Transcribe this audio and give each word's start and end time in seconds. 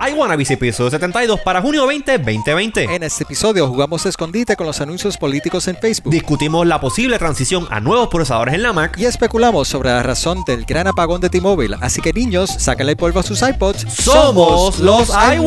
I 0.00 0.12
Wanna 0.12 0.36
Be 0.36 0.44
episodio 0.44 0.90
72 0.90 1.40
para 1.40 1.60
junio 1.60 1.86
20, 1.86 2.18
2020. 2.18 2.84
En 2.84 3.02
este 3.02 3.24
episodio 3.24 3.66
jugamos 3.66 4.06
escondite 4.06 4.54
con 4.54 4.66
los 4.66 4.80
anuncios 4.80 5.18
políticos 5.18 5.66
en 5.66 5.76
Facebook. 5.76 6.12
Discutimos 6.12 6.66
la 6.66 6.80
posible 6.80 7.18
transición 7.18 7.66
a 7.70 7.80
nuevos 7.80 8.08
procesadores 8.08 8.54
en 8.54 8.62
la 8.62 8.72
Mac. 8.72 8.96
Y 8.96 9.06
especulamos 9.06 9.66
sobre 9.66 9.90
la 9.90 10.02
razón 10.02 10.44
del 10.46 10.64
gran 10.64 10.86
apagón 10.86 11.20
de 11.20 11.30
T-Mobile. 11.30 11.76
Así 11.80 12.00
que 12.00 12.12
niños, 12.12 12.48
sáquenle 12.48 12.94
polvo 12.94 13.20
a 13.20 13.22
sus 13.24 13.42
iPods. 13.42 13.86
Somos 13.92 14.78
los 14.78 15.10
I 15.10 15.38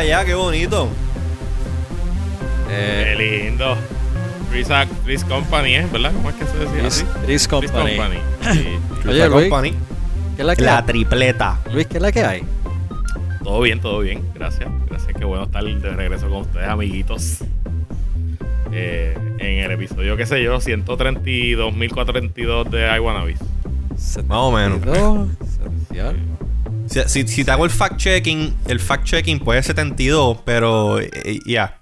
para 0.00 0.18
allá, 0.18 0.24
qué 0.24 0.34
bonito. 0.34 0.88
Qué 2.68 3.14
lindo. 3.18 3.76
Chris, 5.04 5.22
Company, 5.24 5.74
¿eh? 5.76 5.86
¿verdad? 5.92 6.12
¿Cómo 6.14 6.30
es 6.30 6.36
que 6.36 6.46
se 6.46 6.56
decía 6.56 6.80
Chris, 6.80 6.86
así? 6.86 7.04
Chris 7.26 7.46
Company. 7.48 7.96
Company. 7.96 8.20
Sí. 8.52 8.66
Oye, 9.08 9.18
La 9.18 9.28
Luis, 9.28 9.48
company. 9.48 9.70
¿qué 10.36 10.42
es 10.42 10.46
la 10.46 10.56
que 10.56 10.62
La 10.62 10.78
hay? 10.78 10.84
tripleta. 10.84 11.58
Luis, 11.72 11.86
¿qué 11.86 11.98
es 11.98 12.02
la 12.02 12.10
que 12.12 12.24
hay? 12.24 12.42
Todo 13.44 13.60
bien, 13.60 13.80
todo 13.80 13.98
bien. 14.00 14.22
Gracias. 14.34 14.68
Gracias. 14.88 15.12
Qué 15.16 15.24
bueno 15.24 15.44
estar 15.44 15.62
de 15.62 15.90
regreso 15.90 16.28
con 16.30 16.40
ustedes, 16.42 16.68
amiguitos. 16.68 17.44
Eh, 18.72 19.16
en 19.38 19.58
el 19.64 19.70
episodio, 19.72 20.16
qué 20.16 20.24
sé 20.26 20.42
yo, 20.42 20.56
132.432 20.58 22.68
de 22.70 22.96
I 22.96 23.00
Wanna 23.00 23.24
Be. 23.24 23.34
Más 24.26 24.38
o 24.38 24.50
menos. 24.52 24.80
72, 26.90 27.06
esencial. 27.06 27.08
Si, 27.08 27.26
si- 27.26 27.28
si 27.28 27.44
te 27.44 27.50
hago 27.50 27.64
el 27.64 27.70
fact-checking, 27.70 28.54
el 28.68 28.80
fact-checking 28.80 29.42
puede 29.42 29.62
ser 29.62 29.76
72, 29.76 30.38
pero 30.44 31.00
eh, 31.00 31.38
ya. 31.46 31.78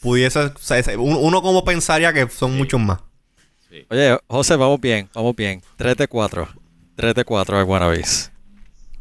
Pudiese. 0.00 0.38
o 0.40 0.52
sea, 0.58 0.82
uno, 0.98 1.40
como 1.42 1.64
pensaría 1.64 2.12
que 2.12 2.28
son 2.28 2.56
muchos 2.56 2.80
más. 2.80 2.98
Oye, 3.90 4.18
José, 4.26 4.56
vamos 4.56 4.80
bien, 4.80 5.08
vamos 5.14 5.34
bien. 5.36 5.62
3 5.76 5.96
de 5.96 6.08
4. 6.08 6.48
3 6.96 7.14
de 7.14 7.24
4 7.24 7.58
de 7.58 7.62
Wannabes. 7.64 8.32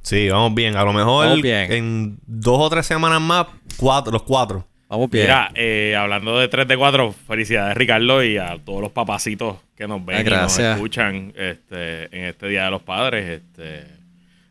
Sí, 0.04 0.30
vamos 0.30 0.56
bien. 0.56 0.78
A 0.78 0.84
lo 0.84 0.94
mejor 0.94 1.42
bien. 1.42 1.72
en 1.72 2.20
dos 2.26 2.58
o 2.60 2.70
tres 2.70 2.86
semanas 2.86 3.20
más, 3.20 3.48
cuatro, 3.76 4.12
los 4.14 4.24
cuatro. 4.24 4.66
Vamos 4.88 5.10
bien. 5.10 5.26
Mira, 5.26 5.52
eh, 5.56 5.96
hablando 5.98 6.38
de 6.40 6.48
3 6.48 6.66
de 6.66 6.78
4, 6.78 7.14
felicidades 7.28 7.76
Ricardo 7.76 8.24
y 8.24 8.38
a 8.38 8.58
todos 8.64 8.80
los 8.82 8.92
papacitos 8.92 9.58
que 9.76 9.86
nos 9.86 10.06
ven 10.06 10.18
Ah, 10.18 10.22
y 10.22 10.30
nos 10.30 10.58
escuchan 10.60 11.34
este, 11.36 12.04
en 12.18 12.26
este 12.26 12.48
Día 12.48 12.66
de 12.66 12.72
los 12.72 12.84
Padres. 12.84 13.42
Este, 13.42 13.86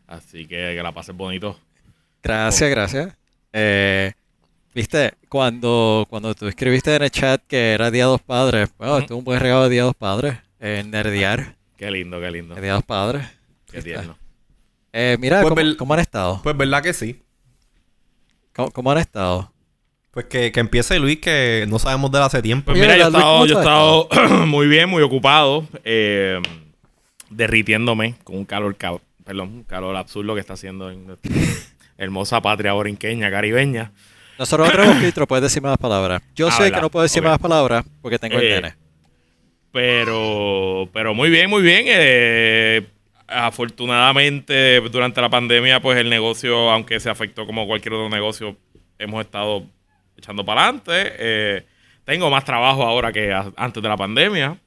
así 0.07 0.45
que 0.47 0.73
que 0.75 0.81
la 0.83 0.91
pasen 0.93 1.17
bonito. 1.17 1.59
Gracias, 2.23 2.69
gracias. 2.69 3.15
Eh, 3.53 4.11
Viste, 4.75 5.13
cuando, 5.27 6.05
cuando 6.07 6.35
tú 6.35 6.47
escribiste 6.47 6.95
en 6.95 7.01
el 7.01 7.09
chat 7.09 7.41
que 7.47 7.71
era 7.73 7.89
Día 7.89 8.05
de 8.05 8.11
los 8.11 8.21
Padres, 8.21 8.69
bueno, 8.77 8.93
Ujú. 8.93 9.01
esto 9.01 9.13
es 9.15 9.17
un 9.17 9.23
buen 9.23 9.39
regalo 9.39 9.63
de 9.63 9.69
Día 9.69 9.81
de 9.81 9.87
los 9.87 9.95
Padres. 9.95 10.37
Eh, 10.59 10.83
nerdear, 10.85 11.55
Qué 11.77 11.89
lindo, 11.89 12.19
qué 12.21 12.29
lindo. 12.29 12.53
de 12.53 12.61
Día 12.61 12.71
de 12.73 12.77
los 12.77 12.83
Padres. 12.83 13.25
Qué 13.71 13.81
tierno. 13.81 14.15
Eh, 14.93 15.17
mira, 15.19 15.41
Pues 15.41 15.49
¿cómo, 15.49 15.55
ver- 15.55 15.77
cómo 15.77 15.93
han 15.95 15.99
estado? 15.99 16.41
Pues 16.43 16.55
verdad 16.55 16.83
que 16.83 16.93
sí. 16.93 17.19
¿Cómo, 18.55 18.69
cómo 18.71 18.91
han 18.91 18.99
estado? 18.99 19.51
Pues 20.11 20.25
que, 20.27 20.51
que 20.51 20.59
empiece 20.59 20.99
Luis, 20.99 21.19
que 21.19 21.65
no 21.67 21.79
sabemos 21.79 22.11
de 22.11 22.17
él 22.19 22.23
hace 22.23 22.41
tiempo. 22.43 22.65
Pues 22.71 22.79
mira, 22.79 22.97
yo 22.97 23.03
he 23.05 23.07
estado, 23.07 23.23
¿Cómo 23.33 23.45
yo 23.47 23.55
he 23.55 23.59
estado 23.59 24.09
muy 24.45 24.67
bien, 24.67 24.89
muy 24.89 25.01
ocupado, 25.01 25.67
eh, 25.85 26.39
derritiéndome 27.31 28.15
con 28.23 28.37
un 28.37 28.45
calor, 28.45 28.75
ca- 28.75 28.99
perdón, 29.27 29.63
calor 29.65 29.95
absurdo 29.97 30.33
que 30.33 30.39
está 30.39 30.53
haciendo 30.53 30.89
en 30.89 31.05
nuestra 31.05 31.31
hermosa 31.97 32.41
patria 32.41 32.71
borinqueña, 32.73 33.29
caribeña. 33.29 33.91
Nosotros 34.39 34.67
no 34.69 34.73
tenemos 34.73 34.97
filtro, 34.97 35.27
puedes 35.27 35.43
decir 35.43 35.61
más 35.61 35.77
palabras. 35.77 36.21
Yo 36.35 36.47
Ah, 36.47 36.51
sé 36.51 36.63
¿verdad? 36.63 36.77
que 36.77 36.81
no 36.81 36.89
puedo 36.89 37.03
decir 37.03 37.21
Ok. 37.23 37.29
más 37.29 37.39
palabras 37.39 37.85
porque 38.01 38.17
tengo 38.19 38.37
el 38.39 38.45
Eh, 38.45 38.55
nene. 38.55 38.75
Pero, 39.71 40.89
pero 40.93 41.13
muy 41.13 41.29
bien, 41.29 41.49
muy 41.49 41.61
bien. 41.61 41.85
eh, 41.87 42.87
afortunadamente, 43.27 44.79
durante 44.89 45.19
la 45.21 45.29
pandemia, 45.29 45.81
pues 45.81 45.97
el 45.97 46.09
negocio, 46.09 46.71
aunque 46.71 46.99
se 46.99 47.09
afectó 47.09 47.45
como 47.45 47.67
cualquier 47.67 47.93
otro 47.95 48.09
negocio, 48.09 48.55
hemos 48.97 49.21
estado 49.25 49.65
echando 50.17 50.45
para 50.45 50.63
adelante. 50.63 50.93
Eh, 51.19 51.65
tengo 52.05 52.29
más 52.29 52.45
trabajo 52.45 52.83
ahora 52.83 53.11
que 53.11 53.33
antes 53.57 53.83
de 53.83 53.89
la 53.89 53.97
pandemia, 53.97 54.57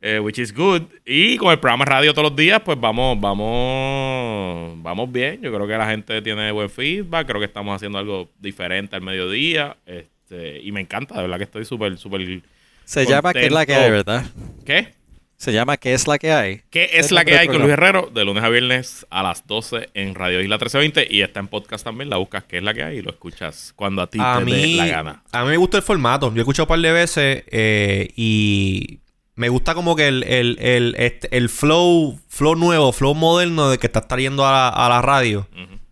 eh, 0.00 0.18
which 0.20 0.38
is 0.38 0.54
good. 0.54 0.82
Y 1.04 1.36
con 1.36 1.50
el 1.52 1.58
programa 1.58 1.84
radio 1.84 2.12
todos 2.12 2.30
los 2.30 2.36
días, 2.36 2.60
pues 2.64 2.80
vamos, 2.80 3.20
vamos, 3.20 4.82
vamos 4.82 5.12
bien. 5.12 5.40
Yo 5.42 5.52
creo 5.52 5.66
que 5.66 5.76
la 5.76 5.88
gente 5.88 6.22
tiene 6.22 6.50
buen 6.52 6.70
feedback. 6.70 7.26
Creo 7.26 7.40
que 7.40 7.46
estamos 7.46 7.74
haciendo 7.76 7.98
algo 7.98 8.30
diferente 8.38 8.96
al 8.96 9.02
mediodía. 9.02 9.76
Este, 9.86 10.60
y 10.60 10.72
me 10.72 10.80
encanta, 10.80 11.16
de 11.16 11.22
verdad 11.22 11.38
que 11.38 11.44
estoy 11.44 11.64
súper, 11.64 11.98
súper. 11.98 12.40
Se 12.84 13.06
llama 13.06 13.32
¿Qué 13.32 13.46
es 13.46 13.52
la 13.52 13.66
que 13.66 13.74
hay, 13.74 13.90
verdad? 13.90 14.24
¿Qué? 14.64 14.94
Se 15.36 15.54
llama 15.54 15.78
¿Qué 15.78 15.94
es 15.94 16.06
la 16.06 16.18
que 16.18 16.32
hay? 16.32 16.60
¿Qué 16.68 16.90
es 16.92 17.12
la 17.12 17.24
que 17.24 17.34
hay 17.38 17.46
con 17.46 17.60
Luis. 17.60 17.70
Herrero? 17.70 18.10
De 18.12 18.26
lunes 18.26 18.44
a 18.44 18.50
viernes 18.50 19.06
a 19.08 19.22
las 19.22 19.46
12 19.46 19.88
en 19.94 20.14
Radio 20.14 20.42
Isla 20.42 20.56
1320 20.56 21.08
y 21.10 21.22
está 21.22 21.40
en 21.40 21.48
podcast 21.48 21.82
también. 21.82 22.10
La 22.10 22.18
buscas 22.18 22.44
¿Qué 22.44 22.58
es 22.58 22.62
la 22.62 22.74
que 22.74 22.82
hay? 22.82 22.98
y 22.98 23.02
lo 23.02 23.10
escuchas 23.10 23.72
cuando 23.74 24.02
a 24.02 24.06
ti 24.06 24.18
A 24.20 24.38
te 24.38 24.44
dé 24.44 24.50
mí, 24.50 24.74
la 24.74 24.86
gana. 24.86 25.22
a 25.32 25.44
mí 25.44 25.50
me 25.50 25.56
gusta 25.56 25.78
el 25.78 25.82
formato. 25.82 26.28
Yo 26.28 26.36
he 26.36 26.40
escuchado 26.40 26.64
un 26.64 26.68
par 26.68 26.80
de 26.80 26.92
veces 26.92 27.44
eh, 27.50 28.10
y 28.16 28.98
me 29.40 29.48
gusta 29.48 29.74
como 29.74 29.96
que 29.96 30.06
el, 30.06 30.22
el, 30.24 30.58
el, 30.60 30.94
este- 30.98 31.34
el 31.34 31.48
flow, 31.48 32.20
flow 32.28 32.56
nuevo, 32.56 32.92
flow 32.92 33.14
moderno 33.14 33.70
de 33.70 33.78
que 33.78 33.86
estás 33.86 34.06
trayendo 34.06 34.46
a 34.46 34.52
la, 34.52 34.68
a 34.68 34.88
la 34.90 35.00
radio. 35.00 35.48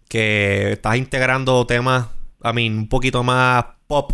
Que 0.06 0.72
estás 0.72 0.97
integrando 0.97 1.66
temas, 1.66 2.09
a 2.42 2.53
mí, 2.53 2.69
un 2.69 2.88
poquito 2.91 3.22
más 3.22 3.64
pop. 3.86 4.12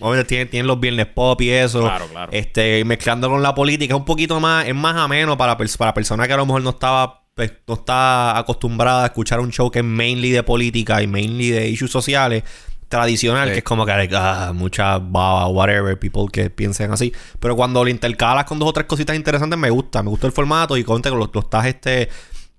Obviamente 0.00 0.28
tienen, 0.28 0.50
tienen 0.50 0.66
los 0.66 0.80
viernes 0.80 1.06
pop 1.06 1.40
y 1.42 1.50
eso. 1.50 1.82
Claro, 1.82 2.08
claro. 2.08 2.32
Este, 2.32 2.84
mezclando 2.84 3.28
con 3.30 3.40
la 3.40 3.54
política, 3.54 3.94
es 3.94 3.98
un 3.98 4.04
poquito 4.04 4.40
más, 4.40 4.66
es 4.66 4.74
más 4.74 4.96
ameno 4.96 5.36
para, 5.36 5.56
para 5.56 5.94
personas 5.94 6.26
que 6.26 6.32
a 6.32 6.36
lo 6.38 6.46
mejor 6.46 6.62
no 6.62 6.70
estaba, 6.70 7.22
pues, 7.34 7.52
no 7.68 7.74
está 7.74 8.36
acostumbrada 8.36 9.04
a 9.04 9.06
escuchar 9.06 9.38
un 9.38 9.52
show 9.52 9.70
que 9.70 9.78
es 9.78 9.84
mainly 9.84 10.30
de 10.30 10.42
política 10.42 11.00
y 11.02 11.06
mainly 11.06 11.50
de 11.50 11.68
issues 11.68 11.92
sociales, 11.92 12.42
tradicional, 12.88 13.48
Sí. 13.48 13.52
que 13.52 13.58
es 13.58 13.64
como 13.64 13.84
que 13.84 13.92
ah, 14.14 14.52
mucha 14.54 14.98
baba, 14.98 15.46
whatever, 15.48 15.98
people 15.98 16.26
que 16.32 16.50
piensen 16.50 16.90
así. 16.90 17.12
Pero 17.38 17.54
cuando 17.56 17.84
lo 17.84 17.90
intercalas 17.90 18.44
con 18.44 18.58
dos 18.58 18.68
o 18.68 18.72
tres 18.72 18.86
cositas 18.86 19.14
interesantes, 19.16 19.58
me 19.58 19.70
gusta, 19.70 20.02
me 20.02 20.10
gusta 20.10 20.26
el 20.26 20.32
formato 20.32 20.76
y 20.76 20.84
conte 20.84 21.10
que 21.10 21.16
lo, 21.16 21.30
lo 21.32 21.40
estás 21.40 21.66
este 21.66 22.08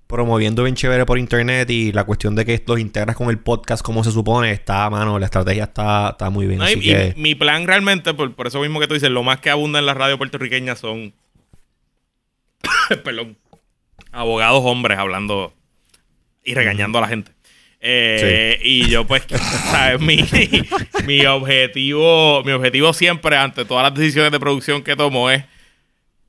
promoviendo 0.07 0.63
bien 0.63 0.75
chévere 0.75 1.05
por 1.05 1.19
internet 1.19 1.69
y 1.69 1.91
la 1.91 2.03
cuestión 2.03 2.33
de 2.35 2.43
que 2.43 2.63
los 2.65 2.79
integras 2.79 3.15
con 3.15 3.29
el 3.29 3.37
podcast 3.37 3.83
como 3.83 4.03
se 4.03 4.11
supone, 4.11 4.51
está, 4.51 4.89
mano, 4.89 5.19
la 5.19 5.25
estrategia 5.25 5.65
está, 5.65 6.09
está 6.09 6.31
muy 6.31 6.47
bien. 6.47 6.57
No, 6.57 6.67
y- 6.67 6.73
así 6.73 6.79
y 6.79 6.93
que... 6.93 7.13
mi 7.15 7.35
plan 7.35 7.67
realmente, 7.67 8.15
por, 8.15 8.33
por 8.33 8.47
eso 8.47 8.59
mismo 8.61 8.79
que 8.79 8.87
tú 8.87 8.95
dices, 8.95 9.11
lo 9.11 9.21
más 9.21 9.39
que 9.39 9.51
abunda 9.51 9.77
en 9.77 9.85
la 9.85 9.93
radio 9.93 10.17
puertorriqueña 10.17 10.75
son. 10.75 11.13
perdón. 13.03 13.37
Abogados 14.11 14.61
hombres 14.65 14.97
hablando 14.97 15.53
y 16.43 16.55
regañando 16.55 16.97
a 16.97 17.01
la 17.01 17.07
gente. 17.07 17.31
Eh, 17.81 18.59
Y 18.63 18.89
yo, 18.89 19.05
pues, 19.07 19.23
¿sabes? 19.71 20.01
Mi, 20.01 20.23
mi 21.05 21.25
objetivo, 21.25 22.43
mi 22.43 22.51
objetivo 22.51 22.93
siempre, 22.93 23.35
ante 23.37 23.65
todas 23.65 23.83
las 23.83 23.93
decisiones 23.99 24.31
de 24.31 24.39
producción 24.39 24.83
que 24.83 24.95
tomo, 24.95 25.29
es 25.29 25.43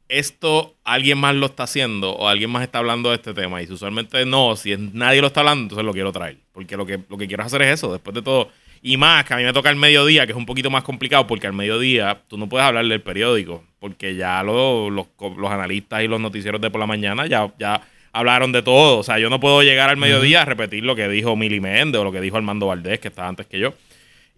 esto 0.08 0.74
alguien 0.84 1.18
más 1.18 1.34
lo 1.36 1.46
está 1.46 1.62
haciendo 1.64 2.12
o 2.12 2.26
alguien 2.28 2.50
más 2.50 2.62
está 2.64 2.78
hablando 2.78 3.10
de 3.10 3.16
este 3.16 3.32
tema. 3.32 3.62
Y 3.62 3.66
si 3.66 3.72
usualmente 3.74 4.24
no, 4.26 4.56
si 4.56 4.72
es- 4.72 4.78
nadie 4.78 5.20
lo 5.20 5.28
está 5.28 5.40
hablando, 5.40 5.62
entonces 5.62 5.84
lo 5.84 5.92
quiero 5.92 6.10
traer. 6.12 6.38
Porque 6.52 6.76
lo 6.76 6.84
que, 6.84 6.98
lo 7.08 7.16
que 7.16 7.26
quiero 7.28 7.44
hacer 7.44 7.62
es 7.62 7.74
eso, 7.74 7.92
después 7.92 8.14
de 8.14 8.22
todo. 8.22 8.48
Y 8.82 8.96
más, 8.96 9.24
que 9.24 9.34
a 9.34 9.36
mí 9.36 9.44
me 9.44 9.52
toca 9.52 9.70
el 9.70 9.76
mediodía, 9.76 10.26
que 10.26 10.32
es 10.32 10.38
un 10.38 10.46
poquito 10.46 10.70
más 10.70 10.82
complicado, 10.82 11.26
porque 11.26 11.46
al 11.46 11.52
mediodía 11.52 12.22
tú 12.28 12.38
no 12.38 12.48
puedes 12.48 12.66
hablar 12.66 12.86
del 12.86 13.02
periódico, 13.02 13.62
porque 13.78 14.16
ya 14.16 14.42
lo- 14.42 14.90
los, 14.90 15.06
los 15.36 15.50
analistas 15.50 16.02
y 16.02 16.08
los 16.08 16.20
noticieros 16.20 16.60
de 16.60 16.70
por 16.70 16.80
la 16.80 16.86
mañana 16.86 17.26
ya, 17.26 17.52
ya 17.58 17.80
hablaron 18.12 18.52
de 18.52 18.62
todo. 18.62 18.98
O 18.98 19.02
sea, 19.02 19.18
yo 19.18 19.30
no 19.30 19.40
puedo 19.40 19.62
llegar 19.62 19.90
al 19.90 19.96
mediodía 19.96 20.42
a 20.42 20.44
repetir 20.44 20.84
lo 20.84 20.96
que 20.96 21.08
dijo 21.08 21.36
Mili 21.36 21.60
Méndez 21.60 22.00
o 22.00 22.04
lo 22.04 22.12
que 22.12 22.20
dijo 22.20 22.36
Armando 22.36 22.66
Valdés, 22.66 22.98
que 23.00 23.08
estaba 23.08 23.28
antes 23.28 23.46
que 23.46 23.58
yo. 23.58 23.74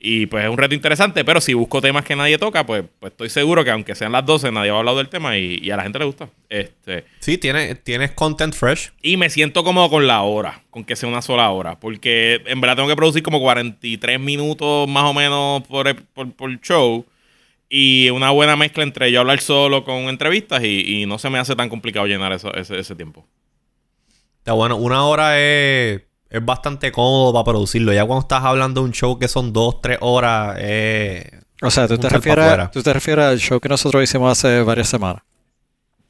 Y 0.04 0.26
pues 0.26 0.42
es 0.44 0.50
un 0.50 0.58
reto 0.58 0.74
interesante, 0.74 1.24
pero 1.24 1.40
si 1.40 1.54
busco 1.54 1.80
temas 1.80 2.04
que 2.04 2.16
nadie 2.16 2.36
toca, 2.36 2.66
pues, 2.66 2.82
pues 2.98 3.12
estoy 3.12 3.28
seguro 3.30 3.62
que 3.62 3.70
aunque 3.70 3.94
sean 3.94 4.10
las 4.10 4.26
12, 4.26 4.50
nadie 4.50 4.72
va 4.72 4.78
a 4.78 4.80
hablar 4.80 4.96
del 4.96 5.08
tema 5.08 5.38
y, 5.38 5.60
y 5.62 5.70
a 5.70 5.76
la 5.76 5.84
gente 5.84 6.00
le 6.00 6.04
gusta. 6.06 6.28
Este, 6.48 7.04
Sí, 7.20 7.38
tienes, 7.38 7.84
tienes 7.84 8.10
content 8.10 8.52
fresh. 8.52 8.90
y 9.00 9.16
me 9.16 9.30
siento 9.30 9.62
cómodo 9.62 9.88
con 9.90 10.08
la 10.08 10.22
hora, 10.22 10.60
con 10.70 10.82
que 10.84 10.96
sea 10.96 11.08
una 11.08 11.22
sola 11.22 11.48
hora, 11.50 11.78
porque 11.78 12.42
en 12.46 12.60
verdad 12.60 12.74
tengo 12.74 12.88
que 12.88 12.96
producir 12.96 13.22
como 13.22 13.38
43 13.38 14.18
minutos 14.18 14.88
más 14.88 15.04
o 15.04 15.14
menos 15.14 15.62
por, 15.68 15.94
por, 16.06 16.32
por 16.32 16.60
show 16.60 17.06
y 17.68 18.10
una 18.10 18.30
buena 18.32 18.56
mezcla 18.56 18.82
entre 18.82 19.12
yo 19.12 19.20
hablar 19.20 19.38
solo 19.40 19.84
con 19.84 20.08
entrevistas 20.08 20.64
y, 20.64 21.02
y 21.02 21.06
no 21.06 21.18
se 21.20 21.30
me 21.30 21.38
hace 21.38 21.54
tan 21.54 21.68
complicado 21.68 22.06
llenar 22.08 22.32
eso- 22.32 22.52
ese, 22.54 22.76
ese 22.80 22.96
tiempo. 22.96 23.24
Está 24.42 24.54
bueno, 24.54 24.74
una 24.76 25.04
hora 25.04 25.38
es, 25.38 26.02
es 26.28 26.44
bastante 26.44 26.90
cómodo 26.90 27.32
para 27.32 27.44
producirlo. 27.44 27.92
Ya 27.92 28.04
cuando 28.04 28.22
estás 28.22 28.42
hablando 28.42 28.80
de 28.80 28.86
un 28.86 28.92
show 28.92 29.16
que 29.16 29.28
son 29.28 29.52
dos, 29.52 29.80
tres 29.80 29.98
horas, 30.00 30.58
es 30.58 31.26
O 31.62 31.70
sea, 31.70 31.86
¿tú 31.86 31.96
te, 31.96 32.08
refieres, 32.08 32.44
afuera. 32.44 32.68
tú 32.68 32.82
te 32.82 32.92
refieres 32.92 33.24
al 33.24 33.38
show 33.38 33.60
que 33.60 33.68
nosotros 33.68 34.02
hicimos 34.02 34.36
hace 34.36 34.62
varias 34.62 34.88
semanas. 34.88 35.22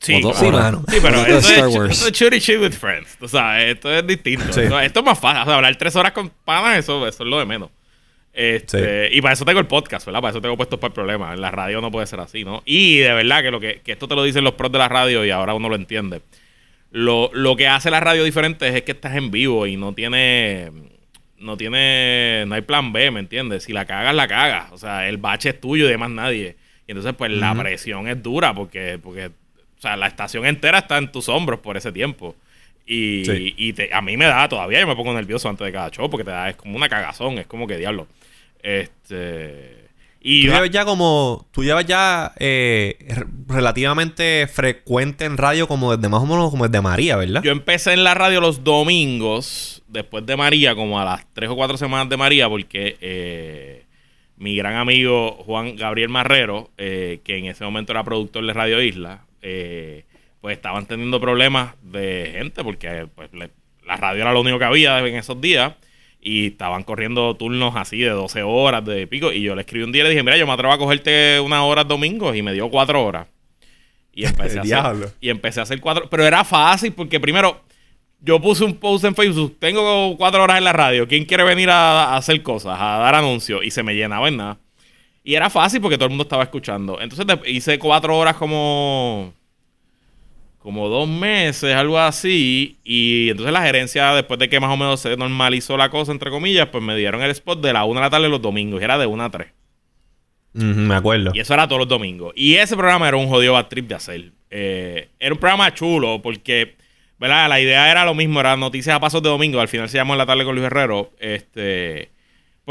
Sí, 0.00 0.18
mano. 0.50 0.82
Sí, 0.88 0.96
pero 1.02 1.20
esto 1.20 1.38
Star 1.40 1.68
es, 1.68 1.76
Wars. 1.76 1.92
esto 1.92 2.08
es 2.08 2.12
shooty 2.14 2.38
shit 2.38 2.58
with 2.58 2.72
friends. 2.72 3.18
Tú 3.18 3.28
sabes, 3.28 3.74
esto 3.74 3.92
es 3.92 4.06
distinto. 4.06 4.50
Sí. 4.50 4.60
Esto, 4.62 4.80
esto 4.80 5.00
es 5.00 5.04
más 5.04 5.18
fácil. 5.18 5.42
O 5.42 5.44
sea, 5.44 5.54
hablar 5.56 5.76
tres 5.76 5.94
horas 5.94 6.12
con 6.12 6.30
panas, 6.30 6.78
eso, 6.78 7.06
eso 7.06 7.24
es 7.24 7.28
lo 7.28 7.38
de 7.38 7.44
menos. 7.44 7.68
Este, 8.32 9.10
Y 9.12 9.20
para 9.20 9.34
eso 9.34 9.44
tengo 9.44 9.60
el 9.60 9.66
podcast, 9.66 10.06
¿verdad? 10.06 10.22
Para 10.22 10.30
eso 10.30 10.40
tengo 10.40 10.56
puestos 10.56 10.78
para 10.80 10.88
el 10.88 10.94
problema. 10.94 11.34
En 11.34 11.42
la 11.42 11.50
radio 11.50 11.82
no 11.82 11.90
puede 11.90 12.06
ser 12.06 12.20
así, 12.20 12.44
¿no? 12.44 12.62
Y 12.64 13.00
de 13.00 13.12
verdad 13.12 13.42
que 13.42 13.50
lo 13.50 13.60
que, 13.60 13.82
que 13.84 13.92
esto 13.92 14.08
te 14.08 14.14
lo 14.14 14.22
dicen 14.24 14.42
los 14.42 14.54
pros 14.54 14.72
de 14.72 14.78
la 14.78 14.88
radio 14.88 15.22
y 15.22 15.30
ahora 15.30 15.52
uno 15.52 15.68
lo 15.68 15.76
entiende. 15.76 16.22
Lo, 16.92 17.30
lo 17.32 17.56
que 17.56 17.66
hace 17.68 17.90
la 17.90 18.00
radio 18.00 18.22
diferente 18.24 18.68
es 18.68 18.82
que 18.82 18.92
estás 18.92 19.16
en 19.16 19.30
vivo 19.30 19.66
y 19.66 19.76
no 19.76 19.92
tiene. 19.94 20.70
No 21.38 21.56
tiene. 21.56 22.44
No 22.46 22.54
hay 22.54 22.60
plan 22.62 22.92
B, 22.92 23.10
¿me 23.10 23.20
entiendes? 23.20 23.64
Si 23.64 23.72
la 23.72 23.84
cagas, 23.86 24.14
la 24.14 24.28
cagas. 24.28 24.70
O 24.72 24.78
sea, 24.78 25.08
el 25.08 25.16
bache 25.16 25.48
es 25.50 25.60
tuyo 25.60 25.86
y 25.86 25.88
de 25.90 25.98
más 25.98 26.10
nadie. 26.10 26.56
Y 26.86 26.92
entonces, 26.92 27.14
pues 27.16 27.30
la 27.32 27.54
presión 27.54 28.06
es 28.08 28.22
dura 28.22 28.52
porque, 28.54 28.98
porque. 29.02 29.26
O 29.26 29.80
sea, 29.82 29.96
la 29.96 30.06
estación 30.06 30.46
entera 30.46 30.78
está 30.78 30.98
en 30.98 31.10
tus 31.10 31.28
hombros 31.28 31.58
por 31.60 31.76
ese 31.76 31.90
tiempo. 31.90 32.36
Y, 32.86 33.24
Sí. 33.24 33.54
y 33.56 33.72
te- 33.72 33.92
a 33.92 34.00
mí 34.02 34.16
me 34.16 34.26
da 34.26 34.48
todavía, 34.48 34.80
yo 34.80 34.86
me 34.86 34.94
pongo 34.94 35.12
nervioso 35.14 35.48
antes 35.48 35.64
de 35.64 35.72
cada 35.72 35.90
show 35.90 36.08
porque 36.10 36.24
te 36.24 36.30
da, 36.30 36.50
es 36.50 36.56
como 36.56 36.76
una 36.76 36.88
cagazón, 36.88 37.38
es 37.38 37.46
como 37.46 37.66
que 37.66 37.76
diablo. 37.78 38.06
Este. 38.62 39.81
Y 40.24 40.46
Tú 40.46 40.52
llevas 40.52 40.70
ya 40.70 40.84
como... 40.84 41.48
Tú 41.50 41.64
llevas 41.64 41.84
ya 41.84 42.32
eh, 42.38 42.96
re- 43.08 43.26
relativamente 43.48 44.46
frecuente 44.46 45.24
en 45.24 45.36
radio 45.36 45.66
como 45.66 45.96
desde 45.96 46.08
más 46.08 46.22
o 46.22 46.26
menos 46.26 46.50
como 46.50 46.68
desde 46.68 46.80
María, 46.80 47.16
¿verdad? 47.16 47.42
Yo 47.42 47.50
empecé 47.50 47.92
en 47.92 48.04
la 48.04 48.14
radio 48.14 48.40
los 48.40 48.62
domingos, 48.62 49.82
después 49.88 50.24
de 50.24 50.36
María, 50.36 50.74
como 50.74 51.00
a 51.00 51.04
las 51.04 51.26
tres 51.34 51.50
o 51.50 51.56
cuatro 51.56 51.76
semanas 51.76 52.08
de 52.08 52.16
María, 52.16 52.48
porque 52.48 52.96
eh, 53.00 53.84
mi 54.36 54.56
gran 54.56 54.74
amigo 54.76 55.32
Juan 55.44 55.74
Gabriel 55.76 56.08
Marrero, 56.08 56.70
eh, 56.78 57.20
que 57.24 57.38
en 57.38 57.46
ese 57.46 57.64
momento 57.64 57.92
era 57.92 58.04
productor 58.04 58.46
de 58.46 58.52
Radio 58.52 58.80
Isla, 58.80 59.24
eh, 59.42 60.04
pues 60.40 60.56
estaban 60.56 60.86
teniendo 60.86 61.20
problemas 61.20 61.74
de 61.82 62.30
gente, 62.36 62.62
porque 62.62 63.08
pues, 63.14 63.32
le- 63.32 63.50
la 63.86 63.96
radio 63.96 64.22
era 64.22 64.32
lo 64.32 64.40
único 64.40 64.58
que 64.60 64.64
había 64.64 64.98
en 65.00 65.16
esos 65.16 65.40
días. 65.40 65.72
Y 66.24 66.48
estaban 66.48 66.84
corriendo 66.84 67.34
turnos 67.34 67.74
así 67.76 67.98
de 67.98 68.10
12 68.10 68.44
horas, 68.44 68.84
de 68.84 69.08
pico. 69.08 69.32
Y 69.32 69.42
yo 69.42 69.56
le 69.56 69.62
escribí 69.62 69.84
un 69.84 69.90
día 69.90 70.02
y 70.02 70.04
le 70.04 70.10
dije, 70.10 70.22
mira, 70.22 70.36
yo 70.36 70.46
me 70.46 70.52
atrevo 70.52 70.72
a 70.72 70.78
cogerte 70.78 71.40
unas 71.40 71.60
horas 71.62 71.88
domingos. 71.88 72.36
Y 72.36 72.42
me 72.42 72.52
dio 72.52 72.70
cuatro 72.70 73.04
horas. 73.04 73.26
Y 74.12 74.24
empecé, 74.26 74.58
a 74.60 74.62
hacer, 74.62 75.14
y 75.20 75.30
empecé 75.30 75.60
a 75.60 75.64
hacer 75.64 75.80
cuatro. 75.80 76.08
Pero 76.08 76.24
era 76.24 76.44
fácil 76.44 76.92
porque 76.92 77.18
primero 77.18 77.60
yo 78.20 78.40
puse 78.40 78.62
un 78.62 78.76
post 78.76 79.04
en 79.04 79.16
Facebook. 79.16 79.56
Tengo 79.58 80.16
cuatro 80.16 80.44
horas 80.44 80.58
en 80.58 80.64
la 80.64 80.72
radio. 80.72 81.08
¿Quién 81.08 81.24
quiere 81.24 81.42
venir 81.42 81.70
a, 81.70 82.04
a 82.04 82.16
hacer 82.16 82.40
cosas? 82.42 82.78
A 82.80 82.98
dar 82.98 83.16
anuncios. 83.16 83.64
Y 83.64 83.72
se 83.72 83.82
me 83.82 83.94
llenaba 83.94 84.28
en 84.28 84.36
nada. 84.36 84.58
Y 85.24 85.34
era 85.34 85.50
fácil 85.50 85.80
porque 85.80 85.96
todo 85.96 86.06
el 86.06 86.10
mundo 86.10 86.22
estaba 86.22 86.42
escuchando. 86.42 87.00
Entonces 87.00 87.26
hice 87.46 87.78
cuatro 87.78 88.16
horas 88.16 88.36
como. 88.36 89.34
Como 90.62 90.88
dos 90.88 91.08
meses, 91.08 91.74
algo 91.74 91.98
así. 91.98 92.78
Y 92.84 93.30
entonces 93.30 93.52
la 93.52 93.62
gerencia, 93.62 94.14
después 94.14 94.38
de 94.38 94.48
que 94.48 94.60
más 94.60 94.70
o 94.70 94.76
menos 94.76 95.00
se 95.00 95.16
normalizó 95.16 95.76
la 95.76 95.90
cosa, 95.90 96.12
entre 96.12 96.30
comillas, 96.30 96.68
pues 96.68 96.84
me 96.84 96.96
dieron 96.96 97.20
el 97.20 97.32
spot 97.32 97.60
de 97.60 97.72
la 97.72 97.84
una 97.84 98.00
de 98.00 98.06
la 98.06 98.10
tarde 98.10 98.28
los 98.28 98.40
domingos. 98.40 98.80
Y 98.80 98.84
era 98.84 98.96
de 98.96 99.06
una 99.06 99.24
a 99.24 99.30
tres. 99.30 99.48
Ujú, 100.54 100.64
me 100.64 100.94
acuerdo. 100.94 101.32
Y 101.34 101.40
eso 101.40 101.52
era 101.54 101.66
todos 101.66 101.80
los 101.80 101.88
domingos. 101.88 102.32
Y 102.36 102.54
ese 102.54 102.76
programa 102.76 103.08
era 103.08 103.16
un 103.16 103.26
jodido 103.26 103.54
bad 103.54 103.66
trip 103.66 103.88
de 103.88 103.94
hacer. 103.96 104.32
Eh, 104.50 105.08
era 105.18 105.34
un 105.34 105.40
programa 105.40 105.74
chulo 105.74 106.22
porque, 106.22 106.76
¿verdad? 107.18 107.48
La 107.48 107.60
idea 107.60 107.90
era 107.90 108.04
lo 108.04 108.14
mismo, 108.14 108.38
era 108.38 108.56
noticias 108.56 108.94
a 108.94 109.00
pasos 109.00 109.20
de 109.20 109.30
domingo. 109.30 109.58
Al 109.60 109.68
final 109.68 109.88
se 109.88 109.96
llamó 109.96 110.14
En 110.14 110.18
la 110.18 110.26
tarde 110.26 110.44
con 110.44 110.54
Luis 110.54 110.66
Herrero. 110.66 111.10
Este. 111.18 112.11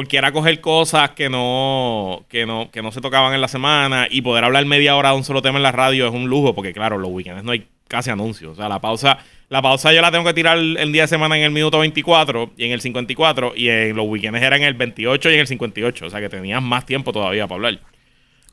Porque 0.02 0.18
era 0.18 0.32
coger 0.32 0.60
cosas 0.62 1.12
que 1.12 1.30
no, 1.30 2.26
que 2.28 2.48
no, 2.48 2.72
que 2.72 2.82
no 2.82 2.92
se 2.92 3.02
tocaban 3.02 3.36
en 3.36 3.42
la 3.42 3.48
semana 3.48 4.08
y 4.10 4.24
poder 4.24 4.44
hablar 4.44 4.66
media 4.66 4.96
hora 4.96 5.12
de 5.12 5.18
un 5.18 5.24
solo 5.24 5.44
tema 5.44 5.58
en 5.58 5.64
la 5.64 5.72
radio 5.72 6.08
es 6.08 6.12
un 6.12 6.28
lujo, 6.28 6.56
porque 6.56 6.74
claro, 6.74 6.98
los 6.98 7.12
weekends 7.12 7.44
no 7.44 7.52
hay 7.52 7.68
casi 7.88 8.10
anuncios. 8.10 8.54
O 8.54 8.56
sea, 8.56 8.68
la 8.68 8.82
pausa, 8.82 9.20
la 9.50 9.62
pausa 9.62 9.94
yo 9.94 10.02
la 10.02 10.10
tengo 10.12 10.24
que 10.26 10.34
tirar 10.34 10.58
el 10.58 10.92
día 10.92 11.04
de 11.04 11.08
semana 11.08 11.38
en 11.38 11.44
el 11.44 11.52
minuto 11.52 11.78
24 11.78 12.54
y 12.58 12.66
en 12.66 12.72
el 12.72 12.82
54, 12.82 13.54
y 13.56 13.70
en 13.70 13.96
los 13.96 14.08
weekends 14.08 14.42
era 14.42 14.56
en 14.58 14.64
el 14.64 14.74
28 14.74 15.30
y 15.30 15.34
en 15.36 15.40
el 15.42 15.46
58. 15.48 16.06
O 16.08 16.10
sea 16.10 16.20
que 16.20 16.30
tenías 16.30 16.64
más 16.64 16.84
tiempo 16.88 17.14
todavía 17.14 17.46
para 17.46 17.58
hablar. 17.58 17.80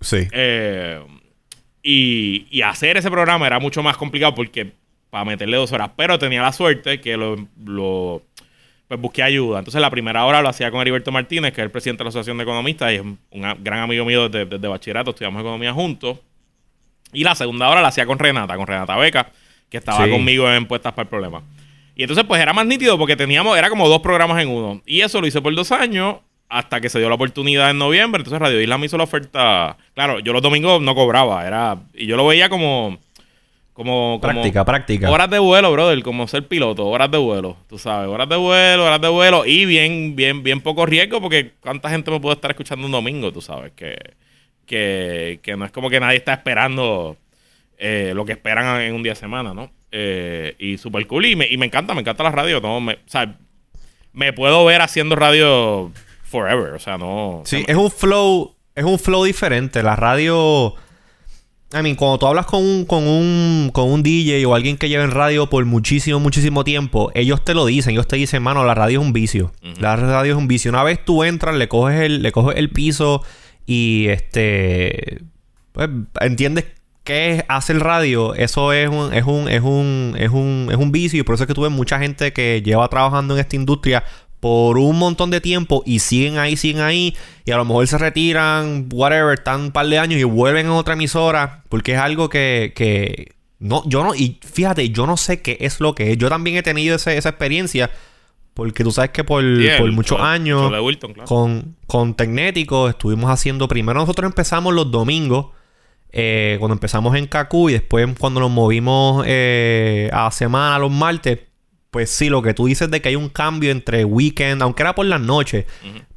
Sí. 0.02 0.28
Eh, 0.30 1.00
y, 1.82 2.46
y 2.50 2.60
hacer 2.60 2.98
ese 2.98 3.10
programa 3.10 3.46
era 3.46 3.58
mucho 3.58 3.82
más 3.82 3.96
complicado 3.96 4.34
porque 4.34 4.72
para 5.08 5.24
meterle 5.24 5.56
dos 5.56 5.72
horas. 5.72 5.92
Pero 5.96 6.18
tenía 6.18 6.42
la 6.42 6.52
suerte 6.52 7.00
que 7.00 7.16
lo, 7.16 7.36
lo- 7.64 8.22
pues 8.88 9.00
busqué 9.00 9.22
ayuda. 9.22 9.58
Entonces 9.58 9.80
la 9.80 9.90
primera 9.90 10.24
hora 10.24 10.40
lo 10.40 10.48
hacía 10.48 10.70
con 10.70 10.80
Heriberto 10.80 11.12
Martínez, 11.12 11.52
que 11.52 11.60
es 11.60 11.64
el 11.66 11.70
presidente 11.70 11.98
de 12.00 12.04
la 12.04 12.08
Asociación 12.08 12.38
de 12.38 12.44
Economistas 12.44 12.92
y 12.92 12.96
es 12.96 13.00
un, 13.02 13.18
gran 13.30 13.80
amigo 13.80 14.04
mío 14.04 14.28
desde, 14.28 14.46
desde 14.46 14.66
bachillerato, 14.66 15.10
estudiamos 15.10 15.40
economía 15.40 15.72
juntos. 15.72 16.18
Y 17.12 17.22
la 17.22 17.34
segunda 17.34 17.68
hora 17.68 17.82
la 17.82 17.88
hacía 17.88 18.06
con 18.06 18.18
Renata, 18.18 18.56
con 18.56 18.66
Renata 18.66 18.96
Beca, 18.96 19.30
que 19.68 19.76
estaba 19.76 20.04
Sí. 20.04 20.10
conmigo 20.10 20.50
en 20.50 20.66
Puestas 20.66 20.92
para 20.92 21.04
el 21.04 21.08
Problema. 21.08 21.42
Y 21.94 22.02
entonces 22.02 22.24
pues 22.26 22.40
era 22.40 22.52
más 22.52 22.64
nítido 22.64 22.96
porque 22.96 23.16
teníamos, 23.16 23.58
era 23.58 23.68
como 23.68 23.88
dos 23.88 24.00
programas 24.00 24.40
en 24.42 24.48
uno. 24.48 24.80
Y 24.86 25.02
eso 25.02 25.20
lo 25.20 25.26
hice 25.26 25.42
por 25.42 25.54
dos 25.54 25.70
años 25.72 26.16
hasta 26.48 26.80
que 26.80 26.88
se 26.88 26.98
dio 26.98 27.08
la 27.08 27.16
oportunidad 27.16 27.70
en 27.70 27.78
noviembre. 27.78 28.20
Entonces 28.20 28.40
Radio 28.40 28.60
Isla 28.60 28.78
me 28.78 28.86
hizo 28.86 28.96
la 28.96 29.04
oferta. 29.04 29.76
Claro, 29.94 30.20
yo 30.20 30.32
los 30.32 30.40
domingos 30.40 30.80
no 30.80 30.94
cobraba, 30.94 31.46
era 31.46 31.78
y 31.94 32.06
yo 32.06 32.16
lo 32.16 32.26
veía 32.26 32.48
como 32.48 32.98
como, 33.78 34.18
como 34.18 34.20
práctica, 34.20 34.64
práctica. 34.64 35.10
horas 35.10 35.30
de 35.30 35.38
vuelo, 35.38 35.72
brother, 35.72 36.02
como 36.02 36.26
ser 36.26 36.46
piloto, 36.46 36.86
horas 36.86 37.10
de 37.10 37.18
vuelo, 37.18 37.56
tú 37.68 37.78
sabes, 37.78 38.08
horas 38.08 38.28
de 38.28 38.36
vuelo, 38.36 38.84
horas 38.84 39.00
de 39.00 39.08
vuelo 39.08 39.46
y 39.46 39.64
bien 39.64 40.16
bien 40.16 40.42
bien 40.42 40.60
poco 40.60 40.84
riesgo 40.84 41.20
porque 41.20 41.52
cuánta 41.60 41.88
gente 41.88 42.10
me 42.10 42.18
puede 42.18 42.34
estar 42.34 42.50
escuchando 42.50 42.84
un 42.86 42.92
domingo, 42.92 43.32
tú 43.32 43.40
sabes 43.40 43.72
que 43.76 43.96
que, 44.66 45.40
que 45.42 45.56
no 45.56 45.64
es 45.64 45.72
como 45.72 45.90
que 45.90 46.00
nadie 46.00 46.18
está 46.18 46.34
esperando 46.34 47.16
eh, 47.78 48.12
lo 48.14 48.24
que 48.24 48.32
esperan 48.32 48.80
en 48.80 48.94
un 48.94 49.02
día 49.02 49.12
de 49.12 49.16
semana, 49.16 49.54
¿no? 49.54 49.70
Eh, 49.92 50.54
y 50.58 50.78
super 50.78 51.06
cool. 51.06 51.26
Y 51.26 51.36
me, 51.36 51.46
y 51.46 51.56
me 51.56 51.66
encanta, 51.66 51.94
me 51.94 52.00
encanta 52.00 52.24
la 52.24 52.30
radio. 52.30 52.60
No, 52.60 52.80
me, 52.80 52.94
o 52.94 52.98
sea, 53.06 53.36
me 54.12 54.32
puedo 54.32 54.64
ver 54.64 54.82
haciendo 54.82 55.16
radio 55.16 55.92
forever. 56.24 56.74
O 56.74 56.78
sea, 56.78 56.98
no. 56.98 57.42
Sí, 57.44 57.56
o 57.56 57.64
sea, 57.64 57.74
es 57.74 57.76
un 57.76 57.90
flow, 57.90 58.54
es 58.74 58.84
un 58.84 58.98
flow 58.98 59.24
diferente. 59.24 59.82
La 59.82 59.96
radio. 59.96 60.74
I 61.72 61.82
mean, 61.82 61.96
cuando 61.96 62.18
tú 62.18 62.26
hablas 62.26 62.46
con 62.46 62.64
un, 62.64 62.86
con 62.86 63.06
un, 63.06 63.70
con 63.74 63.90
un 63.90 64.02
DJ 64.02 64.46
o 64.46 64.54
alguien 64.54 64.78
que 64.78 64.88
lleva 64.88 65.04
en 65.04 65.10
radio 65.10 65.50
por 65.50 65.64
muchísimo, 65.66 66.18
muchísimo 66.18 66.64
tiempo, 66.64 67.10
ellos 67.14 67.44
te 67.44 67.52
lo 67.52 67.66
dicen, 67.66 67.92
ellos 67.92 68.08
te 68.08 68.16
dicen, 68.16 68.42
mano, 68.42 68.64
la 68.64 68.74
radio 68.74 69.00
es 69.00 69.06
un 69.06 69.12
vicio. 69.12 69.52
La 69.78 69.96
radio 69.96 70.32
es 70.32 70.38
un 70.38 70.48
vicio. 70.48 70.70
Una 70.70 70.82
vez 70.82 71.04
tú 71.04 71.24
entras, 71.24 71.56
le 71.56 71.68
coges 71.68 72.00
el, 72.00 72.22
le 72.22 72.32
coges 72.32 72.56
el 72.56 72.70
piso 72.70 73.22
y 73.66 74.06
este 74.08 75.20
pues, 75.72 75.90
entiendes 76.20 76.64
qué 77.04 77.36
es 77.36 77.44
hacer 77.48 77.78
radio, 77.80 78.34
eso 78.34 78.72
es 78.74 78.88
un, 78.88 79.14
es 79.14 79.24
un, 79.24 79.48
es 79.48 79.62
un, 79.62 80.14
es 80.18 80.30
un, 80.30 80.68
es 80.70 80.76
un 80.76 80.92
vicio, 80.92 81.20
y 81.20 81.22
por 81.22 81.36
eso 81.36 81.44
es 81.44 81.48
que 81.48 81.54
tuve 81.54 81.70
mucha 81.70 81.98
gente 81.98 82.34
que 82.34 82.60
lleva 82.62 82.86
trabajando 82.88 83.32
en 83.32 83.40
esta 83.40 83.56
industria 83.56 84.04
por 84.40 84.78
un 84.78 84.98
montón 84.98 85.30
de 85.30 85.40
tiempo 85.40 85.82
y 85.84 85.98
siguen 85.98 86.38
ahí, 86.38 86.56
siguen 86.56 86.82
ahí, 86.82 87.16
y 87.44 87.50
a 87.50 87.56
lo 87.56 87.64
mejor 87.64 87.86
se 87.88 87.98
retiran, 87.98 88.88
whatever, 88.92 89.34
están 89.38 89.60
un 89.62 89.70
par 89.72 89.86
de 89.88 89.98
años 89.98 90.20
y 90.20 90.24
vuelven 90.24 90.66
a 90.66 90.74
otra 90.74 90.94
emisora, 90.94 91.64
porque 91.68 91.94
es 91.94 91.98
algo 91.98 92.28
que, 92.28 92.72
que 92.76 93.32
no, 93.58 93.82
yo 93.86 94.04
no, 94.04 94.14
y 94.14 94.38
fíjate, 94.44 94.90
yo 94.90 95.06
no 95.06 95.16
sé 95.16 95.42
qué 95.42 95.56
es 95.60 95.80
lo 95.80 95.94
que 95.96 96.12
es. 96.12 96.18
Yo 96.18 96.28
también 96.28 96.56
he 96.56 96.62
tenido 96.62 96.94
ese- 96.96 97.16
esa 97.18 97.30
experiencia, 97.30 97.90
porque 98.54 98.84
tú 98.84 98.92
sabes 98.92 99.10
que 99.10 99.24
por, 99.24 99.42
por 99.78 99.90
muchos 99.92 100.20
años 100.20 100.70
Wilton, 100.82 101.12
claro. 101.14 101.26
con, 101.28 101.76
con 101.86 102.14
Tecnético 102.14 102.88
estuvimos 102.88 103.30
haciendo 103.30 103.66
primero 103.68 104.00
nosotros 104.00 104.28
empezamos 104.28 104.74
los 104.74 104.90
domingos 104.90 105.46
eh, 106.10 106.56
cuando 106.58 106.72
empezamos 106.74 107.14
en 107.16 107.26
Kaku 107.26 107.70
y 107.70 107.74
después 107.74 108.08
cuando 108.18 108.40
nos 108.40 108.50
movimos 108.50 109.24
eh, 109.28 110.10
a 110.12 110.30
semana 110.32 110.78
los 110.78 110.90
martes 110.90 111.38
pues 111.90 112.10
sí 112.10 112.28
lo 112.28 112.42
que 112.42 112.54
tú 112.54 112.66
dices 112.66 112.90
de 112.90 113.00
que 113.00 113.08
hay 113.10 113.16
un 113.16 113.28
cambio 113.30 113.70
entre 113.70 114.04
weekend 114.04 114.62
aunque 114.62 114.82
era 114.82 114.94
por 114.94 115.06
las 115.06 115.20
noches 115.20 115.64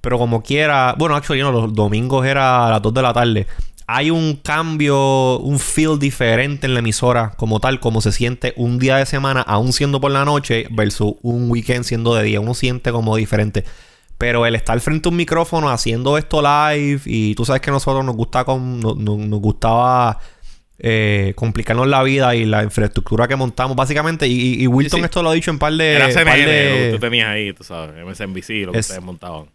pero 0.02 0.18
como 0.18 0.44
quiera 0.44 0.96
bueno 0.98 1.16
actually 1.16 1.42
no 1.42 1.52
los 1.52 1.74
domingos 1.74 2.26
era 2.26 2.68
a 2.68 2.72
las 2.72 2.82
2 2.82 2.94
de 2.94 3.02
la 3.02 3.14
tarde 3.14 3.48
hay 3.88 4.10
un 4.10 4.36
cambio, 4.36 5.38
un 5.40 5.60
feel 5.60 6.00
diferente 6.00 6.66
en 6.66 6.74
la 6.76 6.80
emisora 6.80 7.34
como 7.36 7.60
tal, 7.60 7.82
como 7.82 8.00
se 8.00 8.14
siente 8.14 8.54
un 8.56 8.80
día 8.80 8.96
de 8.96 9.06
semana, 9.06 9.42
aún 9.42 9.74
siendo 9.74 10.00
por 10.00 10.12
la 10.12 10.24
noche, 10.24 10.66
versus 10.72 11.16
un 11.24 11.52
weekend 11.52 11.84
siendo 11.84 12.16
de 12.16 12.24
día. 12.24 12.40
Uno 12.40 12.54
siente 12.54 12.94
como 12.94 13.18
diferente. 13.18 13.66
Pero 14.18 14.46
el 14.46 14.56
estar 14.56 14.80
frente 14.80 15.10
a 15.10 15.12
un 15.12 15.18
micrófono 15.18 15.70
haciendo 15.70 16.18
esto 16.18 16.42
live, 16.42 17.02
y 17.06 17.36
tú 17.36 17.44
sabes 17.44 17.62
que 17.62 17.70
a 17.70 17.74
nosotros 17.74 18.06
nos 18.06 18.16
gusta 18.16 18.46
con, 18.46 18.80
no- 18.80 18.96
no- 18.96 19.18
nos 19.18 19.40
gustaba 19.42 20.20
eh, 20.84 21.34
complicarnos 21.36 21.88
la 21.88 22.02
vida 22.02 22.34
y 22.36 22.44
la 22.46 22.64
infraestructura 22.64 23.28
que 23.28 23.36
montamos, 23.36 23.76
básicamente. 23.78 24.28
Y, 24.28 24.66
Wilton 24.68 24.98
Sí, 24.98 25.02
sí. 25.02 25.06
esto 25.06 25.22
lo 25.22 25.30
ha 25.30 25.34
dicho 25.34 25.52
en 25.52 25.60
par 25.60 25.74
de. 25.74 25.94
Era 25.94 26.06
par 26.06 26.14
CNN, 26.14 26.46
de- 26.46 26.70
lo 26.70 26.76
que 26.78 26.92
tú 26.94 27.00
tenías 27.00 27.28
ahí, 27.30 27.54
tú 27.54 27.64
sabes, 27.64 27.96
MSNBC, 28.04 28.66
lo 28.66 28.72
que 28.72 28.80
Es- 28.80 28.88
ustedes 28.88 29.04
montaban. 29.04 29.46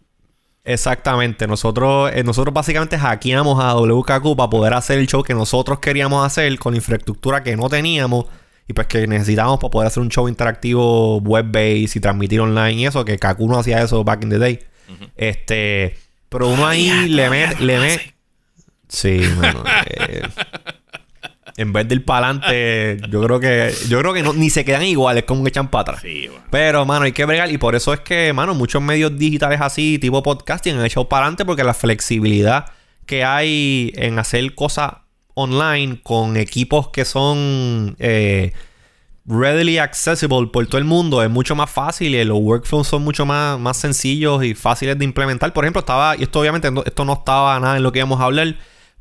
Exactamente. 0.63 1.47
Nosotros, 1.47 2.11
eh, 2.13 2.23
nosotros 2.23 2.53
básicamente 2.53 2.97
hackeamos 2.97 3.63
a 3.63 3.73
WKQ 3.75 4.35
para 4.35 4.49
poder 4.49 4.73
hacer 4.73 4.99
el 4.99 5.07
show 5.07 5.23
que 5.23 5.33
nosotros 5.33 5.79
queríamos 5.79 6.25
hacer 6.25 6.57
con 6.59 6.75
infraestructura 6.75 7.41
que 7.41 7.55
no 7.55 7.69
teníamos 7.69 8.25
y 8.67 8.73
pues 8.73 8.87
que 8.87 9.07
necesitábamos 9.07 9.59
para 9.59 9.71
poder 9.71 9.87
hacer 9.87 10.03
un 10.03 10.09
show 10.09 10.27
interactivo 10.27 11.19
web-based 11.19 11.95
y 11.95 11.99
transmitir 12.01 12.41
online 12.41 12.73
y 12.73 12.85
eso, 12.85 13.05
que 13.05 13.17
KQ 13.17 13.39
no 13.47 13.59
hacía 13.59 13.81
eso 13.81 14.03
back 14.03 14.23
in 14.23 14.29
the 14.29 14.39
day. 14.39 14.59
Este, 15.15 15.95
pero 16.27 16.49
uno 16.49 16.67
ahí 16.67 17.07
le 17.09 17.29
mete, 17.29 17.63
le 17.63 17.79
mete, 17.79 18.13
Sí, 18.89 19.21
mano. 19.39 19.63
eh, 19.85 20.21
en 21.57 21.73
vez 21.73 21.87
de 21.87 21.95
ir 21.95 22.05
para 22.05 22.27
adelante, 22.29 22.97
yo 23.09 23.21
creo 23.23 23.39
que 23.39 23.73
yo 23.89 23.99
creo 23.99 24.13
que 24.13 24.23
no, 24.23 24.31
ni 24.33 24.49
se 24.49 24.63
quedan 24.63 24.83
iguales 24.83 25.23
como 25.25 25.43
que 25.43 25.49
echan 25.49 25.67
para 25.69 25.81
atrás. 25.81 25.99
Sí, 26.01 26.27
bueno. 26.27 26.43
Pero, 26.51 26.85
mano, 26.85 27.05
hay 27.05 27.11
que 27.11 27.25
bregar. 27.25 27.51
Y 27.51 27.57
por 27.57 27.75
eso 27.75 27.93
es 27.93 27.99
que, 27.99 28.31
mano, 28.33 28.53
muchos 28.53 28.81
medios 28.81 29.17
digitales 29.17 29.59
así, 29.61 29.97
tipo 29.99 30.21
podcasting, 30.23 30.77
han 30.77 30.85
echado 30.85 31.09
para 31.09 31.25
adelante 31.25 31.43
porque 31.45 31.63
la 31.63 31.73
flexibilidad 31.73 32.65
que 33.05 33.23
hay 33.23 33.91
en 33.95 34.19
hacer 34.19 34.53
cosas 34.55 34.91
online 35.33 35.99
con 36.03 36.35
equipos 36.37 36.89
que 36.89 37.05
son 37.05 37.95
eh, 37.99 38.53
readily 39.25 39.77
accessible 39.77 40.47
por 40.51 40.65
todo 40.67 40.77
el 40.77 40.85
mundo 40.85 41.21
es 41.21 41.29
mucho 41.29 41.55
más 41.55 41.69
fácil 41.69 42.15
y 42.15 42.23
los 42.23 42.37
workflows 42.39 42.87
son 42.87 43.03
mucho 43.03 43.25
más, 43.25 43.59
más 43.59 43.77
sencillos 43.77 44.43
y 44.43 44.53
fáciles 44.55 44.97
de 44.97 45.05
implementar. 45.05 45.51
Por 45.53 45.65
ejemplo, 45.65 45.81
estaba, 45.81 46.15
y 46.17 46.23
esto 46.23 46.39
obviamente 46.39 46.71
no- 46.71 46.83
esto 46.85 47.03
no 47.05 47.13
estaba 47.13 47.59
nada 47.59 47.77
en 47.77 47.83
lo 47.83 47.91
que 47.91 47.99
íbamos 47.99 48.19
a 48.21 48.25
hablar, 48.25 48.55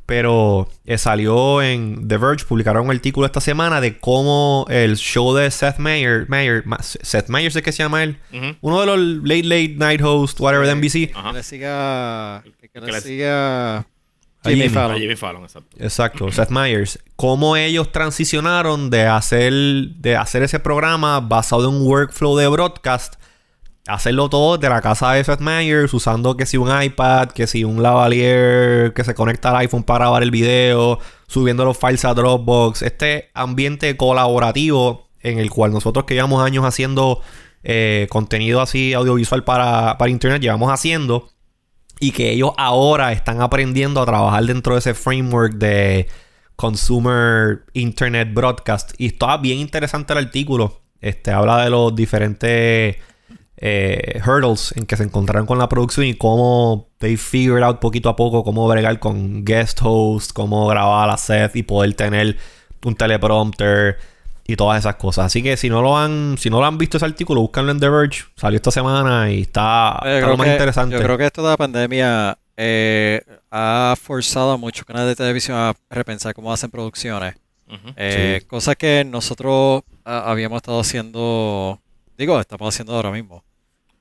pero 0.06 0.68
eh, 0.84 0.96
salió 0.98 1.60
en 1.62 2.06
The 2.08 2.16
Verge, 2.16 2.44
publicaron 2.46 2.84
un 2.86 2.92
artículo 2.92 3.26
esta 3.26 3.40
semana 3.40 3.80
de 3.80 3.98
cómo 3.98 4.64
el 4.70 4.96
show 4.96 5.34
de 5.34 5.50
Seth 5.50 5.78
Meyer, 5.78 6.26
Meyer 6.28 6.64
Ma- 6.64 6.78
Seth 6.80 7.28
Meyers 7.28 7.56
es 7.56 7.62
que 7.62 7.72
se 7.72 7.82
llama 7.82 8.02
él, 8.04 8.16
uno 8.60 8.80
de 8.80 8.86
los 8.86 8.98
late 9.24 9.42
late 9.42 9.74
night 9.76 10.00
hosts, 10.02 10.40
whatever 10.40 10.66
de 10.66 10.74
NBC. 10.76 11.12
Que 11.12 11.32
le 11.34 11.42
siga. 11.42 12.42
Que, 12.72 12.80
le 12.80 13.00
siga. 13.00 13.76
A 13.78 13.84
Jimmy 14.50 14.68
Fallon. 14.68 14.98
Jimmy 14.98 15.16
Fallon, 15.16 15.42
exacto. 15.42 15.76
Exacto, 15.80 16.30
Seth 16.30 16.50
Meyers. 16.50 17.00
Cómo 17.16 17.56
ellos 17.56 17.90
transicionaron 17.90 18.90
de 18.90 19.06
hacer, 19.06 19.52
de 19.52 20.14
hacer 20.16 20.44
ese 20.44 20.60
programa 20.60 21.18
basado 21.18 21.68
en 21.68 21.74
un 21.74 21.82
workflow 21.82 22.36
de 22.36 22.46
broadcast, 22.46 23.14
hacerlo 23.86 24.28
todo 24.28 24.58
de 24.58 24.68
la 24.68 24.80
casa 24.80 25.12
de 25.12 25.24
Seth 25.24 25.40
Meyers, 25.40 25.92
usando 25.94 26.36
que 26.36 26.46
si 26.46 26.56
un 26.56 26.70
iPad, 26.82 27.28
que 27.28 27.46
si 27.46 27.64
un 27.64 27.82
lavalier 27.82 28.92
que 28.94 29.04
se 29.04 29.14
conecta 29.14 29.50
al 29.50 29.56
iPhone 29.56 29.84
para 29.84 30.00
grabar 30.00 30.22
el 30.22 30.30
video, 30.30 30.98
subiendo 31.26 31.64
los 31.64 31.78
files 31.78 32.04
a 32.04 32.14
Dropbox. 32.14 32.82
Este 32.82 33.30
ambiente 33.34 33.96
colaborativo 33.96 35.08
en 35.20 35.38
el 35.38 35.50
cual 35.50 35.72
nosotros 35.72 36.04
que 36.04 36.14
llevamos 36.14 36.44
años 36.44 36.64
haciendo 36.64 37.20
eh, 37.62 38.06
contenido 38.10 38.60
así 38.60 38.92
audiovisual 38.92 39.44
para, 39.44 39.98
para 39.98 40.10
internet, 40.10 40.40
llevamos 40.40 40.72
haciendo 40.72 41.30
y 41.98 42.12
que 42.12 42.30
ellos 42.30 42.52
ahora 42.58 43.12
están 43.12 43.40
aprendiendo 43.40 44.00
a 44.00 44.06
trabajar 44.06 44.44
dentro 44.44 44.74
de 44.74 44.80
ese 44.80 44.94
framework 44.94 45.54
de 45.54 46.08
consumer 46.54 47.64
internet 47.72 48.32
broadcast 48.32 48.92
y 48.98 49.06
está 49.06 49.36
bien 49.38 49.58
interesante 49.58 50.12
el 50.12 50.20
artículo 50.20 50.80
este 51.00 51.30
habla 51.30 51.64
de 51.64 51.70
los 51.70 51.94
diferentes 51.94 52.96
eh, 53.58 54.20
hurdles 54.26 54.72
en 54.76 54.84
que 54.86 54.96
se 54.96 55.02
encontraron 55.04 55.46
con 55.46 55.58
la 55.58 55.68
producción 55.68 56.06
y 56.06 56.14
cómo 56.14 56.88
they 56.98 57.16
figured 57.16 57.62
out 57.62 57.78
poquito 57.80 58.08
a 58.08 58.16
poco 58.16 58.44
cómo 58.44 58.66
bregar 58.68 58.98
con 58.98 59.44
guest 59.44 59.80
host 59.82 60.32
cómo 60.32 60.66
grabar 60.66 61.08
a 61.10 61.16
Seth 61.16 61.56
y 61.56 61.62
poder 61.62 61.94
tener 61.94 62.36
un 62.84 62.94
teleprompter 62.94 63.98
y 64.46 64.56
todas 64.56 64.78
esas 64.78 64.96
cosas 64.96 65.26
así 65.26 65.42
que 65.42 65.56
si 65.56 65.68
no 65.70 65.82
lo 65.82 65.96
han 65.98 66.36
si 66.38 66.50
no 66.50 66.60
lo 66.60 66.66
han 66.66 66.78
visto 66.78 66.98
ese 66.98 67.06
artículo 67.06 67.40
búscanlo 67.40 67.72
en 67.72 67.80
The 67.80 67.88
Verge 67.88 68.24
salió 68.36 68.56
esta 68.56 68.70
semana 68.70 69.30
y 69.32 69.40
está, 69.42 69.94
está 69.96 70.16
creo 70.18 70.28
lo 70.28 70.36
más 70.36 70.46
que- 70.46 70.52
interesante 70.52 70.96
Yo 70.96 71.02
creo 71.02 71.18
que 71.18 71.26
esto 71.26 71.42
de 71.42 71.48
la 71.48 71.56
pandemia 71.56 72.38
eh, 72.58 73.22
ha 73.50 73.94
forzado 74.00 74.52
a 74.52 74.56
muchos 74.56 74.84
canales 74.84 75.08
de 75.10 75.16
televisión 75.16 75.56
a 75.58 75.74
repensar 75.90 76.32
cómo 76.34 76.50
hacen 76.52 76.70
producciones. 76.70 77.34
Ujú. 77.68 77.92
Eh, 77.96 78.42
Cosas 78.46 78.76
que 78.76 79.04
nosotros 79.04 79.82
ah, 80.06 80.22
habíamos 80.30 80.56
estado 80.58 80.80
haciendo, 80.80 81.78
digo, 82.16 82.40
estamos 82.40 82.72
haciendo 82.74 82.94
ahora 82.94 83.10
mismo. 83.10 83.42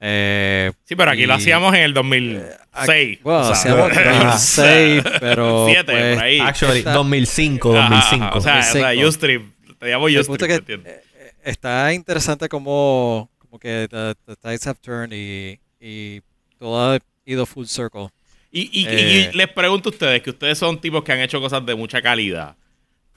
Eh, 0.07 0.71
Sí, 0.83 0.95
pero 0.95 1.09
aquí 1.11 1.25
lo 1.25 1.33
hacíamos 1.33 1.73
en 1.73 1.81
el 1.81 1.93
2006. 1.95 3.19
Bueno, 3.23 3.39
o 3.39 3.43
sea, 3.43 3.53
hacíamos 3.53 3.91
Ajá. 3.91 4.03
2006, 4.13 5.03
pero 5.19 5.65
Siete, 5.69 5.91
pues, 5.91 6.15
por 6.15 6.23
ahí. 6.23 6.39
Actually, 6.39 6.79
Está- 6.79 6.93
2005, 6.93 7.77
Ajá, 7.77 7.89
2005. 7.89 8.37
O 8.37 8.41
sea, 8.41 8.59
o 8.59 8.63
sea 8.63 8.81
2005. 8.81 9.07
Ustrip. 9.09 9.55
Te 9.79 9.87
llamo 9.87 10.07
punto 10.27 10.47
que, 10.47 10.53
¿entiendes? 10.53 10.93
eh, 11.17 11.31
está 11.43 11.91
interesante 11.93 12.47
como, 12.47 13.29
como 13.39 13.57
que 13.59 13.87
the, 13.89 14.13
the 14.25 14.35
tides 14.35 14.65
have 14.67 14.79
turned 14.81 15.11
y, 15.11 15.59
y 15.79 16.21
todo 16.59 16.93
ha 16.93 16.99
ido 17.25 17.45
full 17.45 17.65
circle. 17.65 18.09
Y, 18.51 18.69
y- 18.81 18.85
Eh. 18.87 19.31
y 19.33 19.37
les 19.37 19.47
pregunto 19.49 19.89
a 19.89 19.91
ustedes, 19.91 20.21
que 20.21 20.29
ustedes 20.29 20.57
son 20.57 20.79
tipos 20.79 21.03
que 21.03 21.11
han 21.11 21.19
hecho 21.19 21.41
cosas 21.41 21.65
de 21.65 21.73
mucha 21.75 22.01
calidad. 22.01 22.55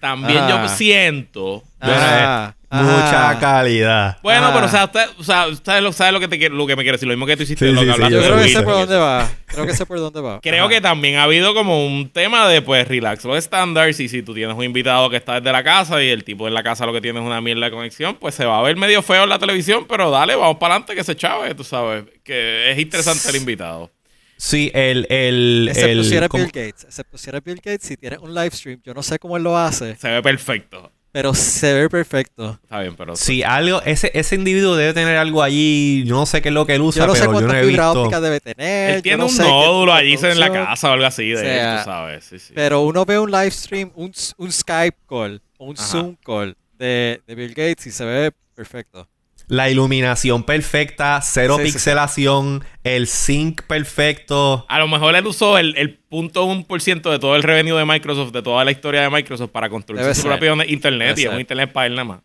También 0.01 0.39
Ah. 0.43 0.63
yo 0.67 0.69
siento... 0.69 1.63
Ah, 1.81 2.55
Mucha 2.71 3.31
ah. 3.31 3.39
calidad. 3.39 4.19
Bueno, 4.23 4.49
Ah. 4.49 4.51
pero 4.53 4.67
o 4.67 4.69
sea, 4.69 4.85
usted, 4.85 5.07
o 5.19 5.25
sea, 5.25 5.47
ustedes 5.47 5.83
lo, 5.83 5.91
saben 5.93 6.13
lo 6.13 6.21
que, 6.21 6.29
te, 6.29 6.39
quiero- 6.39 6.55
lo 6.55 6.67
que 6.67 6.77
me 6.77 6.83
quiere 6.83 6.97
decir. 6.97 7.09
Lo 7.09 7.15
mismo 7.15 7.25
que 7.25 7.35
tú 7.37 7.45
hiciste 7.45 7.67
Sí, 7.67 7.73
lo 7.73 7.81
sí, 7.81 7.87
que 7.87 7.93
sí, 7.93 7.95
hablaste 7.95 8.15
Yo 8.15 8.21
de 8.21 8.27
creo 8.29 8.43
que 8.43 8.49
sé 8.51 8.63
por 8.63 8.73
dónde 8.75 8.97
va. 8.97 9.31
Creo 9.47 9.67
que 9.67 9.75
sé 9.75 9.87
por 9.87 9.99
dónde 9.99 10.21
va. 10.21 10.41
Creo 10.43 10.65
Ajá. 10.65 10.75
que 10.75 10.81
también 10.83 11.17
ha 11.17 11.23
habido 11.23 11.55
como 11.55 11.87
un 11.87 12.11
tema 12.11 12.47
de, 12.47 12.61
pues, 12.61 12.87
relax 12.87 13.25
los 13.25 13.39
estándares. 13.39 13.99
Y 14.01 14.09
si 14.11 14.23
tú 14.23 14.35
tienes 14.35 14.55
un 14.55 14.65
invitado 14.65 15.09
que 15.09 15.17
está 15.17 15.41
desde 15.41 15.51
la 15.51 15.65
casa 15.65 16.03
y 16.03 16.09
el 16.11 16.25
tipo 16.25 16.47
en 16.47 16.53
la 16.53 16.63
casa 16.63 16.85
lo 16.85 16.93
que 16.93 17.01
tiene 17.01 17.21
es 17.21 17.25
una 17.25 17.41
mierda 17.41 17.65
de 17.67 17.71
conexión, 17.71 18.17
pues 18.17 18.35
se 18.35 18.45
va 18.45 18.59
a 18.59 18.63
ver 18.63 18.77
medio 18.77 19.01
feo 19.03 19.23
en 19.25 19.31
la 19.31 19.39
televisión, 19.39 19.87
pero 19.89 20.11
dale, 20.11 20.37
vamos 20.37 20.59
para 20.59 20.75
adelante 20.75 20.95
que 20.95 21.05
se 21.05 21.17
chave, 21.17 21.55
tú 21.55 21.65
sabes. 21.65 22.05
Que 22.23 22.71
es 22.73 22.79
interesante 22.79 23.31
el 23.31 23.37
invitado. 23.37 23.91
Sí, 24.37 24.71
el. 24.75 25.07
el, 25.11 25.69
Excepto 25.71 25.91
el 25.91 26.05
si 26.05 26.15
eres 26.17 26.29
como- 26.29 26.45
Bill 26.45 26.53
Gates. 26.53 26.85
Excepto 26.85 27.17
si 27.19 27.31
eres 27.31 27.43
Bill 27.43 27.57
Gates, 27.57 27.83
si 27.89 27.97
tienes 27.97 28.19
un 28.21 28.35
live 28.35 28.51
stream, 28.53 28.81
yo 28.85 28.93
no 28.95 29.03
sé 29.03 29.19
cómo 29.19 29.37
él 29.37 29.43
lo 29.43 29.57
hace, 29.59 29.97
Se 29.97 30.09
ve 30.09 30.23
perfecto. 30.23 30.93
Pero 31.11 31.35
se 31.35 31.73
ve 31.75 31.89
perfecto. 31.89 32.59
Está 32.63 32.81
bien, 32.81 32.95
pero... 32.97 33.17
Sí, 33.17 33.43
algo. 33.43 33.81
Ese, 33.83 34.11
ese 34.15 34.35
individuo 34.35 34.77
debe 34.77 34.93
tener 34.95 35.17
algo 35.17 35.43
allí. 35.43 36.05
Yo 36.05 36.15
no 36.17 36.27
sé 36.27 36.43
qué 36.43 36.49
es 36.49 36.55
lo 36.55 36.67
que 36.67 36.75
él 36.75 36.83
usa, 36.83 37.03
Yo 37.03 37.07
no 37.09 37.15
sé 37.15 37.21
pero 37.27 37.41
yo 37.41 37.47
no 37.47 37.55
he 37.55 37.65
fibra 37.65 37.87
visto. 37.87 38.03
óptica 38.03 38.21
debe 38.21 38.41
tener. 38.41 38.91
Él 38.97 39.03
tiene 39.03 39.19
no 39.19 39.27
un 39.27 39.37
nódulo 39.37 39.93
allí 39.95 40.15
en 40.23 40.41
la 40.41 40.53
casa 40.53 40.91
o 40.91 40.93
algo 40.93 41.07
así 41.07 41.29
de 41.29 41.37
O 41.37 41.39
sea, 41.41 41.73
él, 41.73 41.79
tú 41.79 41.85
sabes. 41.85 42.25
Sí, 42.25 42.39
sí. 42.39 42.53
Pero 42.55 42.83
uno 42.83 43.05
ve 43.05 43.19
un 43.19 43.31
live 43.31 43.51
stream, 43.51 43.91
un, 43.95 44.13
un 44.37 44.53
Skype 44.53 44.99
call, 45.09 45.41
o 45.57 45.67
un 45.67 45.77
Ajá. 45.79 45.87
Zoom 45.87 46.17
call 46.25 46.57
de, 46.79 47.21
de 47.27 47.35
Bill 47.35 47.51
Gates 47.55 47.87
y 47.87 47.91
se 47.91 48.05
ve 48.05 48.33
perfecto. 48.55 49.09
La 49.49 49.71
iluminación 49.71 50.43
perfecta, 50.45 51.21
cero 51.23 51.57
Sí, 51.57 51.63
sí, 51.63 51.69
sí. 51.69 51.73
pixelación, 51.75 52.65
el 52.85 53.07
sync 53.07 53.63
perfecto. 53.63 54.67
A 54.69 54.79
lo 54.79 54.89
mejor 54.89 55.17
él 55.17 55.27
usó 55.27 55.57
el, 55.59 55.75
el 55.77 55.99
punto 55.99 56.45
un 56.45 56.65
por 56.65 56.81
ciento 56.83 57.11
de 57.11 57.19
todo 57.19 57.35
el 57.35 57.43
revenue 57.43 57.77
de 57.79 57.85
Microsoft, 57.87 58.33
de 58.33 58.43
toda 58.43 58.65
la 58.65 58.71
historia 58.71 59.01
de 59.03 59.11
Microsoft 59.11 59.51
para 59.51 59.69
construir 59.71 60.03
Debe 60.03 60.15
su 60.15 60.23
ser. 60.23 60.31
propio 60.33 60.55
internet 60.65 61.09
Debe 61.17 61.21
y 61.21 61.25
ser. 61.25 61.33
un 61.35 61.41
internet 61.41 61.73
para 61.73 61.87
él 61.87 61.95
nada 61.95 62.05
más. 62.05 62.21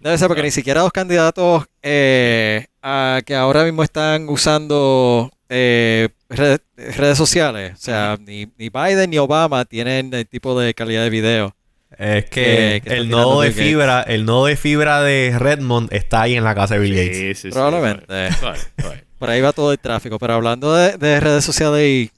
Debe 0.00 0.18
ser 0.18 0.28
porque 0.28 0.42
ni 0.42 0.50
siquiera 0.50 0.82
los 0.82 0.92
candidatos 0.92 1.64
eh, 1.82 2.66
a- 2.82 3.20
que 3.24 3.34
ahora 3.34 3.64
mismo 3.64 3.82
están 3.82 4.28
usando 4.28 5.30
eh, 5.48 6.08
red- 6.28 6.60
redes 6.76 7.16
sociales, 7.18 7.72
o 7.74 7.76
sea, 7.82 8.18
ni, 8.20 8.46
ni 8.58 8.68
Biden 8.70 9.10
ni 9.10 9.18
Obama 9.18 9.64
tienen 9.64 10.12
el 10.12 10.26
tipo 10.26 10.58
de 10.58 10.74
calidad 10.74 11.02
de 11.04 11.10
video. 11.10 11.54
Es 11.98 12.24
Que- 12.26 12.82
el 12.86 13.08
nodo 13.08 13.40
de 13.42 13.50
Gates. 13.50 13.64
fibra, 13.66 14.02
el 14.02 14.24
nodo 14.24 14.46
de 14.46 14.56
fibra 14.56 15.02
de 15.02 15.36
Redmond 15.38 15.92
está 15.92 16.22
ahí 16.22 16.34
en 16.34 16.44
la 16.44 16.54
casa 16.54 16.74
de 16.74 16.80
Bill 16.80 16.94
Gates. 16.94 17.16
Sí, 17.16 17.34
sí, 17.34 17.48
sí. 17.48 17.50
Probablemente. 17.50 18.32
Suave, 18.34 18.58
suave. 18.80 19.04
Por 19.18 19.30
ahí 19.30 19.40
va 19.40 19.52
todo 19.52 19.72
el 19.72 19.78
tráfico. 19.78 20.18
Pero 20.18 20.34
hablando 20.34 20.74
de, 20.74 20.96
de 20.98 21.20
redes 21.20 21.44
sociales 21.44 21.82
y 21.86 22.10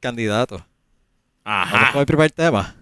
candidatos, 0.00 0.62
vamos 1.44 1.74
Ajá. 1.74 1.92
con 1.92 2.00
el 2.00 2.06
primer 2.06 2.30
tema. 2.30 2.74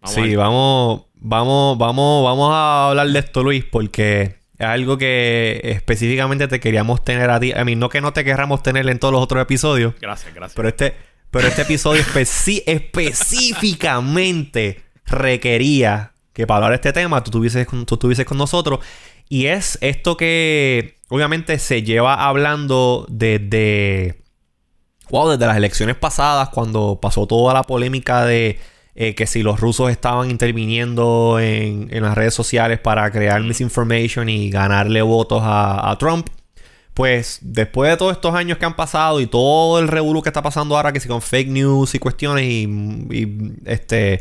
Vamos 0.00 0.14
sí, 0.14 0.36
vamos, 0.36 1.02
vamos, 1.14 1.78
vamos, 1.78 2.24
vamos 2.24 2.50
a 2.52 2.88
hablar 2.88 3.08
de 3.08 3.18
esto, 3.18 3.42
Luis, 3.42 3.64
porque 3.64 4.36
es 4.58 4.66
algo 4.66 4.96
que 4.98 5.60
específicamente 5.64 6.48
te 6.48 6.60
queríamos 6.60 7.04
tener 7.04 7.30
a 7.30 7.38
ti. 7.40 7.52
A 7.52 7.64
mí, 7.64 7.76
no 7.76 7.88
que 7.88 8.00
no 8.00 8.12
te 8.12 8.24
querramos 8.24 8.62
tener 8.62 8.88
en 8.88 8.98
todos 8.98 9.12
los 9.12 9.22
otros 9.22 9.42
episodios, 9.42 9.94
Gracias, 10.00 10.34
gracias. 10.34 10.54
pero 10.56 10.68
este, 10.68 10.94
pero 11.30 11.46
este 11.48 11.62
episodio 11.62 12.02
especi- 12.04 12.62
específicamente 12.66 14.82
requería 15.10 16.12
que 16.32 16.46
para 16.46 16.58
hablar 16.58 16.70
de 16.70 16.76
este 16.76 16.92
tema 16.92 17.22
tú 17.24 17.30
estuvieses 17.30 17.66
con, 17.66 17.84
tú 17.84 17.96
estuvieses 17.96 18.24
con 18.24 18.38
nosotros. 18.38 18.80
Y 19.28 19.46
es 19.46 19.76
esto 19.80 20.16
que 20.16 20.96
obviamente 21.08 21.58
se 21.58 21.82
lleva 21.82 22.26
hablando 22.26 23.06
desde. 23.08 24.22
Wow, 25.10 25.30
desde 25.30 25.46
las 25.46 25.56
elecciones 25.56 25.96
pasadas, 25.96 26.50
cuando 26.50 27.00
pasó 27.00 27.26
toda 27.26 27.54
la 27.54 27.62
polémica 27.62 28.24
de 28.24 28.58
eh, 28.94 29.14
que 29.14 29.26
si 29.26 29.42
los 29.42 29.58
rusos 29.60 29.90
estaban 29.90 30.30
interviniendo 30.30 31.38
en, 31.40 31.88
en 31.90 32.02
las 32.02 32.14
redes 32.14 32.34
sociales 32.34 32.78
para 32.78 33.10
crear 33.10 33.40
misinformation 33.42 34.28
y 34.28 34.50
ganarle 34.50 35.02
votos 35.02 35.40
a, 35.42 35.90
a 35.90 35.96
Trump. 35.98 36.28
Pues 36.94 37.38
después 37.42 37.90
de 37.90 37.96
todos 37.96 38.12
estos 38.12 38.34
años 38.34 38.58
que 38.58 38.64
han 38.64 38.74
pasado 38.74 39.20
y 39.20 39.26
todo 39.26 39.78
el 39.78 39.88
revuelo 39.88 40.20
que 40.20 40.28
está 40.28 40.42
pasando 40.42 40.76
ahora, 40.76 40.92
que 40.92 41.00
si 41.00 41.08
con 41.08 41.22
fake 41.22 41.48
news 41.48 41.94
y 41.94 41.98
cuestiones, 42.00 42.44
y, 42.44 42.64
y, 43.10 43.52
este 43.66 44.20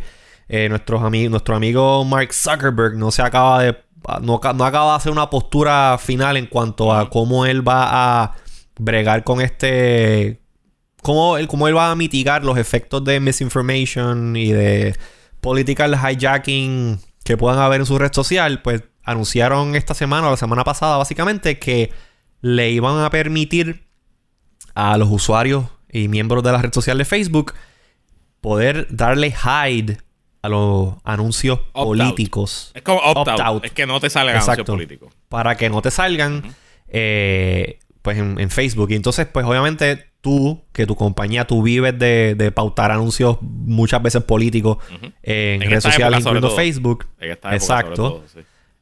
eh, 0.50 0.70
nuestros 0.70 1.04
amigos, 1.04 1.32
nuestro 1.32 1.56
amigo 1.56 2.04
Mark 2.06 2.34
Zuckerberg 2.34 2.96
no 2.96 3.12
se 3.12 3.22
acaba 3.22 3.64
de 3.64 3.78
no, 4.22 4.40
ca- 4.40 4.54
no 4.54 4.64
acaba 4.64 4.92
de 4.92 4.98
hacer 4.98 5.12
una 5.12 5.30
postura 5.30 5.98
final 5.98 6.38
en 6.38 6.46
cuanto 6.48 6.94
a 6.94 7.10
cómo 7.10 7.46
él 7.46 7.68
va 7.68 8.22
a 8.24 8.36
bregar 8.80 9.24
con 9.24 9.42
este 9.42 10.42
cómo 11.02 11.38
él, 11.38 11.48
cómo 11.48 11.68
él 11.68 11.76
va 11.76 11.92
a 11.92 11.96
mitigar 11.96 12.44
los 12.46 12.58
efectos 12.58 13.04
de 13.04 13.20
misinformation 13.20 14.36
y 14.36 14.52
de 14.52 14.96
political 15.42 15.96
hijacking 15.96 17.00
que 17.24 17.36
puedan 17.38 17.60
haber 17.60 17.82
en 17.82 17.86
su 17.86 17.98
red 17.98 18.14
social, 18.14 18.62
pues 18.62 18.84
anunciaron 19.04 19.76
esta 19.76 19.94
semana 19.94 20.28
o 20.28 20.32
la 20.32 20.38
semana 20.38 20.64
pasada 20.64 20.98
básicamente 20.98 21.60
que 21.60 21.92
le 22.42 22.70
iban 22.72 23.04
a 23.04 23.10
permitir 23.10 23.88
a 24.76 24.98
los 24.98 25.10
usuarios 25.10 25.66
y 25.92 26.08
miembros 26.08 26.44
de 26.44 26.52
la 26.52 26.62
red 26.62 26.74
social 26.74 26.98
de 26.98 27.06
Facebook 27.06 27.54
poder 28.42 28.88
darle 28.90 29.34
hide 29.44 29.98
a 30.42 30.50
los 30.50 30.94
anuncios 31.04 31.60
políticos. 31.74 32.72
Es 32.74 32.82
como 32.82 33.00
opt-out. 33.00 33.66
Es 33.66 33.72
que 33.72 33.86
no 33.86 34.00
te 34.00 34.10
salgan 34.10 34.38
anuncios 34.38 34.66
políticos. 34.66 35.14
Para 35.30 35.56
que 35.56 35.70
no 35.70 35.82
te 35.82 35.92
salgan 35.92 36.56
eh, 36.88 37.80
pues 38.02 38.18
en, 38.18 38.50
Facebook. 38.50 38.92
Y 38.92 38.96
entonces, 38.96 39.28
pues 39.28 39.46
obviamente 39.46 40.12
tú, 40.22 40.64
que 40.72 40.86
tu 40.86 40.96
compañía, 40.96 41.46
tú 41.46 41.62
vives 41.62 41.98
de, 41.98 42.52
pautar 42.56 42.92
anuncios 42.92 43.38
muchas 43.42 44.02
veces 44.02 44.24
políticos 44.24 44.78
en, 45.24 45.62
redes 45.62 45.84
sociales, 45.84 46.20
incluyendo 46.20 46.52
Facebook. 46.52 47.08
Exacto. 47.20 48.24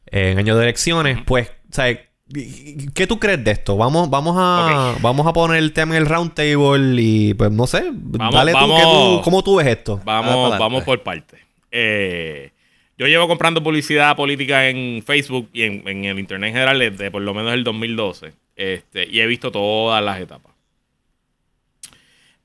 En 0.08 0.38
años 0.38 0.58
de 0.58 0.64
elecciones, 0.64 1.20
pues, 1.26 1.52
sea, 1.72 1.98
¿Qué 2.96 3.06
tú 3.06 3.20
crees 3.20 3.44
de 3.44 3.52
esto? 3.52 3.78
Vamos, 3.78 4.10
vamos 4.10 4.36
a, 4.40 4.96
vamos 5.00 5.28
a 5.28 5.34
poner 5.34 5.58
el 5.58 5.74
tema 5.74 5.96
en 5.96 6.02
el 6.02 6.10
round 6.10 6.34
table 6.34 7.00
y 7.00 7.36
pues 7.36 7.52
no 7.52 7.68
sé, 7.68 7.92
dale 7.94 8.52
tú, 8.52 9.22
¿cómo 9.24 9.44
tú 9.44 9.58
ves 9.58 9.68
esto? 9.68 10.02
Vamos, 10.04 10.58
vamos 10.58 10.84
por 10.84 11.04
partes. 11.04 11.45
Eh, 11.78 12.52
yo 12.98 13.06
llevo 13.06 13.28
comprando 13.28 13.62
publicidad 13.62 14.16
política 14.16 14.70
en 14.70 15.04
Facebook 15.04 15.50
y 15.52 15.64
en, 15.64 16.06
el 16.06 16.18
internet 16.18 16.48
en 16.48 16.54
general 16.54 16.80
desde 16.80 17.12
por 17.12 17.22
lo 17.22 17.34
menos 17.34 17.54
el 17.54 17.66
2012. 17.66 18.32
Este, 18.56 19.06
y 19.06 19.20
he 19.20 19.28
visto 19.28 19.52
todas 19.52 20.02
las 20.02 20.22
etapas. 20.22 20.54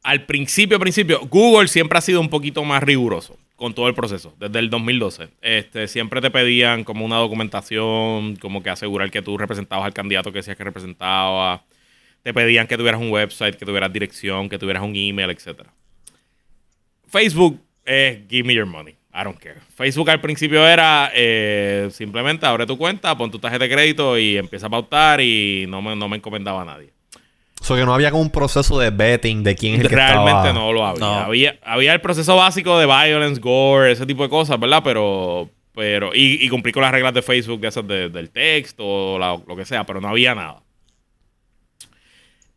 Al 0.03 0.27
principio, 0.27 0.81
principio, 0.81 1.21
Google 1.31 1.69
siempre 1.69 1.99
ha 1.99 2.01
sido 2.01 2.21
un 2.21 2.29
poquito 2.29 2.65
más 2.65 2.83
riguroso 2.83 3.39
con 3.55 3.73
todo 3.73 3.87
el 3.87 3.95
proceso, 3.95 4.35
desde 4.41 4.59
el 4.59 4.69
2012. 4.69 5.29
Este, 5.43 5.87
siempre 5.87 6.21
te 6.21 6.31
pedían 6.33 6.83
como 6.83 7.05
una 7.05 7.17
documentación, 7.17 8.35
como 8.37 8.65
que 8.65 8.71
asegurar 8.71 9.13
que 9.13 9.23
tú 9.23 9.39
representabas 9.39 9.87
al 9.87 9.93
candidato 9.93 10.33
que 10.33 10.39
decías 10.39 10.57
que 10.57 10.65
representaba. 10.65 11.63
Te 12.25 12.35
pedían 12.35 12.67
que 12.67 12.77
tuvieras 12.77 13.01
un 13.01 13.11
website, 13.11 13.55
que 13.55 13.65
tuvieras 13.65 13.93
dirección, 13.93 14.49
que 14.49 14.59
tuvieras 14.59 14.83
un 14.83 14.97
email, 14.97 15.31
etc. 15.31 15.69
Facebook 17.07 17.61
es 17.85 18.19
give 18.29 18.45
me 18.45 18.55
your 18.55 18.67
money. 18.67 19.00
I 19.13 19.25
don't 19.25 19.39
care. 19.39 19.57
Facebook 19.75 20.09
al 20.11 20.21
principio 20.21 20.67
era 20.67 21.11
eh, 21.15 21.89
simplemente 21.93 22.47
abre 22.47 22.67
tu 22.67 22.79
cuenta, 22.79 23.17
pon 23.17 23.31
tu 23.31 23.39
tarjeta 23.39 23.65
de 23.65 23.71
crédito 23.71 24.17
y 24.17 24.37
empieza 24.37 24.69
a 24.69 24.71
pautar 24.71 25.21
y 25.21 25.67
no 25.69 25.83
me, 25.83 25.97
no 25.97 26.09
me 26.09 26.17
encomendaba 26.17 26.63
a 26.63 26.65
nadie. 26.65 26.91
O 27.61 27.65
sea, 27.65 27.77
que 27.77 27.85
no 27.85 27.93
había 27.93 28.11
como 28.11 28.23
un 28.23 28.31
proceso 28.31 28.79
de 28.79 28.91
betting 28.91 29.43
de 29.43 29.55
quién 29.55 29.75
es 29.75 29.81
el 29.81 29.89
que 29.89 29.97
Realmente 29.97 30.53
no 30.53 30.73
lo 30.73 30.87
había. 30.87 31.25
había. 31.25 31.59
Había 31.63 31.93
el 31.93 32.01
proceso 32.01 32.37
básico 32.37 32.79
de 32.79 32.87
violence, 32.87 33.41
gore, 33.41 33.93
ese 33.93 34.07
tipo 34.07 34.23
de 34.23 34.29
cosas, 34.31 34.59
¿verdad? 34.59 34.81
Pero... 34.83 35.51
pero 35.75 36.15
y, 36.15 36.45
y 36.45 36.49
cumplí 36.49 36.73
con 36.73 36.83
las 36.83 36.93
reglas 36.93 37.13
de 37.13 37.21
Facebook 37.23 37.61
de 37.61 37.69
esas 37.69 37.87
del 37.87 38.31
texto 38.31 38.85
o 38.87 39.19
lo 39.19 39.57
que 39.57 39.65
sea, 39.65 39.85
pero 39.85 40.01
no 40.01 40.09
había 40.09 40.35
nada. 40.35 40.63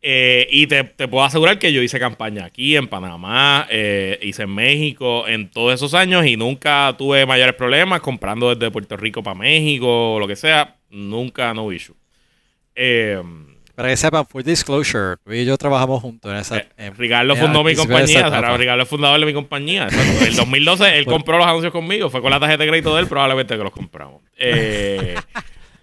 Eh, 0.06 0.46
y 0.50 0.66
te, 0.66 0.84
puedo 0.84 1.24
asegurar 1.24 1.58
que 1.58 1.72
yo 1.72 1.80
hice 1.80 1.98
campaña 1.98 2.44
aquí, 2.44 2.76
en 2.76 2.88
Panamá, 2.88 3.66
eh, 3.70 4.18
hice 4.20 4.42
en 4.42 4.54
México, 4.54 5.26
en 5.26 5.50
todos 5.50 5.72
esos 5.72 5.94
años 5.94 6.26
y 6.26 6.36
nunca 6.36 6.94
tuve 6.98 7.24
mayores 7.24 7.54
problemas 7.54 8.02
comprando 8.02 8.54
desde 8.54 8.70
Puerto 8.70 8.98
Rico 8.98 9.22
para 9.22 9.34
México 9.34 10.14
o 10.14 10.20
lo 10.20 10.28
que 10.28 10.36
sea. 10.36 10.76
Nunca, 10.90 11.54
no 11.54 11.72
issue. 11.72 11.96
Eh, 12.74 13.22
para 13.74 13.88
que 13.88 13.96
sepan, 13.96 14.26
full 14.26 14.42
disclosure, 14.42 15.16
tú 15.24 15.32
y 15.32 15.46
yo 15.46 15.56
trabajamos 15.56 16.02
juntos 16.02 16.30
en 16.30 16.38
esa. 16.38 16.58
Eh, 16.76 16.92
Ricardo 16.96 17.34
fundó 17.34 17.64
mi 17.64 17.74
compañía, 17.74 18.28
o 18.28 18.56
Ricardo 18.58 18.82
es 18.82 18.88
fundador 18.88 19.18
de 19.18 19.26
mi 19.26 19.32
compañía. 19.32 19.88
En 19.90 20.26
el 20.28 20.36
2012 20.36 20.98
él 20.98 21.06
compró 21.06 21.38
los 21.38 21.46
anuncios 21.46 21.72
conmigo, 21.72 22.10
fue 22.10 22.20
con 22.20 22.30
la 22.30 22.38
tarjeta 22.38 22.62
de 22.62 22.68
crédito 22.68 22.94
de 22.94 23.00
él, 23.00 23.08
probablemente 23.08 23.56
que 23.56 23.64
los 23.64 23.72
compramos. 23.72 24.20
Eh, 24.36 25.14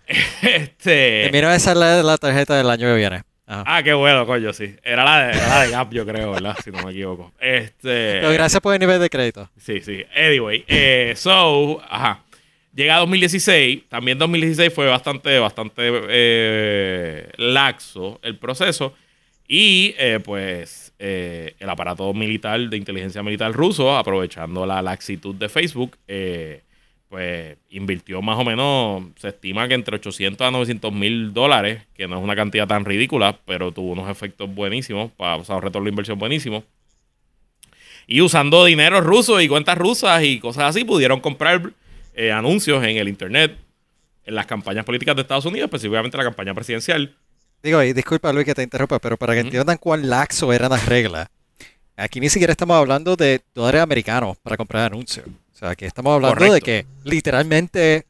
este. 0.43 1.29
Mira, 1.33 1.55
esa 1.55 1.71
es 1.71 1.77
la, 1.77 2.03
la, 2.03 2.17
tarjeta 2.17 2.55
del 2.55 2.69
año 2.69 2.87
que 2.87 2.95
viene. 2.95 3.23
Ah, 3.53 3.81
qué 3.83 3.93
bueno, 3.93 4.25
coño, 4.25 4.53
sí. 4.53 4.75
Era 4.81 5.03
la 5.03 5.27
de, 5.27 5.35
la 5.35 5.61
de 5.63 5.71
Gap, 5.71 5.91
yo 5.91 6.05
creo, 6.05 6.31
¿verdad? 6.31 6.55
Si 6.63 6.71
no 6.71 6.81
me 6.83 6.91
equivoco. 6.91 7.33
Este. 7.39 8.19
Pero 8.21 8.31
gracias 8.31 8.61
por 8.61 8.73
el 8.73 8.79
nivel 8.79 8.99
de 9.01 9.09
crédito. 9.09 9.49
Sí, 9.57 9.81
sí. 9.81 10.05
Anyway, 10.15 10.63
eh, 10.67 11.13
so, 11.17 11.81
ajá. 11.89 12.23
Llega 12.73 12.97
2016, 12.99 13.89
también 13.89 14.17
2016 14.17 14.73
fue 14.73 14.87
bastante, 14.87 15.37
bastante 15.39 15.81
eh, 16.09 17.29
laxo 17.35 18.19
el 18.23 18.37
proceso. 18.37 18.93
Y 19.45 19.95
eh, 19.97 20.21
pues 20.23 20.93
eh, 20.97 21.55
el 21.59 21.69
aparato 21.69 22.13
militar 22.13 22.57
de 22.69 22.77
inteligencia 22.77 23.21
militar 23.21 23.51
ruso, 23.51 23.97
aprovechando 23.97 24.65
la 24.65 24.81
laxitud 24.81 25.35
de 25.35 25.49
Facebook, 25.49 25.97
pues 27.11 27.57
invirtió 27.69 28.21
más 28.21 28.39
o 28.39 28.45
menos, 28.45 29.03
se 29.17 29.27
estima 29.27 29.67
que 29.67 29.73
entre 29.73 29.97
800 29.97 30.47
a 30.47 30.49
900 30.49 30.93
mil 30.93 31.33
dólares, 31.33 31.83
que 31.93 32.07
no 32.07 32.17
es 32.17 32.23
una 32.23 32.37
cantidad 32.37 32.65
tan 32.65 32.85
ridícula, 32.85 33.37
pero 33.45 33.73
tuvo 33.73 33.91
unos 33.91 34.09
efectos 34.09 34.49
buenísimos, 34.55 35.11
para, 35.11 35.35
o 35.35 35.43
sea, 35.43 35.57
un 35.57 35.61
retorno 35.61 35.83
de 35.83 35.89
inversión 35.89 36.17
buenísimo. 36.17 36.63
Y 38.07 38.21
usando 38.21 38.63
dinero 38.63 39.01
ruso 39.01 39.41
y 39.41 39.49
cuentas 39.49 39.77
rusas 39.77 40.23
y 40.23 40.39
cosas 40.39 40.69
así, 40.69 40.85
pudieron 40.85 41.19
comprar 41.19 41.73
eh, 42.13 42.31
anuncios 42.31 42.81
en 42.81 42.95
el 42.95 43.09
Internet, 43.09 43.57
en 44.23 44.33
las 44.33 44.45
campañas 44.45 44.85
políticas 44.85 45.13
de 45.13 45.23
Estados 45.23 45.45
Unidos, 45.45 45.65
específicamente 45.65 46.15
la 46.15 46.23
campaña 46.23 46.53
presidencial. 46.53 47.13
Digo, 47.61 47.83
y 47.83 47.91
disculpa 47.91 48.31
Luis 48.31 48.45
que 48.45 48.55
te 48.55 48.63
interrumpa, 48.63 48.99
pero 48.99 49.17
para 49.17 49.33
que 49.33 49.41
entiendan 49.41 49.77
cuán 49.77 50.09
laxo 50.09 50.53
eran 50.53 50.69
las 50.69 50.85
reglas, 50.85 51.27
aquí 51.97 52.21
ni 52.21 52.29
siquiera 52.29 52.51
estamos 52.51 52.77
hablando 52.77 53.17
de 53.17 53.41
dólares 53.53 53.81
americanos 53.81 54.37
para 54.37 54.55
comprar 54.55 54.85
anuncios. 54.85 55.25
O 55.61 55.63
sea, 55.63 55.69
aquí 55.69 55.85
estamos 55.85 56.15
hablando 56.15 56.53
de 56.53 56.59
que 56.59 56.87
literalmente, 57.03 58.07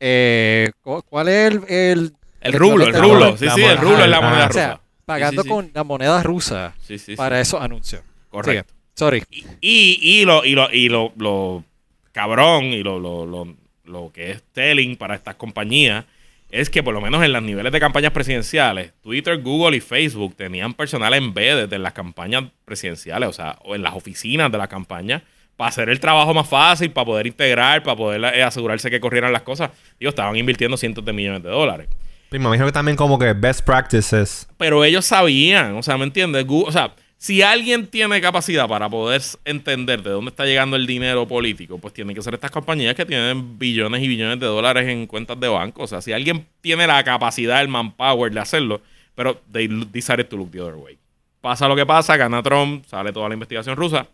eh, 0.00 0.70
¿cuál 0.82 1.28
es 1.28 1.52
el... 1.52 1.62
El, 1.68 2.12
el 2.40 2.52
rublo, 2.54 2.86
el 2.86 2.94
rublo, 2.94 3.36
sí, 3.36 3.46
sí, 3.54 3.62
el 3.62 3.76
rublo 3.76 4.02
es 4.02 4.08
la 4.08 4.20
moneda 4.22 4.46
rusa. 4.46 4.48
O 4.48 4.52
sea, 4.52 4.80
pagando 5.04 5.44
con 5.44 5.70
la 5.74 5.84
moneda 5.84 6.22
rusa 6.22 6.74
para 7.18 7.38
esos 7.38 7.60
anuncios. 7.60 8.00
Correcto. 8.30 8.72
Sorry. 8.94 9.22
Y, 9.60 9.98
y, 10.00 10.24
lo, 10.24 10.42
y, 10.42 10.54
lo, 10.54 10.72
y 10.72 10.88
lo, 10.88 11.12
lo 11.18 11.64
cabrón 12.12 12.64
y 12.64 12.82
lo, 12.82 12.98
lo, 12.98 13.26
lo, 13.26 13.54
lo 13.84 14.10
que 14.10 14.30
es 14.30 14.42
telling 14.54 14.96
para 14.96 15.16
estas 15.16 15.34
compañías 15.34 16.06
es 16.50 16.70
que 16.70 16.82
por 16.82 16.94
lo 16.94 17.02
menos 17.02 17.22
en 17.22 17.32
los 17.34 17.42
niveles 17.42 17.72
de 17.72 17.80
campañas 17.80 18.12
presidenciales, 18.12 18.92
Twitter, 19.02 19.42
Google 19.42 19.76
y 19.76 19.80
Facebook 19.80 20.34
tenían 20.34 20.72
personal 20.72 21.12
en 21.12 21.34
vez 21.34 21.70
en 21.70 21.82
las 21.82 21.92
campañas 21.92 22.44
presidenciales, 22.64 23.28
o 23.28 23.34
sea, 23.34 23.58
o 23.64 23.74
en 23.74 23.82
las 23.82 23.94
oficinas 23.94 24.50
de 24.50 24.56
la 24.56 24.68
campaña, 24.68 25.22
para 25.56 25.68
hacer 25.68 25.88
el 25.88 25.98
trabajo 25.98 26.34
más 26.34 26.48
fácil, 26.48 26.90
para 26.90 27.06
poder 27.06 27.26
integrar, 27.26 27.82
para 27.82 27.96
poder 27.96 28.22
eh, 28.34 28.42
asegurarse 28.42 28.90
que 28.90 29.00
corrieran 29.00 29.32
las 29.32 29.42
cosas. 29.42 29.70
Ellos 29.98 30.12
estaban 30.12 30.36
invirtiendo 30.36 30.76
cientos 30.76 31.04
de 31.04 31.12
millones 31.12 31.42
de 31.42 31.48
dólares. 31.48 31.88
me 32.30 32.38
imagino 32.38 32.66
que 32.66 32.72
también 32.72 32.96
como 32.96 33.18
que 33.18 33.32
best 33.32 33.62
practices. 33.62 34.48
Pero 34.58 34.84
ellos 34.84 35.06
sabían, 35.06 35.76
o 35.76 35.82
sea, 35.82 35.96
¿me 35.96 36.04
entiendes? 36.04 36.44
o 36.48 36.70
sea, 36.70 36.94
si 37.18 37.40
alguien 37.40 37.86
tiene 37.86 38.20
capacidad 38.20 38.68
para 38.68 38.90
poder 38.90 39.22
entender 39.46 40.02
de 40.02 40.10
dónde 40.10 40.28
está 40.28 40.44
llegando 40.44 40.76
el 40.76 40.86
dinero 40.86 41.26
político, 41.26 41.78
pues 41.78 41.94
tienen 41.94 42.14
que 42.14 42.20
ser 42.20 42.34
estas 42.34 42.50
compañías 42.50 42.94
que 42.94 43.06
tienen 43.06 43.58
billones 43.58 44.02
y 44.02 44.08
billones 44.08 44.38
de 44.38 44.46
dólares 44.46 44.86
en 44.86 45.06
cuentas 45.06 45.40
de 45.40 45.48
banco. 45.48 45.84
O 45.84 45.86
sea, 45.86 46.02
si 46.02 46.12
alguien 46.12 46.46
tiene 46.60 46.86
la 46.86 47.02
capacidad, 47.02 47.62
el 47.62 47.68
manpower 47.68 48.30
de 48.30 48.40
hacerlo, 48.40 48.82
pero 49.14 49.40
they 49.50 49.66
decided 49.66 50.26
to 50.26 50.36
look 50.36 50.50
the 50.50 50.60
other 50.60 50.74
way. 50.74 50.98
Pasa 51.40 51.66
lo 51.66 51.74
que 51.74 51.86
pasa, 51.86 52.18
gana 52.18 52.42
Trump, 52.42 52.84
sale 52.86 53.12
toda 53.12 53.28
la 53.28 53.34
investigación 53.34 53.76
rusa 53.76 54.06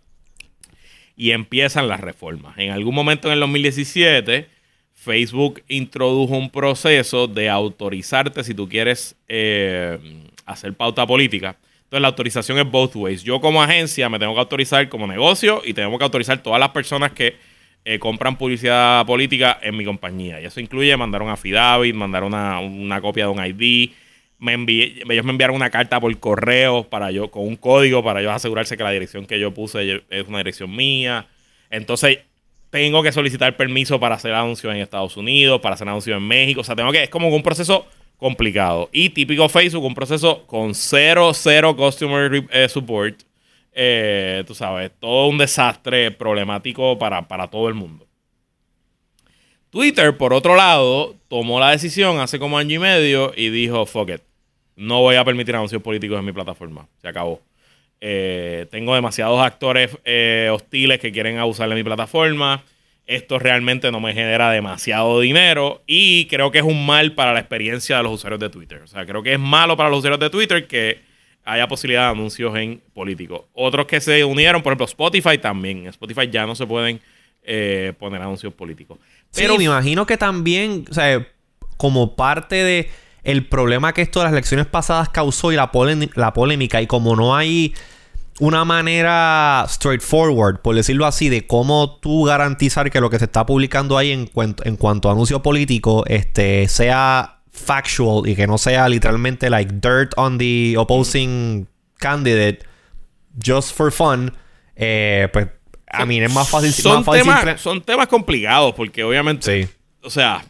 y 1.17 1.31
empiezan 1.33 1.89
las 1.89 2.01
reformas. 2.01 2.57
En 2.59 2.71
algún 2.71 2.95
momento 2.95 3.29
en 3.29 3.35
el 3.35 3.41
2017, 3.41 4.49
Facebook 4.95 5.63
introdujo 5.69 6.37
un 6.37 6.51
proceso 6.51 7.27
de 7.27 7.49
autorizarte 7.49 8.45
si 8.45 8.55
tú 8.55 8.69
quieres 8.69 9.17
eh, 9.29 9.99
hacer 10.47 10.75
pauta 10.75 11.07
política 11.07 11.57
entonces 11.93 12.03
la 12.03 12.09
autorización 12.09 12.59
es 12.59 12.71
both 12.71 12.97
ways. 12.97 13.23
Yo 13.23 13.39
como 13.39 13.63
agencia 13.63 14.09
me 14.09 14.19
tengo 14.19 14.33
que 14.33 14.41
autorizar 14.41 14.89
como 14.89 15.07
negocio 15.07 15.61
y 15.63 15.75
tengo 15.75 15.99
que 15.99 16.05
autorizar 16.05 16.43
todas 16.43 16.59
las 16.59 16.71
personas 16.71 17.13
que 17.13 17.37
eh, 17.85 17.99
compran 17.99 18.39
publicidad 18.39 19.05
política 19.05 19.59
en 19.61 19.77
mi 19.77 19.85
compañía. 19.85 20.41
Y 20.41 20.47
eso 20.47 20.59
incluye 20.59 20.97
mandar 20.97 21.21
un 21.21 21.29
affidavit, 21.29 21.95
mandar 21.95 22.25
una, 22.25 22.99
copia 23.03 23.27
de 23.27 23.31
un 23.31 23.45
ID. 23.45 23.91
Me 24.43 24.55
ellos 24.55 25.25
me 25.25 25.31
enviaron 25.31 25.55
una 25.55 25.71
carta 25.71 26.01
por 26.01 26.19
correo 26.19 26.83
para 26.83 27.13
yo, 27.13 27.31
con 27.31 27.47
un 27.47 27.55
código 27.55 28.03
para 28.03 28.21
yo 28.23 28.33
asegurarse 28.33 28.77
que 28.77 28.83
la 28.83 28.91
dirección 28.91 29.25
que 29.25 29.39
yo 29.39 29.55
puse 29.55 30.03
es 30.11 30.27
una 30.27 30.39
dirección 30.39 30.75
mía. 30.75 31.29
Entonces, 31.71 32.19
tengo 32.71 33.03
que 33.03 33.13
solicitar 33.13 33.57
permiso 33.57 34.01
para 34.01 34.17
hacer 34.17 34.35
anuncios 34.35 34.75
en 34.75 34.81
Estados 34.81 35.17
Unidos, 35.17 35.61
para 35.61 35.77
hacer 35.77 35.89
anuncios 35.89 36.17
en 36.17 36.27
México. 36.27 36.63
O 36.63 36.65
sea, 36.65 36.75
tengo 36.75 36.91
que, 36.91 37.05
es 37.05 37.11
como 37.11 37.29
un 37.29 37.43
proceso 37.43 37.87
complicado. 38.17 38.89
Y 38.93 39.11
típico 39.11 39.49
Facebook, 39.49 39.85
un 39.85 39.95
proceso 39.95 40.47
con 40.47 40.75
cero, 40.75 41.33
cero 41.35 41.77
customer 41.77 42.45
eh, 42.51 42.69
support. 42.69 43.23
Eh, 43.75 44.43
tú 44.47 44.55
sabes, 44.55 44.91
todo 44.99 45.29
un 45.29 45.39
desastre 45.39 46.11
problemático 46.11 46.99
para, 46.99 47.29
para 47.29 47.49
todo 47.49 47.69
el 47.69 47.75
mundo. 47.75 48.07
Twitter, 49.71 50.17
por 50.17 50.35
otro 50.35 50.57
lado, 50.57 51.15
tomó 51.29 51.59
la 51.59 51.71
decisión 51.71 52.21
hace 52.21 52.39
como 52.39 52.59
año 52.59 52.77
y 52.77 52.79
medio 52.79 53.33
y 53.35 53.49
dijo, 53.49 53.87
fuck 53.87 54.11
it, 54.11 54.21
no 54.77 55.01
voy 55.01 55.17
a 55.17 55.25
permitir 55.25 55.55
anuncios 55.55 55.83
políticos 55.83 56.19
en 56.19 56.25
mi 56.25 56.33
plataforma. 56.33 56.87
Se 57.01 57.09
acabó. 57.09 57.41
Eh, 58.01 58.67
tengo 58.71 58.95
demasiados 58.95 59.41
actores 59.41 59.97
hostiles 60.53 60.99
que 60.99 61.13
quieren 61.13 61.39
abusar 61.39 61.69
de 61.69 61.75
mi 61.75 61.85
plataforma 61.85 62.65
esto 63.07 63.39
realmente 63.39 63.91
no 63.91 64.01
me 64.01 64.15
genera 64.15 64.51
demasiado 64.51 65.21
dinero 65.21 65.83
y 65.87 66.27
creo 66.27 66.51
que 66.51 66.59
es 66.59 66.65
un 66.65 66.87
mal 66.87 67.15
para 67.15 67.33
la 67.33 67.41
experiencia 67.41 67.97
de 67.97 68.03
los 68.05 68.13
usuarios 68.13 68.41
de 68.41 68.49
Twitter. 68.49 68.83
O 68.83 68.87
sea, 68.87 69.05
creo 69.05 69.23
que 69.23 69.35
es 69.35 69.41
malo 69.41 69.77
para 69.77 69.91
los 69.91 69.99
usuarios 69.99 70.21
de 70.21 70.31
Twitter 70.31 70.67
que 70.67 71.01
haya 71.45 71.67
posibilidad 71.67 72.07
de 72.07 72.13
anuncios 72.13 72.57
en 72.57 72.81
políticos. 72.95 73.43
Otros 73.53 73.87
que 73.87 74.01
se 74.01 74.25
unieron, 74.25 74.63
por 74.63 74.73
ejemplo, 74.73 74.87
Spotify 74.87 75.39
también. 75.39 75.79
En 75.79 75.87
Spotify 75.89 76.29
ya 76.31 76.47
no 76.47 76.55
se 76.55 76.67
pueden 76.67 77.01
eh, 77.43 77.93
poner 77.99 78.23
anuncios 78.23 78.55
políticos. 78.55 78.99
Pero 79.35 79.59
me 79.59 79.65
imagino 79.65 80.07
que 80.07 80.17
también, 80.17 80.85
o 80.89 80.95
sea, 80.95 81.27
como 81.77 82.15
parte 82.15 82.55
de 82.55 82.89
el 83.25 83.47
problema 83.47 83.93
que 83.93 84.03
esto 84.03 84.21
de 84.21 84.25
las 84.25 84.33
elecciones 84.33 84.67
pasadas 84.67 85.09
causó 85.09 85.53
y 85.53 85.57
la, 85.57 85.71
la 86.15 86.33
polémica, 86.33 86.83
y 86.83 86.87
como 86.87 87.17
no 87.17 87.37
hay 87.37 87.75
una 88.41 88.65
manera 88.65 89.65
straightforward, 89.69 90.61
por 90.63 90.75
decirlo 90.75 91.07
así, 91.07 91.29
de 91.29 91.47
cómo 91.47 91.99
tú 92.01 92.25
garantizar 92.25 92.91
que 92.91 93.01
lo 93.01 93.11
que 93.11 93.19
se 93.19 93.27
está 93.27 93.47
publicando 93.47 93.99
ahí 93.99 94.11
en, 94.11 94.31
en 94.65 94.77
cuanto 94.77 95.09
a 95.09 95.13
anuncio 95.13 95.43
político 95.43 96.05
este, 96.07 96.67
sea 96.69 97.41
factual 97.51 98.27
y 98.27 98.35
que 98.35 98.47
no 98.47 98.59
sea 98.59 98.89
literalmente 98.89 99.51
like 99.51 99.75
dirt 99.75 100.13
on 100.17 100.39
the 100.39 100.75
opposing 100.77 101.69
candidate 101.99 102.61
just 103.45 103.77
for 103.77 103.93
fun, 103.93 104.35
eh, 104.75 105.29
pues 105.33 105.49
a 105.87 106.07
mí 106.07 106.21
es 106.21 106.33
más 106.33 106.49
fácil. 106.49 106.73
Son, 106.73 107.05
temas, 107.05 107.61
son 107.61 107.83
temas 107.83 108.09
complicados 108.09 108.75
porque 108.75 109.05
obviamente, 109.05 109.69
o 110.03 110.11
sea, 110.11 110.45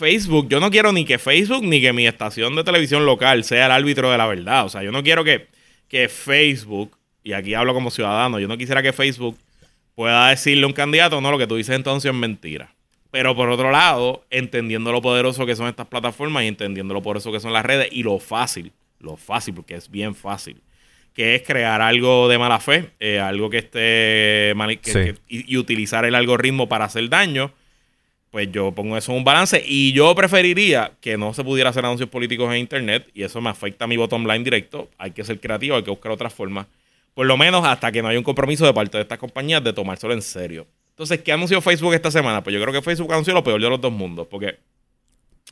Facebook, 0.00 0.48
yo 0.48 0.60
no 0.60 0.70
quiero 0.70 0.92
ni 0.92 1.04
que 1.04 1.18
Facebook 1.18 1.62
ni 1.62 1.78
que 1.78 1.92
mi 1.92 2.06
estación 2.06 2.56
de 2.56 2.64
televisión 2.64 3.04
local 3.04 3.44
sea 3.44 3.66
el 3.66 3.72
árbitro 3.72 4.10
de 4.10 4.16
la 4.16 4.26
verdad. 4.26 4.64
O 4.64 4.70
sea, 4.70 4.82
yo 4.82 4.92
no 4.92 5.02
quiero 5.02 5.24
que, 5.24 5.48
que 5.88 6.08
Facebook, 6.08 6.96
y 7.22 7.34
aquí 7.34 7.52
hablo 7.52 7.74
como 7.74 7.90
ciudadano, 7.90 8.40
yo 8.40 8.48
no 8.48 8.56
quisiera 8.56 8.82
que 8.82 8.94
Facebook 8.94 9.36
pueda 9.94 10.30
decirle 10.30 10.64
a 10.64 10.68
un 10.68 10.72
candidato, 10.72 11.20
no, 11.20 11.30
lo 11.30 11.36
que 11.36 11.46
tú 11.46 11.56
dices 11.56 11.76
entonces 11.76 12.10
es 12.10 12.16
mentira. 12.16 12.74
Pero 13.10 13.36
por 13.36 13.50
otro 13.50 13.70
lado, 13.70 14.24
entendiendo 14.30 14.90
lo 14.90 15.02
poderoso 15.02 15.44
que 15.44 15.54
son 15.54 15.68
estas 15.68 15.86
plataformas 15.86 16.44
y 16.44 16.46
entendiendo 16.46 16.94
lo 16.94 17.02
poderoso 17.02 17.30
que 17.30 17.40
son 17.40 17.52
las 17.52 17.66
redes 17.66 17.88
y 17.92 18.02
lo 18.02 18.18
fácil, 18.18 18.72
lo 19.00 19.18
fácil, 19.18 19.52
porque 19.52 19.74
es 19.74 19.90
bien 19.90 20.14
fácil, 20.14 20.62
que 21.12 21.34
es 21.34 21.42
crear 21.42 21.82
algo 21.82 22.26
de 22.30 22.38
mala 22.38 22.58
fe, 22.58 22.92
eh, 23.00 23.18
algo 23.18 23.50
que 23.50 23.58
esté 23.58 24.54
mal 24.56 24.80
y, 25.28 25.56
utilizar 25.58 26.06
el 26.06 26.14
algoritmo 26.14 26.70
para 26.70 26.86
hacer 26.86 27.06
daño, 27.10 27.52
pues 28.30 28.50
yo 28.52 28.72
pongo 28.72 28.96
eso 28.96 29.12
en 29.12 29.18
un 29.18 29.24
balance 29.24 29.62
y 29.64 29.92
yo 29.92 30.14
preferiría 30.14 30.92
que 31.00 31.18
no 31.18 31.34
se 31.34 31.42
pudiera 31.42 31.70
hacer 31.70 31.84
anuncios 31.84 32.08
políticos 32.08 32.50
en 32.52 32.58
internet 32.58 33.08
y 33.12 33.24
eso 33.24 33.40
me 33.40 33.50
afecta 33.50 33.84
a 33.84 33.88
mi 33.88 33.96
bottom 33.96 34.24
line 34.24 34.44
directo. 34.44 34.88
Hay 34.98 35.10
que 35.10 35.24
ser 35.24 35.40
creativo, 35.40 35.76
hay 35.76 35.82
que 35.82 35.90
buscar 35.90 36.12
otras 36.12 36.32
formas, 36.32 36.66
por 37.14 37.26
lo 37.26 37.36
menos 37.36 37.66
hasta 37.66 37.90
que 37.90 38.02
no 38.02 38.08
haya 38.08 38.18
un 38.18 38.24
compromiso 38.24 38.64
de 38.64 38.72
parte 38.72 38.98
de 38.98 39.02
estas 39.02 39.18
compañías 39.18 39.62
de 39.64 39.72
tomárselo 39.72 40.12
en 40.12 40.22
serio. 40.22 40.66
Entonces, 40.90 41.22
¿qué 41.22 41.32
anunció 41.32 41.60
Facebook 41.60 41.94
esta 41.94 42.10
semana? 42.10 42.42
Pues 42.42 42.54
yo 42.54 42.62
creo 42.62 42.72
que 42.72 42.82
Facebook 42.82 43.12
anunció 43.12 43.34
lo 43.34 43.42
peor 43.42 43.60
de 43.60 43.68
los 43.68 43.80
dos 43.80 43.92
mundos, 43.92 44.26
porque 44.28 44.58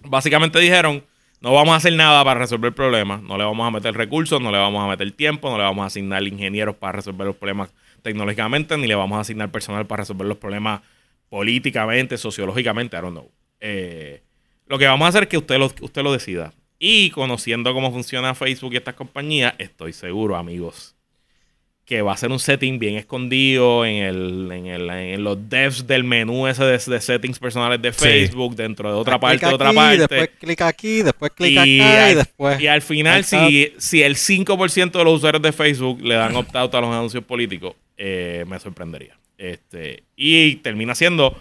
básicamente 0.03 0.61
dijeron, 0.61 1.03
no 1.41 1.53
vamos 1.53 1.73
a 1.73 1.77
hacer 1.77 1.95
nada 1.95 2.23
para 2.23 2.41
resolver 2.41 2.69
el 2.69 2.75
problema, 2.75 3.21
no 3.25 3.37
le 3.39 3.45
vamos 3.45 3.67
a 3.67 3.71
meter 3.71 3.95
recursos, 3.95 4.41
no 4.41 4.53
le 4.53 4.59
vamos 4.59 4.85
a 4.85 4.89
meter 4.89 5.11
tiempo, 5.13 5.51
no 5.51 5.57
le 5.57 5.65
vamos 5.65 5.83
a 5.83 5.87
asignar 5.87 6.23
ingenieros 6.23 6.77
para 6.77 6.93
resolver 6.93 7.27
los 7.27 7.37
problemas 7.37 7.71
tecnológicamente, 8.03 8.77
ni 8.77 8.87
le 8.87 8.95
vamos 8.95 9.19
a 9.19 9.21
asignar 9.23 9.51
personal 9.51 9.87
para 9.87 10.03
resolver 10.03 10.27
los 10.27 10.37
problemas 10.37 10.83
políticamente, 11.29 12.17
sociológicamente, 12.17 12.97
I 12.97 13.01
don't 13.01 13.13
know. 13.13 13.31
Eh, 13.61 14.23
lo 14.67 14.79
que 14.79 14.87
vamos 14.87 15.07
a 15.07 15.09
hacer 15.09 15.25
es 15.25 15.29
que 15.29 15.39
usted 15.39 15.59
lo, 15.59 15.67
usted 15.67 16.03
lo 16.03 16.13
decida. 16.13 16.53
Y 16.79 17.11
conociendo 17.11 17.75
cómo 17.75 17.91
funciona 17.91 18.35
Facebook 18.35 18.75
y 18.75 18.77
estas 18.77 18.95
compañías, 18.95 19.55
estoy 19.59 19.93
seguro, 19.93 20.37
amigos, 20.37 20.95
que 21.85 22.03
va 22.03 22.13
a 22.13 22.17
ser 22.17 22.31
un 22.31 22.39
setting 22.39 22.79
bien 22.79 22.97
escondido 22.97 23.85
en, 23.85 23.97
el, 23.97 24.53
en, 24.53 24.67
el, 24.67 24.91
en 24.91 25.25
los 25.25 25.49
devs 25.49 25.87
del 25.87 26.05
menú 26.05 26.47
ese 26.47 26.63
de, 26.65 26.79
settings 26.79 27.39
personales 27.39 27.81
de 27.81 27.93
Facebook, 27.93 28.55
dentro 28.55 28.93
de 28.93 28.99
otra 28.99 29.19
parte, 29.19 29.47
de 29.47 29.55
otra 29.55 29.73
parte. 29.73 29.99
Después 29.99 30.31
clic 30.39 30.61
aquí, 30.61 31.03
después 31.03 31.33
clic 31.33 31.57
acá 31.57 32.11
y 32.11 32.15
después. 32.15 32.61
Y 32.61 32.67
al 32.67 32.83
final, 32.83 33.25
si, 33.25 33.73
si 33.79 34.03
el 34.03 34.17
5% 34.17 34.93
de 34.93 35.05
los 35.05 35.15
usuarios 35.15 35.43
de 35.43 35.51
Facebook 35.51 36.01
le 36.03 36.15
dan 36.15 36.37
opt-out 36.37 36.75
a 36.75 36.81
los 36.81 36.95
anuncios 36.95 37.25
políticos, 37.25 37.75
eh, 37.97 38.45
me 38.47 38.61
sorprendería. 38.61 39.19
Este, 39.39 40.03
y 40.17 40.57
termina 40.57 40.95
siendo 40.95 41.41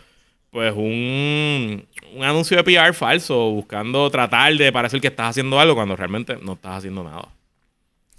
pues 0.51 0.73
un, 0.73 1.86
un 2.15 2.23
anuncio 2.23 2.55
de 2.55 2.63
PR 2.63 2.93
falso, 2.93 3.51
buscando 3.51 4.10
tratar 4.10 4.53
de 4.55 4.71
parecer 4.71 5.01
que 5.01 5.07
estás 5.07 5.31
haciendo 5.31 5.60
algo 5.60 5.75
cuando 5.75 5.95
realmente 5.95 6.38
no 6.41 6.53
estás 6.53 6.77
haciendo 6.77 7.03
nada. 7.03 7.29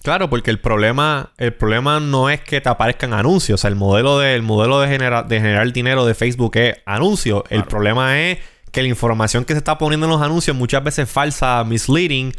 Claro, 0.02 0.30
porque 0.30 0.50
el 0.50 0.60
problema, 0.60 1.32
el 1.38 1.52
problema 1.54 2.00
no 2.00 2.30
es 2.30 2.40
que 2.40 2.60
te 2.60 2.68
aparezcan 2.68 3.12
anuncios. 3.12 3.60
O 3.60 3.62
sea, 3.62 3.68
el 3.68 3.76
modelo 3.76 4.18
de, 4.18 4.40
modelo 4.40 4.80
de, 4.80 4.88
de 4.88 5.40
generar 5.40 5.72
dinero 5.72 6.06
de 6.06 6.14
Facebook 6.14 6.56
es 6.56 6.76
anuncios. 6.86 7.42
El 7.50 7.64
problema 7.64 8.20
es 8.20 8.38
que 8.70 8.82
la 8.82 8.88
información 8.88 9.44
que 9.44 9.54
se 9.54 9.58
está 9.58 9.76
poniendo 9.76 10.06
en 10.06 10.12
los 10.12 10.22
anuncios 10.22 10.56
muchas 10.56 10.84
veces 10.84 11.08
es 11.08 11.12
falsa, 11.12 11.64
misleading. 11.64 12.32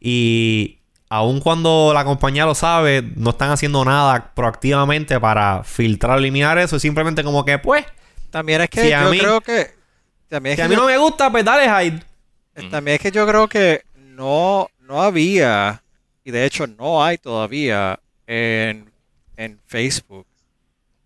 Y 0.00 0.78
aun 1.14 1.40
cuando 1.40 1.92
la 1.94 2.04
compañía 2.04 2.44
lo 2.44 2.54
sabe, 2.54 3.02
no 3.14 3.30
están 3.30 3.50
haciendo 3.50 3.84
nada 3.84 4.32
proactivamente 4.34 5.20
para 5.20 5.62
filtrar 5.62 6.16
o 6.16 6.18
eliminar 6.18 6.58
eso. 6.58 6.76
Es 6.76 6.82
simplemente 6.82 7.22
como 7.22 7.44
que, 7.44 7.58
pues. 7.58 7.84
También 8.30 8.62
es 8.62 8.70
que 8.70 8.90
yo 8.90 9.10
creo 9.10 9.40
que. 9.40 9.70
También 10.28 10.56
si 10.56 10.62
a 10.62 10.68
mí 10.68 10.74
no 10.74 10.86
me 10.86 10.98
gusta, 10.98 11.30
pues 11.30 11.44
dale 11.44 11.66
hide. 11.66 12.02
También 12.70 12.96
es 12.96 13.00
que 13.00 13.12
yo 13.12 13.26
creo 13.26 13.48
que 13.48 13.82
no, 13.94 14.68
no 14.80 15.02
había 15.02 15.82
y 16.24 16.30
de 16.30 16.44
hecho 16.44 16.66
no 16.66 17.04
hay 17.04 17.18
todavía 17.18 18.00
en, 18.26 18.90
Facebook. 19.66 20.26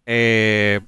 Eh, 0.06 0.80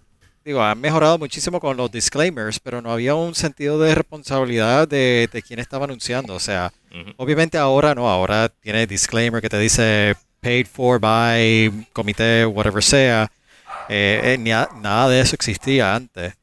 digo, 0.45 0.63
han 0.63 0.81
mejorado 0.81 1.19
muchísimo 1.19 1.61
con 1.61 1.77
los 1.77 1.91
disclaimers, 1.91 2.59
pero 2.61 2.81
no 2.81 2.93
había 2.93 3.15
un 3.15 3.35
sentido 3.35 3.79
de 3.79 3.95
responsabilidad 3.95 4.89
de, 4.89 5.29
de 5.33 5.43
quien 5.43 5.59
estaba 5.59 5.85
anunciando. 5.85 6.35
O 6.35 6.41
sea, 6.41 6.73
obviamente 7.17 7.59
ahora 7.59 7.95
no, 7.95 8.09
ahora 8.09 8.49
tiene 8.49 8.87
disclaimer 8.87 9.41
que 9.41 9.49
te 9.49 9.59
dice 9.59 10.15
paid 10.41 10.67
for 10.67 10.99
by 10.99 11.71
comité, 11.93 12.47
whatever 12.47 12.83
sea. 12.83 13.31
Eh, 13.89 14.35
eh 14.35 14.39
nada 14.39 15.09
de 15.09 15.21
eso 15.21 15.35
existía 15.35 15.95
antes. 15.95 16.35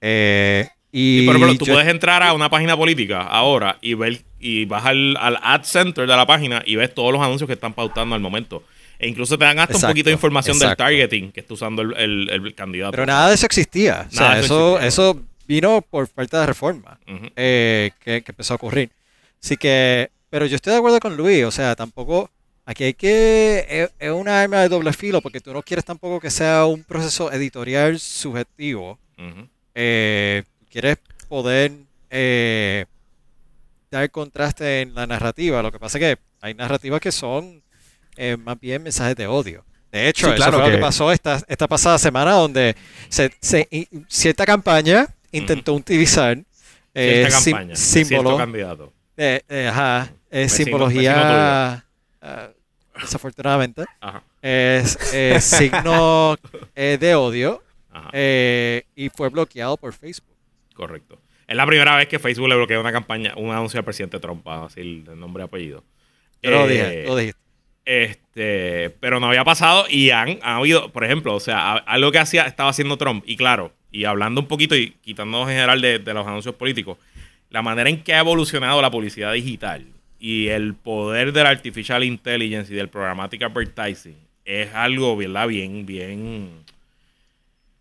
Eh, 0.00 0.68
y, 0.92 1.26
pero, 1.26 1.54
tú 1.56 1.66
puedes 1.66 1.88
entrar 1.88 2.22
a 2.22 2.32
una 2.32 2.48
página 2.48 2.76
política 2.76 3.22
ahora 3.22 3.78
y 3.80 3.94
ver 3.94 4.22
y 4.40 4.64
vas 4.64 4.86
al, 4.86 5.16
ad 5.18 5.64
center 5.64 6.06
de 6.06 6.16
la 6.16 6.26
página 6.26 6.62
y 6.64 6.76
ves 6.76 6.94
todos 6.94 7.12
los 7.12 7.20
anuncios 7.20 7.46
que 7.46 7.54
están 7.54 7.72
pautando 7.72 8.14
al 8.14 8.20
momento. 8.20 8.62
E 8.98 9.08
incluso 9.08 9.38
te 9.38 9.44
dan 9.44 9.58
hasta 9.58 9.76
un 9.76 9.92
poquito 9.92 10.10
de 10.10 10.14
información 10.14 10.58
del 10.58 10.76
targeting 10.76 11.30
que 11.30 11.40
está 11.40 11.54
usando 11.54 11.82
el, 11.82 12.54
candidato. 12.56 12.90
Pero 12.90 13.06
nada 13.06 13.28
de 13.28 13.34
eso 13.34 13.46
existía. 13.46 14.06
o 14.08 14.14
sea, 14.14 14.40
eso, 14.40 14.80
eso, 14.80 15.22
vino 15.46 15.80
por 15.82 16.06
falta 16.08 16.40
de 16.40 16.46
reforma 16.46 16.98
eh, 17.34 17.90
que, 18.00 18.22
empezó 18.26 18.54
a 18.54 18.56
ocurrir. 18.56 18.90
Así 19.42 19.56
que, 19.56 20.10
pero 20.30 20.46
yo 20.46 20.56
estoy 20.56 20.72
de 20.72 20.78
acuerdo 20.78 21.00
con 21.00 21.16
Luis. 21.16 21.44
O 21.44 21.50
sea, 21.50 21.76
tampoco, 21.76 22.30
aquí 22.66 22.84
hay 22.84 22.94
que, 22.94 23.88
es, 23.98 24.10
una 24.10 24.42
arma 24.42 24.60
de 24.60 24.68
doble 24.68 24.92
filo 24.92 25.20
porque 25.20 25.40
tú 25.40 25.52
no 25.52 25.62
quieres 25.62 25.84
tampoco 25.84 26.20
que 26.20 26.30
sea 26.30 26.66
un 26.66 26.82
proceso 26.84 27.32
editorial 27.32 27.98
subjetivo. 27.98 28.98
eh, 29.74 30.42
quieres 30.70 30.98
poder 31.28 31.72
eh, 32.10 32.84
dar 33.90 34.10
contraste 34.10 34.82
en 34.82 34.94
la 34.94 35.06
narrativa. 35.06 35.62
Lo 35.62 35.72
que 35.72 35.78
pasa 35.78 35.98
es 35.98 36.04
que 36.04 36.22
hay 36.40 36.54
narrativas 36.54 37.00
que 37.00 37.12
son 37.12 37.62
eh, 38.20 38.36
más 38.36 38.58
bien 38.58 38.82
mensajes 38.82 39.14
de 39.14 39.28
odio. 39.28 39.64
De 39.92 40.08
hecho, 40.08 40.34
eso 40.34 40.52
fue 40.52 40.66
lo 40.66 40.70
que 40.70 40.78
pasó 40.78 41.12
esta, 41.12 41.40
esta 41.46 41.68
pasada 41.68 41.98
semana, 41.98 42.32
donde 42.32 42.74
se, 43.08 43.30
cierta 44.08 44.44
campaña 44.44 45.06
intentó 45.30 45.72
utilizar 45.72 46.36
eh, 46.94 47.28
símbolo, 47.74 48.36
candidato. 48.36 48.92
ajá, 49.66 50.12
simbología, 50.48 51.84
ah, 52.20 52.48
desafortunadamente, 53.00 53.84
es 54.42 54.98
signo 55.40 56.36
de 56.74 57.14
odio 57.14 57.62
y 58.14 59.08
fue 59.14 59.28
bloqueado 59.30 59.76
por 59.76 59.92
Facebook. 59.92 60.36
Correcto. 60.74 61.20
Es 61.46 61.56
la 61.56 61.64
primera 61.66 61.96
vez 61.96 62.08
que 62.08 62.18
Facebook 62.18 62.48
le 62.48 62.56
bloquea 62.56 62.80
una 62.80 62.92
campaña, 62.92 63.32
un 63.36 63.52
anuncio 63.52 63.78
al 63.78 63.84
presidente 63.84 64.18
Trump, 64.18 64.46
así 64.48 64.80
el 64.80 65.18
nombre 65.18 65.44
y 65.44 65.44
apellido. 65.44 65.84
lo 66.42 66.66
dije, 66.66 67.04
lo 67.06 67.16
dije. 67.16 67.34
Este, 67.88 68.90
pero 69.00 69.18
no 69.18 69.28
había 69.28 69.44
pasado 69.44 69.86
y 69.88 70.10
han, 70.10 70.40
habido, 70.42 70.92
por 70.92 71.04
ejemplo, 71.04 71.34
o 71.34 71.40
sea, 71.40 71.72
algo 71.72 72.12
que 72.12 72.18
hacía, 72.18 72.42
estaba 72.42 72.68
haciendo 72.68 72.98
Trump, 72.98 73.24
y 73.26 73.38
claro, 73.38 73.72
y 73.90 74.04
hablando 74.04 74.42
un 74.42 74.46
poquito 74.46 74.76
y 74.76 74.90
quitándonos 75.00 75.48
en 75.48 75.54
general 75.54 75.80
de, 75.80 75.98
los 76.12 76.26
anuncios 76.26 76.54
políticos, 76.54 76.98
la 77.48 77.62
manera 77.62 77.88
en 77.88 78.02
que 78.02 78.12
ha 78.12 78.18
evolucionado 78.18 78.82
la 78.82 78.90
publicidad 78.90 79.32
digital 79.32 79.86
y 80.20 80.48
el 80.48 80.74
poder 80.74 81.32
de 81.32 81.42
la 81.42 81.48
artificial 81.48 82.04
intelligence 82.04 82.70
y 82.70 82.76
del 82.76 82.90
programmatic 82.90 83.42
advertising 83.42 84.18
es 84.44 84.74
algo, 84.74 85.16
¿verdad? 85.16 85.48
Bien, 85.48 85.86
bien 85.86 86.50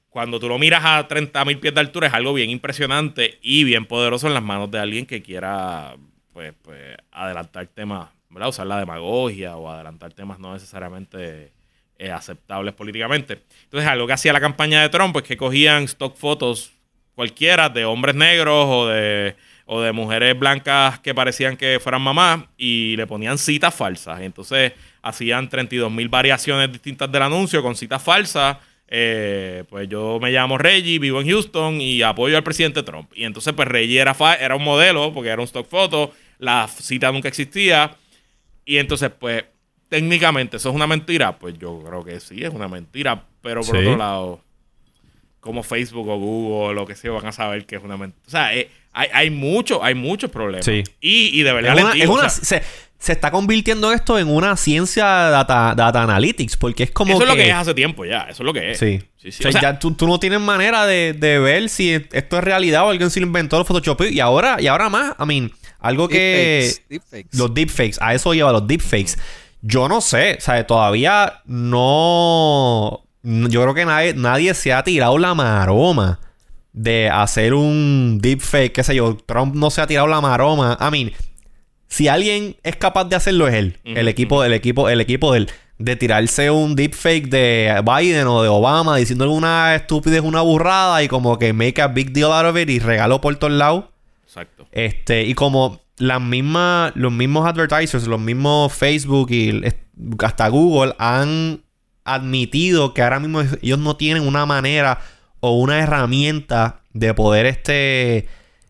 cuando 0.09 0.39
tú 0.39 0.47
lo 0.47 0.57
miras 0.57 0.85
a 0.85 1.05
30.000 1.05 1.59
pies 1.59 1.73
de 1.73 1.81
altura 1.81 2.07
es 2.07 2.13
algo 2.13 2.33
bien 2.33 2.49
impresionante 2.49 3.39
y 3.41 3.65
bien 3.65 3.85
poderoso 3.85 4.27
en 4.27 4.35
las 4.35 4.43
manos 4.43 4.71
de 4.71 4.79
alguien 4.79 5.05
que 5.05 5.21
quiera 5.21 5.97
pues, 6.31 6.53
pues 6.61 6.95
adelantar 7.11 7.67
temas, 7.67 8.07
¿verdad? 8.29 8.49
Usar 8.49 8.67
la 8.67 8.79
demagogia 8.79 9.55
o 9.55 9.69
adelantar 9.69 10.13
temas 10.13 10.39
no 10.39 10.53
necesariamente 10.53 11.51
eh, 11.97 12.11
aceptables 12.11 12.73
políticamente. 12.73 13.41
Entonces, 13.63 13.89
algo 13.89 14.07
que 14.07 14.13
hacía 14.13 14.33
la 14.33 14.39
campaña 14.39 14.81
de 14.81 14.89
Trump 14.89 15.15
es 15.17 15.23
que 15.23 15.37
cogían 15.37 15.83
stock 15.83 16.15
fotos 16.15 16.73
cualquiera 17.15 17.69
de 17.69 17.85
hombres 17.85 18.15
negros 18.15 18.65
o 18.67 18.87
de 18.87 19.35
o 19.67 19.81
de 19.81 19.91
mujeres 19.91 20.37
blancas 20.39 20.99
que 20.99 21.13
parecían 21.13 21.57
que 21.57 21.79
fueran 21.81 22.01
mamás 22.01 22.39
y 22.57 22.95
le 22.95 23.05
ponían 23.05 23.37
citas 23.37 23.75
falsas. 23.75 24.21
Entonces 24.21 24.71
hacían 25.01 25.49
32 25.49 25.91
mil 25.91 26.07
variaciones 26.07 26.71
distintas 26.71 27.11
del 27.11 27.21
anuncio 27.21 27.61
con 27.61 27.75
citas 27.75 28.01
falsas. 28.01 28.57
Eh, 28.87 29.65
pues 29.69 29.89
yo 29.89 30.19
me 30.21 30.31
llamo 30.31 30.57
Reggie, 30.57 30.99
vivo 30.99 31.19
en 31.19 31.29
Houston 31.29 31.81
y 31.81 32.01
apoyo 32.01 32.37
al 32.37 32.43
presidente 32.43 32.81
Trump. 32.81 33.11
Y 33.13 33.25
entonces 33.25 33.53
pues 33.53 33.67
Reggie 33.67 33.99
era, 33.99 34.15
era 34.39 34.55
un 34.55 34.63
modelo 34.63 35.13
porque 35.13 35.29
era 35.29 35.41
un 35.41 35.47
stock 35.47 35.67
photo, 35.67 36.13
la 36.39 36.67
cita 36.69 37.11
nunca 37.11 37.27
existía. 37.27 37.91
Y 38.67 38.77
entonces 38.77 39.09
pues 39.17 39.45
técnicamente 39.89 40.57
eso 40.57 40.69
es 40.69 40.75
una 40.75 40.85
mentira. 40.85 41.39
Pues 41.39 41.57
yo 41.57 41.81
creo 41.83 42.03
que 42.03 42.19
sí, 42.19 42.43
es 42.43 42.53
una 42.53 42.67
mentira. 42.67 43.23
Pero 43.41 43.61
por 43.61 43.77
otro 43.77 43.97
lado, 43.97 44.41
como 45.39 45.63
Facebook 45.63 46.07
o 46.09 46.17
Google 46.17 46.67
o 46.67 46.73
lo 46.73 46.85
que 46.85 46.95
sea 46.95 47.11
van 47.11 47.25
a 47.25 47.31
saber 47.31 47.65
que 47.65 47.77
es 47.77 47.83
una 47.83 47.95
mentira. 47.95 48.21
O 48.27 48.29
sea, 48.29 48.53
eh, 48.53 48.69
hay, 48.91 49.07
hay, 49.13 49.29
mucho, 49.29 49.83
hay 49.83 49.95
muchos 49.95 50.29
problemas. 50.29 50.65
Sí. 50.65 50.83
Y, 50.99 51.39
y 51.39 51.43
de 51.43 51.53
verdad 51.53 51.95
es 51.95 52.09
una, 52.09 52.29
se, 52.29 52.61
se, 52.99 53.11
está 53.13 53.31
convirtiendo 53.31 53.93
esto 53.93 54.19
en 54.19 54.27
una 54.27 54.57
ciencia 54.57 55.05
data, 55.05 55.73
data 55.75 56.03
analytics, 56.03 56.57
porque 56.57 56.83
es 56.83 56.91
como. 56.91 57.13
Eso 57.13 57.23
es 57.23 57.29
lo 57.29 57.35
que 57.35 57.47
es 57.47 57.53
hace 57.53 57.73
tiempo 57.73 58.03
ya, 58.03 58.23
eso 58.23 58.43
es 58.43 58.45
lo 58.45 58.51
que 58.51 58.71
es. 58.71 58.79
Sí. 58.79 58.99
sí, 59.15 59.31
sí. 59.31 59.47
O 59.47 59.51
sea, 59.53 59.61
ya 59.61 59.79
tú, 59.79 59.93
tú, 59.93 60.07
no 60.07 60.19
tienes 60.19 60.41
manera 60.41 60.85
de, 60.85 61.13
de, 61.13 61.39
ver 61.39 61.69
si 61.69 61.93
esto 61.93 62.37
es 62.37 62.43
realidad 62.43 62.85
o 62.85 62.89
alguien 62.89 63.09
se 63.09 63.21
lo 63.21 63.27
inventó 63.27 63.57
los 63.57 63.67
Photoshop. 63.67 64.01
Y 64.11 64.19
ahora, 64.19 64.57
y 64.59 64.67
ahora 64.67 64.89
más, 64.89 65.15
I 65.17 65.25
mean, 65.25 65.51
algo 65.79 66.07
que. 66.07 66.71
Los 67.33 67.53
deepfakes, 67.53 67.97
a 68.01 68.13
eso 68.13 68.33
lleva 68.33 68.51
los 68.51 68.67
deepfakes. 68.67 69.17
Yo 69.61 69.87
no 69.89 70.01
sé, 70.01 70.35
o 70.37 70.41
sea, 70.41 70.65
todavía 70.65 71.41
no. 71.45 73.03
Yo 73.23 73.61
creo 73.61 73.73
que 73.73 73.85
nadie, 73.85 74.13
nadie 74.13 74.53
se 74.53 74.73
ha 74.73 74.83
tirado 74.83 75.17
la 75.17 75.33
maroma 75.33 76.19
de 76.73 77.09
hacer 77.09 77.53
un 77.53 78.19
deepfake, 78.21 78.71
qué 78.71 78.83
sé 78.83 78.95
yo. 78.95 79.17
Trump 79.25 79.55
no 79.55 79.69
se 79.69 79.81
ha 79.81 79.87
tirado 79.87 80.07
la 80.07 80.21
maroma. 80.21 80.77
I 80.79 80.91
mean, 80.91 81.11
si 81.87 82.07
alguien 82.07 82.55
es 82.63 82.75
capaz 82.75 83.05
de 83.05 83.15
hacerlo 83.15 83.47
es 83.47 83.55
él. 83.55 83.79
el 83.83 84.07
equipo, 84.07 84.43
el 84.43 84.53
equipo, 84.53 84.89
el 84.89 85.01
equipo 85.01 85.33
del 85.33 85.49
de 85.79 85.95
tirarse 85.95 86.49
un 86.49 86.75
deepfake 86.75 87.29
de 87.29 87.83
Biden 87.85 88.27
o 88.27 88.41
de 88.41 88.49
Obama 88.49 88.97
diciendo 88.97 89.25
alguna 89.25 89.75
estupidez, 89.75 90.21
una 90.21 90.41
burrada 90.41 91.03
y 91.03 91.07
como 91.07 91.37
que 91.37 91.53
make 91.53 91.81
a 91.81 91.87
big 91.87 92.13
deal 92.13 92.31
out 92.31 92.45
of 92.45 92.57
it 92.57 92.69
y 92.69 92.79
regalo 92.79 93.21
por 93.21 93.35
todos 93.35 93.53
lados. 93.53 93.85
Exacto. 94.37 94.67
Este, 94.71 95.23
y 95.23 95.33
como 95.33 95.81
las 95.97 96.21
mismas, 96.21 96.91
los 96.95 97.11
mismos 97.11 97.47
advertisers, 97.47 98.05
los 98.07 98.19
mismos 98.19 98.71
Facebook 98.71 99.31
y 99.31 99.63
hasta 100.23 100.47
Google 100.49 100.93
han 100.99 101.63
admitido 102.03 102.93
que 102.93 103.01
ahora 103.01 103.19
mismo 103.19 103.41
ellos 103.61 103.79
no 103.79 103.97
tienen 103.97 104.27
una 104.27 104.45
manera 104.45 104.99
o 105.39 105.57
una 105.57 105.79
herramienta 105.79 106.81
de 106.93 107.13
poder 107.13 107.45
este 107.47 108.27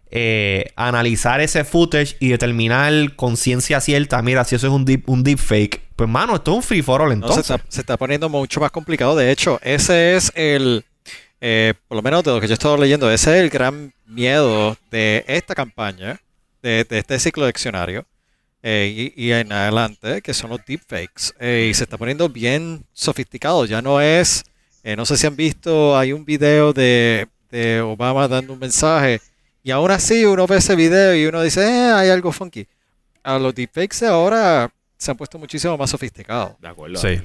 eh, 0.10 0.71
analizar 0.77 1.41
ese 1.41 1.65
footage 1.65 2.15
y 2.19 2.30
determinar 2.30 3.15
con 3.15 3.36
ciencia 3.36 3.82
cierta, 3.82 4.21
mira, 4.21 4.45
si 4.45 4.56
eso 4.56 4.67
es 4.67 4.73
un 4.73 4.86
deep, 4.86 5.10
un 5.10 5.23
fake. 5.25 5.82
Pues 5.97 6.10
mano, 6.10 6.36
esto 6.36 6.51
es 6.51 6.58
un 6.58 6.63
free 6.63 6.82
for 6.82 7.01
all 7.01 7.12
entonces. 7.12 7.53
se, 7.67 7.82
está, 7.82 7.97
poniendo 7.97 8.30
mucho 8.30 8.62
más 8.62 8.71
complicado. 8.71 9.15
De 9.15 9.32
hecho, 9.32 9.60
ese 9.63 10.15
es 10.15 10.32
el, 10.36 10.86
eh, 11.41 11.73
por 11.88 11.95
lo 11.95 12.02
menos 12.02 12.23
de 12.23 12.32
lo 12.32 12.41
que 12.41 12.47
yo 12.47 12.54
he 12.54 12.56
estado 12.56 12.78
leyendo, 12.78 13.12
ese 13.12 13.38
es 13.38 13.43
el 13.43 13.50
gran 13.50 13.93
miedo 14.06 14.78
de 14.91 15.23
esta 15.28 15.56
campaña, 15.56 16.19
de, 16.62 16.86
este 16.89 17.19
ciclo 17.19 17.43
de 17.43 17.50
diccionario. 17.50 18.06
Eh, 18.63 19.13
y, 19.15 19.32
en 19.32 19.54
adelante, 19.54 20.21
que 20.21 20.34
son 20.34 20.50
los 20.50 20.60
deepfakes. 20.65 21.34
y 21.69 21.73
se 21.73 21.84
está 21.84 21.97
poniendo 21.97 22.28
bien 22.28 22.84
sofisticado. 22.91 23.65
Ya 23.65 23.82
no 23.82 24.02
es 24.02 24.43
eh, 24.88 24.95
no 24.95 25.06
sé 25.06 25.17
si 25.17 25.28
han 25.28 25.36
visto, 25.36 25.97
hay 25.97 26.13
un 26.13 26.23
video 26.23 26.71
de, 26.71 27.28
Obama 27.84 28.26
dando 28.30 28.54
un 28.54 28.60
mensaje 28.60 29.19
y 29.62 29.69
aún 29.71 29.91
así 29.91 30.23
uno 30.23 30.47
ve 30.47 30.56
ese 30.56 30.78
video 30.78 31.13
y 31.13 31.26
uno 31.26 31.41
dice, 31.41 31.62
eh, 31.62 31.91
hay 31.91 32.10
algo 32.10 32.32
funky. 32.32 32.65
A 33.21 33.38
los 33.38 33.54
deepfakes 33.54 34.06
ahora 34.06 34.71
se 34.97 35.12
han 35.12 35.17
puesto 35.17 35.38
muchísimo 35.38 35.78
más 35.78 35.89
sofisticados. 35.89 36.54
De 36.62 36.69
acuerdo. 36.69 36.95
Sí. 36.95 37.21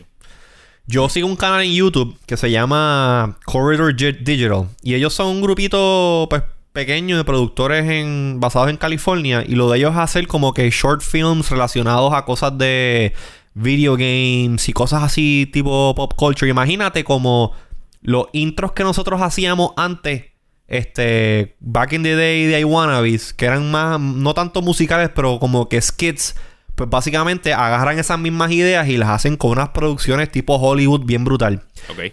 Yo 0.87 1.09
sigo 1.09 1.29
un 1.29 1.37
canal 1.37 1.63
en 1.63 1.73
YouTube 1.73 2.19
que 2.27 2.37
se 2.37 2.51
llama 2.51 3.39
Corridor 3.45 3.95
Digital 3.95 4.69
y 4.83 4.95
ellos 4.95 5.15
son 5.15 5.29
un 5.29 5.41
grupito 5.41 6.27
pues 6.29 6.43
pequeño 6.73 7.17
de 7.17 7.25
productores 7.25 7.89
en, 7.89 8.41
basados 8.41 8.69
en 8.69 8.77
California 8.77 9.45
y 9.47 9.55
lo 9.55 9.71
de 9.71 9.79
ellos 9.79 9.93
es 9.93 9.99
hacer 9.99 10.27
como 10.27 10.53
que 10.55 10.69
short 10.71 11.03
films 11.03 11.51
relacionados 11.51 12.13
a 12.15 12.25
cosas 12.25 12.57
de 12.59 13.13
video 13.55 13.93
games 13.95 14.69
y 14.69 14.73
cosas 14.73 15.03
así 15.03 15.49
tipo 15.53 15.95
pop 15.95 16.15
culture. 16.17 16.51
Imagínate 16.51 17.05
como 17.05 17.53
los 18.01 18.27
intros 18.33 18.73
que 18.73 18.83
nosotros 18.83 19.23
hacíamos 19.23 19.73
antes, 19.77 20.25
este, 20.67 21.57
back 21.61 21.93
in 21.93 22.03
the 22.03 22.17
day 22.17 22.47
de 22.47 22.61
iWannabes, 22.61 23.33
que 23.35 23.45
eran 23.45 23.71
más, 23.71 24.01
no 24.01 24.35
tanto 24.35 24.63
musicales, 24.63 25.11
pero 25.15 25.39
como 25.39 25.69
que 25.69 25.81
skits. 25.81 26.35
Pues 26.83 26.91
básicamente 26.91 27.55
agarran 27.55 27.97
esas 28.01 28.19
mismas 28.19 28.51
ideas 28.51 28.89
y 28.89 28.97
las 28.97 29.11
hacen 29.11 29.37
con 29.37 29.53
unas 29.53 29.69
producciones 29.69 30.33
tipo 30.33 30.57
Hollywood 30.57 31.05
bien 31.05 31.25
brutal. 31.25 31.63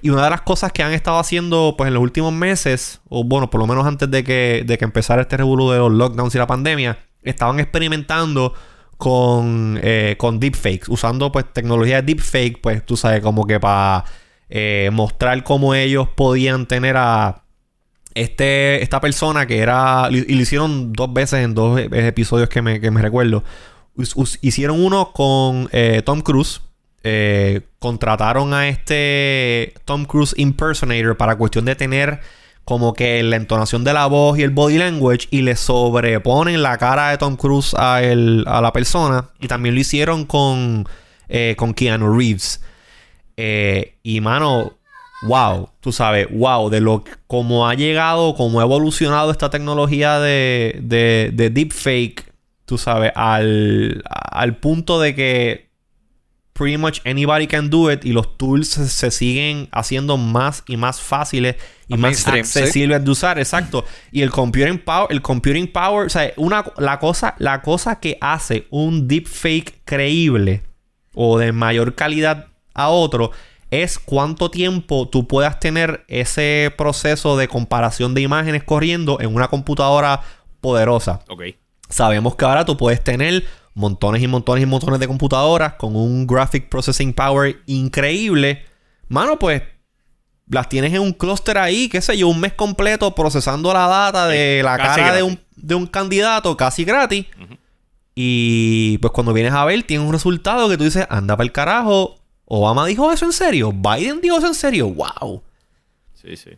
Y 0.04 0.12
una 0.12 0.26
de 0.26 0.30
las 0.30 0.42
cosas 0.42 0.72
que 0.72 0.84
han 0.84 0.94
estado 0.94 1.18
haciendo 1.18 1.74
pues 1.76 1.88
en 1.88 1.96
los 1.96 2.04
últimos 2.04 2.32
meses, 2.32 3.02
o 3.10 3.24
bueno, 3.24 3.50
por 3.50 3.60
lo 3.60 3.66
menos 3.66 3.88
antes 3.88 4.12
de 4.12 4.24
que, 4.24 4.64
de 4.64 4.78
que 4.78 4.86
empezara 4.86 5.24
este 5.24 5.38
revuelo 5.38 5.72
de 5.72 5.80
los 5.80 5.92
lockdowns 5.92 6.36
y 6.36 6.38
la 6.38 6.46
pandemia, 6.46 7.00
estaban 7.24 7.60
experimentando 7.60 8.54
con, 8.98 9.80
eh, 9.82 10.14
con 10.20 10.40
deepfakes, 10.40 10.88
usando 10.88 11.32
pues 11.32 11.52
tecnología 11.52 12.04
de 12.04 12.14
deepfake, 12.14 12.62
pues 12.62 12.86
tú 12.86 12.96
sabes, 12.96 13.22
como 13.22 13.48
que 13.48 13.60
para 13.60 14.06
eh, 14.50 14.92
mostrar 14.94 15.44
cómo 15.44 15.74
ellos 15.74 16.10
podían 16.10 16.68
tener 16.68 16.96
a 16.96 17.42
este, 18.14 18.84
esta 18.84 19.02
persona 19.02 19.48
que 19.48 19.58
era, 19.58 20.10
y 20.12 20.36
lo 20.36 20.42
hicieron 20.42 20.94
dos 20.94 21.12
veces 21.12 21.44
en 21.44 21.56
dos 21.56 21.80
e-, 21.80 22.08
episodios 22.08 22.50
que 22.50 22.62
me, 22.62 22.80
que 22.80 22.92
me 22.92 23.02
recuerdo. 23.02 23.44
Hicieron 24.42 24.84
uno 24.84 25.12
con 25.14 25.70
eh, 25.72 26.02
Tom 26.06 26.22
Cruise. 26.22 26.62
contrataron 27.80 28.54
a 28.54 28.68
este 28.68 29.74
Tom 29.86 30.06
Cruise 30.06 30.34
impersonator 30.38 31.16
para 31.18 31.38
cuestión 31.38 31.66
de 31.66 31.76
tener 31.76 32.20
como 32.70 32.94
que 32.94 33.24
la 33.24 33.36
entonación 33.36 33.84
de 33.84 33.94
la 33.94 34.06
voz 34.06 34.38
y 34.38 34.44
el 34.44 34.52
body 34.52 34.78
language 34.78 35.28
y 35.32 35.42
le 35.42 35.56
sobreponen 35.56 36.62
la 36.62 36.78
cara 36.78 37.10
de 37.10 37.18
Tom 37.18 37.36
Cruise 37.36 37.74
a, 37.76 38.00
la 38.00 38.72
persona. 38.72 39.32
Y 39.40 39.48
también 39.48 39.74
lo 39.74 39.82
hicieron 39.82 40.26
con, 40.26 40.88
eh, 41.30 41.56
con 41.58 41.74
Keanu 41.74 42.16
Reeves. 42.16 42.62
Eh, 43.38 43.96
y 44.04 44.22
mano, 44.22 44.78
wow, 45.24 45.70
tú 45.80 45.92
sabes, 45.92 46.28
wow, 46.30 46.70
de 46.70 46.80
lo 46.80 47.04
como 47.26 47.68
ha 47.68 47.74
llegado, 47.74 48.36
cómo 48.36 48.60
ha 48.60 48.64
evolucionado 48.66 49.32
esta 49.32 49.50
tecnología 49.50 50.20
de, 50.20 50.78
de, 50.84 51.32
de 51.34 51.50
deepfake, 51.50 52.29
tú 52.70 52.78
sabes, 52.78 53.12
al, 53.16 54.04
al 54.06 54.58
punto 54.58 55.02
de 55.02 55.16
que 55.16 55.70
pretty 56.54 56.78
much 56.78 57.00
anybody 57.04 57.48
can 57.48 57.72
do 57.72 57.92
it 57.92 58.06
y 58.06 58.12
los 58.12 58.38
tools 58.38 58.68
se, 58.68 59.10
siguen 59.10 59.68
haciendo 59.72 60.18
más 60.18 60.64
y 60.68 60.78
más 60.78 61.02
fáciles 61.02 61.56
y 61.88 61.98
más 61.98 62.28
accesibles 62.28 63.04
de 63.04 63.10
usar, 63.10 63.40
exacto. 63.40 63.86
Y 64.12 64.22
el 64.22 64.30
computing 64.30 64.78
power, 64.78 65.08
el 65.10 65.24
computing 65.24 65.72
power, 65.72 66.06
o 66.06 66.10
sea, 66.10 66.32
una, 66.38 66.64
la 66.78 67.00
cosa, 67.00 67.34
la 67.40 67.64
cosa 67.64 68.00
que 68.00 68.20
hace 68.22 68.68
un 68.70 69.08
deepfake 69.08 69.82
creíble 69.84 70.62
o 71.16 71.40
de 71.40 71.52
mayor 71.52 71.96
calidad 71.96 72.50
a 72.76 72.90
otro 72.90 73.32
es 73.72 73.98
cuánto 73.98 74.52
tiempo 74.52 75.10
tú 75.10 75.28
puedas 75.28 75.60
tener 75.60 76.06
ese 76.08 76.72
proceso 76.78 77.36
de 77.36 77.48
comparación 77.48 78.14
de 78.14 78.22
imágenes 78.22 78.64
corriendo 78.64 79.20
en 79.22 79.34
una 79.34 79.48
computadora 79.48 80.22
poderosa. 80.62 81.22
Ok. 81.30 81.44
Sabemos 81.90 82.36
que 82.36 82.46
ahora 82.46 82.66
tú 82.66 82.78
puedes 82.78 83.04
tener 83.04 83.46
montones 83.74 84.22
y 84.22 84.28
montones 84.28 84.64
y 84.64 84.68
montones 84.68 85.00
de 85.00 85.08
computadoras 85.08 85.74
con 85.74 85.96
un 85.96 86.28
graphic 86.28 86.70
processing 86.70 87.14
power 87.14 87.62
increíble. 87.66 88.64
Mano, 89.08 89.40
pues 89.40 89.64
las 90.48 90.70
tienes 90.70 90.94
en 90.94 91.02
un 91.02 91.14
clúster 91.14 91.58
ahí, 91.58 91.90
qué 91.90 92.02
sé 92.02 92.18
yo, 92.18 92.28
un 92.28 92.40
mes 92.40 92.54
completo 92.54 93.14
procesando 93.16 93.74
la 93.74 93.88
data 93.88 94.28
de 94.28 94.62
la 94.64 94.78
cara 94.78 95.14
de 95.14 95.24
un, 95.24 95.40
de 95.56 95.76
un, 95.76 95.88
candidato 95.88 96.56
casi 96.56 96.84
gratis. 96.84 97.26
Y 98.14 98.98
pues 99.00 99.12
cuando 99.12 99.34
vienes 99.34 99.54
a 99.54 99.66
ver, 99.66 99.84
tienes 99.84 100.06
un 100.06 100.14
resultado 100.14 100.70
que 100.70 100.78
tú 100.78 100.84
dices, 100.84 101.08
anda 101.10 101.38
para 101.38 101.46
el 101.46 101.52
carajo. 101.52 102.20
Obama 102.46 102.86
dijo 102.86 103.12
eso 103.12 103.26
en 103.26 103.34
serio. 103.34 103.72
Biden 103.72 104.22
dijo 104.22 104.38
eso 104.38 104.48
en 104.48 104.56
serio. 104.56 104.90
¡Wow! 104.90 105.44
Sí, 106.14 106.36
sí 106.36 106.52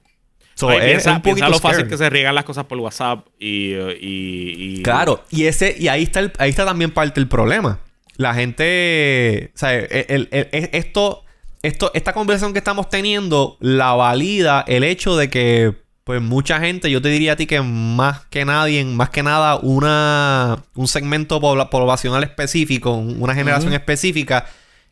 piensa, 1.22 1.50
lo 1.50 1.60
fácil 1.60 1.88
que 1.88 1.98
se 1.98 2.10
riegan 2.10 2.36
las 2.36 2.44
cosas 2.44 2.66
por 2.66 2.78
WhatsApp 2.78 3.28
y, 3.40 4.82
Claro, 4.84 5.24
y 5.30 5.46
ese 5.46 5.76
y 5.78 5.88
ahí 5.88 6.04
está 6.04 6.32
ahí 6.38 6.50
está 6.50 6.66
también 6.66 6.92
parte 6.92 7.20
del 7.20 7.28
problema. 7.28 7.80
La 8.18 8.34
gente, 8.34 9.52
o 9.56 9.58
sea, 9.58 9.74
esto 9.76 11.24
esto 11.64 11.92
esta 11.94 12.14
conversación 12.14 12.54
que 12.54 12.60
estamos 12.60 12.90
teniendo 12.90 13.58
la 13.60 13.94
valida 13.94 14.64
el 14.68 14.84
hecho 14.84 15.16
de 15.16 15.30
que 15.30 15.76
pues 16.04 16.22
mucha 16.22 16.60
gente, 16.60 16.90
yo 16.90 17.02
te 17.02 17.10
diría 17.10 17.34
a 17.34 17.36
ti 17.36 17.46
que 17.46 17.62
más 17.62 18.26
que 18.26 18.44
nadie, 18.44 18.84
más 18.84 19.12
que 19.12 19.22
nada 19.22 19.56
una 19.58 20.64
un 20.76 20.88
segmento 20.88 21.40
poblacional 21.40 22.24
específico, 22.24 22.94
una 22.94 23.36
generación 23.36 23.74
específica 23.74 24.46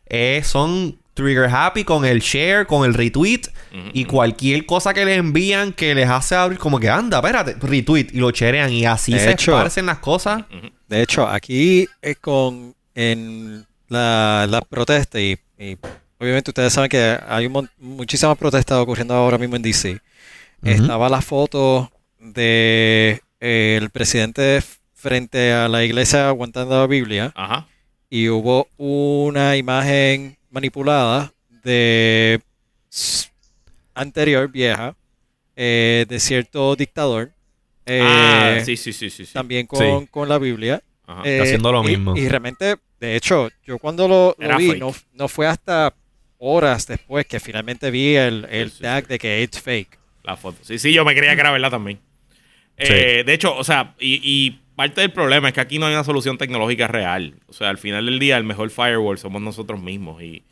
eh, 0.06 0.42
son 0.44 0.99
trigger 1.14 1.48
happy 1.52 1.84
con 1.84 2.04
el 2.04 2.20
share, 2.20 2.66
con 2.66 2.84
el 2.84 2.94
retweet 2.94 3.42
y 3.92 4.04
cualquier 4.04 4.64
cosa 4.66 4.94
que 4.94 5.04
les 5.04 5.18
envían 5.18 5.72
que 5.72 5.94
les 5.94 6.08
hace 6.08 6.34
abrir 6.34 6.58
como 6.58 6.78
que 6.80 6.88
anda, 6.88 7.18
espérate, 7.18 7.54
retweet 7.60 8.08
y 8.12 8.18
lo 8.18 8.30
cherean 8.30 8.72
y 8.72 8.84
así 8.86 9.12
De 9.12 9.18
se 9.20 9.30
hecho- 9.32 9.52
esparcen 9.52 9.86
las 9.86 9.98
cosas. 9.98 10.44
De 10.88 11.02
hecho, 11.02 11.26
aquí 11.28 11.86
es 12.02 12.16
con 12.18 12.74
en 12.94 13.66
la, 13.88 14.46
la 14.48 14.60
protesta 14.62 15.20
y, 15.20 15.38
y 15.58 15.76
obviamente 16.18 16.50
ustedes 16.50 16.72
saben 16.72 16.88
que 16.90 17.18
hay 17.28 17.46
un 17.46 17.68
muchísimas 17.78 18.36
protestas 18.38 18.78
ocurriendo 18.78 19.14
ahora 19.14 19.38
mismo 19.38 19.56
en 19.56 19.62
DC. 19.62 20.00
Estaba 20.62 21.08
la 21.08 21.20
foto 21.22 21.90
de 22.18 23.20
eh, 23.40 23.78
el 23.80 23.90
presidente 23.90 24.62
frente 24.94 25.52
a 25.52 25.68
la 25.68 25.82
iglesia 25.84 26.28
aguantando 26.28 26.78
la 26.78 26.86
Biblia 26.86 27.32
Ajá. 27.34 27.66
y 28.10 28.28
hubo 28.28 28.68
una 28.76 29.56
imagen 29.56 30.36
manipulada 30.50 31.32
de 31.64 32.40
anterior 33.94 34.50
vieja 34.50 34.96
eh, 35.56 36.06
de 36.08 36.20
cierto 36.20 36.74
dictador. 36.76 37.32
eh, 37.86 38.00
ah, 38.02 38.64
sí, 38.64 38.76
sí, 38.76 38.92
sí, 38.92 39.10
sí. 39.10 39.26
sí. 39.26 39.32
también 39.32 39.66
con, 39.66 39.78
Sí. 40.02 40.06
con 40.10 40.28
la 40.28 40.38
Biblia. 40.38 40.82
Ajá. 41.06 41.22
Eh, 41.24 41.40
haciendo 41.40 41.72
lo 41.72 41.82
y- 41.82 41.86
mismo. 41.88 42.16
Y, 42.16 42.28
realmente, 42.28 42.76
de 43.00 43.16
hecho, 43.16 43.48
yo 43.64 43.78
cuando 43.78 44.06
lo, 44.06 44.36
vi, 44.58 44.78
no, 44.78 44.94
no 45.14 45.28
fue 45.28 45.46
hasta 45.48 45.92
horas 46.38 46.86
después 46.86 47.26
que 47.26 47.40
finalmente 47.40 47.90
vi 47.90 48.14
el, 48.16 48.46
el 48.50 48.70
Sí, 48.70 48.76
sí, 48.76 48.82
tag 48.82 49.06
de 49.08 49.18
que 49.18 49.42
it's 49.42 49.60
fake. 49.60 49.98
La 50.22 50.36
foto. 50.36 50.58
Sí, 50.62 50.78
sí, 50.78 50.92
yo 50.92 51.04
me 51.04 51.14
creía 51.16 51.34
que 51.34 51.40
era 51.40 51.50
verdad 51.50 51.70
también. 51.70 51.98
Eh, 52.76 53.24
De 53.26 53.34
hecho, 53.34 53.54
o 53.56 53.64
sea, 53.64 53.94
y, 53.98 54.20
y 54.22 54.60
parte 54.80 55.02
del 55.02 55.12
problema 55.12 55.48
es 55.48 55.54
que 55.54 55.60
aquí 55.60 55.78
no 55.78 55.84
hay 55.84 55.92
una 55.92 56.04
solución 56.04 56.38
tecnológica 56.38 56.88
real. 56.88 57.34
O 57.48 57.52
sea, 57.52 57.68
al 57.68 57.76
final 57.76 58.06
del 58.06 58.18
día, 58.18 58.38
el 58.38 58.44
mejor 58.44 58.70
firewall 58.70 59.18
somos 59.18 59.42
nosotros 59.42 59.78
mismos. 59.78 60.22
Y, 60.22 60.42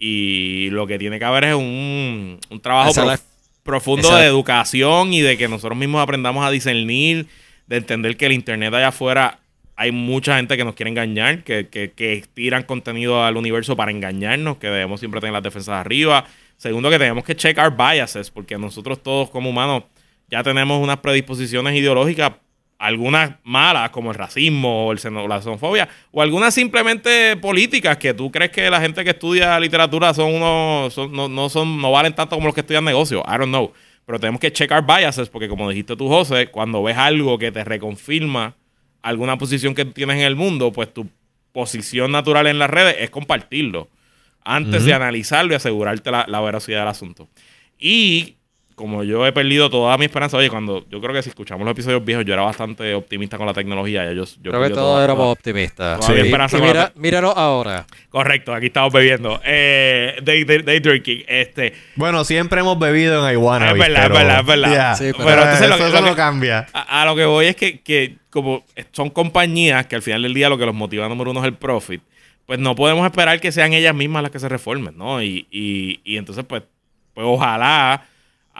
y 0.00 0.68
lo 0.70 0.88
que 0.88 0.98
tiene 0.98 1.20
que 1.20 1.24
haber 1.24 1.44
es 1.44 1.54
un, 1.54 2.40
un 2.50 2.60
trabajo 2.60 2.92
la- 3.04 3.20
profundo 3.62 4.16
de 4.16 4.26
educación 4.26 5.14
y 5.14 5.20
de 5.20 5.36
que 5.38 5.46
nosotros 5.46 5.78
mismos 5.78 6.02
aprendamos 6.02 6.44
a 6.44 6.50
discernir, 6.50 7.26
de 7.68 7.76
entender 7.76 8.16
que 8.16 8.26
el 8.26 8.32
Internet 8.32 8.74
allá 8.74 8.88
afuera 8.88 9.38
hay 9.76 9.92
mucha 9.92 10.36
gente 10.38 10.56
que 10.56 10.64
nos 10.64 10.74
quiere 10.74 10.90
engañar, 10.90 11.44
que, 11.44 11.68
que, 11.68 11.92
que 11.92 12.24
tiran 12.34 12.64
contenido 12.64 13.24
al 13.24 13.36
universo 13.36 13.76
para 13.76 13.92
engañarnos, 13.92 14.56
que 14.56 14.66
debemos 14.66 14.98
siempre 14.98 15.20
tener 15.20 15.34
las 15.34 15.42
defensas 15.44 15.74
arriba. 15.76 16.24
Segundo, 16.56 16.90
que 16.90 16.98
tenemos 16.98 17.22
que 17.22 17.36
check 17.36 17.56
our 17.58 17.70
biases, 17.76 18.32
porque 18.32 18.58
nosotros 18.58 19.00
todos 19.00 19.30
como 19.30 19.50
humanos 19.50 19.84
ya 20.28 20.42
tenemos 20.42 20.82
unas 20.82 20.96
predisposiciones 20.96 21.76
ideológicas, 21.76 22.32
algunas 22.78 23.32
malas, 23.42 23.90
como 23.90 24.10
el 24.12 24.16
racismo 24.16 24.86
o 24.86 24.92
el 24.92 24.98
xeno- 24.98 25.26
la 25.26 25.42
xenofobia, 25.42 25.88
o 26.12 26.22
algunas 26.22 26.54
simplemente 26.54 27.36
políticas, 27.36 27.96
que 27.96 28.14
tú 28.14 28.30
crees 28.30 28.50
que 28.52 28.70
la 28.70 28.80
gente 28.80 29.02
que 29.04 29.10
estudia 29.10 29.58
literatura 29.58 30.14
son 30.14 30.32
unos, 30.34 30.94
son- 30.94 31.12
no, 31.12 31.28
no 31.28 31.48
son, 31.48 31.80
no 31.80 31.90
valen 31.90 32.14
tanto 32.14 32.36
como 32.36 32.46
los 32.46 32.54
que 32.54 32.60
estudian 32.60 32.84
negocio. 32.84 33.22
I 33.26 33.32
don't 33.38 33.48
know. 33.48 33.72
Pero 34.06 34.18
tenemos 34.20 34.40
que 34.40 34.50
check 34.52 34.70
our 34.70 34.82
biases, 34.86 35.28
porque 35.28 35.48
como 35.48 35.68
dijiste 35.68 35.94
tú, 35.96 36.08
José, 36.08 36.46
cuando 36.46 36.82
ves 36.82 36.96
algo 36.96 37.36
que 37.38 37.52
te 37.52 37.62
reconfirma 37.64 38.54
alguna 39.02 39.36
posición 39.36 39.74
que 39.74 39.84
tienes 39.84 40.16
en 40.16 40.22
el 40.22 40.34
mundo, 40.36 40.72
pues 40.72 40.92
tu 40.94 41.08
posición 41.52 42.12
natural 42.12 42.46
en 42.46 42.58
las 42.58 42.70
redes 42.70 42.96
es 43.00 43.10
compartirlo 43.10 43.88
antes 44.44 44.84
de 44.84 44.94
analizarlo 44.94 45.52
y 45.52 45.56
asegurarte 45.56 46.10
la, 46.10 46.24
la 46.28 46.40
veracidad 46.40 46.78
del 46.80 46.88
asunto. 46.88 47.28
Y 47.78 48.36
como 48.78 49.02
yo 49.02 49.26
he 49.26 49.32
perdido 49.32 49.68
toda 49.68 49.98
mi 49.98 50.04
esperanza, 50.04 50.36
oye, 50.36 50.48
cuando 50.48 50.86
yo 50.88 51.00
creo 51.00 51.12
que 51.12 51.22
si 51.22 51.28
escuchamos 51.30 51.64
los 51.66 51.72
episodios 51.72 52.04
viejos, 52.04 52.24
yo 52.24 52.32
era 52.32 52.42
bastante 52.42 52.94
optimista 52.94 53.36
con 53.36 53.44
la 53.46 53.52
tecnología. 53.52 54.04
Ya 54.04 54.12
yo, 54.12 54.24
yo 54.24 54.50
Creo 54.52 54.62
que 54.62 54.68
todos 54.70 54.76
toda- 54.94 55.04
éramos 55.04 55.22
toda- 55.24 55.32
optimistas. 55.32 56.04
Sí. 56.06 56.12
Y- 56.12 56.60
mira, 56.62 56.92
míranos 56.94 57.34
ahora. 57.36 57.84
Correcto, 58.08 58.54
aquí 58.54 58.66
estamos 58.66 58.92
bebiendo. 58.92 59.40
Eh, 59.44 60.16
day, 60.22 60.44
day- 60.44 60.62
day 60.62 60.78
drinking. 60.78 61.24
Este, 61.26 61.72
Bueno, 61.96 62.24
siempre 62.24 62.60
hemos 62.60 62.78
bebido 62.78 63.28
en 63.28 63.34
Iguana. 63.34 63.72
Es 63.72 63.78
verdad, 63.78 64.04
es 64.06 64.12
verdad, 64.12 64.40
es 64.40 64.46
verdad. 64.46 64.72
Ya, 64.72 64.94
Sí, 64.94 65.04
pero- 65.12 65.24
pero 65.28 65.42
entonces 65.42 65.68
lo 65.68 65.74
eso, 65.74 65.88
lo 65.90 66.00
no 66.00 66.06
que- 66.10 66.14
cambia. 66.16 66.66
a, 66.72 67.02
a 67.02 67.04
lo 67.04 67.16
que 67.16 67.24
voy 67.24 67.46
es 67.46 67.56
que, 67.56 67.80
que 67.80 68.16
como 68.30 68.64
son 68.92 69.10
compañías 69.10 69.86
que 69.86 69.96
al 69.96 70.02
final 70.02 70.22
del 70.22 70.34
día 70.34 70.48
lo 70.48 70.56
que 70.56 70.66
los 70.66 70.74
motiva 70.74 71.08
número 71.08 71.32
uno 71.32 71.40
es 71.40 71.46
el 71.46 71.54
profit, 71.54 72.00
pues 72.46 72.58
no 72.60 72.74
podemos 72.74 73.04
esperar 73.04 73.40
que 73.40 73.50
sean 73.52 73.72
ellas 73.72 73.94
mismas 73.94 74.22
las 74.22 74.30
que 74.30 74.38
se 74.38 74.48
reformen, 74.48 74.96
¿no? 74.96 75.20
Y, 75.22 75.46
y, 75.50 76.00
y 76.04 76.16
entonces, 76.16 76.44
pues, 76.48 76.62
pues 77.12 77.26
ojalá 77.28 78.06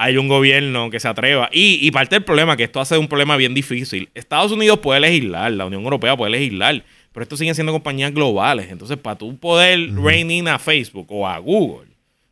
haya 0.00 0.20
un 0.20 0.28
gobierno 0.28 0.90
que 0.90 1.00
se 1.00 1.08
atreva. 1.08 1.50
Y, 1.52 1.84
y 1.84 1.90
parte 1.90 2.14
del 2.14 2.22
problema, 2.22 2.56
que 2.56 2.62
esto 2.62 2.80
hace 2.80 2.96
un 2.96 3.08
problema 3.08 3.36
bien 3.36 3.52
difícil. 3.52 4.08
Estados 4.14 4.52
Unidos 4.52 4.78
puede 4.78 5.00
legislar, 5.00 5.50
la 5.50 5.66
Unión 5.66 5.82
Europea 5.82 6.16
puede 6.16 6.30
legislar, 6.30 6.84
pero 7.12 7.24
esto 7.24 7.36
siguen 7.36 7.56
siendo 7.56 7.72
compañías 7.72 8.14
globales. 8.14 8.70
Entonces, 8.70 8.96
para 8.96 9.18
tú 9.18 9.36
poder 9.36 9.92
rein 9.96 10.30
in 10.30 10.46
a 10.46 10.60
Facebook 10.60 11.08
o 11.10 11.26
a 11.26 11.36
Google, 11.38 11.88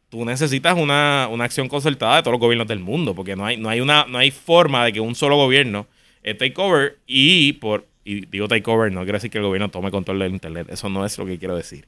tú 0.08 0.24
necesitas 0.24 0.78
una, 0.78 1.28
una 1.28 1.42
acción 1.42 1.66
concertada 1.66 2.16
de 2.16 2.22
todos 2.22 2.34
los 2.34 2.40
gobiernos 2.40 2.68
del 2.68 2.78
mundo, 2.78 3.16
porque 3.16 3.34
no 3.34 3.44
hay, 3.44 3.56
no 3.56 3.68
hay, 3.68 3.80
una, 3.80 4.06
no 4.08 4.18
hay 4.18 4.30
forma 4.30 4.84
de 4.84 4.92
que 4.92 5.00
un 5.00 5.16
solo 5.16 5.34
gobierno 5.34 5.88
eh, 6.22 6.34
take 6.34 6.54
over 6.58 6.98
y 7.04 7.54
por 7.54 7.84
y 8.04 8.26
digo 8.26 8.46
take 8.46 8.70
over, 8.70 8.92
no 8.92 9.00
quiere 9.00 9.16
decir 9.16 9.32
que 9.32 9.38
el 9.38 9.44
gobierno 9.44 9.70
tome 9.70 9.90
control 9.90 10.20
del 10.20 10.30
internet, 10.30 10.68
eso 10.70 10.88
no 10.88 11.04
es 11.04 11.18
lo 11.18 11.26
que 11.26 11.36
quiero 11.36 11.56
decir. 11.56 11.84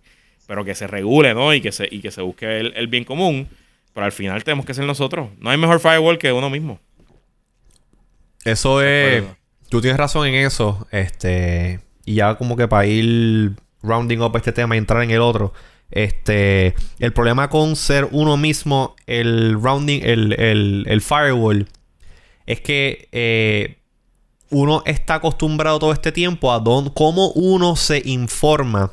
Pero 0.49 0.64
que 0.64 0.75
se 0.75 0.88
regule, 0.88 1.35
¿no? 1.35 1.55
Y 1.55 1.61
que 1.61 1.71
se, 1.71 1.87
y 1.88 2.01
que 2.01 2.11
se 2.11 2.21
busque 2.21 2.59
el, 2.59 2.73
el 2.75 2.88
bien 2.88 3.05
común. 3.05 3.47
Pero 3.98 4.06
al 4.06 4.12
final 4.12 4.44
tenemos 4.44 4.64
que 4.64 4.74
ser 4.74 4.84
nosotros. 4.84 5.30
No 5.40 5.50
hay 5.50 5.58
mejor 5.58 5.80
firewall 5.80 6.18
que 6.18 6.30
uno 6.30 6.48
mismo. 6.50 6.78
Eso 8.44 8.80
es. 8.80 9.24
Tú 9.68 9.80
tienes 9.80 9.98
razón 9.98 10.28
en 10.28 10.37
eso. 10.37 10.87
Este. 10.92 11.80
Y 12.04 12.14
ya 12.14 12.37
como 12.37 12.54
que 12.56 12.68
para 12.68 12.87
ir 12.87 13.56
rounding 13.82 14.20
up 14.20 14.37
este 14.37 14.52
tema 14.52 14.76
y 14.76 14.78
entrar 14.78 15.02
en 15.02 15.11
el 15.11 15.20
otro. 15.20 15.52
Este. 15.90 16.76
El 17.00 17.12
problema 17.12 17.50
con 17.50 17.74
ser 17.74 18.06
uno 18.12 18.37
mismo, 18.37 18.94
el 19.08 19.61
rounding, 19.61 20.02
el, 20.04 20.32
el, 20.40 20.84
el 20.87 21.00
firewall, 21.00 21.68
es 22.46 22.61
que 22.61 23.08
eh, 23.11 23.78
uno 24.50 24.84
está 24.87 25.14
acostumbrado 25.14 25.80
todo 25.80 25.92
este 25.92 26.12
tiempo 26.12 26.52
a 26.52 26.61
don, 26.61 26.90
cómo 26.90 27.32
uno 27.32 27.74
se 27.74 28.00
informa. 28.04 28.92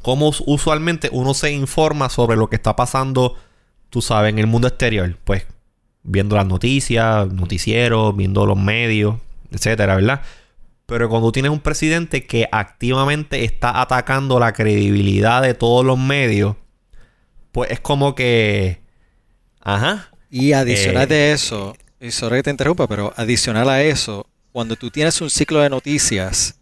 Cómo 0.00 0.28
us- 0.28 0.42
usualmente 0.46 1.10
uno 1.12 1.34
se 1.34 1.52
informa 1.52 2.08
sobre 2.08 2.38
lo 2.38 2.48
que 2.48 2.56
está 2.56 2.74
pasando, 2.74 3.36
tú 3.94 4.02
sabes, 4.02 4.32
en 4.32 4.40
el 4.40 4.48
mundo 4.48 4.66
exterior. 4.66 5.16
Pues 5.22 5.46
viendo 6.02 6.34
las 6.34 6.46
noticias, 6.46 7.32
noticieros, 7.32 8.16
viendo 8.16 8.44
los 8.44 8.58
medios, 8.58 9.18
etcétera, 9.52 9.94
¿verdad? 9.94 10.20
Pero 10.86 11.08
cuando 11.08 11.30
tienes 11.30 11.52
un 11.52 11.60
presidente 11.60 12.26
que 12.26 12.48
activamente 12.50 13.44
está 13.44 13.80
atacando 13.80 14.40
la 14.40 14.52
credibilidad 14.52 15.42
de 15.42 15.54
todos 15.54 15.86
los 15.86 15.96
medios, 15.96 16.56
pues 17.52 17.70
es 17.70 17.78
como 17.78 18.16
que. 18.16 18.80
Ajá. 19.60 20.10
Y 20.28 20.54
adicional 20.54 21.04
Eh, 21.04 21.06
de 21.14 21.32
eso, 21.32 21.76
y 22.00 22.10
sorry 22.10 22.38
que 22.38 22.42
te 22.42 22.50
interrumpa, 22.50 22.88
pero 22.88 23.14
adicional 23.16 23.68
a 23.68 23.80
eso, 23.80 24.26
cuando 24.50 24.74
tú 24.74 24.90
tienes 24.90 25.20
un 25.20 25.30
ciclo 25.30 25.60
de 25.60 25.70
noticias 25.70 26.58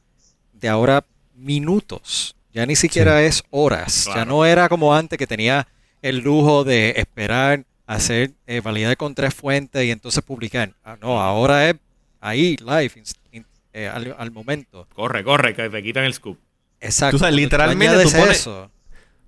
de 0.53 0.69
ahora 0.69 1.03
minutos, 1.35 2.37
ya 2.53 2.67
ni 2.67 2.77
siquiera 2.77 3.23
es 3.23 3.43
horas, 3.49 4.07
ya 4.15 4.27
no 4.27 4.45
era 4.45 4.69
como 4.69 4.95
antes 4.95 5.19
que 5.19 5.27
tenía 5.27 5.67
el 6.03 6.19
lujo 6.19 6.65
de 6.65 6.95
esperar, 6.97 7.65
hacer 7.87 8.33
eh, 8.47 8.61
validar 8.61 8.97
con 8.97 9.15
tres 9.15 9.35
fuentes 9.35 9.85
y 9.85 9.91
entonces 9.91 10.23
publicar. 10.23 10.73
Ah, 10.85 10.97
no, 11.01 11.21
ahora 11.21 11.71
es 11.71 11.77
ahí, 12.21 12.57
live, 12.59 12.93
in- 13.33 13.47
eh, 13.73 13.89
al, 13.89 14.15
al 14.19 14.31
momento. 14.31 14.87
Corre, 14.95 15.25
corre, 15.25 15.55
que 15.55 15.71
te 15.71 15.83
quitan 15.83 16.05
el 16.05 16.13
scoop. 16.15 16.39
Exacto. 16.81 17.17
Tú 17.17 17.19
sabes, 17.21 17.33
Cuando 17.35 17.41
literalmente 17.43 18.03
tú 18.03 18.11
pones- 18.11 18.31
eso, 18.37 18.71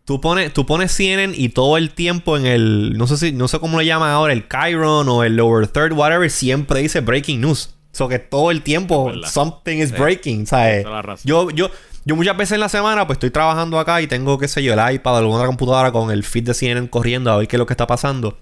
Tú 0.06 0.20
pones, 0.20 0.52
tú 0.52 0.66
pones 0.66 0.92
CNN 0.92 1.32
y 1.34 1.48
todo 1.48 1.78
el 1.78 1.90
tiempo 1.94 2.36
en 2.36 2.44
el. 2.44 2.98
No 2.98 3.06
sé 3.06 3.16
si, 3.16 3.32
no 3.32 3.48
sé 3.48 3.58
cómo 3.58 3.78
le 3.80 3.86
llaman 3.86 4.10
ahora, 4.10 4.34
el 4.34 4.46
Chiron 4.48 5.08
o 5.08 5.24
el 5.24 5.34
Lower 5.36 5.66
Third, 5.66 5.92
whatever, 5.94 6.30
siempre 6.30 6.80
dice 6.80 7.00
breaking 7.00 7.40
news. 7.40 7.73
So 7.94 8.08
que 8.08 8.18
todo 8.18 8.50
el 8.50 8.62
tiempo 8.62 9.10
something 9.24 9.78
is 9.78 9.90
Sí. 9.90 9.94
breaking, 9.96 10.46
¿sabes? 10.46 10.80
Esa 10.80 10.88
es 10.88 10.94
la 10.94 11.00
razón. 11.02 11.22
Yo, 11.26 11.50
yo, 11.50 11.70
yo 12.04 12.16
muchas 12.16 12.36
veces 12.36 12.52
en 12.52 12.60
la 12.60 12.68
semana, 12.68 13.06
pues 13.06 13.16
estoy 13.16 13.30
trabajando 13.30 13.78
acá 13.78 14.02
y 14.02 14.06
tengo, 14.08 14.36
qué 14.38 14.48
sé 14.48 14.62
yo, 14.62 14.74
el 14.74 14.94
iPad 14.96 15.14
o 15.14 15.16
alguna 15.18 15.46
computadora 15.46 15.92
con 15.92 16.10
el 16.10 16.24
feed 16.24 16.44
de 16.44 16.54
CNN 16.54 16.88
corriendo 16.90 17.30
a 17.30 17.36
ver 17.36 17.46
qué 17.48 17.56
es 17.56 17.58
lo 17.58 17.66
que 17.66 17.72
está 17.72 17.86
pasando. 17.86 18.36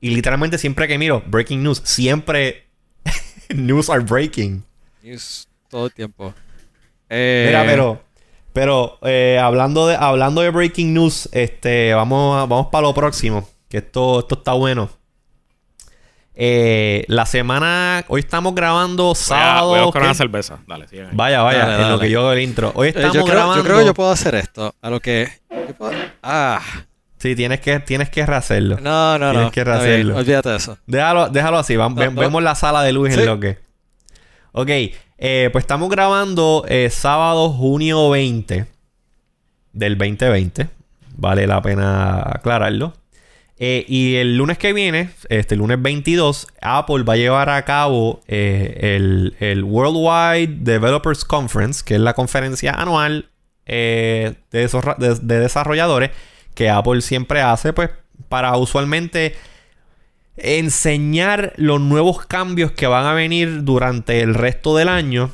Y 0.00 0.10
literalmente 0.10 0.58
siempre 0.58 0.86
que 0.86 0.98
miro 0.98 1.22
breaking 1.26 1.62
news, 1.62 1.80
siempre 1.84 2.66
news 3.48 3.88
are 3.90 4.00
breaking. 4.04 4.62
news 5.02 5.48
todo 5.68 5.86
el 5.86 5.92
tiempo. 5.94 6.34
Eh, 7.08 7.44
Mira, 7.48 7.64
pero, 7.64 8.02
pero 8.52 8.98
eh, 9.02 9.40
hablando 9.42 9.86
de, 9.88 9.96
hablando 9.96 10.42
de 10.42 10.50
breaking 10.50 10.92
news, 10.92 11.28
este, 11.32 11.94
vamos, 11.94 12.36
a- 12.36 12.46
vamos 12.46 12.66
para 12.70 12.82
lo 12.82 12.92
próximo. 12.94 13.48
Que 13.70 13.78
esto, 13.78 14.20
esto 14.20 14.34
está 14.36 14.52
bueno. 14.52 14.90
Eh, 16.40 17.04
la 17.08 17.26
semana, 17.26 18.04
hoy 18.06 18.20
estamos 18.20 18.54
grabando 18.54 19.02
Voy 19.06 19.12
a, 19.12 19.16
sábado. 19.16 19.68
voy 19.70 19.80
a 19.80 19.82
buscar 19.82 20.02
¿qué? 20.02 20.06
una 20.08 20.14
cerveza. 20.14 20.58
Dale, 20.68 20.86
ahí. 20.92 21.08
Vaya, 21.12 21.42
vaya, 21.42 21.58
Dale, 21.66 21.74
en 21.74 21.80
lo 21.82 21.88
dale. 21.96 22.00
que 22.02 22.10
yo 22.10 22.20
hago 22.20 22.32
el 22.32 22.40
intro. 22.42 22.70
Hoy 22.76 22.88
Eh, 22.88 22.92
estamos 22.94 23.14
yo, 23.16 23.22
creo, 23.24 23.34
grabando. 23.34 23.56
yo 23.56 23.64
creo 23.64 23.78
que 23.80 23.84
yo 23.86 23.94
puedo 23.94 24.10
hacer 24.12 24.36
esto. 24.36 24.72
A 24.80 24.88
lo 24.88 25.00
que. 25.00 25.28
yo 25.50 25.74
puedo- 25.74 25.92
ah, 26.22 26.60
Sí, 27.18 27.34
tienes 27.34 27.58
que, 27.58 27.80
tienes 27.80 28.08
que 28.10 28.24
rehacerlo. 28.24 28.78
no, 28.80 29.18
no, 29.18 29.30
Tienes 29.32 29.46
no. 29.46 29.50
que 29.50 29.60
está 29.62 29.72
bien, 29.78 29.84
rehacerlo. 29.86 30.16
olvídate 30.18 30.48
de 30.50 30.56
eso. 30.58 30.78
Déjalo, 30.86 31.28
déjalo 31.30 31.58
así. 31.58 31.74
vam- 31.74 31.88
No, 31.94 31.96
ve- 31.96 32.10
no. 32.12 32.20
Vemos 32.20 32.40
la 32.44 32.54
sala 32.54 32.84
de 32.84 32.92
Luis 32.92 33.14
Sí. 33.14 33.20
en 33.20 33.26
lo 33.26 33.40
que. 33.40 33.58
Ok, 34.52 34.68
eh, 35.18 35.48
pues 35.50 35.64
estamos 35.64 35.90
grabando 35.90 36.64
eh, 36.68 36.88
sábado, 36.90 37.50
junio 37.50 38.10
20 38.10 38.66
del 39.72 39.98
2020. 39.98 40.68
Vale 41.16 41.48
la 41.48 41.60
pena 41.60 42.20
aclararlo. 42.20 42.92
Eh, 43.60 43.84
y 43.88 44.14
el 44.16 44.36
lunes 44.36 44.56
que 44.56 44.72
viene, 44.72 45.10
este 45.28 45.56
lunes 45.56 45.82
22, 45.82 46.46
Apple 46.60 47.02
va 47.02 47.14
a 47.14 47.16
llevar 47.16 47.50
a 47.50 47.64
cabo 47.64 48.22
eh, 48.28 48.96
el, 49.40 49.64
Worldwide 49.64 50.58
Developers 50.60 51.24
Conference, 51.24 51.82
que 51.84 51.94
es 51.94 52.00
la 52.00 52.14
conferencia 52.14 52.72
anual 52.72 53.30
eh, 53.66 54.34
de, 54.52 54.68
de, 55.20 55.40
desarrolladores 55.40 56.10
que 56.54 56.70
Apple 56.70 57.00
siempre 57.00 57.42
hace, 57.42 57.72
pues, 57.72 57.90
para 58.28 58.56
usualmente 58.56 59.34
enseñar 60.36 61.52
los 61.56 61.80
nuevos 61.80 62.24
cambios 62.26 62.70
que 62.70 62.86
van 62.86 63.06
a 63.06 63.12
venir 63.12 63.64
durante 63.64 64.20
el 64.20 64.34
resto 64.34 64.76
del 64.76 64.88
año. 64.88 65.32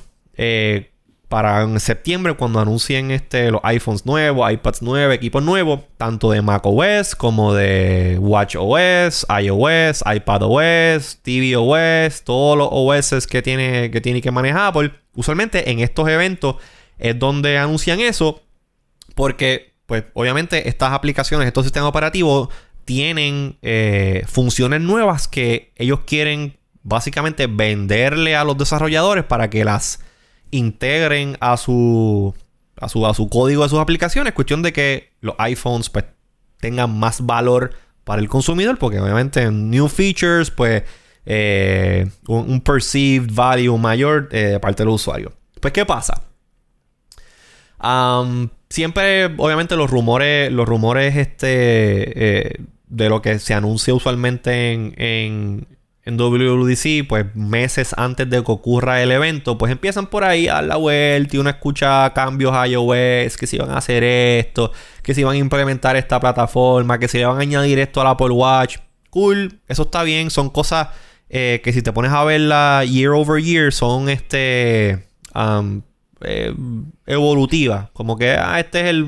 Para 1.28 1.62
en 1.62 1.80
septiembre 1.80 2.34
cuando 2.34 2.60
anuncien 2.60 3.10
este, 3.10 3.50
los 3.50 3.60
iPhones 3.64 4.06
nuevos, 4.06 4.52
iPads 4.52 4.82
nuevos, 4.82 5.14
equipos 5.14 5.42
nuevos, 5.42 5.80
tanto 5.96 6.30
de 6.30 6.42
macOS 6.42 7.16
como 7.16 7.54
de 7.54 8.18
WatchOS, 8.20 9.26
iOS, 9.42 10.04
iPadOS, 10.06 11.18
tvOS, 11.22 12.22
todos 12.24 12.58
los 12.58 12.68
OS 12.70 13.26
que 13.26 13.42
tiene 13.42 13.90
que, 13.90 14.00
tiene 14.00 14.20
que 14.20 14.30
manejar 14.30 14.68
Apple. 14.68 14.92
Usualmente 15.14 15.70
en 15.70 15.80
estos 15.80 16.08
eventos 16.08 16.56
es 16.98 17.18
donde 17.18 17.58
anuncian 17.58 18.00
eso 18.00 18.42
porque 19.14 19.74
pues 19.86 20.04
obviamente 20.14 20.68
estas 20.68 20.92
aplicaciones, 20.92 21.46
estos 21.46 21.64
sistemas 21.64 21.88
operativos 21.88 22.48
tienen 22.84 23.58
eh, 23.62 24.24
funciones 24.26 24.80
nuevas 24.80 25.28
que 25.28 25.72
ellos 25.76 26.00
quieren 26.06 26.58
básicamente 26.82 27.46
venderle 27.46 28.36
a 28.36 28.44
los 28.44 28.58
desarrolladores 28.58 29.24
para 29.24 29.50
que 29.50 29.64
las 29.64 30.00
integren 30.54 31.36
a 31.40 31.56
su, 31.56 32.34
a 32.76 32.88
su, 32.88 33.06
a 33.06 33.14
su 33.14 33.28
código 33.28 33.62
de 33.62 33.68
sus 33.68 33.78
aplicaciones. 33.78 34.32
Cuestión 34.32 34.62
de 34.62 34.72
que 34.72 35.10
los 35.20 35.34
iPhones 35.38 35.90
pues, 35.90 36.04
tengan 36.60 36.98
más 36.98 37.24
valor 37.24 37.72
para 38.04 38.20
el 38.20 38.28
consumidor, 38.28 38.78
porque 38.78 39.00
obviamente 39.00 39.50
new 39.50 39.88
features, 39.88 40.50
pues 40.50 40.84
eh, 41.26 42.08
un, 42.28 42.60
perceived 42.60 43.30
value 43.32 43.76
mayor 43.78 44.28
eh, 44.30 44.46
de 44.46 44.60
parte 44.60 44.82
del 44.82 44.90
usuario. 44.90 45.32
Pues, 45.60 45.72
¿qué 45.72 45.84
pasa? 45.84 46.22
siempre, 48.70 49.26
obviamente, 49.36 49.76
los 49.76 49.90
rumores, 49.90 50.50
los 50.50 50.66
rumores 50.66 51.16
este, 51.16 52.46
eh, 52.48 52.60
de 52.86 53.08
lo 53.10 53.20
que 53.20 53.38
se 53.38 53.52
anuncia 53.52 53.92
usualmente 53.92 54.72
en, 54.72 54.94
en 54.96 55.66
WWDC, 56.06 57.06
pues 57.08 57.34
meses 57.34 57.94
antes 57.96 58.28
de 58.28 58.42
que 58.42 58.52
ocurra 58.52 59.02
el 59.02 59.10
evento, 59.10 59.56
pues 59.56 59.72
empiezan 59.72 60.06
por 60.06 60.24
ahí 60.24 60.48
a 60.48 60.60
la 60.60 60.76
vuelta 60.76 61.36
y 61.36 61.38
uno 61.38 61.48
escucha 61.50 62.12
cambios 62.14 62.52
a 62.54 62.68
iOS, 62.68 63.36
que 63.36 63.46
se 63.46 63.56
iban 63.56 63.70
a 63.70 63.78
hacer 63.78 64.04
esto, 64.04 64.70
que 65.02 65.14
se 65.14 65.22
iban 65.22 65.34
a 65.34 65.38
implementar 65.38 65.96
esta 65.96 66.20
plataforma, 66.20 66.98
que 66.98 67.08
se 67.08 67.18
le 67.18 67.26
van 67.26 67.38
a 67.38 67.40
añadir 67.40 67.78
esto 67.78 68.00
al 68.00 68.08
Apple 68.08 68.30
Watch. 68.30 68.78
Cool, 69.08 69.60
eso 69.66 69.84
está 69.84 70.02
bien, 70.02 70.30
son 70.30 70.50
cosas 70.50 70.88
eh, 71.30 71.60
que 71.64 71.72
si 71.72 71.80
te 71.82 71.92
pones 71.92 72.12
a 72.12 72.22
verla 72.24 72.84
year 72.84 73.10
over 73.10 73.42
year, 73.42 73.72
son 73.72 74.08
este 74.10 75.06
um, 75.34 75.82
evolutivas. 77.06 77.90
Como 77.92 78.18
que 78.18 78.32
ah, 78.32 78.60
este 78.60 78.80
es 78.80 78.86
el 78.86 79.06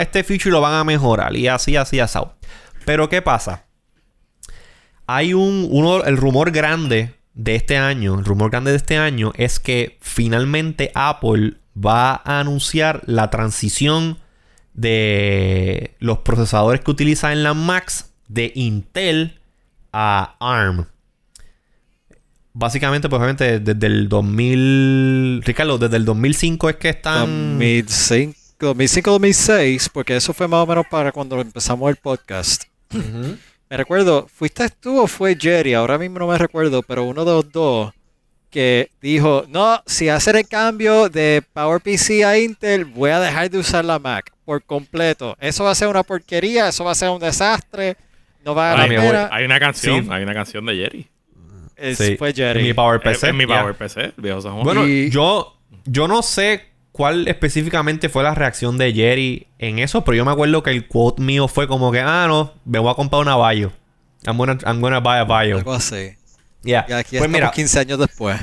este 0.00 0.24
feature 0.24 0.50
lo 0.50 0.60
van 0.60 0.74
a 0.74 0.84
mejorar 0.84 1.36
y 1.36 1.48
así, 1.48 1.76
así, 1.76 2.00
así. 2.00 2.18
Pero 2.84 3.08
¿qué 3.08 3.20
pasa? 3.20 3.67
Hay 5.08 5.32
un, 5.32 5.66
uno, 5.70 6.04
el 6.04 6.18
rumor 6.18 6.52
grande 6.52 7.14
de 7.32 7.54
este 7.54 7.78
año, 7.78 8.18
el 8.18 8.26
rumor 8.26 8.50
grande 8.50 8.72
de 8.72 8.76
este 8.76 8.98
año 8.98 9.32
es 9.36 9.58
que 9.58 9.96
finalmente 10.02 10.92
Apple 10.94 11.54
va 11.74 12.20
a 12.24 12.40
anunciar 12.40 13.02
la 13.06 13.30
transición 13.30 14.18
de 14.74 15.94
los 15.98 16.18
procesadores 16.18 16.82
que 16.82 16.90
utiliza 16.90 17.32
en 17.32 17.42
la 17.42 17.54
Macs 17.54 18.12
de 18.28 18.52
Intel 18.54 19.40
a 19.94 20.36
ARM. 20.40 20.86
Básicamente, 22.52 23.08
pues 23.08 23.18
obviamente 23.18 23.60
desde 23.60 23.86
el 23.86 24.10
2000... 24.10 25.42
Ricardo, 25.42 25.78
desde 25.78 25.96
el 25.96 26.04
2005 26.04 26.68
es 26.68 26.76
que 26.76 26.90
están... 26.90 27.58
2005-2006, 28.58 29.88
porque 29.90 30.16
eso 30.16 30.34
fue 30.34 30.48
más 30.48 30.64
o 30.64 30.66
menos 30.66 30.84
para 30.90 31.12
cuando 31.12 31.40
empezamos 31.40 31.88
el 31.88 31.96
podcast. 31.96 32.64
Me 33.70 33.76
recuerdo, 33.76 34.26
¿fuiste 34.28 34.68
tú 34.70 35.00
o 35.00 35.06
fue 35.06 35.36
Jerry? 35.38 35.74
Ahora 35.74 35.98
mismo 35.98 36.18
no 36.18 36.26
me 36.26 36.38
recuerdo, 36.38 36.82
pero 36.82 37.04
uno 37.04 37.24
de 37.24 37.32
los 37.32 37.52
dos 37.52 37.92
que 38.50 38.90
dijo, 39.02 39.44
no, 39.48 39.82
si 39.84 40.08
hacen 40.08 40.36
el 40.36 40.48
cambio 40.48 41.10
de 41.10 41.42
PowerPC 41.52 42.24
a 42.24 42.38
Intel, 42.38 42.86
voy 42.86 43.10
a 43.10 43.20
dejar 43.20 43.50
de 43.50 43.58
usar 43.58 43.84
la 43.84 43.98
Mac 43.98 44.32
por 44.46 44.62
completo. 44.62 45.36
Eso 45.38 45.64
va 45.64 45.72
a 45.72 45.74
ser 45.74 45.88
una 45.88 46.02
porquería, 46.02 46.68
eso 46.68 46.82
va 46.84 46.92
a 46.92 46.94
ser 46.94 47.10
un 47.10 47.20
desastre, 47.20 47.96
no 48.42 48.54
va 48.54 48.72
a 48.72 48.86
la 48.86 49.28
Hay 49.30 49.44
una 49.44 49.60
canción, 49.60 50.10
hay 50.10 50.22
una 50.22 50.32
canción 50.32 50.64
de 50.64 50.74
Jerry. 50.74 52.16
Fue 52.16 52.32
Jerry. 52.32 52.60
En 52.60 52.66
mi 52.66 52.72
PowerPC. 52.72 53.24
En 53.24 53.36
mi 53.36 53.46
PowerPC, 53.46 54.14
viejo 54.16 54.40
Bueno, 54.64 54.86
yo, 54.86 55.58
yo 55.84 56.08
no 56.08 56.22
sé 56.22 56.64
cuál 56.98 57.28
específicamente 57.28 58.08
fue 58.08 58.24
la 58.24 58.34
reacción 58.34 58.76
de 58.76 58.92
Jerry 58.92 59.46
en 59.60 59.78
eso, 59.78 60.02
pero 60.02 60.16
yo 60.16 60.24
me 60.24 60.32
acuerdo 60.32 60.64
que 60.64 60.70
el 60.70 60.88
quote 60.88 61.22
mío 61.22 61.46
fue 61.46 61.68
como 61.68 61.92
que, 61.92 62.00
ah, 62.00 62.26
no, 62.26 62.54
me 62.64 62.80
voy 62.80 62.90
a 62.90 62.94
comprar 62.94 63.22
una 63.22 63.36
Bayo. 63.36 63.70
I'm 64.26 64.36
gonna, 64.36 64.58
I'm 64.66 64.80
gonna 64.80 64.98
buy 64.98 65.18
a 65.18 65.24
Bayo. 65.24 65.58
Algo 65.58 65.74
así. 65.74 66.16
Yeah. 66.64 66.86
Y 66.88 66.92
aquí 66.94 67.18
pues 67.18 67.30
mira, 67.30 67.52
15 67.52 67.78
años 67.78 68.00
después. 68.00 68.40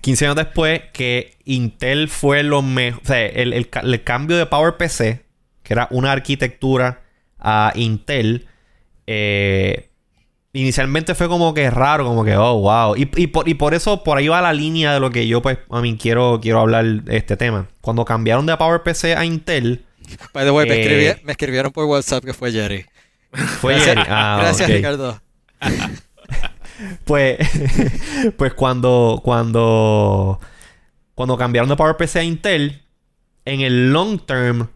15 0.00 0.24
años 0.24 0.34
después 0.34 0.82
que 0.92 1.38
Intel 1.44 2.08
fue 2.08 2.42
lo 2.42 2.60
mejor, 2.60 3.00
o 3.04 3.06
sea, 3.06 3.24
el, 3.24 3.52
el, 3.52 4.02
cambio 4.02 4.36
de 4.36 4.46
PowerPC, 4.46 5.24
que 5.62 5.72
era 5.72 5.86
una 5.92 6.10
arquitectura 6.10 7.04
a 7.38 7.70
Intel, 7.76 8.48
eh, 9.06 9.90
inicialmente 10.52 11.14
fue 11.14 11.28
como 11.28 11.54
que 11.54 11.70
raro, 11.70 12.04
como 12.04 12.24
que, 12.24 12.36
oh, 12.36 12.60
wow. 12.60 12.96
Y, 12.96 13.08
y, 13.16 13.26
por, 13.28 13.48
y 13.48 13.54
por 13.54 13.74
eso, 13.74 14.02
por 14.04 14.18
ahí 14.18 14.28
va 14.28 14.40
la 14.40 14.52
línea 14.52 14.92
de 14.92 15.00
lo 15.00 15.10
que 15.10 15.26
yo, 15.26 15.42
pues, 15.42 15.58
a 15.70 15.80
mí 15.80 15.96
quiero, 15.96 16.40
quiero 16.42 16.60
hablar 16.60 16.84
de 16.84 17.16
este 17.16 17.36
tema. 17.36 17.68
Cuando 17.80 18.04
cambiaron 18.04 18.46
de 18.46 18.56
PowerPC 18.56 19.16
a 19.16 19.24
Intel. 19.24 19.84
By 20.34 20.44
the 20.44 20.50
way, 20.50 20.68
eh, 20.70 21.20
me, 21.24 21.32
escribieron 21.32 21.72
por 21.72 21.84
WhatsApp 21.86 22.24
que 22.24 22.34
fue 22.34 22.52
Jerry. 22.52 22.84
Fue 23.60 23.78
Jerry. 23.78 24.02
Ah, 24.08 24.38
Gracias, 24.42 24.68
Ricardo. 24.68 25.20
pues, 27.04 27.38
pues 28.36 28.52
cuando, 28.54 29.20
cuando, 29.24 30.38
cuando 31.14 31.36
cambiaron 31.38 31.68
de 31.68 31.76
PowerPC 31.76 32.16
a 32.16 32.22
Intel, 32.24 32.82
en 33.44 33.60
el 33.60 33.92
long 33.92 34.20
term, 34.20 34.68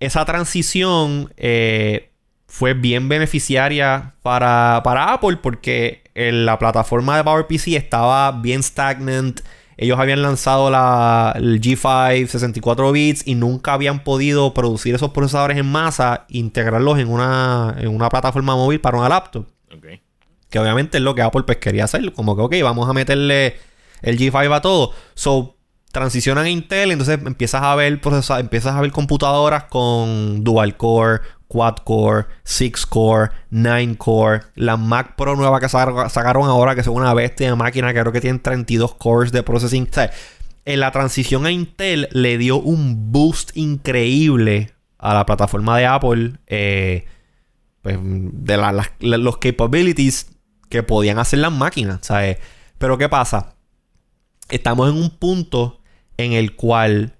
esa 0.00 0.24
transición 0.24 1.32
eh, 1.36 2.11
fue 2.52 2.74
bien 2.74 3.08
beneficiaria 3.08 4.12
para, 4.20 4.76
Apple 5.14 5.38
porque 5.38 6.02
la 6.14 6.58
plataforma 6.58 7.16
de 7.16 7.24
PowerPC 7.24 7.68
estaba 7.68 8.30
bien 8.30 8.62
stagnant. 8.62 9.40
Ellos 9.78 9.98
habían 9.98 10.20
lanzado 10.20 10.70
la, 10.70 11.32
el 11.34 11.62
G5 11.62 12.26
64 12.26 12.92
bits 12.92 13.26
y 13.26 13.36
nunca 13.36 13.72
habían 13.72 14.04
podido 14.04 14.52
producir 14.52 14.94
esos 14.94 15.12
procesadores 15.12 15.56
en 15.56 15.64
masa 15.64 16.26
e 16.28 16.36
integrarlos 16.36 16.98
en 16.98 17.08
una, 17.08 17.74
en 17.78 17.88
una 17.88 18.10
plataforma 18.10 18.54
móvil 18.54 18.82
para 18.82 18.98
una 18.98 19.08
laptop. 19.08 19.46
Que 20.50 20.58
obviamente 20.58 20.98
es 20.98 21.02
lo 21.02 21.14
que 21.14 21.22
Apple 21.22 21.44
pues 21.44 21.56
quería 21.56 21.84
hacer. 21.84 22.12
Como 22.12 22.36
que, 22.36 22.42
ok, 22.42 22.54
vamos 22.62 22.86
a 22.86 22.92
meterle 22.92 23.56
el 24.02 24.18
G5 24.18 24.54
a 24.54 24.60
todo. 24.60 24.92
So, 25.14 25.56
transicionan 25.92 26.46
a 26.46 26.50
Intel, 26.50 26.90
entonces 26.90 27.18
empiezas 27.24 27.62
a 27.62 27.74
ver 27.74 28.00
empiezas 28.38 28.74
a 28.74 28.80
ver 28.80 28.90
computadoras 28.90 29.64
con 29.64 30.42
dual 30.42 30.76
core, 30.76 31.20
quad 31.52 31.76
core, 31.84 32.28
six 32.44 32.86
core, 32.86 33.30
nine 33.50 33.94
core, 33.96 34.40
la 34.54 34.78
Mac 34.78 35.16
Pro 35.16 35.36
nueva 35.36 35.60
que 35.60 35.68
sacaron 35.68 36.48
ahora 36.48 36.74
que 36.74 36.82
son 36.82 36.94
una 36.94 37.12
bestia 37.12 37.50
de 37.50 37.54
máquina, 37.54 37.92
que 37.92 38.00
creo 38.00 38.10
que 38.10 38.22
tienen 38.22 38.40
32 38.40 38.94
cores 38.94 39.32
de 39.32 39.42
processing. 39.42 39.86
O 39.90 39.92
sea, 39.92 40.10
en 40.64 40.80
la 40.80 40.90
transición 40.92 41.44
a 41.44 41.50
Intel 41.50 42.08
le 42.12 42.38
dio 42.38 42.56
un 42.56 43.12
boost 43.12 43.54
increíble 43.54 44.72
a 44.96 45.12
la 45.12 45.26
plataforma 45.26 45.76
de 45.76 45.84
Apple 45.84 46.38
eh, 46.46 47.04
pues, 47.82 47.98
de 48.00 48.56
los 49.18 49.36
capabilities 49.36 50.30
que 50.70 50.82
podían 50.82 51.18
hacer 51.18 51.40
las 51.40 51.52
máquinas. 51.52 51.98
¿sabes? 52.00 52.38
Pero 52.78 52.96
¿qué 52.96 53.10
pasa? 53.10 53.56
Estamos 54.48 54.88
en 54.88 54.96
un 54.96 55.10
punto 55.10 55.82
en 56.16 56.32
el 56.32 56.56
cual 56.56 57.14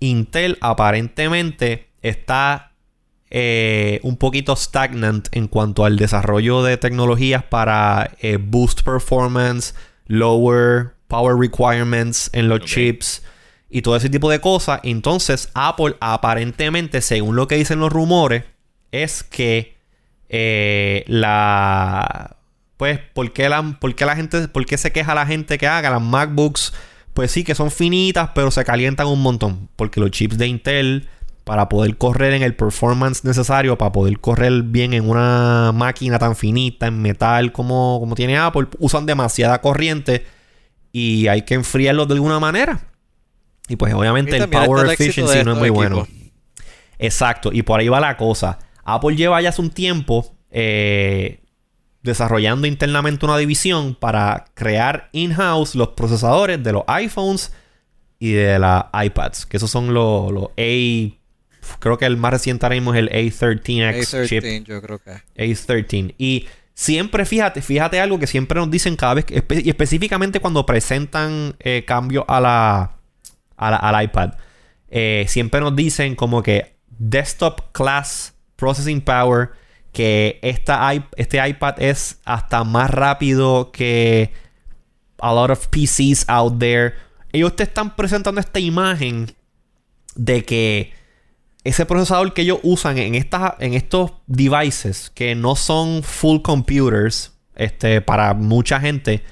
Intel 0.00 0.56
aparentemente 0.62 1.90
está 2.00 2.73
eh, 3.36 3.98
un 4.04 4.16
poquito 4.16 4.54
stagnant 4.54 5.26
en 5.32 5.48
cuanto 5.48 5.84
al 5.84 5.96
desarrollo 5.96 6.62
de 6.62 6.76
tecnologías 6.76 7.42
para 7.42 8.12
eh, 8.20 8.38
boost 8.40 8.82
performance, 8.82 9.74
lower 10.06 10.94
power 11.08 11.36
requirements 11.36 12.30
en 12.32 12.48
los 12.48 12.60
chips 12.60 13.24
y 13.68 13.82
todo 13.82 13.96
ese 13.96 14.08
tipo 14.08 14.30
de 14.30 14.40
cosas. 14.40 14.78
Entonces, 14.84 15.50
Apple 15.54 15.96
aparentemente, 15.98 17.00
según 17.00 17.34
lo 17.34 17.48
que 17.48 17.56
dicen 17.56 17.80
los 17.80 17.92
rumores, 17.92 18.44
es 18.92 19.24
que 19.24 19.76
eh, 20.28 21.02
la 21.08 22.36
pues, 22.76 23.00
¿por 23.14 23.32
qué 23.32 23.48
la, 23.48 23.78
por 23.80 23.96
qué 23.96 24.06
la 24.06 24.14
gente, 24.14 24.46
por 24.46 24.64
qué 24.64 24.78
se 24.78 24.92
queja 24.92 25.12
la 25.12 25.26
gente 25.26 25.58
que 25.58 25.66
haga 25.66 25.90
las 25.90 26.02
MacBooks? 26.02 26.72
pues 27.14 27.30
sí, 27.30 27.44
que 27.44 27.54
son 27.54 27.70
finitas, 27.70 28.30
pero 28.34 28.50
se 28.50 28.64
calientan 28.64 29.06
un 29.06 29.22
montón. 29.22 29.68
Porque 29.76 30.00
los 30.00 30.10
chips 30.10 30.36
de 30.36 30.48
Intel 30.48 31.08
para 31.44 31.68
poder 31.68 31.96
correr 31.98 32.32
en 32.32 32.42
el 32.42 32.56
performance 32.56 33.22
necesario, 33.24 33.76
para 33.76 33.92
poder 33.92 34.18
correr 34.18 34.62
bien 34.62 34.94
en 34.94 35.08
una 35.08 35.72
máquina 35.72 36.18
tan 36.18 36.34
finita, 36.34 36.86
en 36.86 37.00
metal 37.02 37.52
como, 37.52 37.98
como 38.00 38.14
tiene 38.14 38.38
Apple, 38.38 38.66
usan 38.78 39.04
demasiada 39.04 39.60
corriente 39.60 40.24
y 40.90 41.28
hay 41.28 41.42
que 41.42 41.54
enfriarlos 41.54 42.08
de 42.08 42.14
alguna 42.14 42.40
manera. 42.40 42.88
Y 43.68 43.76
pues 43.76 43.92
obviamente 43.92 44.36
el 44.36 44.48
power 44.48 44.90
efficiency 44.90 45.44
no 45.44 45.52
es 45.52 45.58
muy 45.58 45.70
bueno. 45.70 46.06
Exacto, 46.98 47.50
y 47.52 47.62
por 47.62 47.80
ahí 47.80 47.88
va 47.88 48.00
la 48.00 48.16
cosa. 48.16 48.58
Apple 48.82 49.16
lleva 49.16 49.40
ya 49.42 49.50
hace 49.50 49.60
un 49.60 49.70
tiempo 49.70 50.34
eh, 50.50 51.40
desarrollando 52.02 52.66
internamente 52.66 53.26
una 53.26 53.36
división 53.36 53.94
para 53.94 54.46
crear 54.54 55.10
in-house 55.12 55.74
los 55.74 55.88
procesadores 55.88 56.62
de 56.62 56.72
los 56.72 56.84
iPhones 56.86 57.52
y 58.18 58.32
de 58.32 58.58
las 58.58 58.84
iPads, 58.92 59.44
que 59.44 59.58
esos 59.58 59.70
son 59.70 59.92
los, 59.92 60.32
los 60.32 60.48
A 60.56 61.23
creo 61.78 61.98
que 61.98 62.06
el 62.06 62.16
más 62.16 62.32
reciente 62.32 62.66
ahora 62.66 62.76
mismo 62.76 62.94
es 62.94 63.00
el 63.00 63.10
A13X 63.10 63.92
A13, 63.92 64.28
chip. 64.28 64.66
yo 64.66 64.80
creo 64.82 64.98
que. 64.98 65.12
A13. 65.36 66.14
Y 66.18 66.46
siempre, 66.74 67.24
fíjate, 67.24 67.62
fíjate 67.62 68.00
algo 68.00 68.18
que 68.18 68.26
siempre 68.26 68.60
nos 68.60 68.70
dicen 68.70 68.96
cada 68.96 69.14
vez, 69.14 69.26
y 69.30 69.68
específicamente 69.68 70.40
cuando 70.40 70.66
presentan 70.66 71.56
eh, 71.60 71.84
cambios 71.86 72.24
a 72.28 72.40
la, 72.40 72.96
al 73.56 74.04
iPad, 74.04 74.34
eh, 74.88 75.24
siempre 75.28 75.60
nos 75.60 75.74
dicen 75.74 76.14
como 76.14 76.42
que 76.42 76.76
desktop 76.98 77.72
class 77.72 78.34
processing 78.56 79.00
power, 79.00 79.50
que 79.92 80.38
esta, 80.42 80.92
este 81.16 81.48
iPad 81.48 81.80
es 81.80 82.20
hasta 82.24 82.64
más 82.64 82.90
rápido 82.90 83.70
que 83.70 84.32
a 85.18 85.32
lot 85.32 85.50
of 85.50 85.68
PCs 85.68 86.24
out 86.28 86.58
there. 86.58 86.94
Ellos 87.32 87.54
te 87.56 87.62
están 87.62 87.94
presentando 87.94 88.40
esta 88.40 88.60
imagen 88.60 89.34
de 90.16 90.44
que 90.44 90.92
ese 91.64 91.86
procesador 91.86 92.34
que 92.34 92.42
ellos 92.42 92.60
usan 92.62 92.98
en, 92.98 93.14
en 93.14 93.74
estos 93.74 94.12
devices 94.26 95.10
que 95.14 95.34
no 95.34 95.56
son 95.56 96.02
full 96.02 96.42
computers 96.42 97.32
este, 97.56 98.00
para 98.00 98.34
mucha 98.34 98.80
gente, 98.80 99.22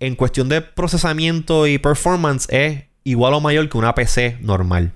en 0.00 0.16
cuestión 0.16 0.48
de 0.48 0.60
procesamiento 0.60 1.66
y 1.66 1.78
performance 1.78 2.48
es 2.50 2.84
igual 3.04 3.34
o 3.34 3.40
mayor 3.40 3.68
que 3.68 3.78
una 3.78 3.94
PC 3.94 4.38
normal. 4.40 4.92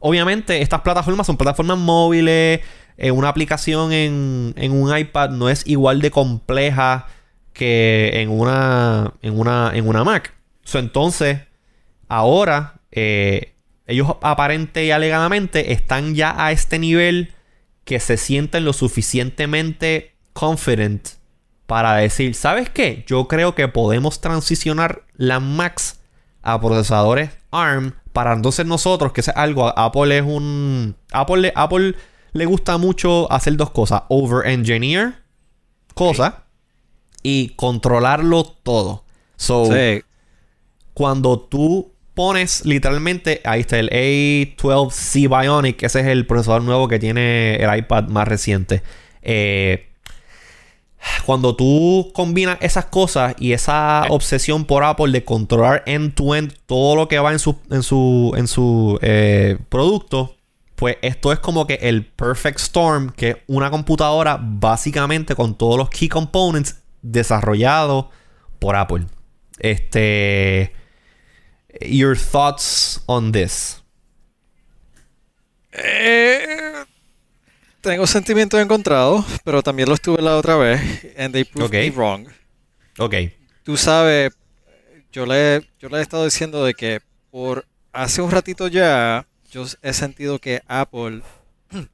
Obviamente, 0.00 0.62
estas 0.62 0.82
plataformas 0.82 1.26
son 1.26 1.36
plataformas 1.36 1.78
móviles. 1.78 2.60
Eh, 2.96 3.10
una 3.10 3.28
aplicación 3.28 3.92
en, 3.92 4.54
en, 4.56 4.72
un 4.72 4.96
iPad 4.96 5.30
no 5.30 5.48
es 5.48 5.66
igual 5.66 6.00
de 6.00 6.10
compleja 6.10 7.06
que 7.52 8.10
en 8.14 8.30
una, 8.30 9.14
en 9.22 9.38
una, 9.38 9.72
en 9.74 9.88
una 9.88 10.04
Mac. 10.04 10.34
entonces, 10.74 11.40
ahora 12.08 12.80
eh, 12.90 13.54
ellos 13.88 14.16
aparente 14.20 14.84
y 14.84 14.90
alegadamente 14.90 15.72
están 15.72 16.14
ya 16.14 16.34
a 16.44 16.52
este 16.52 16.78
nivel 16.78 17.34
que 17.84 17.98
se 18.00 18.18
sienten 18.18 18.64
lo 18.64 18.72
suficientemente 18.74 20.14
confident 20.34 21.08
para 21.66 21.94
decir, 21.96 22.34
¿sabes 22.34 22.70
qué? 22.70 23.04
Yo 23.06 23.28
creo 23.28 23.54
que 23.54 23.66
podemos 23.66 24.20
transicionar 24.20 25.04
la 25.16 25.40
Max 25.40 26.00
a 26.42 26.60
procesadores 26.60 27.30
ARM 27.50 27.94
para 28.12 28.34
entonces 28.34 28.66
nosotros, 28.66 29.12
que 29.12 29.22
es 29.22 29.28
algo, 29.28 29.72
Apple 29.78 30.18
es 30.18 30.22
un... 30.22 30.96
Apple, 31.12 31.52
Apple 31.54 31.94
le 32.32 32.46
gusta 32.46 32.78
mucho 32.78 33.30
hacer 33.32 33.56
dos 33.56 33.70
cosas, 33.70 34.02
over-engineer 34.08 35.14
cosas 35.94 36.34
y 37.22 37.50
controlarlo 37.50 38.44
todo. 38.44 39.04
So, 39.36 39.68
cuando 40.94 41.40
tú 41.40 41.92
pones 42.18 42.64
literalmente, 42.66 43.40
ahí 43.44 43.60
está 43.60 43.78
el 43.78 43.90
A12C 43.90 45.28
Bionic, 45.28 45.84
ese 45.84 46.00
es 46.00 46.06
el 46.08 46.26
procesador 46.26 46.62
nuevo 46.62 46.88
que 46.88 46.98
tiene 46.98 47.54
el 47.54 47.78
iPad 47.78 48.08
más 48.08 48.26
reciente. 48.26 48.82
Eh, 49.22 49.86
cuando 51.24 51.54
tú 51.54 52.10
combinas 52.12 52.58
esas 52.60 52.86
cosas 52.86 53.36
y 53.38 53.52
esa 53.52 54.04
obsesión 54.08 54.64
por 54.64 54.82
Apple 54.82 55.12
de 55.12 55.24
controlar 55.24 55.84
end-to-end 55.86 56.54
todo 56.66 56.96
lo 56.96 57.06
que 57.06 57.20
va 57.20 57.30
en 57.30 57.38
su, 57.38 57.60
en 57.70 57.84
su, 57.84 58.34
en 58.36 58.48
su 58.48 58.98
eh, 59.00 59.56
producto, 59.68 60.34
pues 60.74 60.96
esto 61.02 61.32
es 61.32 61.38
como 61.38 61.68
que 61.68 61.74
el 61.74 62.04
perfect 62.04 62.58
storm, 62.58 63.12
que 63.12 63.28
es 63.28 63.36
una 63.46 63.70
computadora 63.70 64.40
básicamente 64.42 65.36
con 65.36 65.54
todos 65.54 65.78
los 65.78 65.88
key 65.88 66.08
components 66.08 66.82
desarrollados 67.00 68.06
por 68.58 68.74
Apple. 68.74 69.06
Este 69.60 70.72
your 71.82 72.16
thoughts 72.16 73.00
on 73.06 73.32
this? 73.32 73.82
Eh, 75.72 76.84
tengo 77.80 78.06
sentimientos 78.06 78.60
encontrados, 78.60 79.24
pero 79.44 79.62
también 79.62 79.88
lo 79.88 79.94
estuve 79.94 80.20
la 80.22 80.36
otra 80.36 80.56
vez. 80.56 80.80
And 81.16 81.32
they 81.32 81.44
proved 81.44 81.72
me 81.72 81.90
wrong. 81.90 82.28
Ok. 82.98 83.14
Tú 83.62 83.76
sabes, 83.76 84.32
yo 85.12 85.26
le, 85.26 85.68
yo 85.78 85.88
le 85.88 85.98
he 85.98 86.02
estado 86.02 86.24
diciendo 86.24 86.64
de 86.64 86.74
que 86.74 87.00
por 87.30 87.66
hace 87.92 88.22
un 88.22 88.30
ratito 88.30 88.68
ya, 88.68 89.26
yo 89.50 89.64
he 89.82 89.92
sentido 89.92 90.38
que 90.38 90.62
Apple 90.66 91.22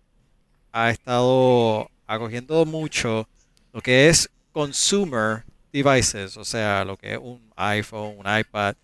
ha 0.72 0.90
estado 0.90 1.90
acogiendo 2.06 2.64
mucho 2.64 3.28
lo 3.72 3.80
que 3.80 4.08
es 4.08 4.30
consumer 4.52 5.44
devices, 5.72 6.36
o 6.36 6.44
sea, 6.44 6.84
lo 6.84 6.96
que 6.96 7.14
es 7.14 7.18
un 7.20 7.52
iPhone, 7.56 8.16
un 8.18 8.38
iPad, 8.38 8.76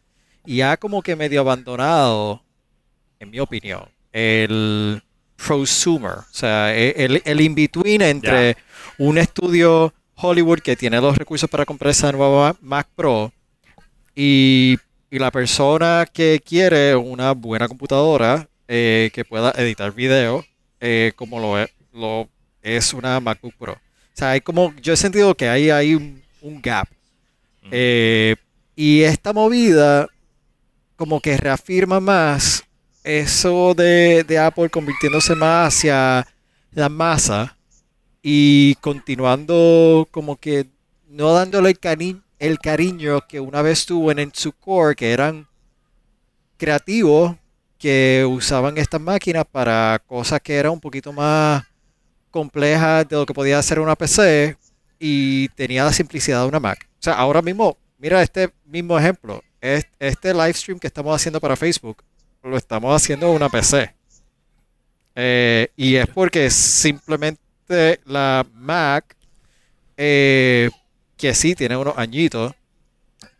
y 0.45 0.61
ha 0.61 0.76
como 0.76 1.03
que 1.03 1.16
medio 1.16 1.41
abandonado, 1.41 2.43
en 3.18 3.30
mi 3.30 3.41
opinión, 3.41 3.84
el 4.12 5.03
prosumer, 5.36 6.12
o 6.12 6.26
sea, 6.32 6.76
e, 6.76 6.91
el, 6.97 7.22
el 7.24 7.41
in-between 7.41 8.03
entre 8.03 8.57
un 8.99 9.18
estudio 9.18 9.93
Hollywood 10.14 10.61
que 10.61 10.76
tiene 10.76 11.01
los 11.01 11.16
recursos 11.16 11.49
para 11.49 11.64
comprar 11.64 11.91
esa 11.91 12.12
nueva 12.12 12.57
Mac 12.61 12.88
Pro 12.95 13.32
y, 14.14 14.78
la 15.11 15.30
persona 15.32 16.07
que 16.12 16.41
quiere 16.45 16.95
una 16.95 17.32
buena 17.32 17.66
computadora 17.66 18.49
eh, 18.68 19.11
que 19.12 19.24
pueda 19.24 19.51
editar 19.57 19.93
video 19.93 20.45
eh, 20.80 21.12
como 21.16 21.41
lo 21.41 21.59
es, 21.59 21.68
lo 21.93 22.28
es 22.62 22.95
una 22.95 23.18
MacBook 23.18 23.55
Pro. 23.59 23.72
O 23.72 23.78
sea, 24.12 24.30
hay 24.30 24.41
como, 24.41 24.72
yo 24.76 24.93
he 24.93 24.97
sentido 24.97 25.34
que 25.34 25.49
ahí 25.49 25.70
hay 25.70 25.95
un, 25.95 26.22
gap. 26.62 26.88
Eh, 27.72 28.36
y 28.76 29.03
esta 29.03 29.32
movida 29.32 30.09
como 31.01 31.18
que 31.18 31.34
reafirma 31.38 31.98
más 31.98 32.62
eso 33.03 33.72
de, 33.72 34.38
Apple 34.38 34.68
convirtiéndose 34.68 35.34
más 35.34 35.68
hacia 35.68 36.26
la 36.72 36.90
masa 36.90 37.57
y 38.22 38.74
continuando 38.82 40.07
como 40.11 40.36
que 40.36 40.66
no 41.09 41.32
dándole 41.32 41.70
el, 41.70 42.22
el 42.38 42.59
cariño 42.59 43.26
que 43.26 43.40
una 43.40 43.62
vez 43.62 43.86
tuvo 43.86 44.12
en, 44.12 44.30
su 44.34 44.53
core, 44.53 44.94
que 44.94 45.12
eran 45.12 45.48
creativos, 46.59 47.34
que 47.78 48.26
usaban 48.28 48.76
estas 48.76 49.01
máquinas 49.01 49.46
para 49.51 50.03
cosas 50.07 50.42
que 50.42 50.55
eran 50.55 50.72
un 50.72 50.80
poquito 50.80 51.14
más 51.14 51.64
complejas 52.30 53.09
de 53.09 53.16
lo 53.16 53.24
que 53.24 53.32
podía 53.32 53.59
hacer 53.59 53.80
una 53.80 53.96
PC 53.96 54.55
y 54.98 55.48
tenía 55.48 55.84
la 55.84 55.94
simplicidad 55.94 56.42
de 56.42 56.48
una 56.48 56.61
Mac. 56.61 56.86
O 56.92 57.03
sea, 57.03 57.14
ahora 57.14 57.40
mismo, 57.40 57.78
mira 57.96 58.20
este 58.20 58.53
mismo 58.66 58.98
ejemplo 58.98 59.42
este 59.61 60.32
live 60.32 60.54
stream 60.54 60.78
que 60.78 60.86
estamos 60.86 61.14
haciendo 61.14 61.40
para 61.40 61.56
Facebook 61.56 62.02
lo 62.42 62.56
estamos 62.56 62.94
haciendo 62.94 63.28
en 63.28 63.36
una 63.36 63.48
PC. 63.48 63.94
Eh, 65.14 65.68
y 65.76 65.96
es 65.96 66.06
porque 66.08 66.50
simplemente 66.50 68.00
la 68.04 68.46
Mac, 68.54 69.16
eh, 69.96 70.70
que 71.16 71.34
sí 71.34 71.54
tiene 71.54 71.76
unos 71.76 71.98
añitos, 71.98 72.52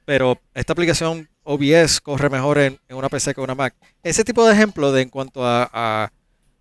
pero 0.04 0.40
esta 0.54 0.72
aplicación 0.72 1.28
OBS 1.44 2.00
corre 2.00 2.28
mejor 2.28 2.58
en, 2.58 2.78
una 2.90 3.08
PC 3.08 3.34
que 3.34 3.40
una 3.40 3.54
Mac. 3.54 3.74
Ese 4.02 4.24
tipo 4.24 4.44
de 4.46 4.52
ejemplo 4.52 4.92
de 4.92 5.02
en 5.02 5.08
cuanto 5.08 5.46
a, 5.46 6.10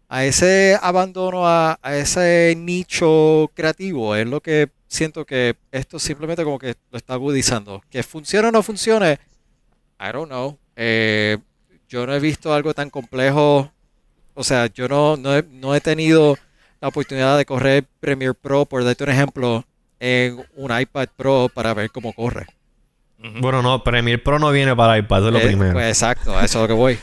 a, 0.08 0.26
ese 0.26 0.78
abandono, 0.82 1.48
a, 1.48 1.78
a, 1.82 1.96
ese 1.96 2.56
nicho 2.58 3.52
creativo, 3.54 4.16
es 4.16 4.28
lo 4.28 4.42
que 4.42 4.70
siento 4.88 5.26
que 5.26 5.56
esto 5.72 6.00
simplemente 6.00 6.44
como 6.44 6.60
que 6.60 6.76
lo 6.92 6.98
está 6.98 7.14
agudizando. 7.16 7.82
Que 7.90 8.04
funcione 8.04 8.48
o 8.48 8.52
no 8.52 8.64
funcione, 8.64 9.20
I 10.00 10.12
don't 10.12 10.28
know. 10.28 10.58
Eh, 10.76 11.38
yo 11.88 12.06
no 12.06 12.14
he 12.14 12.20
visto 12.20 12.54
algo 12.54 12.74
tan 12.74 12.90
complejo. 12.90 13.72
O 14.34 14.44
sea, 14.44 14.68
yo 14.68 14.88
no, 14.88 15.18
no, 15.18 15.76
he, 15.76 15.82
tenido 15.82 16.38
la 16.80 16.88
oportunidad 16.88 17.38
de 17.38 17.46
correr 17.46 17.84
Premiere 18.00 18.34
Pro, 18.34 18.66
por 18.66 18.84
darte 18.86 19.04
un 19.04 19.10
ejemplo, 19.10 19.66
en 20.00 20.46
un 20.56 20.80
iPad 20.80 21.10
Pro 21.18 21.50
para 21.54 21.74
ver 21.74 21.92
cómo 21.92 22.14
corre. 22.14 22.46
Bueno, 23.18 23.62
no, 23.62 23.84
Premiere 23.84 24.22
Pro 24.22 24.40
no 24.40 24.50
viene 24.52 24.74
para 24.76 24.98
iPad, 24.98 25.28
es 25.28 25.34
lo 25.34 25.40
eh, 25.40 25.48
primero. 25.48 25.74
Pues 25.74 25.90
exacto, 25.90 26.38
a 26.38 26.46
eso 26.46 26.60
es 26.60 26.62
lo 26.62 26.68
que 26.68 26.74
voy. 26.74 27.00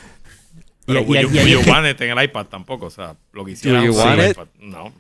Pero 0.87 1.01
y, 1.01 1.05
you, 1.05 1.31
y, 1.31 1.57
want 1.69 1.87
it 1.87 2.01
en 2.01 2.17
el 2.17 2.25
iPad 2.25 2.47
tampoco, 2.47 2.87
o 2.87 2.91
sea, 2.91 3.15
lo 3.33 3.45
que 3.45 3.51
hicieron 3.51 3.85
en 3.85 4.21
el 4.21 4.31
iPad, 4.31 4.47
no. 4.61 4.93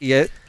y, 0.00 0.12
es, 0.12 0.30
Tío, 0.30 0.43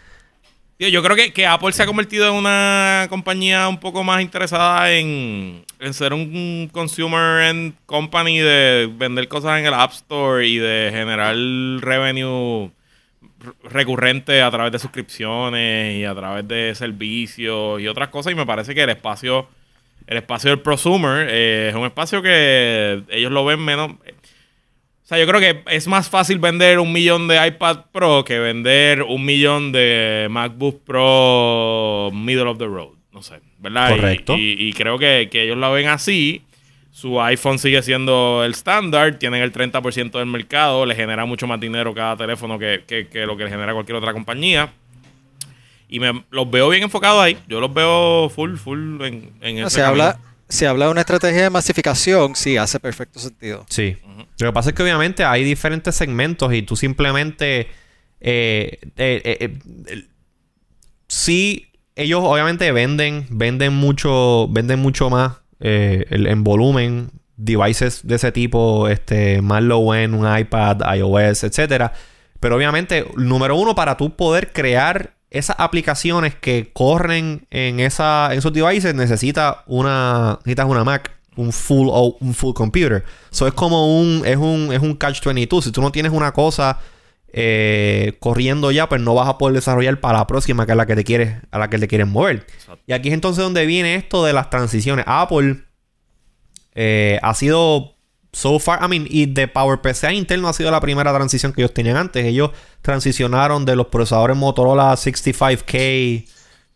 yo 0.80 1.02
creo 1.02 1.16
que, 1.16 1.32
que 1.32 1.46
Apple 1.48 1.72
se 1.72 1.84
ha 1.84 1.86
convertido 1.86 2.28
en 2.28 2.34
una 2.34 3.08
compañía 3.10 3.68
un 3.70 3.80
poco 3.80 4.04
más 4.04 4.22
interesada 4.22 4.92
en, 4.92 5.64
en 5.80 5.94
ser 5.94 6.14
un 6.14 6.70
consumer 6.72 7.44
end 7.44 7.76
company 7.86 8.40
de 8.40 8.90
vender 8.94 9.28
cosas 9.28 9.60
en 9.60 9.66
el 9.66 9.74
App 9.74 9.92
Store 9.92 10.46
y 10.46 10.58
de 10.58 10.90
generar 10.92 11.36
revenue 11.36 12.72
recurrente 13.64 14.42
a 14.42 14.52
través 14.52 14.72
de 14.72 14.80
suscripciones 14.80 15.98
y 15.98 16.06
a 16.06 16.16
través 16.16 16.48
de 16.48 16.74
servicios 16.76 17.80
y 17.80 17.88
otras 17.88 18.10
cosas. 18.10 18.34
Y 18.34 18.36
me 18.36 18.46
parece 18.46 18.76
que 18.76 18.84
el 18.84 18.90
espacio, 18.90 19.48
el 20.08 20.18
espacio 20.18 20.50
del 20.50 20.60
prosumer 20.60 21.28
eh, 21.30 21.70
es 21.70 21.76
un 21.76 21.86
espacio 21.86 22.22
que 22.22 23.04
ellos 23.10 23.32
lo 23.32 23.46
ven 23.46 23.60
menos. 23.60 23.92
O 25.06 25.08
sea, 25.08 25.20
yo 25.20 25.28
creo 25.28 25.40
que 25.40 25.62
es 25.68 25.88
más 25.88 26.10
fácil 26.10 26.40
vender 26.40 26.80
un 26.80 26.92
millón 26.92 27.28
de 27.28 27.46
iPad 27.48 27.86
Pro 27.92 28.24
que 28.26 28.40
vender 28.40 29.04
un 29.04 29.24
millón 29.24 29.72
de 29.72 30.26
MacBook 30.32 30.82
Pro 30.84 32.10
middle 32.12 32.48
of 32.50 32.58
the 32.58 32.66
road. 32.66 32.96
No 33.12 33.22
sé, 33.22 33.36
¿verdad? 33.60 33.92
Correcto. 33.92 34.36
Y, 34.36 34.56
y 34.60 34.74
creo 34.74 34.98
que, 34.98 35.30
que 35.32 35.44
ellos 35.44 35.58
lo 35.58 35.72
ven 35.72 35.88
así. 35.90 36.42
Su 36.92 37.22
iPhone 37.22 37.60
sigue 37.60 37.84
siendo 37.84 38.44
el 38.44 38.52
estándar, 38.54 39.20
tienen 39.20 39.44
el 39.44 39.52
30% 39.52 40.12
del 40.18 40.26
mercado, 40.26 40.86
le 40.88 40.96
genera 40.96 41.26
mucho 41.26 41.46
más 41.46 41.60
dinero 41.60 41.94
cada 41.94 42.18
teléfono 42.18 42.58
que, 42.58 42.84
que- 42.88 43.08
que 43.08 43.26
lo 43.28 43.38
que 43.38 43.44
le 43.44 43.50
genera 43.52 43.74
cualquier 43.74 43.98
otra 43.98 44.12
compañía. 44.14 44.72
Y 45.88 46.00
me, 46.00 46.24
los 46.32 46.50
veo 46.50 46.68
bien 46.70 46.84
enfocados 46.84 47.22
ahí. 47.22 47.38
Yo 47.48 47.60
los 47.60 47.72
veo 47.74 48.28
full, 48.30 48.56
full 48.56 49.02
en, 49.04 49.30
en 49.42 49.60
No, 49.62 49.68
ese 49.68 49.76
se, 49.76 49.82
habla, 49.84 50.20
se 50.48 50.68
habla 50.68 50.86
de 50.86 50.92
una 50.92 51.02
estrategia 51.02 51.44
de 51.44 51.50
masificación, 51.50 52.36
sí, 52.36 52.58
hace 52.58 52.80
perfecto 52.80 53.20
sentido. 53.20 53.66
Sí. 53.70 53.98
Lo 54.40 54.50
que 54.50 54.54
pasa 54.54 54.70
es 54.70 54.76
que 54.76 54.84
obviamente 54.84 55.24
hay 55.24 55.44
diferentes 55.44 55.96
segmentos 55.96 56.54
y 56.54 56.62
tú 56.62 56.76
simplemente... 56.76 57.68
eh, 58.22 58.80
eh, 58.98 59.60
eh, 59.88 60.08
sí, 61.08 61.68
ellos 61.96 62.22
obviamente 62.24 62.72
venden, 62.72 63.26
venden 63.30 63.74
mucho, 63.74 64.48
venden 64.50 64.80
mucho 64.80 65.10
más 65.10 65.38
en 65.60 66.44
volumen 66.44 67.10
devices 67.38 68.06
de 68.06 68.16
ese 68.16 68.32
tipo, 68.32 68.88
este, 68.88 69.42
más 69.42 69.64
low 69.64 69.94
end, 69.94 70.14
un 70.14 70.38
iPad, 70.38 70.82
iOS, 70.96 71.44
etcétera. 71.44 71.94
Pero 72.40 72.56
obviamente, 72.58 73.06
número 73.16 73.56
uno, 73.56 73.74
para 73.74 73.98
tú 73.98 74.16
poder 74.16 74.52
crear 74.54 75.15
esas 75.30 75.56
aplicaciones 75.60 76.36
que 76.36 76.72
corren 76.74 77.48
en, 77.50 77.80
esa, 77.80 78.30
en 78.32 78.40
esos 78.40 78.54
devices, 78.54 78.94
necesita 78.96 79.64
una, 79.68 80.40
necesitas 80.46 80.68
una 80.68 80.84
Mac, 80.84 81.12
un 81.36 81.52
full, 81.52 81.88
o- 81.92 82.18
un 82.22 82.34
full 82.34 82.54
computer. 82.54 83.04
Eso 83.32 83.46
es 83.48 83.54
como 83.54 84.00
un, 84.00 84.22
es 84.26 84.38
un, 84.38 84.72
es 84.72 84.80
un 84.82 84.98
catch-22. 84.98 85.64
Si 85.64 85.72
tú 85.72 85.82
no 85.82 85.92
tienes 85.92 86.14
una 86.14 86.32
cosa 86.32 86.80
eh, 87.34 88.16
corriendo 88.22 88.72
ya, 88.72 88.88
pues 88.88 89.02
no 89.02 89.14
vas 89.14 89.28
a 89.28 89.38
poder 89.38 89.56
desarrollar 89.56 90.00
para 90.00 90.20
la 90.20 90.28
próxima, 90.28 90.66
que 90.66 90.72
es 90.72 90.78
la 90.78 90.86
que 90.86 90.96
te 90.96 91.04
quieres, 91.04 91.36
a 91.52 91.60
la 91.60 91.70
que 91.70 91.78
te 91.78 91.88
quieres 91.90 92.08
mover. 92.08 92.46
Exacto. 92.54 92.80
Y 92.88 92.94
aquí 92.94 93.10
es 93.10 93.14
entonces 93.14 93.44
donde 93.44 93.66
viene 93.66 93.96
esto 93.96 94.24
de 94.24 94.32
las 94.32 94.50
transiciones. 94.50 95.04
Apple 95.08 95.58
eh, 96.76 97.20
ha 97.22 97.34
sido 97.34 97.95
so 98.36 98.60
far, 98.60 98.84
I 98.84 98.90
mean, 98.90 99.08
y 99.10 99.28
de 99.28 99.48
PowerPC 99.48 100.04
a 100.04 100.14
Intel 100.14 100.42
no 100.42 100.50
ha 100.50 100.54
sido 100.54 100.70
la 100.70 100.82
primera 100.82 101.14
transición 101.14 101.54
que 101.54 101.62
ellos 101.62 101.74
tenían 101.74 101.96
antes. 101.96 102.26
Ellos 102.26 102.52
transicionaron 102.82 103.64
de 103.64 103.78
los 103.78 103.88
procesadores 103.88 104.36
Motorola 104.36 104.92
65K, 104.92 106.28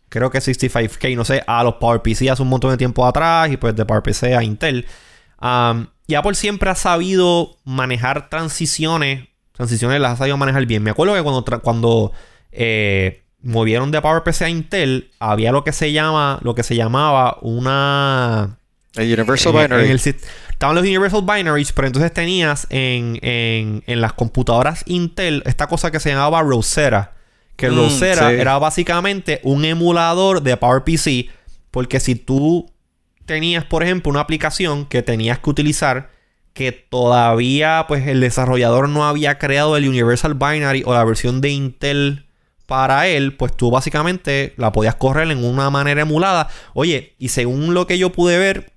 creo 0.08 0.30
que 0.30 0.38
65K, 0.38 1.14
no 1.14 1.24
sé, 1.26 1.44
a 1.46 1.62
los 1.62 1.74
PowerPC 1.74 2.30
hace 2.30 2.40
un 2.40 2.48
montón 2.48 2.70
de 2.70 2.78
tiempo 2.78 3.04
atrás 3.06 3.50
y 3.52 3.58
pues 3.58 3.76
de 3.76 3.84
PowerPC 3.84 4.22
a 4.34 4.42
Intel. 4.42 4.86
Um, 5.42 5.88
y 6.06 6.14
Apple 6.14 6.34
siempre 6.34 6.70
ha 6.70 6.74
sabido 6.74 7.58
manejar 7.64 8.30
transiciones. 8.30 9.28
Transiciones 9.52 10.00
las 10.00 10.12
ha 10.12 10.16
sabido 10.16 10.38
manejar 10.38 10.64
bien. 10.64 10.82
Me 10.82 10.92
acuerdo 10.92 11.14
que 11.14 11.22
cuando, 11.22 11.44
cuando 11.60 12.12
eh, 12.52 13.26
movieron 13.42 13.90
de 13.90 14.00
PowerPC 14.00 14.42
a 14.42 14.48
Intel, 14.48 15.10
había 15.18 15.52
lo 15.52 15.62
que 15.62 15.72
se 15.72 15.92
llama, 15.92 16.38
lo 16.40 16.54
que 16.54 16.62
se 16.62 16.74
llamaba 16.74 17.36
una 17.42 18.59
El 18.96 19.12
Universal 19.12 19.54
en- 19.54 19.62
Binary. 19.62 19.84
en 19.84 19.90
el 19.92 19.98
sit- 20.00 20.20
estaban 20.50 20.74
los 20.74 20.82
Universal 20.84 21.22
Binaries, 21.22 21.72
pero 21.72 21.86
entonces 21.86 22.12
tenías 22.12 22.66
en, 22.70 23.18
en- 23.22 23.82
en 23.86 24.00
las 24.00 24.12
computadoras 24.14 24.82
Intel 24.86 25.42
esta 25.46 25.66
cosa 25.68 25.90
que 25.90 26.00
se 26.00 26.10
llamaba 26.10 26.42
Rosetta. 26.42 27.12
Que 27.56 27.70
Mm, 27.70 27.76
Rosetta 27.76 28.30
sí. 28.30 28.36
era 28.36 28.58
básicamente 28.58 29.40
un 29.44 29.64
emulador 29.64 30.42
de 30.42 30.56
PowerPC. 30.56 31.30
Porque 31.70 32.00
si 32.00 32.14
tú 32.16 32.72
tenías, 33.26 33.64
por 33.64 33.82
ejemplo, 33.84 34.10
una 34.10 34.20
aplicación 34.20 34.86
que 34.86 35.02
tenías 35.02 35.38
que 35.38 35.50
utilizar 35.50 36.10
que 36.52 36.72
todavía 36.72 37.84
pues 37.86 38.06
el 38.08 38.20
desarrollador 38.20 38.88
no 38.88 39.06
había 39.06 39.38
creado 39.38 39.76
el 39.76 39.88
Universal 39.88 40.34
Binary 40.34 40.82
o 40.84 40.92
la 40.94 41.04
versión 41.04 41.40
de 41.40 41.50
Intel 41.50 42.26
para 42.66 43.06
él, 43.06 43.36
pues 43.36 43.56
tú 43.56 43.70
básicamente 43.70 44.52
la 44.56 44.72
podías 44.72 44.96
correr 44.96 45.30
en 45.30 45.44
una 45.44 45.70
manera 45.70 46.02
emulada. 46.02 46.48
Oye, 46.74 47.14
y 47.18 47.28
según 47.28 47.72
lo 47.74 47.86
que 47.86 47.98
yo 47.98 48.10
pude 48.10 48.36
ver, 48.38 48.72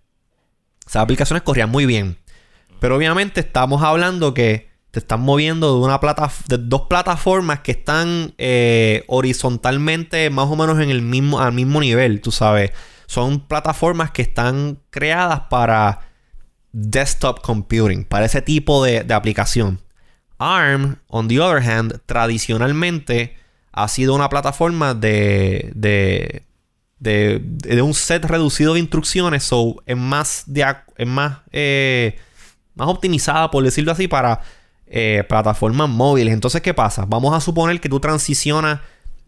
esas 0.88 1.04
aplicaciones 1.04 1.44
corrían 1.44 1.70
muy 1.70 1.86
bien. 1.86 2.18
Pero 2.80 2.96
obviamente 2.96 3.40
estamos 3.40 3.82
hablando 3.84 4.34
que 4.34 4.70
te 4.92 5.00
están 5.00 5.22
moviendo 5.22 5.74
de 5.74 5.86
una 5.86 6.00
plata 6.00 6.32
de 6.48 6.58
dos 6.58 6.84
plataformas 6.84 7.62
que 7.62 7.72
están 7.72 8.34
eh, 8.38 9.04
horizontalmente 9.08 10.30
más 10.30 10.48
o 10.50 10.56
menos 10.56 10.80
en 10.80 10.90
el 10.90 11.02
mismo 11.02 11.40
al 11.40 11.54
mismo 11.54 11.80
nivel, 11.80 12.22
tú 12.22 12.32
sabes. 12.32 12.72
Son 13.08 13.40
plataformas 13.40 14.12
que 14.12 14.22
están 14.22 14.80
creadas 14.90 15.42
para 15.50 16.02
desktop 16.72 17.42
computing, 17.42 18.04
para 18.06 18.26
ese 18.26 18.42
tipo 18.42 18.84
de, 18.84 19.04
de 19.04 19.14
aplicación. 19.14 19.80
ARM, 20.38 20.98
on 21.08 21.28
the 21.28 21.40
other 21.40 21.64
hand, 21.64 22.02
tradicionalmente 22.06 23.36
ha 23.72 23.88
sido 23.88 24.14
una 24.14 24.30
plataforma 24.30 24.94
de, 24.94 25.72
de, 25.76 26.46
de, 27.04 27.82
un 27.82 27.94
set 27.94 28.24
reducido 28.26 28.74
de 28.74 28.80
instrucciones, 28.80 29.44
so 29.44 29.84
es 29.86 29.98
más, 29.98 30.44
de, 30.48 30.66
más, 31.06 31.40
eh, 31.52 32.18
más 32.76 32.88
optimizada, 32.88 33.52
por 33.52 33.64
decirlo 33.64 33.92
así, 33.92 34.08
para 34.08 34.42
eh, 34.88 35.24
plataformas 35.28 35.90
móviles. 35.90 36.34
Entonces, 36.34 36.62
¿qué 36.62 36.74
pasa? 36.74 37.06
Vamos 37.06 37.36
a 37.36 37.42
suponer 37.42 37.82
que 37.82 37.90
tú 37.90 38.00
transicionas 38.00 38.80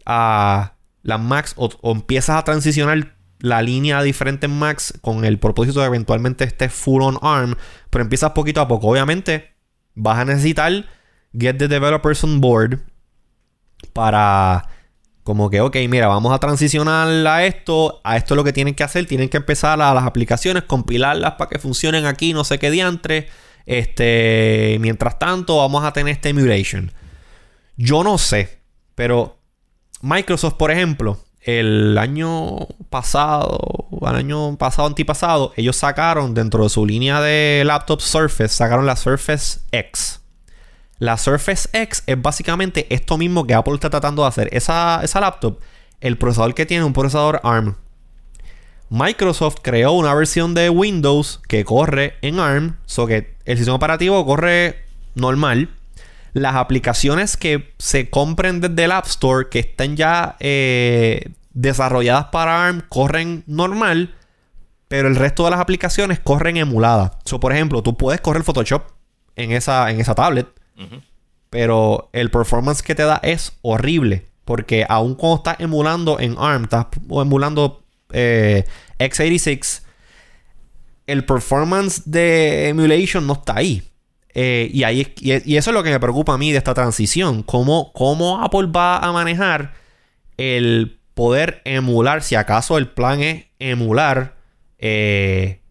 a 0.06 0.72
las 1.02 1.20
Macs 1.20 1.54
o, 1.56 1.68
o 1.82 1.92
empiezas 1.92 2.36
a 2.36 2.44
transicionar 2.44 3.14
la 3.40 3.60
línea 3.60 3.98
a 3.98 4.02
diferentes 4.02 4.48
Macs 4.48 4.94
con 5.02 5.24
el 5.24 5.38
propósito 5.38 5.80
de 5.80 5.86
eventualmente 5.86 6.44
esté 6.44 6.68
full 6.70 7.02
on 7.02 7.18
ARM, 7.20 7.56
pero 7.90 8.02
empiezas 8.02 8.32
poquito 8.32 8.60
a 8.62 8.68
poco. 8.68 8.88
Obviamente, 8.88 9.52
vas 9.94 10.18
a 10.18 10.24
necesitar 10.24 10.86
get 11.38 11.58
the 11.58 11.68
developers 11.68 12.24
on 12.24 12.40
board 12.40 12.80
para 13.92 14.66
como 15.26 15.50
que, 15.50 15.60
ok, 15.60 15.76
mira, 15.88 16.06
vamos 16.06 16.32
a 16.32 16.38
transicionar 16.38 17.08
a 17.26 17.44
esto, 17.44 18.00
a 18.04 18.16
esto 18.16 18.34
es 18.34 18.36
lo 18.36 18.44
que 18.44 18.52
tienen 18.52 18.76
que 18.76 18.84
hacer, 18.84 19.06
tienen 19.06 19.28
que 19.28 19.38
empezar 19.38 19.82
a 19.82 19.92
las 19.92 20.04
aplicaciones, 20.04 20.62
compilarlas 20.62 21.32
para 21.32 21.50
que 21.50 21.58
funcionen 21.58 22.06
aquí, 22.06 22.32
no 22.32 22.44
sé 22.44 22.60
qué 22.60 22.70
diantre. 22.70 23.28
Este, 23.66 24.78
mientras 24.80 25.18
tanto, 25.18 25.56
vamos 25.56 25.84
a 25.84 25.92
tener 25.92 26.12
este 26.12 26.28
emulation. 26.28 26.92
Yo 27.76 28.04
no 28.04 28.18
sé, 28.18 28.60
pero 28.94 29.36
Microsoft, 30.00 30.54
por 30.54 30.70
ejemplo, 30.70 31.18
el 31.40 31.98
año 31.98 32.58
pasado, 32.88 33.88
el 34.02 34.14
año 34.14 34.56
pasado, 34.56 34.86
antipasado, 34.86 35.52
ellos 35.56 35.74
sacaron 35.74 36.34
dentro 36.34 36.62
de 36.62 36.68
su 36.68 36.86
línea 36.86 37.20
de 37.20 37.64
laptop 37.66 38.00
Surface, 38.00 38.54
sacaron 38.54 38.86
la 38.86 38.94
Surface 38.94 39.58
X. 39.72 40.20
La 40.98 41.18
Surface 41.18 41.68
X 41.72 42.02
es 42.06 42.20
básicamente 42.20 42.86
esto 42.94 43.18
mismo 43.18 43.46
que 43.46 43.54
Apple 43.54 43.74
está 43.74 43.90
tratando 43.90 44.22
de 44.22 44.28
hacer. 44.28 44.48
Esa, 44.52 45.00
esa 45.02 45.20
laptop, 45.20 45.58
el 46.00 46.16
procesador 46.16 46.54
que 46.54 46.66
tiene 46.66 46.84
un 46.84 46.92
procesador 46.92 47.40
ARM. 47.44 47.76
Microsoft 48.88 49.56
creó 49.62 49.92
una 49.92 50.14
versión 50.14 50.54
de 50.54 50.70
Windows 50.70 51.40
que 51.48 51.64
corre 51.64 52.14
en 52.22 52.38
ARM, 52.38 52.76
so 52.86 53.06
que 53.06 53.34
el 53.44 53.56
sistema 53.56 53.76
operativo 53.76 54.24
corre 54.24 54.84
normal. 55.14 55.70
Las 56.32 56.54
aplicaciones 56.54 57.36
que 57.36 57.74
se 57.78 58.10
compren 58.10 58.60
desde 58.60 58.84
el 58.84 58.92
App 58.92 59.06
Store, 59.06 59.48
que 59.50 59.58
estén 59.58 59.96
ya 59.96 60.36
eh, 60.38 61.32
desarrolladas 61.52 62.26
para 62.26 62.66
ARM, 62.66 62.82
corren 62.88 63.42
normal, 63.46 64.14
pero 64.88 65.08
el 65.08 65.16
resto 65.16 65.44
de 65.44 65.50
las 65.50 65.60
aplicaciones 65.60 66.20
corren 66.20 66.56
emuladas. 66.56 67.12
Por 67.40 67.52
ejemplo, 67.52 67.82
tú 67.82 67.96
puedes 67.96 68.20
correr 68.20 68.44
Photoshop 68.44 68.82
en 69.34 69.52
esa, 69.52 69.90
en 69.90 70.00
esa 70.00 70.14
tablet, 70.14 70.46
Pero 71.50 72.10
el 72.12 72.30
performance 72.30 72.82
que 72.82 72.94
te 72.94 73.04
da 73.04 73.20
es 73.22 73.52
horrible. 73.62 74.26
Porque 74.44 74.86
aun 74.88 75.14
cuando 75.14 75.36
estás 75.36 75.60
emulando 75.60 76.20
en 76.20 76.36
ARM, 76.38 76.64
estás 76.64 76.86
emulando 77.10 77.82
eh, 78.12 78.64
x86, 78.98 79.82
el 81.06 81.24
performance 81.24 82.02
de 82.04 82.68
emulation 82.68 83.26
no 83.26 83.34
está 83.34 83.56
ahí. 83.56 83.82
Eh, 84.34 84.68
y, 84.72 84.82
ahí 84.82 85.14
y 85.16 85.56
eso 85.56 85.70
es 85.70 85.74
lo 85.74 85.82
que 85.82 85.90
me 85.90 85.98
preocupa 85.98 86.34
a 86.34 86.38
mí 86.38 86.52
de 86.52 86.58
esta 86.58 86.74
transición. 86.74 87.42
¿Cómo, 87.42 87.92
cómo 87.92 88.42
Apple 88.42 88.66
va 88.66 88.98
a 88.98 89.12
manejar 89.12 89.72
el 90.36 91.00
poder 91.14 91.62
emular, 91.64 92.22
si 92.22 92.34
acaso 92.34 92.76
el 92.76 92.88
plan 92.88 93.22
es 93.22 93.46
emular 93.58 94.36
eh, 94.78 95.62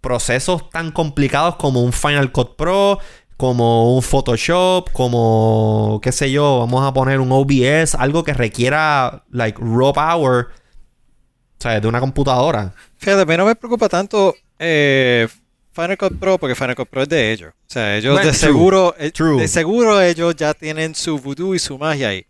procesos 0.00 0.70
tan 0.70 0.90
complicados 0.90 1.54
como 1.54 1.82
un 1.82 1.92
Final 1.92 2.32
Cut 2.32 2.56
Pro, 2.56 2.98
como 3.38 3.94
un 3.96 4.02
Photoshop, 4.02 4.90
como, 4.92 6.00
qué 6.02 6.12
sé 6.12 6.30
yo, 6.30 6.58
vamos 6.58 6.86
a 6.86 6.92
poner 6.92 7.20
un 7.20 7.32
OBS, 7.32 7.94
algo 7.94 8.24
que 8.24 8.34
requiera, 8.34 9.24
like, 9.30 9.58
raw 9.62 9.92
power, 9.94 10.46
o 10.48 11.60
sea, 11.60 11.78
de 11.80 11.86
una 11.88 12.00
computadora. 12.00 12.74
Fíjate, 12.98 13.22
a 13.22 13.24
mí 13.24 13.36
no 13.36 13.46
me 13.46 13.54
preocupa 13.54 13.88
tanto 13.88 14.34
eh, 14.58 15.28
Final 15.72 15.96
Cut 15.96 16.18
Pro 16.18 16.36
porque 16.38 16.56
Final 16.56 16.74
Cut 16.74 16.88
Pro 16.88 17.02
es 17.02 17.08
de 17.08 17.32
ellos. 17.32 17.52
O 17.54 17.70
sea, 17.72 17.96
ellos 17.96 18.14
Bueno, 18.14 18.26
de 18.26 18.36
true, 18.36 18.48
seguro, 18.48 18.94
eh, 18.98 19.10
true. 19.12 19.40
de 19.40 19.46
seguro 19.48 20.00
ellos 20.02 20.34
ya 20.36 20.52
tienen 20.52 20.96
su 20.96 21.18
voodoo 21.20 21.54
y 21.54 21.60
su 21.60 21.78
magia 21.78 22.08
ahí. 22.08 22.26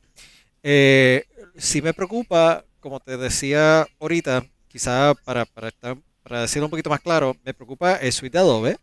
Eh, 0.63 1.25
sí 1.57 1.81
me 1.81 1.95
preocupa, 1.95 2.65
como 2.81 3.01
te 3.01 3.17
decía 3.17 3.87
ahorita, 3.99 4.45
quizá 4.69 5.15
para, 5.25 5.47
para, 5.47 5.69
estar- 5.69 5.97
para 6.23 6.43
decirlo 6.43 6.67
un 6.67 6.71
poquito 6.71 6.91
más 6.91 7.01
claro, 7.01 7.35
me 7.45 7.55
preocupa 7.55 7.97
el 7.97 8.13
suite 8.13 8.37
de 8.37 8.43
Adobe, 8.45 8.77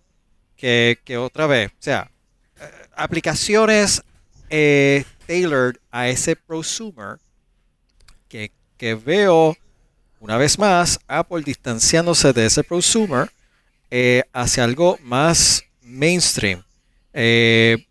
que, 0.56 0.98
que 1.04 1.18
otra 1.18 1.46
vez, 1.48 1.70
o 1.70 1.76
sea, 1.80 2.10
aplicaciones 2.96 4.04
eh, 4.50 5.04
tailored 5.28 5.78
a 5.92 6.08
ese 6.08 6.36
prosumer 6.36 7.18
que, 8.28 8.52
que 8.78 8.96
veo 8.96 9.56
una 10.20 10.38
vez 10.38 10.58
más 10.60 11.00
Apple 11.08 11.44
distanciándose 11.44 12.34
de 12.34 12.46
ese 12.48 12.64
prosumer 12.64 13.30
eh, 13.92 14.24
hacia 14.34 14.64
algo 14.64 14.98
más 15.04 15.64
mainstream. 15.82 16.64
Eh, 17.14 17.86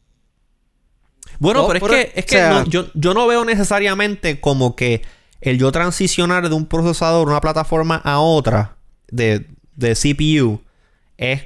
Bueno, 1.39 1.63
No, 1.63 1.69
pero 1.69 1.87
es 1.95 2.05
que, 2.07 2.13
es 2.21 2.25
que 2.27 2.35
sea- 2.37 2.51
no- 2.51 2.65
yo, 2.67 2.87
yo 2.95 3.15
no 3.15 3.27
veo 3.27 3.45
necesariamente 3.45 4.41
como 4.41 4.77
que 4.77 5.03
el 5.41 5.59
yo 5.59 5.71
transicionar 5.73 6.49
de 6.49 6.55
un 6.55 6.67
procesador, 6.67 7.29
una 7.29 7.41
plataforma 7.41 7.97
a 8.05 8.19
otra 8.21 8.77
de, 9.09 9.47
de 9.77 9.95
CPU 9.95 10.63
es, 11.17 11.43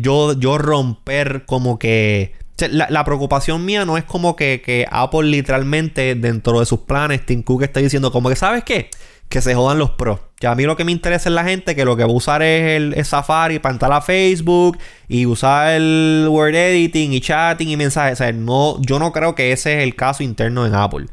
yo, 0.00 0.38
yo 0.38 0.58
romper 0.58 1.44
como 1.46 1.78
que... 1.78 2.34
La, 2.70 2.88
la 2.90 3.04
preocupación 3.04 3.64
mía 3.64 3.86
no 3.86 3.96
es 3.96 4.04
como 4.04 4.36
que, 4.36 4.60
que 4.62 4.86
Apple 4.90 5.22
literalmente 5.22 6.14
dentro 6.14 6.60
de 6.60 6.66
sus 6.66 6.80
planes, 6.80 7.24
Tim 7.24 7.42
Cook 7.42 7.62
está 7.62 7.80
diciendo 7.80 8.12
como 8.12 8.28
que, 8.28 8.36
¿sabes 8.36 8.64
qué? 8.64 8.90
Que 9.30 9.40
se 9.40 9.54
jodan 9.54 9.78
los 9.78 9.92
pros. 9.92 10.20
Ya 10.40 10.50
a 10.52 10.54
mí 10.54 10.64
lo 10.64 10.76
que 10.76 10.84
me 10.84 10.92
interesa 10.92 11.30
es 11.30 11.34
la 11.34 11.44
gente 11.44 11.74
que 11.74 11.86
lo 11.86 11.96
que 11.96 12.04
va 12.04 12.10
a 12.10 12.14
usar 12.14 12.42
es 12.42 12.76
el 12.76 13.04
Safari 13.04 13.60
para 13.60 13.72
entrar 13.72 13.92
a 13.92 14.02
Facebook 14.02 14.76
y 15.08 15.24
usar 15.24 15.72
el 15.72 16.26
Word 16.28 16.54
Editing 16.54 17.14
y 17.14 17.20
chatting 17.22 17.70
y 17.70 17.76
mensajes. 17.78 18.14
O 18.14 18.16
sea, 18.16 18.32
no, 18.32 18.80
yo 18.82 18.98
no 18.98 19.10
creo 19.12 19.34
que 19.34 19.52
ese 19.52 19.78
es 19.78 19.82
el 19.82 19.94
caso 19.94 20.22
interno 20.22 20.66
en 20.66 20.74
Apple. 20.74 21.06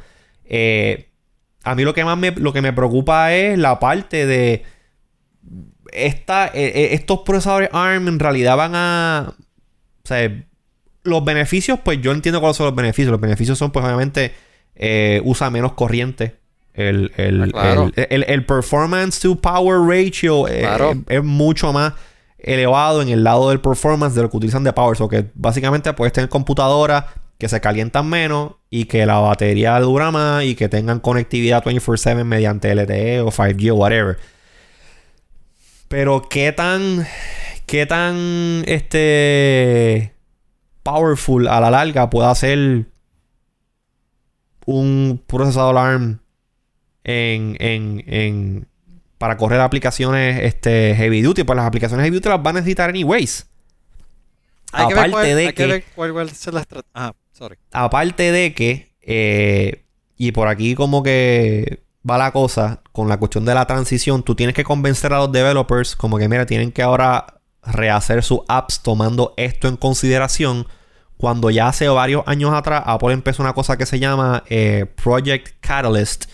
Eh, 0.44 1.10
a 1.64 1.76
mí 1.76 1.84
lo 1.84 1.94
que 1.94 2.04
más 2.04 2.18
me, 2.18 2.32
lo 2.32 2.52
que 2.54 2.62
me 2.62 2.74
preocupa 2.74 3.34
es 3.34 3.58
la 3.58 3.80
parte 3.80 4.26
de 4.26 4.64
esta, 5.92 6.48
eh, 6.48 6.52
eh, 6.76 6.90
estos 6.94 7.20
procesadores 7.20 7.70
ARM 7.72 8.08
en 8.08 8.20
realidad 8.20 8.58
van 8.58 8.72
a... 8.76 9.34
O 10.04 10.08
sea, 10.08 10.44
los 11.04 11.24
beneficios, 11.26 11.80
pues 11.84 12.02
yo 12.02 12.12
entiendo 12.12 12.40
cuáles 12.40 12.58
son 12.58 12.66
los 12.68 12.76
beneficios. 12.76 13.12
Los 13.12 13.22
beneficios 13.22 13.58
son, 13.58 13.72
pues 13.72 13.86
obviamente, 13.86 14.34
eh, 14.76 15.22
usa 15.26 15.50
menos 15.50 15.74
corriente. 15.74 16.36
El, 16.74 17.12
el, 17.18 17.44
Ah, 17.44 17.48
claro. 17.52 17.92
el- 17.96 18.08
el- 18.12 18.24
el 18.28 18.46
performance 18.46 19.20
to 19.20 19.36
power 19.36 19.80
ratio 19.82 20.48
eh, 20.48 20.60
Claro. 20.62 20.94
es 21.10 21.24
mucho 21.24 21.74
más 21.74 21.94
elevado 22.38 23.02
en 23.02 23.10
el 23.10 23.24
lado 23.24 23.50
del 23.50 23.60
performance 23.60 24.14
de 24.16 24.22
lo 24.22 24.30
que 24.30 24.38
utilizan 24.38 24.64
de 24.64 24.74
power. 24.74 24.96
O 25.02 25.10
que 25.10 25.26
básicamente 25.34 25.92
puedes 25.94 26.14
tener 26.14 26.30
computadoras 26.30 27.06
que 27.40 27.50
se 27.50 27.60
calientan 27.62 28.08
menos 28.10 28.54
y 28.70 28.86
que 28.86 29.06
la 29.06 29.18
batería 29.20 29.80
dura 29.80 30.12
más 30.12 30.44
y 30.44 30.56
que 30.56 30.70
tengan 30.70 31.00
conectividad 31.00 31.64
24/7 31.64 32.24
mediante 32.24 32.72
LTE 32.74 33.22
o 33.22 33.32
5G 33.32 33.72
o 33.72 33.76
whatever. 33.76 34.18
Pero 35.88 36.28
qué 36.30 36.52
tan 36.52 37.08
qué 37.66 37.86
tan 37.86 38.64
este 38.66 40.14
powerful 40.84 41.48
a 41.48 41.60
la 41.60 41.70
larga 41.70 42.10
puede 42.10 42.34
ser 42.36 42.86
un 44.66 45.22
procesador 45.28 45.78
ARM 45.78 46.20
en, 47.04 47.56
en, 47.60 48.04
en 48.08 48.68
para 49.18 49.38
correr 49.38 49.60
aplicaciones 49.62 50.44
este 50.44 50.94
heavy 50.96 51.22
duty, 51.22 51.44
pues 51.44 51.58
las 51.58 51.66
aplicaciones 51.66 52.04
heavy 52.04 52.18
duty 52.18 52.30
las 52.30 52.44
van 52.44 52.58
a 52.58 52.60
necesitar 52.60 52.90
anyways. 52.90 53.48
hay 54.72 54.88
que 54.88 54.94
ver 54.94 55.06
Aparte 55.06 55.12
cuál, 55.12 55.26
de 55.36 55.48
hay 55.48 55.54
que 55.54 55.66
ver 55.66 55.84
cuál. 55.96 56.32
Ah, 56.94 57.14
sorry. 57.32 57.58
Aparte 57.72 58.32
de 58.32 58.54
que, 58.54 58.94
eh, 59.02 59.84
y 60.18 60.32
por 60.34 60.48
aquí 60.48 60.76
como 60.76 61.02
que 61.02 61.82
va 62.10 62.18
la 62.18 62.32
cosa, 62.32 62.82
con 62.92 63.10
la 63.10 63.18
cuestión 63.18 63.46
de 63.46 63.54
la 63.54 63.66
transición, 63.66 64.24
tú 64.24 64.36
tienes 64.36 64.56
que 64.56 64.64
convencer 64.64 65.14
a 65.14 65.18
los 65.18 65.32
developers 65.32 65.96
como 65.96 66.18
que, 66.18 66.30
mira, 66.30 66.46
tienen 66.46 66.72
que 66.72 66.82
ahora 66.82 67.42
rehacer 67.64 68.24
sus 68.24 68.40
apps 68.48 68.82
tomando 68.82 69.34
esto 69.38 69.68
en 69.68 69.78
consideración. 69.78 70.68
Cuando 71.18 71.50
ya 71.50 71.68
hace 71.68 71.88
varios 71.88 72.24
años 72.28 72.54
atrás 72.54 72.84
Apple 72.86 73.14
empezó 73.14 73.42
una 73.42 73.54
cosa 73.54 73.78
que 73.78 73.86
se 73.86 74.00
llama 74.00 74.44
eh, 74.50 74.86
Project 75.04 75.56
Catalyst, 75.62 76.26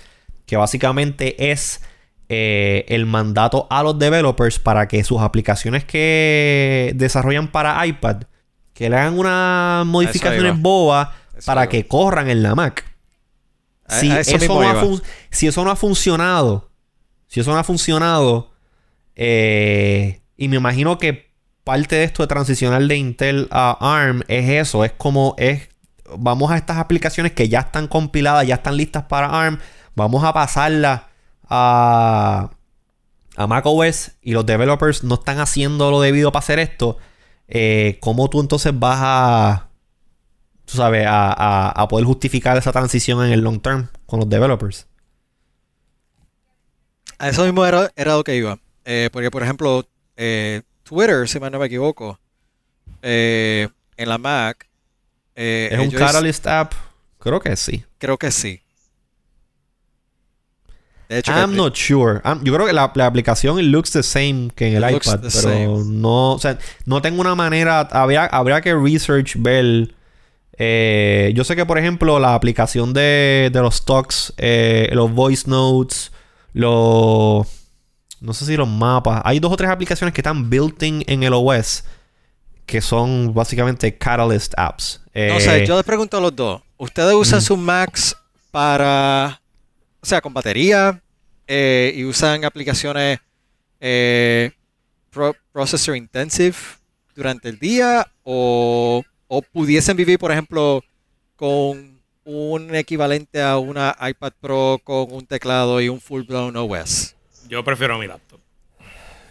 que 0.46 0.58
básicamente 0.58 1.52
es 1.52 1.82
eh, 2.30 2.86
el 2.90 3.06
mandato 3.06 3.68
a 3.70 3.82
los 3.82 3.98
developers 3.98 4.60
para 4.60 4.88
que 4.88 5.04
sus 5.04 5.22
aplicaciones 5.22 5.86
que 5.86 6.92
desarrollan 6.96 7.48
para 7.50 7.86
iPad, 7.86 8.24
que 8.74 8.90
le 8.90 8.98
hagan 8.98 9.18
unas 9.18 9.86
modificaciones 9.86 10.60
bobas 10.62 11.10
para 11.46 11.64
iba. 11.64 11.70
que 11.70 11.88
corran 11.88 12.30
en 12.30 12.44
la 12.44 12.56
Mac. 12.56 12.93
Si 14.00 14.12
a 14.12 14.20
eso 14.20 14.38
no 14.38 14.62
ha 14.62 15.02
si 15.32 15.48
eso 15.48 15.64
no 15.64 15.72
ha 15.72 15.76
funcionado, 15.76 16.70
si 17.28 17.39
eso 17.39 17.52
no 17.52 17.58
ha 17.58 17.64
funcionado, 17.64 18.52
eh, 19.16 20.22
y 20.38 20.48
me 20.48 20.58
imagino 20.58 20.98
que 20.98 21.32
parte 21.64 21.96
de 21.96 22.04
esto 22.04 22.24
de 22.24 22.28
transicionar 22.28 22.84
de 22.84 22.98
Intel 22.98 23.48
a 23.52 23.78
ARM 23.80 24.24
es 24.28 24.50
eso, 24.50 24.84
es 24.84 24.91
como 24.91 25.36
es, 25.38 25.70
vamos 26.18 26.52
a 26.52 26.58
estas 26.58 26.78
aplicaciones 26.78 27.32
que 27.32 27.50
ya 27.50 27.60
están 27.60 27.88
compiladas, 27.88 28.46
ya 28.46 28.56
están 28.56 28.78
listas 28.78 29.04
para 29.04 29.28
ARM, 29.28 29.60
vamos 29.96 30.24
a 30.24 30.34
pasarlas 30.34 31.04
a, 31.50 32.52
a 33.36 33.48
macOS 33.48 34.12
y 34.22 34.32
los 34.34 34.46
developers 34.46 35.04
no 35.04 35.16
están 35.16 35.39
haciendo 35.39 35.91
lo 35.91 36.02
debido 36.02 36.32
para 36.32 36.44
hacer 36.44 36.60
esto, 36.60 36.98
eh, 37.48 37.98
¿cómo 38.02 38.30
tú 38.30 38.41
entonces 38.41 38.78
vas 38.78 39.00
a, 39.02 39.70
tú 40.66 40.78
sabes, 40.78 41.05
a, 41.07 41.32
a- 41.34 41.70
a 41.72 41.88
poder 41.88 42.05
justificar 42.05 42.57
esa 42.57 42.72
transición 42.72 43.26
en 43.26 43.32
el 43.32 43.41
long 43.41 43.59
term 43.61 43.88
con 44.05 44.20
los 44.20 44.30
developers? 44.30 44.88
A 47.20 47.30
eso 47.30 47.43
mismo 47.45 47.66
era, 47.66 47.91
era 47.95 48.16
lo 48.16 48.24
que 48.24 48.36
iba. 48.36 48.59
Eh, 48.86 49.09
porque, 49.14 49.32
por 49.32 49.43
ejemplo, 49.43 49.86
eh, 50.18 50.61
Twitter, 50.84 51.28
si 51.28 51.39
no 51.39 51.59
me 51.59 51.66
equivoco, 51.68 52.20
eh, 53.01 53.70
en 53.97 54.09
la 54.09 54.18
Mac. 54.18 54.68
¿Es 55.36 55.80
un 55.80 55.89
Catalyst 55.91 56.45
app? 56.47 56.74
Creo 57.20 57.39
que 57.39 57.55
sí. 57.55 57.84
Creo 57.97 58.18
que 58.18 58.32
sí. 58.32 58.61
De 61.09 61.20
hecho, 61.20 61.32
I'm 61.32 61.51
que- 61.51 61.57
not 61.57 61.76
sure. 61.76 62.22
I'm- 62.24 62.41
yo 62.43 62.53
creo 62.53 62.66
que 62.66 62.74
la, 62.74 62.91
la 62.95 63.05
aplicación 63.05 63.72
looks 63.72 63.91
the 63.91 64.03
same 64.03 64.49
que 64.55 64.68
en 64.76 64.84
el 64.84 64.95
iPad, 64.95 65.20
pero 65.22 65.32
same. 65.32 65.68
no, 65.86 66.34
o 66.34 66.39
sea, 66.39 66.57
no 66.86 67.01
tengo 67.01 67.22
una 67.22 67.36
manera. 67.36 67.82
Habría, 67.82 68.26
habría 68.26 68.61
que 68.61 68.74
research 68.76 69.36
ver. 69.38 69.93
Eh, 70.58 71.32
yo 71.36 71.43
sé 71.43 71.56
que, 71.56 71.66
por 71.66 71.78
ejemplo, 71.78 72.20
la 72.20 72.36
aplicación 72.36 72.93
de, 72.93 73.49
de 73.51 73.62
los 73.62 73.76
stocks, 73.78 74.34
eh, 74.38 74.89
los 74.93 75.12
voice 75.12 75.49
notes, 75.49 76.12
los. 76.54 77.47
No 78.22 78.34
sé 78.34 78.45
si 78.45 78.56
los 78.56 78.70
mapas. 78.70 79.22
Hay 79.26 79.39
dos 79.39 79.51
o 79.51 79.58
tres 79.58 79.70
aplicaciones 79.70 80.14
que 80.14 80.22
están 80.22 80.49
built-in 80.49 81.04
en 81.08 81.24
el 81.24 81.34
OS 81.34 81.84
que 82.66 82.80
son 82.80 83.34
básicamente 83.34 83.97
Catalyst 83.97 84.54
apps. 84.58 85.01
No 85.08 85.12
Eh, 85.14 85.41
sé, 85.41 85.66
yo 85.66 85.76
les 85.76 85.84
pregunto 85.84 86.16
a 86.18 86.22
los 86.22 86.34
dos. 86.34 86.62
¿Ustedes 86.78 87.14
usan 87.14 87.39
Ujú. 87.39 87.45
sus 87.47 87.58
Macs 87.58 88.16
para. 88.51 89.41
O 89.99 90.06
sea, 90.06 90.22
con 90.22 90.34
batería 90.34 91.01
y 91.47 92.04
usan 92.06 92.45
aplicaciones 92.45 93.20
pro- 95.10 95.36
processor 95.51 95.95
intensive 95.97 96.56
durante 97.16 97.49
el 97.49 97.60
día? 97.60 98.08
O, 98.24 99.04
¿O 99.36 99.42
pudiesen 99.42 99.98
vivir, 99.98 100.20
por 100.20 100.32
ejemplo, 100.32 100.84
con 101.36 102.00
un 102.24 102.76
equivalente 102.76 103.42
a 103.42 103.58
una 103.58 103.96
iPad 104.08 104.32
Pro 104.40 104.80
con 104.84 105.12
un 105.12 105.26
teclado 105.26 105.82
y 105.82 105.90
un 105.90 106.00
full 106.00 106.22
blown 106.22 106.56
OS? 106.56 107.16
Yo 107.50 107.64
prefiero 107.64 107.98
mi 107.98 108.06
laptop. 108.06 108.40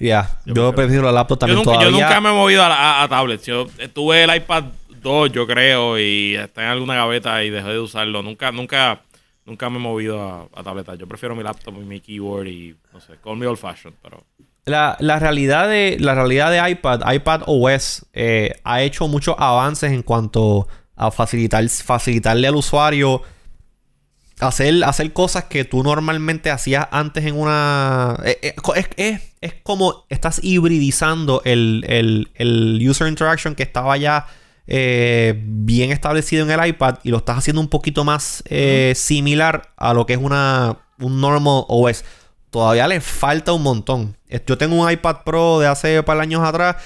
Ya, 0.00 0.36
Yo 0.44 0.54
yo, 0.54 0.74
prefiero- 0.74 1.04
la 1.04 1.12
laptop 1.12 1.36
Yo 1.36 1.38
también 1.38 1.56
nunca, 1.58 1.72
yo 1.74 1.78
todavía. 1.90 2.06
nunca 2.08 2.20
me 2.20 2.30
he 2.30 2.32
movido 2.32 2.62
a, 2.64 2.66
a- 2.74 3.02
a 3.04 3.08
tablets. 3.08 3.46
Yo 3.46 3.68
tuve 3.94 4.24
el 4.24 4.34
iPad 4.34 4.64
2, 5.00 5.30
yo 5.30 5.46
creo, 5.46 5.96
y 6.00 6.34
está 6.34 6.64
en 6.64 6.68
alguna 6.70 6.96
gaveta 6.96 7.44
y 7.44 7.50
dejé 7.50 7.68
de 7.68 7.78
usarlo. 7.78 8.22
Nunca, 8.22 8.50
nunca, 8.50 9.02
nunca 9.44 9.70
me 9.70 9.76
he 9.76 9.80
movido 9.80 10.20
a, 10.20 10.48
a 10.52 10.62
tabletas. 10.64 10.98
Yo 10.98 11.06
prefiero 11.06 11.36
mi 11.36 11.44
laptop 11.44 11.74
y 11.76 11.84
mi 11.84 12.00
keyboard 12.00 12.48
y 12.48 12.76
no 12.92 13.00
sé, 13.00 13.12
call 13.22 13.36
me 13.36 13.46
old 13.46 13.56
fashioned, 13.58 13.96
pero 14.02 14.24
La, 14.64 14.96
la 15.00 15.18
realidad 15.18 15.68
de 15.68 15.96
la 15.98 16.14
realidad 16.14 16.50
de 16.52 16.70
iPad, 16.70 17.00
iPad 17.12 17.42
OS 17.46 18.06
eh, 18.12 18.54
ha 18.62 18.82
hecho 18.82 19.08
muchos 19.08 19.34
avances 19.38 19.90
en 19.90 20.02
cuanto 20.02 20.68
a 20.94 21.10
facilitar 21.10 21.68
facilitarle 21.68 22.46
al 22.46 22.54
usuario 22.54 23.22
hacer, 24.38 24.84
hacer 24.84 25.12
cosas 25.12 25.44
que 25.44 25.64
tú 25.64 25.82
normalmente 25.82 26.50
hacías 26.50 26.86
antes 26.92 27.24
en 27.26 27.36
una 27.38 28.16
eh, 28.24 28.38
eh, 28.42 28.54
es- 28.96 29.20
es 29.40 29.54
como 29.64 30.04
estás 30.08 30.38
hibridizando 30.44 31.42
el, 31.44 31.84
el- 31.88 32.30
el 32.34 32.88
user 32.88 33.08
interaction 33.08 33.56
que 33.56 33.64
estaba 33.64 33.96
ya 33.96 34.26
eh, 34.68 35.34
bien 35.44 35.90
establecido 35.90 36.44
en 36.44 36.52
el 36.52 36.64
iPad 36.68 36.98
y 37.02 37.10
lo 37.10 37.16
estás 37.18 37.38
haciendo 37.38 37.60
un 37.60 37.68
poquito 37.68 38.04
más 38.04 38.44
eh, 38.48 38.92
similar 38.94 39.72
a 39.76 39.92
lo 39.92 40.06
que 40.06 40.12
es 40.12 40.20
una, 40.20 40.78
un 41.00 41.20
normal 41.20 41.64
OS. 41.66 42.04
Todavía 42.52 42.86
le 42.86 43.00
falta 43.00 43.54
un 43.54 43.62
montón. 43.62 44.14
Yo 44.46 44.58
tengo 44.58 44.76
un 44.76 44.90
iPad 44.90 45.22
Pro 45.24 45.58
de 45.58 45.66
hace 45.66 46.02
par 46.02 46.20
años 46.20 46.44
atrás 46.44 46.76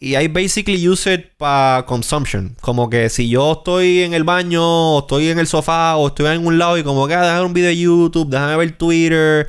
y 0.00 0.16
I 0.16 0.26
basically 0.26 0.88
use 0.88 1.12
it 1.12 1.26
para 1.36 1.86
consumption. 1.86 2.56
Como 2.60 2.90
que 2.90 3.08
si 3.08 3.28
yo 3.28 3.52
estoy 3.52 4.00
en 4.00 4.12
el 4.12 4.24
baño, 4.24 4.96
o 4.96 4.98
estoy 4.98 5.28
en 5.28 5.38
el 5.38 5.46
sofá, 5.46 5.94
o 5.94 6.08
estoy 6.08 6.34
en 6.34 6.44
un 6.44 6.58
lado 6.58 6.76
y 6.78 6.82
como 6.82 7.06
que 7.06 7.14
ah, 7.14 7.22
déjame 7.22 7.46
un 7.46 7.52
video 7.52 7.68
de 7.68 7.76
YouTube, 7.78 8.28
déjame 8.28 8.56
ver 8.56 8.72
Twitter, 8.72 9.48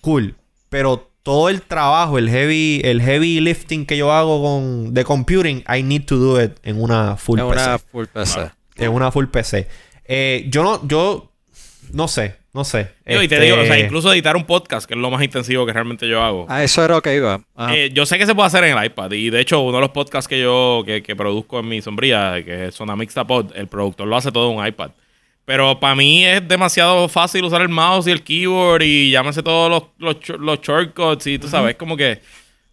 cool. 0.00 0.34
Pero 0.70 1.10
todo 1.22 1.50
el 1.50 1.60
trabajo, 1.60 2.16
el 2.16 2.30
heavy, 2.30 2.80
el 2.82 3.02
heavy 3.02 3.40
lifting 3.40 3.84
que 3.84 3.98
yo 3.98 4.10
hago 4.10 4.42
con 4.42 4.94
de 4.94 5.04
computing, 5.04 5.64
I 5.68 5.82
need 5.82 6.06
to 6.06 6.16
do 6.16 6.42
it 6.42 6.52
en 6.62 6.80
una 6.80 7.18
full 7.18 7.38
en 7.38 7.46
PC. 7.50 7.60
una 7.60 7.78
full 7.78 8.06
PC. 8.06 8.50
En 8.76 8.92
una 8.92 9.12
full 9.12 9.26
PC. 9.26 9.68
Eh, 10.06 10.46
yo 10.48 10.62
no, 10.62 10.88
yo 10.88 11.30
no 11.92 12.08
sé, 12.08 12.36
no 12.58 12.64
sé. 12.64 12.90
Digo, 13.06 13.22
Y 13.22 13.28
te 13.28 13.38
digo, 13.40 13.54
o 13.56 13.64
sea, 13.64 13.74
Este, 13.76 13.86
incluso 13.86 14.12
editar 14.12 14.34
un 14.36 14.44
podcast, 14.44 14.88
que 14.88 14.94
es 14.94 15.00
lo 15.00 15.10
más 15.10 15.22
intensivo 15.22 15.64
que 15.64 15.72
realmente 15.72 16.08
yo 16.08 16.20
hago. 16.22 16.44
Ah, 16.48 16.64
eso 16.64 16.84
era 16.84 16.96
lo 16.96 17.02
que 17.02 17.14
iba. 17.14 17.40
Eh, 17.70 17.90
yo 17.94 18.04
sé 18.04 18.18
que 18.18 18.26
se 18.26 18.34
puede 18.34 18.48
hacer 18.48 18.64
en 18.64 18.76
el 18.76 18.84
iPad. 18.84 19.12
Y 19.12 19.30
de 19.30 19.40
hecho, 19.40 19.60
uno 19.60 19.76
de 19.76 19.80
los 19.82 19.90
podcasts 19.90 20.26
que 20.28 20.40
yo 20.40 20.82
que, 20.84 21.02
que 21.02 21.14
produzco 21.14 21.60
en 21.60 21.68
mi 21.68 21.80
sombría, 21.80 22.42
que 22.44 22.66
es 22.66 22.74
Zona 22.74 22.96
Mixta 22.96 23.24
Pod, 23.26 23.52
el 23.56 23.68
productor 23.68 24.08
lo 24.08 24.16
hace 24.16 24.32
todo 24.32 24.50
en 24.52 24.58
un 24.58 24.66
iPad. 24.66 24.90
Pero 25.44 25.78
para 25.80 25.94
mí 25.94 26.26
es 26.26 26.46
demasiado 26.46 27.08
fácil 27.08 27.44
usar 27.44 27.62
el 27.62 27.68
mouse 27.68 28.06
y 28.08 28.10
el 28.10 28.22
keyboard 28.24 28.82
y 28.82 29.10
llámese 29.12 29.42
todos 29.42 29.70
los, 29.70 29.82
los, 29.98 30.16
sh- 30.16 30.38
los 30.38 30.60
shortcuts 30.60 31.26
y 31.28 31.38
tú 31.38 31.48
sabes, 31.48 31.76
como 31.76 31.96
que, 31.96 32.20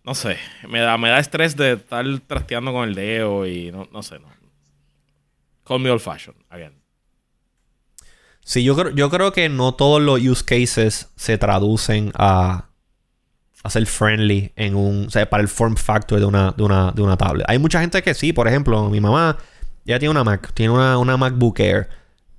no 0.03 0.13
sé, 0.13 0.38
me 0.67 0.79
da, 0.79 0.97
me 0.97 1.07
da 1.09 1.19
estrés 1.19 1.55
de 1.55 1.73
estar 1.73 2.03
trasteando 2.27 2.73
con 2.73 2.89
el 2.89 2.95
dedo 2.95 3.47
y 3.47 3.71
no, 3.71 3.88
no 3.93 4.03
sé, 4.03 4.19
no. 4.19 4.27
Call 5.63 5.79
me 5.79 5.89
old 5.89 6.01
fashion, 6.01 6.36
again. 6.49 6.73
Sí, 8.45 8.63
yo 8.63 8.75
creo, 8.75 8.91
yo 8.91 9.09
creo 9.09 9.33
que 9.33 9.49
no 9.49 9.73
todos 9.73 9.99
los 9.99 10.21
use 10.21 10.45
cases 10.45 11.09
se 11.15 11.39
traducen 11.39 12.11
a, 12.13 12.65
a 13.63 13.69
ser 13.71 13.87
friendly 13.87 14.53
en 14.55 14.75
un, 14.75 15.07
o 15.07 15.09
sea, 15.09 15.27
para 15.27 15.41
el 15.41 15.49
form 15.49 15.75
factor 15.75 16.19
de 16.19 16.25
una, 16.25 16.51
de 16.51 16.61
una, 16.61 16.91
de 16.91 17.01
una 17.01 17.17
tablet. 17.17 17.43
Hay 17.49 17.57
mucha 17.57 17.81
gente 17.81 18.03
que 18.03 18.13
sí, 18.13 18.33
por 18.33 18.47
ejemplo, 18.47 18.87
mi 18.91 19.01
mamá 19.01 19.39
ya 19.83 19.97
tiene 19.97 20.11
una 20.11 20.23
Mac, 20.23 20.51
tiene 20.53 20.71
una, 20.71 20.99
una 20.99 21.17
MacBook 21.17 21.59
Air, 21.59 21.89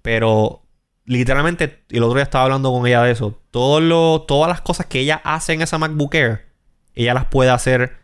pero 0.02 0.62
literalmente, 1.06 1.82
y 1.88 1.96
el 1.96 2.04
otro 2.04 2.14
día 2.14 2.22
estaba 2.22 2.44
hablando 2.44 2.70
con 2.70 2.86
ella 2.86 3.02
de 3.02 3.10
eso, 3.10 3.40
todo 3.50 3.80
lo, 3.80 4.22
todas 4.28 4.48
las 4.48 4.60
cosas 4.60 4.86
que 4.86 5.00
ella 5.00 5.20
hace 5.24 5.54
en 5.54 5.62
esa 5.62 5.76
MacBook 5.76 6.14
Air, 6.14 6.46
ella 6.94 7.14
las 7.14 7.24
puede 7.24 7.50
hacer 7.50 7.96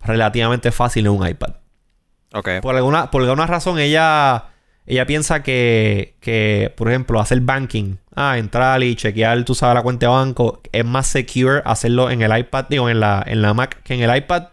relativamente 0.00 0.72
fácil 0.72 1.06
en 1.06 1.12
un 1.12 1.28
iPad. 1.28 1.50
ok. 2.34 2.48
Por 2.60 2.74
alguna, 2.74 3.12
por 3.12 3.22
alguna 3.22 3.46
razón 3.46 3.78
ella, 3.78 4.46
ella 4.86 5.06
piensa 5.06 5.42
que, 5.42 6.16
que, 6.20 6.72
por 6.76 6.88
ejemplo, 6.88 7.20
hacer 7.20 7.40
banking, 7.40 7.96
ah, 8.14 8.38
entrar 8.38 8.82
y 8.82 8.96
chequear, 8.96 9.44
tú 9.44 9.54
sabes, 9.54 9.74
la 9.74 9.82
cuenta 9.82 10.06
de 10.06 10.12
banco, 10.12 10.60
es 10.72 10.84
más 10.84 11.06
secure 11.06 11.62
hacerlo 11.64 12.10
en 12.10 12.22
el 12.22 12.36
iPad, 12.36 12.66
digo, 12.68 12.88
en 12.88 13.00
la, 13.00 13.22
en 13.26 13.42
la 13.42 13.54
Mac 13.54 13.82
que 13.82 13.94
en 13.94 14.02
el 14.02 14.16
iPad. 14.16 14.48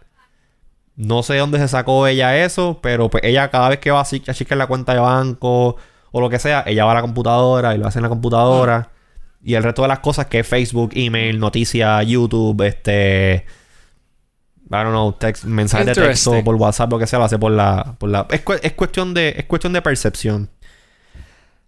No 0.96 1.22
sé 1.22 1.36
dónde 1.36 1.58
se 1.58 1.68
sacó 1.68 2.06
ella 2.06 2.44
eso, 2.44 2.80
pero 2.82 3.08
pues 3.08 3.22
ella 3.24 3.50
cada 3.50 3.68
vez 3.68 3.78
que 3.78 3.90
va 3.90 4.00
a 4.00 4.04
chequear 4.04 4.58
la 4.58 4.66
cuenta 4.66 4.94
de 4.94 5.00
banco 5.00 5.76
o 6.10 6.20
lo 6.20 6.28
que 6.28 6.38
sea, 6.38 6.64
ella 6.66 6.84
va 6.84 6.92
a 6.92 6.94
la 6.96 7.02
computadora 7.02 7.74
y 7.74 7.78
lo 7.78 7.86
hace 7.86 7.98
en 7.98 8.02
la 8.02 8.08
computadora. 8.08 8.90
Y 9.42 9.54
el 9.54 9.62
resto 9.62 9.82
de 9.82 9.88
las 9.88 10.00
cosas 10.00 10.26
que 10.26 10.40
es 10.40 10.46
Facebook, 10.46 10.90
email, 10.94 11.38
noticias, 11.38 12.06
YouTube, 12.06 12.62
este... 12.62 13.46
I 14.70 14.82
don't 14.82 14.90
know, 14.90 15.12
text, 15.12 15.44
mensajes 15.44 15.86
de 15.86 15.94
texto 15.94 16.44
por 16.44 16.54
WhatsApp, 16.56 16.90
lo 16.92 16.98
que 16.98 17.06
sea, 17.06 17.18
lo 17.18 17.24
hace 17.24 17.38
por 17.38 17.50
la... 17.52 17.96
Por 17.98 18.10
la 18.10 18.26
es, 18.30 18.42
es 18.62 18.72
cuestión 18.74 19.14
de, 19.14 19.30
es 19.30 19.44
cuestión 19.46 19.72
de 19.72 19.80
percepción. 19.80 20.50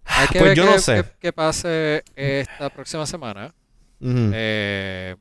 Hay 0.05 0.27
que 0.27 0.39
pues 0.39 0.49
ver 0.49 0.57
yo 0.57 0.65
no 0.65 0.77
sé. 0.77 1.03
qué- 1.19 1.33
pase 1.33 2.03
esta 2.15 2.69
próxima 2.69 3.05
semana. 3.05 3.53
Eh, 3.99 5.15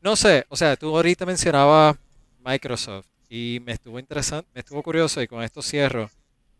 no 0.00 0.16
sé, 0.16 0.44
o 0.48 0.56
sea, 0.56 0.76
tú 0.76 0.94
ahorita 0.94 1.26
mencionabas 1.26 1.96
Microsoft 2.44 3.06
y 3.28 3.60
me 3.64 3.72
estuvo 3.72 3.98
interesante, 3.98 4.48
me 4.54 4.60
estuvo 4.60 4.82
curioso 4.82 5.20
y 5.22 5.26
con 5.26 5.42
esto 5.42 5.62
cierro, 5.62 6.10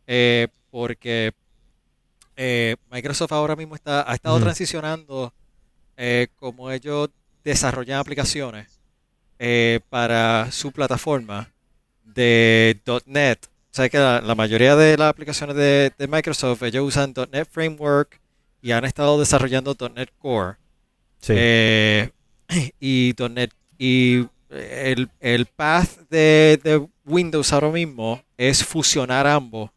eh, 0.06 0.48
porque 0.70 1.32
eh, 2.36 2.76
Microsoft 2.90 3.32
ahora 3.32 3.56
mismo 3.56 3.74
está, 3.74 4.10
ha 4.10 4.14
estado 4.14 4.38
transicionando 4.40 5.32
como 6.36 6.70
ellos 6.70 7.10
desarrollan 7.44 7.98
aplicaciones 8.00 8.71
eh, 9.44 9.80
para 9.90 10.52
su 10.52 10.70
plataforma 10.70 11.52
de 12.04 12.80
.NET. 13.06 13.44
O 13.44 13.74
sea 13.74 13.88
que 13.88 13.98
la, 13.98 14.20
la 14.20 14.36
mayoría 14.36 14.76
de 14.76 14.96
las 14.96 15.10
aplicaciones 15.10 15.56
de, 15.56 15.90
de 15.98 16.06
Microsoft, 16.06 16.62
ellos 16.62 16.86
usan 16.86 17.12
.NET 17.32 17.48
Framework 17.50 18.20
y 18.60 18.70
han 18.70 18.84
estado 18.84 19.18
desarrollando 19.18 19.76
.NET 19.96 20.10
Core. 20.20 20.58
Sí. 21.18 21.32
Eh, 21.36 22.10
y 22.78 23.14
.NET 23.18 23.50
y 23.78 24.28
el, 24.48 25.10
el 25.18 25.46
path 25.46 26.08
de, 26.08 26.60
de 26.62 26.86
Windows 27.04 27.52
ahora 27.52 27.70
mismo 27.70 28.22
es 28.36 28.62
fusionar 28.64 29.26
ambos, 29.26 29.70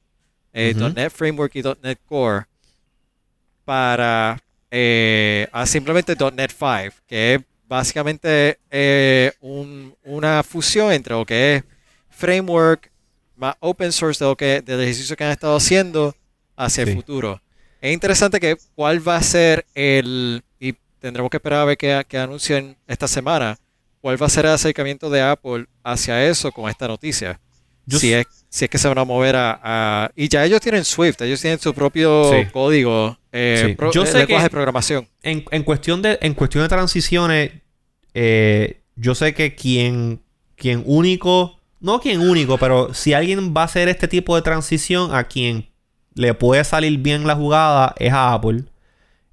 eh. 0.53 0.75
.NET 0.75 1.11
Framework 1.11 1.55
y 1.55 1.63
.NET 1.81 1.99
Core, 2.05 2.45
para 3.63 4.39
eh, 4.69 5.47
a 5.51 5.65
simplemente 5.65 6.15
.NET 6.15 6.51
5, 6.51 6.95
que 7.07 7.33
es 7.33 7.41
básicamente 7.67 8.59
eh, 8.69 9.31
un- 9.41 9.95
una 10.03 10.43
fusión 10.43 10.91
entre 10.91 11.13
lo 11.15 11.25
que 11.25 11.55
es 11.57 11.63
framework 12.09 12.91
más 13.35 13.55
open 13.59 13.91
source 13.91 14.23
de 14.23 14.29
lo 14.29 14.35
que, 14.35 14.61
del 14.61 14.81
ejercicio 14.81 15.15
que 15.15 15.23
han 15.23 15.31
estado 15.31 15.55
haciendo 15.57 16.15
hacia 16.55 16.83
el 16.83 16.93
futuro. 16.95 17.41
Es 17.81 17.93
interesante 17.93 18.39
que 18.39 18.55
cuál 18.75 19.05
va 19.07 19.17
a 19.17 19.21
ser 19.21 19.65
el, 19.75 20.41
y 20.59 20.73
tendremos 20.99 21.29
que 21.29 21.37
esperar 21.37 21.59
a 21.61 21.65
ver 21.65 21.77
qué, 21.77 22.03
qué 22.07 22.17
anuncien 22.17 22.77
esta 22.87 23.07
semana, 23.07 23.57
cuál 24.01 24.21
va 24.21 24.27
a 24.27 24.29
ser 24.29 24.45
el 24.45 24.51
acercamiento 24.51 25.09
de 25.09 25.21
Apple 25.21 25.65
hacia 25.83 26.25
eso 26.25 26.51
con 26.51 26.69
esta 26.69 26.87
noticia. 26.87 27.39
Yo 27.85 27.99
si, 27.99 28.13
es, 28.13 28.25
si 28.55 28.63
es 28.65 28.71
que 28.71 28.77
se 28.77 28.87
van 28.87 28.97
a 28.97 29.03
mover 29.03 29.35
a, 29.35 29.59
a- 29.61 30.11
Y 30.15 30.29
ya 30.29 30.45
ellos 30.45 30.61
tienen 30.61 30.85
Swift, 30.85 31.21
ellos 31.21 31.41
tienen 31.41 31.59
su 31.59 31.73
propio 31.73 32.31
Sí. 32.31 32.45
código, 32.53 33.17
eh, 33.33 33.63
Sí. 33.67 33.73
pro- 33.75 33.91
Yo 33.91 34.03
eh, 34.03 34.07
sé 34.07 34.17
lenguaje 34.19 34.43
que- 34.43 34.43
de 34.43 34.49
programación. 34.49 35.07
en, 35.23 35.43
en 35.51 35.63
cuestión 35.63 36.01
de 36.01 36.17
en 36.21 36.33
cuestión 36.33 36.63
de 36.63 36.69
transiciones 36.69 37.51
eh, 38.13 38.79
yo 38.95 39.13
sé 39.15 39.33
que 39.33 39.55
quien 39.55 40.21
quien 40.55 40.83
único 40.85 41.59
no 41.81 41.99
quien 41.99 42.21
único 42.21 42.57
pero 42.57 42.93
si 42.93 43.13
alguien 43.13 43.53
va 43.55 43.63
a 43.63 43.65
hacer 43.65 43.89
este 43.89 44.07
tipo 44.07 44.35
de 44.37 44.41
transición 44.41 45.13
a 45.13 45.25
quien 45.25 45.67
le 46.13 46.33
puede 46.33 46.63
salir 46.63 46.97
bien 46.99 47.27
la 47.27 47.35
jugada 47.35 47.93
es 47.99 48.13
a 48.13 48.31
Apple 48.33 48.63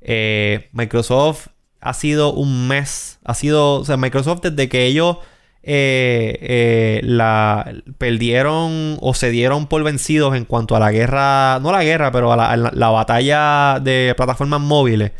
Eh, 0.00 0.68
Microsoft 0.72 1.46
ha 1.80 1.94
sido 1.94 2.32
un 2.32 2.66
mes 2.66 3.20
ha 3.24 3.34
sido 3.34 3.74
o 3.76 3.84
sea 3.84 3.96
Microsoft 3.96 4.40
desde 4.42 4.68
que 4.68 4.86
ellos 4.86 5.18
eh, 5.64 6.38
eh, 6.40 7.00
la 7.04 7.72
perdieron 7.98 8.98
o 9.00 9.14
se 9.14 9.30
dieron 9.30 9.66
por 9.68 9.82
vencidos 9.84 10.34
en 10.36 10.44
cuanto 10.44 10.74
a 10.76 10.80
la 10.80 10.90
guerra, 10.92 11.58
no 11.60 11.70
la 11.72 11.84
guerra, 11.84 12.10
pero 12.12 12.32
a 12.32 12.36
la, 12.36 12.50
a 12.50 12.56
la- 12.56 12.72
la 12.74 12.90
batalla 12.90 13.78
de 13.80 14.14
plataformas 14.16 14.60
móviles. 14.60 15.12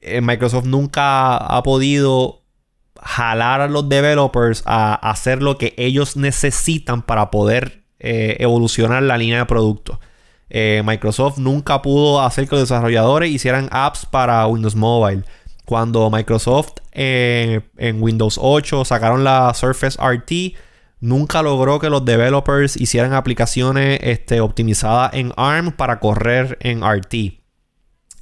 eh, 0.00 0.20
Microsoft 0.22 0.64
nunca 0.66 1.36
ha 1.36 1.62
podido 1.62 2.42
jalar 3.02 3.60
a 3.60 3.68
los 3.68 3.88
developers 3.88 4.62
a 4.66 4.94
hacer 4.94 5.42
lo 5.42 5.56
que 5.58 5.74
ellos 5.76 6.16
necesitan 6.16 7.02
para 7.02 7.30
poder 7.30 7.82
evolucionar 7.98 9.02
la 9.02 9.18
línea 9.18 9.38
de 9.40 9.46
productos. 9.46 9.98
Microsoft 10.84 11.38
nunca 11.38 11.82
pudo 11.82 12.22
hacer 12.22 12.48
que 12.48 12.56
los 12.56 12.68
desarrolladores 12.68 13.30
hicieran 13.30 13.68
apps 13.70 14.06
para 14.06 14.46
Windows 14.46 14.74
Mobile. 14.74 15.22
Cuando 15.70 16.10
Microsoft 16.10 16.72
eh, 16.90 17.60
en 17.76 18.02
Windows 18.02 18.40
8 18.42 18.84
sacaron 18.84 19.22
la 19.22 19.54
Surface 19.54 19.96
RT, 20.02 20.58
nunca 20.98 21.42
logró 21.44 21.78
que 21.78 21.88
los 21.88 22.04
developers 22.04 22.76
hicieran 22.76 23.12
aplicaciones 23.12 24.00
este, 24.02 24.40
optimizadas 24.40 25.14
en 25.14 25.32
ARM 25.36 25.70
para 25.70 26.00
correr 26.00 26.58
en 26.62 26.82
RT. 26.82 27.14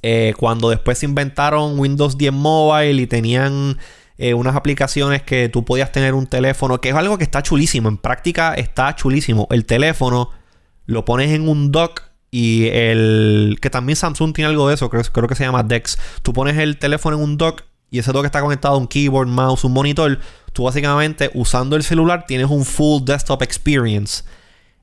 Eh, 0.03 0.35
cuando 0.37 0.69
después 0.69 0.99
se 0.99 1.07
inventaron 1.07 1.79
Windows 1.79 2.19
10 2.19 2.33
Mobile 2.33 3.01
y 3.01 3.07
tenían 3.07 3.79
eh, 4.19 4.35
unas 4.35 4.55
aplicaciones 4.55 5.23
que 5.23 5.49
tú 5.49 5.65
podías 5.65 5.91
tener 5.91 6.13
un 6.13 6.27
teléfono, 6.27 6.79
que 6.79 6.89
es 6.89 6.95
algo 6.95 7.17
que 7.17 7.23
está 7.23 7.41
chulísimo, 7.41 7.89
en 7.89 7.97
práctica 7.97 8.53
está 8.53 8.95
chulísimo. 8.95 9.47
El 9.49 9.65
teléfono 9.65 10.29
lo 10.85 11.03
pones 11.03 11.31
en 11.31 11.49
un 11.49 11.71
dock 11.71 12.08
y 12.31 12.67
el 12.67 13.57
que 13.61 13.69
también 13.69 13.95
Samsung 13.95 14.33
tiene 14.33 14.49
algo 14.49 14.67
de 14.67 14.75
eso, 14.75 14.89
creo, 14.89 15.03
creo 15.03 15.27
que 15.27 15.35
se 15.35 15.43
llama 15.43 15.63
Dex. 15.63 15.97
Tú 16.21 16.33
pones 16.33 16.57
el 16.57 16.77
teléfono 16.77 17.17
en 17.17 17.23
un 17.23 17.37
dock 17.37 17.63
y 17.91 17.99
ese 17.99 18.11
dock 18.11 18.25
está 18.25 18.41
conectado 18.41 18.75
a 18.75 18.77
un 18.77 18.87
keyboard, 18.87 19.27
mouse, 19.27 19.63
un 19.63 19.73
monitor. 19.73 20.19
Tú 20.53 20.63
básicamente 20.63 21.31
usando 21.33 21.75
el 21.75 21.83
celular 21.83 22.25
tienes 22.27 22.47
un 22.49 22.65
full 22.65 23.03
desktop 23.03 23.41
experience. 23.41 24.23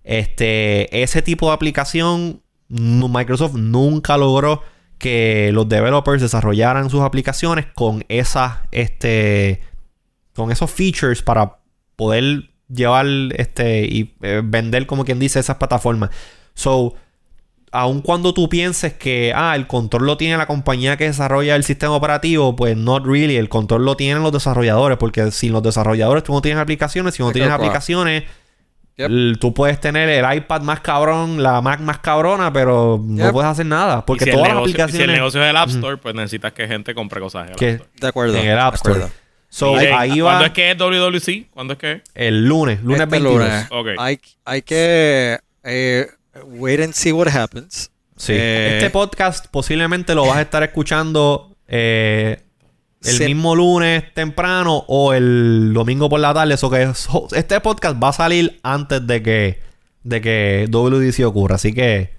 Este, 0.02 1.02
ese 1.02 1.22
tipo 1.22 1.48
de 1.48 1.54
aplicación 1.54 2.42
Microsoft 2.68 3.54
nunca 3.54 4.16
logró 4.16 4.62
que 4.98 5.50
los 5.52 5.68
developers 5.68 6.22
desarrollaran 6.22 6.90
sus 6.90 7.02
aplicaciones 7.02 7.66
con 7.74 8.04
esas 8.08 8.54
este 8.72 9.60
con 10.34 10.50
esos 10.50 10.70
features 10.70 11.22
para 11.22 11.58
poder 11.96 12.50
llevar 12.68 13.06
este 13.36 13.84
y 13.84 14.14
eh, 14.22 14.42
vender 14.44 14.86
como 14.86 15.04
quien 15.04 15.18
dice 15.18 15.38
esas 15.38 15.56
plataformas. 15.56 16.10
So, 16.54 16.94
aun 17.72 18.00
cuando 18.00 18.32
tú 18.32 18.48
pienses 18.48 18.94
que 18.94 19.32
ah, 19.34 19.54
el 19.56 19.66
control 19.66 20.06
lo 20.06 20.16
tiene 20.16 20.36
la 20.36 20.46
compañía 20.46 20.96
que 20.96 21.04
desarrolla 21.04 21.56
el 21.56 21.64
sistema 21.64 21.94
operativo, 21.94 22.56
pues 22.56 22.76
not 22.76 23.04
really, 23.06 23.36
el 23.36 23.48
control 23.48 23.84
lo 23.84 23.96
tienen 23.96 24.22
los 24.22 24.32
desarrolladores, 24.32 24.96
porque 24.98 25.30
sin 25.30 25.52
los 25.52 25.62
desarrolladores 25.62 26.22
tú 26.24 26.32
no 26.32 26.40
tienes 26.42 26.60
aplicaciones, 26.62 27.14
si 27.14 27.22
no 27.22 27.32
tienes 27.32 27.48
Claro. 27.48 27.62
aplicaciones, 27.64 28.24
Yep. 28.96 29.38
tú 29.40 29.52
puedes 29.52 29.78
tener 29.78 30.08
el 30.08 30.36
iPad 30.38 30.62
más 30.62 30.80
cabrón, 30.80 31.42
la 31.42 31.60
Mac 31.60 31.80
más 31.80 31.98
cabrona, 31.98 32.50
pero 32.50 32.98
no 33.04 33.30
puedes 33.30 33.50
hacer 33.50 33.66
nada, 33.66 34.06
porque 34.06 34.24
si 34.24 34.30
todas 34.30 34.48
las 34.48 34.56
aplicaciones 34.58 34.96
Si 34.96 35.02
el 35.02 35.12
negocio 35.12 35.42
es 35.44 35.50
el 35.50 35.56
App 35.56 35.68
Store, 35.68 35.96
pues 35.98 36.14
necesitas 36.14 36.54
que 36.54 36.66
gente 36.66 36.94
compre 36.94 37.20
cosas 37.20 37.44
en 37.46 37.50
el 37.52 37.56
Que- 37.56 37.68
App 37.72 37.80
Store. 37.80 37.90
De 38.00 38.06
acuerdo. 38.08 38.36
en 38.38 38.46
el 38.46 38.58
App 38.58 38.74
Store. 38.76 39.00
So, 39.48 39.76
ahí 39.76 40.20
¿Cuándo 40.20 40.24
va 40.24 40.46
es 40.46 40.52
que 40.52 40.70
es 40.70 40.78
WWC? 40.78 41.48
¿Cuándo 41.50 41.74
es 41.74 41.78
que 41.78 41.92
es? 41.92 42.02
el 42.14 42.46
lunes, 42.46 42.82
lunes 42.82 43.00
Este 43.00 43.10
22. 43.10 43.34
lunes. 43.38 43.66
Ok. 43.70 43.86
Hay, 43.98 44.18
hay 44.46 44.62
que 44.62 45.38
eh, 45.62 46.06
wait 46.44 46.80
and 46.80 46.92
see 46.92 47.12
what 47.12 47.28
happens. 47.28 47.90
Sí. 48.16 48.32
Eh, 48.34 48.78
este 48.78 48.90
podcast 48.90 49.46
posiblemente 49.50 50.14
lo 50.14 50.26
vas 50.26 50.38
a 50.38 50.42
estar 50.42 50.62
escuchando 50.62 51.56
eh, 51.68 52.42
el 53.02 53.12
Sí. 53.18 53.24
mismo 53.26 53.54
lunes 53.54 54.04
temprano 54.14 54.84
o 54.88 55.12
el 55.12 55.72
domingo 55.74 56.08
por 56.08 56.20
la 56.20 56.32
tarde. 56.32 56.54
Eso 56.54 56.70
que 56.70 56.82
es- 56.82 57.08
este 57.32 57.60
podcast 57.60 58.02
va 58.02 58.08
a 58.08 58.12
salir 58.12 58.58
antes 58.62 59.06
de 59.06 59.22
que, 59.22 59.60
de 60.02 60.20
que 60.20 60.66
WDC 60.70 61.24
ocurra. 61.24 61.56
Así 61.56 61.72
que 61.72 62.16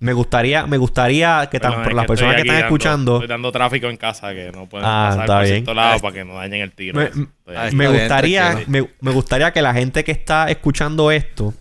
me 0.00 0.12
gustaría, 0.12 0.66
me 0.66 0.76
gustaría 0.76 1.48
que 1.50 1.58
tan- 1.58 1.82
por 1.82 1.94
las 1.94 2.04
que 2.04 2.08
personas 2.08 2.34
que 2.34 2.40
están 2.42 2.54
dando- 2.56 2.66
escuchando. 2.66 3.14
Estoy 3.14 3.28
dando 3.28 3.52
tráfico 3.52 3.86
en 3.88 3.96
casa 3.96 4.34
que 4.34 4.52
no 4.52 4.68
pueden 4.68 4.86
Ah, 4.86 5.06
pasar 5.08 5.20
está 5.24 5.34
por 5.36 5.42
bien. 5.44 5.54
cierto 5.56 5.74
lado 5.74 6.00
para 6.00 6.14
que 6.14 6.24
no 6.24 6.34
dañen 6.34 6.60
el 6.60 6.72
tiro. 6.72 7.00
Me- 7.00 7.10
Ah. 7.56 7.70
Me 7.72 7.88
gustaría, 7.88 8.62
me, 8.66 8.86
me 9.00 9.10
gustaría 9.12 9.52
que 9.52 9.62
la 9.62 9.72
gente 9.72 10.04
que 10.04 10.12
está 10.12 10.50
escuchando 10.50 11.10
esto 11.10 11.54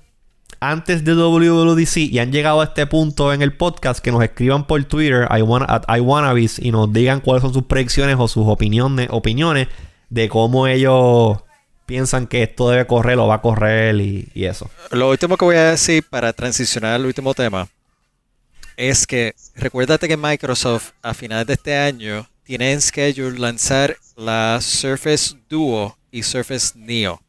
antes 0.72 1.04
de 1.04 1.14
WWDC 1.14 1.98
y 1.98 2.20
han 2.20 2.32
llegado 2.32 2.62
a 2.62 2.66
este 2.66 2.88
punto 2.88 3.34
en 3.34 3.42
el 3.42 3.56
podcast, 3.56 4.00
que 4.00 4.12
nos 4.12 4.24
escriban 4.24 4.66
por 4.66 4.84
Twitter, 4.86 5.28
I 5.30 5.42
wanna- 5.42 5.66
at 5.68 5.84
iWannabes, 5.98 6.60
y 6.60 6.72
nos 6.72 6.92
digan 6.94 7.20
cuáles 7.20 7.42
son 7.42 7.54
sus 7.54 7.64
predicciones 7.64 8.16
o 8.20 8.28
sus 8.28 8.46
opiniones, 8.48 9.08
opiniones 9.12 9.68
de 10.10 10.30
cómo 10.30 10.68
ellos 10.68 11.38
piensan 11.86 12.28
que 12.28 12.44
esto 12.44 12.70
debe 12.70 12.88
correr 12.88 13.18
o 13.20 13.28
va 13.28 13.36
a 13.36 13.42
correr 13.42 13.96
y, 14.00 14.30
y 14.34 14.46
eso. 14.46 14.70
Lo 14.92 15.10
último 15.10 15.36
que 15.38 15.46
voy 15.46 15.56
a 15.58 15.72
decir 15.72 16.04
para 16.10 16.32
transicionar 16.32 16.94
al 16.94 17.06
último 17.06 17.34
tema 17.34 17.68
es 18.78 19.06
que 19.06 19.36
recuérdate 19.56 20.08
que 20.08 20.16
Microsoft 20.18 20.92
a 21.02 21.14
finales 21.14 21.46
de 21.48 21.54
este 21.54 21.76
año 21.78 22.28
tiene 22.44 22.72
en 22.72 22.82
schedule 22.82 23.38
lanzar 23.38 23.98
la 24.16 24.60
Surface 24.62 25.36
Duo 25.50 25.98
y 26.12 26.24
Surface 26.24 26.72
Neo. 26.76 27.22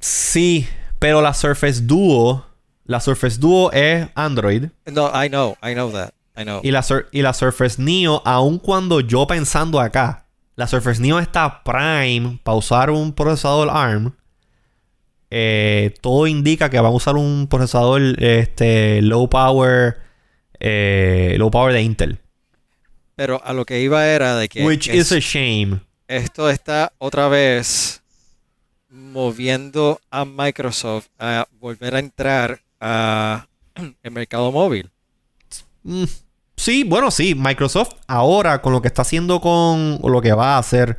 Sí, 0.00 0.66
pero 1.00 1.20
la 1.20 1.34
Surface 1.34 1.80
Duo, 1.82 2.46
la 2.84 3.00
Surface 3.00 3.38
Duo 3.40 3.72
es 3.72 4.06
Android. 4.14 4.66
No, 4.86 5.10
I 5.12 5.28
know, 5.28 5.56
I 5.62 5.72
know 5.74 5.90
that. 5.90 6.10
I 6.36 6.44
know. 6.44 6.60
Y 6.62 6.70
la, 6.70 6.82
Sur- 6.84 7.08
y 7.10 7.22
la 7.22 7.32
Surface 7.34 7.82
Neo, 7.82 8.22
aun 8.24 8.58
cuando 8.60 9.00
yo 9.00 9.26
pensando 9.26 9.80
acá, 9.80 10.26
la 10.54 10.66
Surface 10.68 11.00
Neo 11.02 11.18
está 11.18 11.64
prime 11.64 12.38
para 12.44 12.56
usar 12.56 12.90
un 12.90 13.12
procesador 13.12 13.68
ARM. 13.70 14.12
eh, 15.30 15.94
todo 16.00 16.26
indica 16.26 16.70
que 16.70 16.80
van 16.80 16.92
a 16.92 16.94
usar 16.94 17.16
un 17.16 17.46
procesador 17.48 18.02
este, 18.22 19.00
low 19.02 19.28
power, 19.30 19.98
eh, 20.58 21.36
low 21.38 21.50
power 21.50 21.72
de 21.72 21.82
Intel. 21.82 22.18
Pero 23.14 23.40
a 23.44 23.52
lo 23.52 23.64
que 23.64 23.80
iba 23.80 24.06
era 24.06 24.34
de 24.36 24.48
que 24.48 24.64
Which 24.64 24.88
es- 24.88 24.96
is 24.96 25.12
a 25.12 25.18
shame. 25.20 25.80
esto 26.08 26.50
está 26.50 26.92
otra 26.98 27.28
vez 27.28 27.99
moviendo 28.90 30.00
a 30.10 30.24
Microsoft 30.24 31.06
a 31.18 31.46
volver 31.60 31.94
a 31.94 31.98
entrar 32.00 32.60
a 32.80 33.46
el 34.02 34.10
mercado 34.10 34.52
móvil. 34.52 34.90
Mm, 35.82 36.04
sí, 36.56 36.84
bueno, 36.84 37.10
sí. 37.10 37.34
Microsoft 37.34 37.92
ahora 38.06 38.60
con 38.60 38.72
lo 38.72 38.82
que 38.82 38.88
está 38.88 39.02
haciendo 39.02 39.40
con 39.40 39.98
o 40.02 40.08
lo 40.08 40.20
que 40.20 40.32
va 40.32 40.56
a 40.56 40.58
hacer 40.58 40.98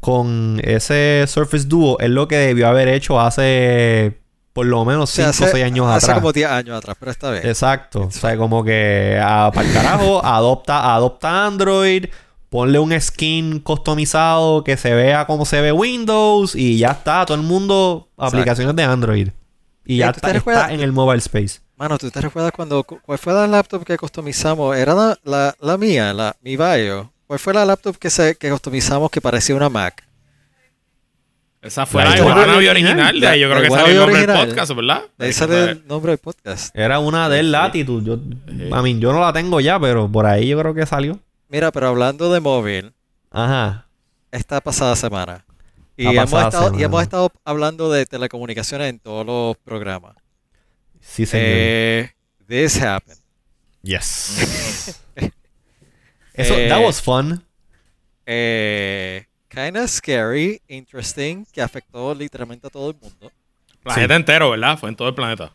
con 0.00 0.60
ese 0.64 1.24
Surface 1.28 1.66
Duo 1.66 1.98
es 2.00 2.08
lo 2.10 2.26
que 2.28 2.36
debió 2.36 2.68
haber 2.68 2.88
hecho 2.88 3.20
hace 3.20 4.18
por 4.52 4.66
lo 4.66 4.84
menos 4.84 5.10
O 5.10 5.12
sea, 5.12 5.32
5 5.32 5.44
o 5.48 5.52
6 5.52 5.64
años 5.64 5.86
hace 5.86 6.06
atrás. 6.06 6.18
como 6.18 6.32
10 6.32 6.50
años 6.50 6.76
atrás, 6.78 6.96
pero 6.98 7.12
está 7.12 7.30
bien. 7.30 7.46
Exacto. 7.46 8.02
O 8.06 8.10
sea, 8.10 8.36
como 8.36 8.64
que 8.64 9.18
para 9.20 9.62
el 9.62 9.72
carajo, 9.72 10.24
adopta, 10.24 10.94
adopta 10.94 11.46
Android, 11.46 12.06
ponle 12.50 12.78
un 12.78 12.98
skin 13.00 13.60
customizado 13.60 14.62
que 14.64 14.76
se 14.76 14.92
vea 14.92 15.26
como 15.26 15.46
se 15.46 15.60
ve 15.60 15.72
Windows 15.72 16.54
y 16.54 16.76
ya 16.78 16.90
está. 16.90 17.24
Todo 17.24 17.36
el 17.36 17.42
mundo 17.44 18.08
aplicaciones 18.18 18.76
de 18.76 18.82
Android. 18.82 19.28
Y 19.86 19.96
ya 19.98 20.08
Ey, 20.08 20.12
¿tú 20.12 20.20
te 20.20 20.36
está, 20.36 20.50
está 20.52 20.72
en 20.72 20.80
el 20.80 20.92
mobile 20.92 21.18
space. 21.18 21.60
Mano, 21.76 21.96
¿tú 21.96 22.10
te 22.10 22.20
recuerdas 22.20 22.52
cuando 22.52 22.84
cuál 22.84 23.18
fue 23.18 23.32
la 23.32 23.46
laptop 23.46 23.84
que 23.84 23.96
customizamos? 23.96 24.76
Era 24.76 24.94
la, 24.94 25.18
la, 25.24 25.54
la 25.58 25.78
mía, 25.78 26.12
la 26.12 26.36
mi 26.42 26.56
Vaio. 26.56 27.10
¿Cuál 27.26 27.38
fue 27.38 27.54
la 27.54 27.64
laptop 27.64 27.96
que 27.96 28.10
se 28.10 28.34
que 28.36 28.50
customizamos 28.50 29.10
que 29.10 29.20
parecía 29.20 29.54
una 29.54 29.70
Mac? 29.70 30.04
Esa 31.62 31.84
fue 31.86 32.02
La 32.04 32.16
Iguana 32.16 32.56
original. 32.56 32.70
original. 32.70 33.20
De 33.20 33.26
ahí 33.26 33.40
yo 33.40 33.50
creo 33.50 33.62
que 33.62 33.68
salió 33.70 33.86
el 33.86 33.96
nombre 33.96 34.26
del 34.26 34.48
podcast, 34.48 34.72
¿verdad? 34.74 35.02
De 35.18 35.26
ahí 35.26 35.32
sale 35.32 35.64
el 35.70 35.86
nombre 35.86 36.12
del 36.12 36.18
podcast. 36.18 36.74
Era 36.76 36.98
una 36.98 37.28
del. 37.28 37.52
Latitude. 37.52 38.04
Yo, 38.04 38.16
Sí. 38.16 38.64
I 38.64 38.82
mean, 38.82 39.00
yo 39.00 39.12
no 39.12 39.20
la 39.20 39.32
tengo 39.32 39.60
ya, 39.60 39.78
pero 39.78 40.10
por 40.10 40.26
ahí 40.26 40.48
yo 40.48 40.58
creo 40.58 40.74
que 40.74 40.86
salió. 40.86 41.18
Mira, 41.50 41.72
pero 41.72 41.88
hablando 41.88 42.32
de 42.32 42.40
móvil, 42.40 42.94
Ajá. 43.30 43.86
esta 44.30 44.60
pasada 44.60 44.94
semana. 44.96 45.44
Y, 45.96 46.04
La 46.04 46.10
hemos 46.12 46.30
pasada 46.30 46.48
estado, 46.48 46.78
y 46.78 46.82
hemos 46.82 47.02
estado 47.02 47.32
hablando 47.44 47.90
de 47.90 48.06
telecomunicaciones 48.06 48.88
en 48.88 48.98
todos 49.00 49.26
los 49.26 49.56
programas. 49.58 50.14
Sí, 51.00 51.26
señor. 51.26 51.46
Eh, 51.48 52.10
this 52.46 52.80
happened. 52.80 53.18
yes. 53.82 54.96
Eso, 56.34 56.54
eh, 56.54 56.68
that 56.68 56.80
was 56.82 57.02
fun. 57.02 57.44
Eh, 58.24 59.26
kinda 59.48 59.86
scary, 59.88 60.62
interesting, 60.68 61.44
que 61.52 61.60
afectó 61.60 62.14
literalmente 62.14 62.68
a 62.68 62.70
todo 62.70 62.90
el 62.90 62.96
mundo. 63.00 63.30
Planeta 63.82 64.14
entero, 64.14 64.50
¿verdad? 64.50 64.78
Fue 64.78 64.88
en 64.88 64.96
todo 64.96 65.08
el 65.08 65.14
planeta. 65.14 65.52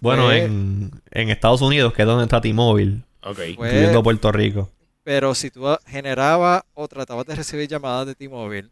Bueno, 0.00 0.30
eh, 0.30 0.44
en, 0.44 0.90
en 1.10 1.28
Estados 1.30 1.60
Unidos, 1.60 1.92
que 1.92 2.02
es 2.02 2.06
donde 2.06 2.24
está 2.24 2.40
T-Mobile, 2.40 3.02
Ok. 3.22 3.34
Fue- 3.34 3.50
incluyendo 3.50 4.02
Puerto 4.02 4.30
Rico. 4.30 4.70
Pero 5.08 5.34
si 5.34 5.50
tú 5.50 5.64
generabas 5.86 6.64
o 6.74 6.86
tratabas 6.86 7.24
de 7.24 7.34
recibir 7.34 7.66
llamadas 7.66 8.08
de 8.08 8.14
T-Mobile, 8.14 8.68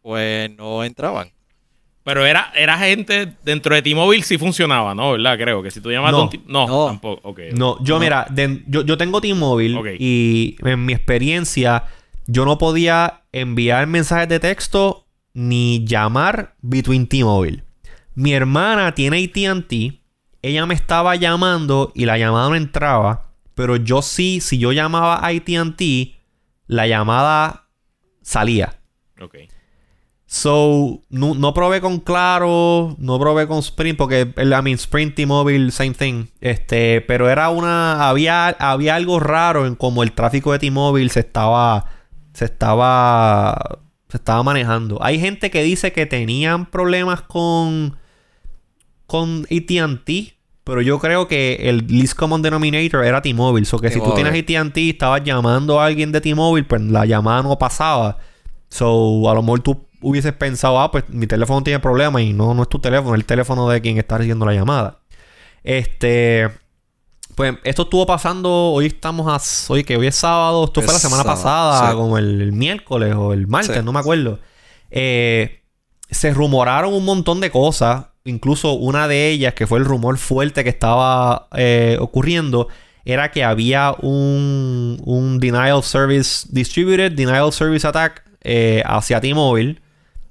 pues 0.00 0.48
no 0.56 0.84
entraban. 0.84 1.32
Pero 2.04 2.24
era, 2.24 2.52
era 2.54 2.78
gente 2.78 3.32
dentro 3.42 3.74
de 3.74 3.82
T-Mobile 3.82 4.22
sí 4.22 4.38
funcionaba, 4.38 4.94
¿no? 4.94 5.10
¿Verdad? 5.10 5.36
Creo 5.36 5.60
que 5.60 5.72
si 5.72 5.80
tú 5.80 5.90
llamas 5.90 6.12
No. 6.12 6.18
a 6.18 6.22
un 6.22 6.30
T- 6.30 6.40
no, 6.46 6.68
No. 6.68 6.86
tampoco. 6.86 7.34
No, 7.54 7.82
yo 7.82 7.94
No. 7.96 8.00
mira, 8.00 8.28
de- 8.30 8.62
yo, 8.68 8.82
yo 8.82 8.96
tengo 8.96 9.20
T-Mobile 9.20 9.96
y 9.98 10.54
en 10.64 10.86
mi 10.86 10.92
experiencia 10.92 11.82
yo 12.28 12.44
no 12.44 12.58
podía 12.58 13.22
enviar 13.32 13.88
mensajes 13.88 14.28
de 14.28 14.38
texto 14.38 15.08
ni 15.34 15.84
llamar 15.84 16.54
between 16.62 17.08
T-Mobile. 17.08 17.64
Mi 18.14 18.34
hermana 18.34 18.94
tiene 18.94 19.16
AT&T, 19.24 20.00
ella 20.42 20.64
me 20.64 20.74
estaba 20.74 21.16
llamando 21.16 21.90
y 21.92 22.04
la 22.04 22.18
llamada 22.18 22.50
no 22.50 22.54
entraba, 22.54 23.31
pero 23.54 23.76
yo 23.76 24.02
sí, 24.02 24.40
si 24.40 24.58
yo 24.58 24.72
llamaba 24.72 25.16
a 25.16 25.28
AT&T, 25.28 26.16
la 26.66 26.86
llamada 26.86 27.68
salía. 28.22 28.80
Ok. 29.20 29.36
So, 30.32 31.02
no, 31.10 31.34
no 31.34 31.52
probé 31.52 31.82
con 31.82 32.00
Claro, 32.00 32.96
no 32.98 33.18
probé 33.18 33.46
con 33.46 33.58
Sprint, 33.58 33.98
porque 33.98 34.32
I 34.38 34.62
mean, 34.62 34.76
Sprint 34.76 35.18
y 35.18 35.26
Mobile, 35.26 35.70
same 35.70 35.92
thing. 35.92 36.28
Este, 36.40 37.02
pero 37.02 37.28
era 37.28 37.50
una. 37.50 38.08
Había, 38.08 38.48
había 38.48 38.94
algo 38.94 39.20
raro 39.20 39.66
en 39.66 39.74
cómo 39.74 40.02
el 40.02 40.12
tráfico 40.12 40.52
de 40.52 40.58
T-Mobile 40.58 41.10
se 41.10 41.20
estaba. 41.20 41.84
Se 42.32 42.46
estaba. 42.46 43.80
Se 44.08 44.16
estaba 44.16 44.42
manejando. 44.42 44.98
Hay 45.02 45.20
gente 45.20 45.50
que 45.50 45.62
dice 45.62 45.92
que 45.92 46.06
tenían 46.06 46.64
problemas 46.64 47.20
con. 47.20 47.98
Con 49.06 49.46
ATT. 49.50 50.08
Pero 50.64 50.80
yo 50.80 50.98
creo 51.00 51.26
que 51.26 51.68
el 51.68 51.86
least 51.88 52.14
common 52.14 52.40
denominator 52.42 53.04
era 53.04 53.20
T-Mobile. 53.20 53.66
So 53.66 53.78
que 53.78 53.90
si 53.90 54.00
tú 54.00 54.14
tienes 54.14 54.32
ATT 54.32 54.76
y 54.78 54.90
estabas 54.90 55.24
llamando 55.24 55.80
a 55.80 55.86
alguien 55.86 56.12
de 56.12 56.20
T-Mobile, 56.20 56.64
pues 56.64 56.80
la 56.82 57.04
llamada 57.04 57.42
no 57.42 57.58
pasaba. 57.58 58.18
So, 58.68 59.28
a 59.28 59.34
lo 59.34 59.42
mejor 59.42 59.60
tú 59.60 59.86
hubieses 60.00 60.32
pensado, 60.32 60.80
ah, 60.80 60.90
pues 60.90 61.04
mi 61.08 61.26
teléfono 61.26 61.62
tiene 61.62 61.78
problemas 61.80 62.22
y 62.22 62.32
no, 62.32 62.54
no 62.54 62.62
es 62.62 62.68
tu 62.68 62.78
teléfono, 62.78 63.14
es 63.14 63.20
el 63.20 63.24
teléfono 63.26 63.68
de 63.68 63.80
quien 63.80 63.98
está 63.98 64.18
recibiendo 64.18 64.46
la 64.46 64.54
llamada. 64.54 65.00
Este. 65.64 66.48
Pues 67.34 67.54
esto 67.64 67.82
estuvo 67.82 68.04
pasando, 68.06 68.50
hoy 68.50 68.86
estamos 68.86 69.26
a. 69.26 69.72
Hoy 69.72 69.84
que 69.84 69.96
hoy 69.96 70.06
es 70.06 70.16
sábado, 70.16 70.64
esto 70.64 70.82
fue 70.82 70.92
la 70.92 70.98
semana 70.98 71.22
sábado, 71.22 71.42
pasada, 71.42 71.90
sí. 71.90 71.96
como 71.96 72.18
el, 72.18 72.40
el 72.42 72.52
miércoles 72.52 73.14
o 73.16 73.32
el 73.32 73.46
martes, 73.46 73.76
Sí. 73.76 73.82
no 73.82 73.92
me 73.92 74.00
acuerdo. 74.00 74.38
Eh, 74.90 75.62
se 76.10 76.32
rumoraron 76.34 76.92
un 76.92 77.04
montón 77.04 77.40
de 77.40 77.50
cosas, 77.50 78.06
incluso 78.24 78.72
una 78.74 79.08
de 79.08 79.28
ellas, 79.30 79.54
que 79.54 79.66
fue 79.66 79.78
el 79.78 79.84
rumor 79.84 80.18
fuerte 80.18 80.64
que 80.64 80.70
estaba 80.70 81.48
eh, 81.56 81.96
ocurriendo, 82.00 82.68
era 83.04 83.30
que 83.30 83.44
había 83.44 83.94
un, 84.00 85.00
un 85.04 85.38
denial 85.38 85.72
of 85.72 85.86
service 85.86 86.46
distributed, 86.50 87.12
denial 87.12 87.42
of 87.42 87.54
service 87.54 87.86
attack 87.86 88.24
eh, 88.42 88.82
hacia 88.86 89.20
T-Mobile. 89.20 89.80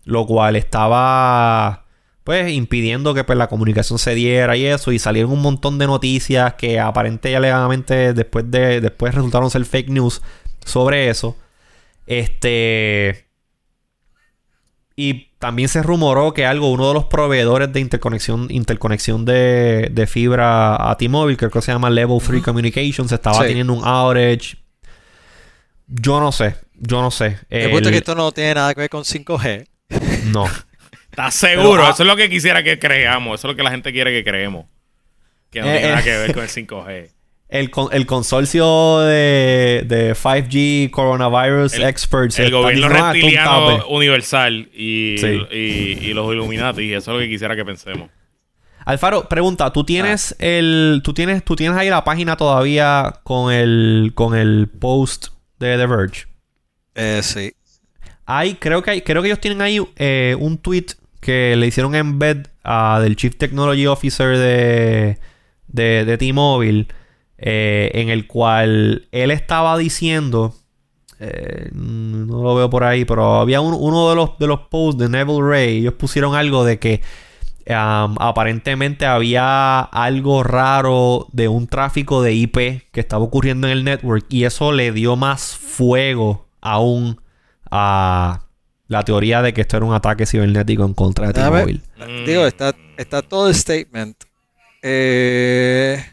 lo 0.03 0.25
cual 0.25 0.55
estaba 0.55 1.85
pues 2.23 2.51
impidiendo 2.51 3.13
que 3.13 3.23
pues, 3.23 3.37
la 3.37 3.47
comunicación 3.47 3.99
se 3.99 4.15
diera 4.15 4.55
y 4.55 4.65
eso 4.65 4.91
y 4.91 4.99
salieron 4.99 5.31
un 5.31 5.41
montón 5.41 5.77
de 5.79 5.87
noticias 5.87 6.53
que 6.53 6.79
aparentemente 6.79 7.31
y 7.31 7.35
alegadamente 7.35 8.13
después 8.13 8.49
de 8.49 8.79
después 8.81 9.15
resultaron 9.15 9.49
ser 9.49 9.65
fake 9.65 9.89
news 9.89 10.21
sobre 10.65 11.09
eso 11.09 11.35
este 12.05 13.30
y 15.09 15.31
también 15.39 15.67
se 15.69 15.81
rumoró 15.81 16.33
que 16.33 16.45
algo 16.45 16.69
uno 16.71 16.87
de 16.87 16.93
los 16.93 17.05
proveedores 17.05 17.71
de 17.73 17.79
interconexión 17.79 18.47
interconexión 18.51 19.25
de, 19.25 19.89
de 19.91 20.07
fibra 20.07 20.89
a 20.91 20.95
T-Mobile 20.97 21.37
creo 21.37 21.49
que 21.51 21.61
se 21.61 21.71
llama 21.71 21.89
Level 21.89 22.19
3 22.25 22.43
Communications 22.43 23.11
estaba 23.11 23.37
Sí. 23.41 23.47
teniendo 23.47 23.73
un 23.73 23.83
outage 23.83 24.57
yo 25.87 26.19
no 26.19 26.31
sé 26.31 26.55
yo 26.75 27.01
no 27.01 27.11
sé 27.11 27.37
Me 27.49 27.67
gusta 27.67 27.89
El- 27.89 27.93
que 27.93 27.97
esto 27.97 28.15
no 28.15 28.31
tiene 28.31 28.55
nada 28.55 28.73
que 28.73 28.81
ver 28.81 28.89
con 28.89 29.03
5G. 29.03 29.67
no 30.31 30.45
¿Estás 31.09 31.35
seguro? 31.35 31.71
Pero, 31.71 31.85
ah- 31.87 31.89
eso 31.91 32.03
es 32.03 32.07
lo 32.07 32.15
que 32.15 32.29
quisiera 32.29 32.63
que 32.63 32.79
creamos. 32.79 33.37
Eso 33.39 33.47
es 33.49 33.51
lo 33.51 33.57
que 33.57 33.63
la 33.63 33.71
gente 33.71 33.91
quiere 33.91 34.11
que 34.13 34.23
creemos. 34.23 34.65
Que 35.49 35.59
no 35.59 35.67
Eh, 35.67 35.71
tiene 35.73 35.87
nada 35.89 35.99
eh. 35.99 36.03
que 36.05 36.09
ver 36.17 36.33
con 36.33 36.43
el 36.43 36.49
5G. 36.49 37.09
El, 37.51 37.69
con- 37.69 37.89
el 37.91 38.05
consorcio 38.05 38.99
de, 38.99 39.83
de 39.85 40.15
5G 40.15 40.89
Coronavirus 40.89 41.73
El- 41.75 41.83
Experts. 41.83 42.39
El 42.39 42.49
gobierno 42.51 42.87
"Ah, 42.89 43.11
reptiliano 43.11 43.77
tape". 43.77 43.83
universal 43.93 44.69
y, 44.73 45.15
Sí. 45.19 45.41
y, 45.51 45.57
y 46.07 46.13
los 46.13 46.31
Illuminati. 46.33 46.93
Eso 46.93 47.11
es 47.11 47.15
lo 47.15 47.19
que 47.19 47.27
quisiera 47.29 47.55
que 47.55 47.65
pensemos. 47.65 48.09
Alfaro, 48.85 49.27
pregunta, 49.29 49.71
¿tú 49.73 49.83
tienes 49.83 50.31
Ah. 50.31 50.35
el. 50.45 51.01
Tú 51.03 51.13
tienes, 51.13 51.43
tú 51.43 51.55
tienes 51.57 51.77
ahí 51.77 51.89
la 51.89 52.03
página 52.03 52.37
todavía 52.37 53.15
con 53.23 53.53
el. 53.53 54.13
con 54.15 54.35
el 54.35 54.67
post 54.79 55.27
de 55.59 55.77
The 55.77 55.85
Verge? 55.85 56.25
Eh, 56.95 57.19
sí. 57.21 57.53
Hay, 58.25 58.55
creo 58.55 58.81
que 58.81 58.91
hay, 58.91 59.01
creo 59.01 59.21
que 59.21 59.27
ellos 59.27 59.41
tienen 59.41 59.61
ahí 59.61 59.79
eh, 59.97 60.35
un 60.39 60.57
tweet 60.57 60.85
que 61.19 61.55
le 61.57 61.67
hicieron 61.67 61.95
embed 61.95 62.47
a 62.63 62.99
del 63.01 63.15
Chief 63.17 63.35
Technology 63.35 63.85
Officer 63.87 64.37
de, 64.37 65.17
de, 65.67 66.05
de 66.05 66.17
T-Mobile, 66.17 66.87
eh, 67.41 67.89
en 67.95 68.09
el 68.09 68.27
cual 68.27 69.07
él 69.11 69.31
estaba 69.31 69.77
diciendo, 69.77 70.53
eh, 71.19 71.69
no 71.73 72.41
lo 72.43 72.55
veo 72.55 72.69
por 72.69 72.83
ahí, 72.83 73.03
pero 73.03 73.39
había 73.39 73.59
un- 73.61 73.75
uno 73.77 74.09
de 74.09 74.15
los, 74.15 74.37
de 74.37 74.47
los 74.47 74.59
posts 74.69 74.99
de 75.01 75.09
Neville 75.09 75.41
Ray, 75.41 75.77
ellos 75.79 75.95
pusieron 75.95 76.35
algo 76.35 76.63
de 76.63 76.77
que 76.79 77.01
um, 77.67 78.15
aparentemente 78.19 79.05
había 79.05 79.79
algo 79.81 80.43
raro 80.43 81.27
de 81.31 81.47
un 81.47 81.67
tráfico 81.67 82.21
de 82.21 82.33
IP 82.33 82.55
que 82.91 82.99
estaba 82.99 83.23
ocurriendo 83.23 83.67
en 83.67 83.73
el 83.73 83.83
network 83.83 84.25
y 84.29 84.43
eso 84.45 84.71
le 84.71 84.91
dio 84.91 85.15
más 85.15 85.55
fuego 85.57 86.47
aún 86.61 87.21
a 87.69 88.41
la 88.87 89.03
teoría 89.03 89.41
de 89.41 89.53
que 89.53 89.61
esto 89.61 89.77
era 89.77 89.85
un 89.85 89.93
ataque 89.93 90.25
cibernético 90.25 90.83
en 90.85 90.93
contra 90.93 91.27
de 91.27 91.33
T-Mobile. 91.33 91.81
Digo, 92.25 92.45
está, 92.45 92.75
está 92.97 93.21
todo 93.21 93.47
el 93.47 93.55
statement. 93.55 94.17
Eh, 94.81 96.03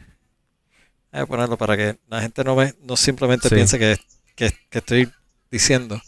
voy 1.13 1.21
a 1.23 1.27
ponerlo 1.27 1.57
para 1.57 1.77
que 1.77 1.97
la 2.09 2.21
gente 2.23 2.45
no, 2.45 2.57
me, 2.57 2.75
no 2.83 2.97
simplemente 2.97 3.49
Sí. 3.49 3.55
piense 3.55 3.79
que, 3.79 3.97
que- 4.35 4.53
que 4.71 4.79
estoy 4.79 5.11
diciendo. 5.51 6.01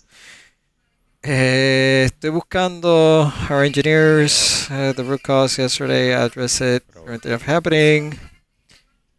Eh, 1.22 2.04
estoy 2.06 2.30
buscando 2.30 3.30
our 3.50 3.64
engineers, 3.64 4.68
uh, 4.70 4.94
the 4.94 5.02
root 5.02 5.20
cause 5.22 5.60
yesterday, 5.60 6.12
address 6.14 6.60
it, 6.62 6.82
currently 6.92 7.32
of 7.32 7.46
happening. 7.46 8.14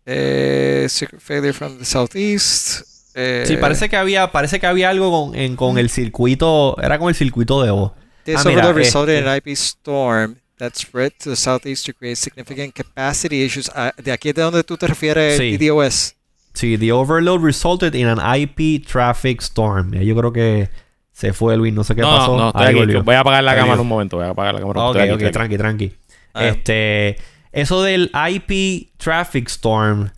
Eh, 0.06 0.88
secret 0.90 1.22
failure 1.22 1.54
from 1.54 1.78
the 1.78 1.86
southeast. 1.86 2.82
Eh, 3.14 3.44
Sí, 3.46 3.58
parece 3.58 3.88
que 3.88 3.98
había, 3.98 4.32
parece 4.32 4.60
que 4.60 4.66
había 4.66 4.90
algo 4.90 5.12
con, 5.28 5.36
en- 5.38 5.56
con 5.56 5.78
el 5.78 5.90
circuito, 5.92 6.76
era 6.82 6.98
con 6.98 7.10
el 7.10 7.16
circuito 7.16 7.62
de 7.62 7.70
voz. 7.70 7.92
This 8.24 8.38
Ah, 8.38 8.44
mira, 8.46 8.72
resulted 8.74 9.14
in 9.14 9.20
este- 9.20 9.30
an 9.30 9.38
IP 9.38 9.48
storm 9.56 10.36
that 10.62 10.76
spread 10.76 11.12
to 11.18 11.32
the 11.32 11.36
southeast 11.36 11.88
to 11.88 11.94
create 11.94 12.18
significant 12.18 12.76
capacity 12.76 13.44
issues. 13.44 13.70
Ah, 13.76 13.92
de 13.98 14.12
aquí 14.12 14.30
es 14.30 14.36
de 14.36 14.44
donde 14.44 14.64
tú 14.64 14.78
te 14.78 14.86
refieres 14.86 15.38
Sí. 15.38 15.58
DDoS. 15.58 16.16
Sí, 16.54 16.78
the 16.78 16.92
overload 16.92 17.42
resulted 17.42 17.96
in 17.96 18.08
an 18.08 18.20
IP 18.20 18.86
traffic 18.86 19.42
storm. 19.42 19.92
Yo 19.94 20.16
creo 20.16 20.32
que 20.32 20.70
se 21.12 21.34
fue 21.34 21.58
Luis, 21.58 21.74
no 21.74 21.84
sé 21.84 21.96
qué 21.96 22.02
no, 22.02 22.16
pasó. 22.16 22.38
no, 22.38 22.48
estoy 22.50 22.66
Ahí 22.68 22.80
aquí. 22.80 22.96
Voy 22.98 23.16
a 23.16 23.22
apagar 23.22 23.44
la 23.44 23.52
Ahí 23.54 23.58
cámara 23.58 23.82
un 23.82 23.88
momento. 23.88 24.18
Voy 24.18 24.26
a 24.28 24.30
apagar 24.30 24.54
la 24.54 24.60
cámara. 24.60 24.84
Ok, 24.84 24.98
aquí, 24.98 25.12
ok, 25.26 25.32
tranqui, 25.32 25.58
tranqui. 25.58 25.94
Ah. 26.34 26.46
Este, 26.46 27.18
eso 27.52 27.82
del 27.82 28.12
IP 28.14 28.92
traffic 28.98 29.48
storm, 29.48 30.12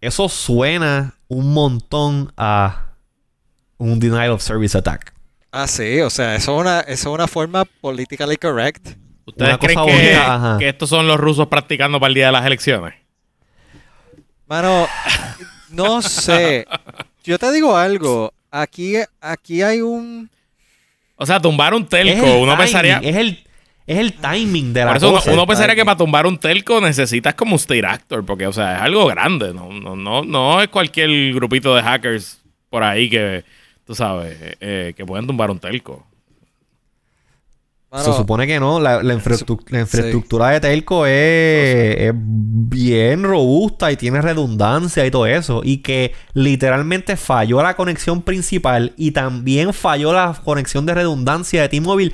eso 0.00 0.28
suena 0.28 1.14
un 1.26 1.52
montón 1.52 2.32
a 2.36 2.92
un 3.78 3.98
denial 3.98 4.30
of 4.30 4.42
service 4.42 4.78
attack. 4.78 5.12
Ah, 5.50 5.66
sí, 5.66 6.00
o 6.02 6.10
sea, 6.10 6.36
eso 6.36 6.54
es 6.54 6.60
una, 6.60 6.80
eso 6.82 7.08
es 7.08 7.14
una 7.14 7.26
forma 7.26 7.64
politically 7.80 8.36
correct. 8.36 8.90
¿Ustedes 9.26 9.58
creen 9.58 9.84
que, 9.86 9.92
bonita, 9.92 10.34
ajá. 10.34 10.58
que 10.58 10.68
estos 10.68 10.88
son 10.88 11.06
los 11.06 11.18
rusos 11.18 11.48
practicando 11.48 11.98
para 12.00 12.08
el 12.08 12.14
día 12.14 12.26
de 12.26 12.32
las 12.32 12.46
elecciones? 12.46 12.94
Mano, 14.46 14.86
no 15.70 16.00
sé. 16.02 16.66
Yo 17.24 17.38
te 17.38 17.50
digo 17.52 17.76
algo. 17.76 18.32
Aquí, 18.50 18.94
aquí 19.20 19.62
hay 19.62 19.80
un. 19.82 20.30
O 21.16 21.26
sea, 21.26 21.40
tumbar 21.40 21.74
un 21.74 21.82
Es 21.82 21.88
telco. 21.88 22.24
el 22.26 22.42
Uno 22.42 22.52
timing, 22.52 22.58
pensaría. 22.58 22.98
Es 23.02 23.16
el, 23.16 23.44
es 23.86 23.98
el 23.98 24.12
timing 24.14 24.72
de 24.72 24.80
la 24.84 24.86
Por 24.88 24.96
eso 24.98 25.08
uno, 25.08 25.18
cosa. 25.18 25.32
uno 25.32 25.46
pensaría 25.46 25.74
que 25.74 25.84
para 25.84 25.96
tumbar 25.96 26.26
un 26.26 26.38
telco 26.38 26.80
necesitas 26.80 27.34
como 27.34 27.52
un 27.52 27.56
state 27.56 27.84
actor, 27.84 28.24
porque, 28.24 28.46
o 28.46 28.52
sea, 28.52 28.76
es 28.76 28.82
algo 28.82 29.06
grande. 29.06 29.52
No, 29.52 29.70
no, 29.72 29.96
no, 29.96 30.22
no 30.22 30.62
es 30.62 30.68
cualquier 30.68 31.34
grupito 31.34 31.74
de 31.74 31.82
hackers 31.82 32.40
por 32.70 32.84
ahí 32.84 33.10
que, 33.10 33.44
tú 33.84 33.94
sabes, 33.94 34.36
eh, 34.60 34.94
que 34.96 35.04
pueden 35.04 35.26
tumbar 35.26 35.50
un 35.50 35.58
telco. 35.58 36.05
Se 37.94 38.12
supone 38.12 38.46
que 38.46 38.60
no, 38.60 38.78
la, 38.78 39.02
la 39.02 39.14
infraestru- 39.14 39.62
la 39.68 39.78
Sí. 39.78 39.82
infraestructura 39.82 40.48
de 40.50 40.60
Telco 40.60 41.06
es, 41.06 41.96
es 41.98 42.12
bien 42.14 43.22
robusta 43.22 43.90
y 43.90 43.96
tiene 43.96 44.20
redundancia 44.20 45.06
y 45.06 45.10
todo 45.10 45.24
eso. 45.26 45.62
Y 45.64 45.78
que 45.78 46.12
literalmente 46.34 47.16
falló 47.16 47.62
la 47.62 47.74
conexión 47.74 48.20
principal 48.22 48.92
y 48.98 49.12
también 49.12 49.72
falló 49.72 50.12
la 50.12 50.38
conexión 50.44 50.84
de 50.84 50.94
redundancia 50.94 51.62
de 51.62 51.68
T-Mobile 51.70 52.12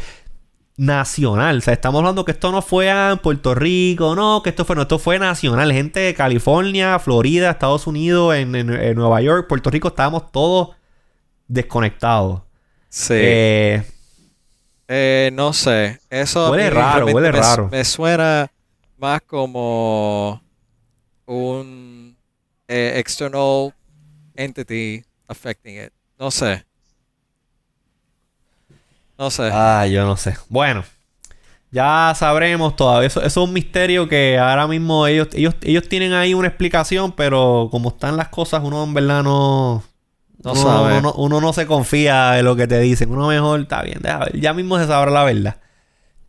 nacional. 0.77 1.59
O 1.59 1.61
sea, 1.63 1.75
estamos 1.75 1.99
hablando 1.99 2.25
que 2.25 2.33
esto 2.33 2.53
no 2.53 2.63
fue 2.63 2.89
en 2.89 3.19
Puerto 3.19 3.55
Rico, 3.55 4.15
no, 4.15 4.43
que 4.43 4.51
esto 4.51 4.65
fue, 4.65 4.77
no, 4.77 4.83
esto 4.83 4.99
fue 4.99 5.19
nacional. 5.19 5.73
Gente 5.73 5.99
de 6.01 6.15
California, 6.15 6.99
Florida, 6.99 7.51
Estados 7.51 7.87
Unidos, 7.89 8.37
en, 8.37 8.55
en- 8.55 8.71
en 8.73 8.95
Nueva 8.95 9.21
York, 9.21 9.49
Puerto 9.49 9.69
Rico, 9.71 9.89
estábamos 9.89 10.31
todos 10.31 10.71
desconectados. 11.49 12.43
sí. 12.89 13.15
Eh, 13.17 13.83
Eh, 14.95 15.31
no 15.33 15.55
sé. 15.55 15.99
Eso 16.11 16.51
Huele 16.51 16.69
raro, 16.69 17.07
huele 17.07 17.33
me, 17.33 17.41
raro. 17.41 17.71
me 17.71 17.83
suena 17.83 18.51
más 18.99 19.23
como 19.23 20.43
un 21.25 22.15
eh, 22.69 22.93
external 22.97 23.73
entity 24.35 25.03
affecting 25.29 25.83
it. 25.83 25.93
No 26.19 26.31
sé. 26.31 26.67
No 29.17 29.31
sé. 29.31 29.49
Ah, 29.51 29.87
yo 29.87 30.05
no 30.05 30.15
sé. 30.19 30.37
Bueno, 30.51 30.85
ya 31.71 32.13
sabremos 32.15 32.77
todavía. 32.77 33.07
Eso, 33.07 33.21
eso 33.23 33.41
es 33.41 33.49
un 33.49 33.55
misterio 33.55 34.07
que 34.11 34.39
ahora 34.39 34.67
mismo 34.67 35.07
ellos, 35.07 35.29
ellos, 35.33 35.55
ellos 35.63 35.89
tienen 35.89 36.13
ahí 36.13 36.35
una 36.35 36.49
explicación, 36.49 37.13
pero 37.13 37.69
como 37.71 37.89
están 37.89 38.19
las 38.19 38.29
cosas, 38.29 38.61
uno 38.63 38.85
en 38.85 38.93
verdad 38.93 39.23
no. 39.23 39.83
No 40.45 40.53
uno, 40.53 40.63
sabe. 40.63 40.93
Uno, 40.99 41.01
no- 41.03 41.13
uno 41.15 41.41
no 41.41 41.53
se 41.53 41.67
confía 41.67 42.39
en 42.39 42.45
lo 42.45 42.57
que 42.57 42.67
te 42.67 42.79
dicen. 42.81 43.11
Uno 43.11 43.29
mejor 43.29 43.61
está 43.61 43.83
bien, 43.83 43.99
deja 44.03 44.19
ver. 44.21 44.41
Ya 44.41 44.53
mismo 44.55 44.79
se 44.79 44.87
sabrá 44.87 45.11
la 45.11 45.25
verdad. 45.25 45.57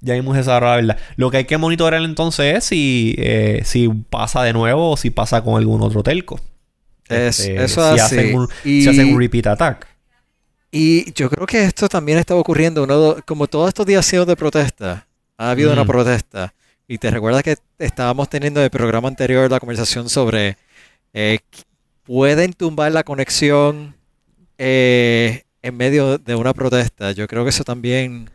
Ya 0.02 0.14
mismo 0.16 0.36
se 0.36 0.44
sabrá 0.44 0.72
la 0.72 0.76
verdad. 0.76 0.98
Lo 1.16 1.32
que 1.32 1.38
hay 1.38 1.46
que 1.46 1.58
monitorear 1.58 2.02
entonces 2.04 2.58
es 2.58 2.64
si, 2.66 3.16
eh, 3.18 3.62
si 3.66 3.88
pasa 3.88 4.44
de 4.44 4.54
nuevo 4.54 4.92
o 4.92 4.98
si 4.98 5.10
pasa 5.10 5.42
con 5.44 5.56
algún 5.56 5.82
otro 5.82 6.04
telco. 6.04 6.40
Es- 7.10 7.40
Este, 7.40 7.64
eso 7.64 7.82
si 7.96 8.00
así. 8.00 8.16
hacen 8.18 8.36
un, 8.38 8.48
Y- 8.64 8.84
si 8.84 8.90
hacen 8.90 9.14
un 9.14 9.20
repeat 9.20 9.48
attack. 9.48 9.88
Y 10.72 11.12
yo 11.14 11.30
creo 11.30 11.46
que 11.46 11.64
esto 11.64 11.88
también 11.88 12.18
estaba 12.18 12.40
ocurriendo. 12.40 12.84
uno- 12.84 13.18
como 13.26 13.48
todos 13.48 13.68
estos 13.70 13.86
días 13.86 14.06
sido 14.06 14.26
de 14.26 14.36
protesta, 14.36 15.06
ha 15.38 15.50
habido 15.52 15.72
una 15.74 15.86
protesta. 15.86 16.54
Y 16.88 16.98
te 16.98 17.10
recuerdas 17.12 17.44
que 17.44 17.56
estábamos 17.80 18.30
teniendo 18.30 18.60
en 18.60 18.66
el 18.66 18.70
programa 18.70 19.08
anterior 19.08 19.50
la 19.50 19.60
conversación 19.60 20.10
sobre 20.10 20.58
eh, 21.14 21.40
pueden 22.04 22.54
tumbar 22.54 22.92
la 22.92 23.04
conexión 23.04 23.96
eh, 24.58 25.44
en 25.62 25.78
medio 25.78 26.18
de 26.18 26.36
una 26.36 26.54
protesta. 26.54 27.12
Yo 27.12 27.28
creo 27.28 27.44
que 27.44 27.50
eso 27.50 27.64
también 27.64 28.30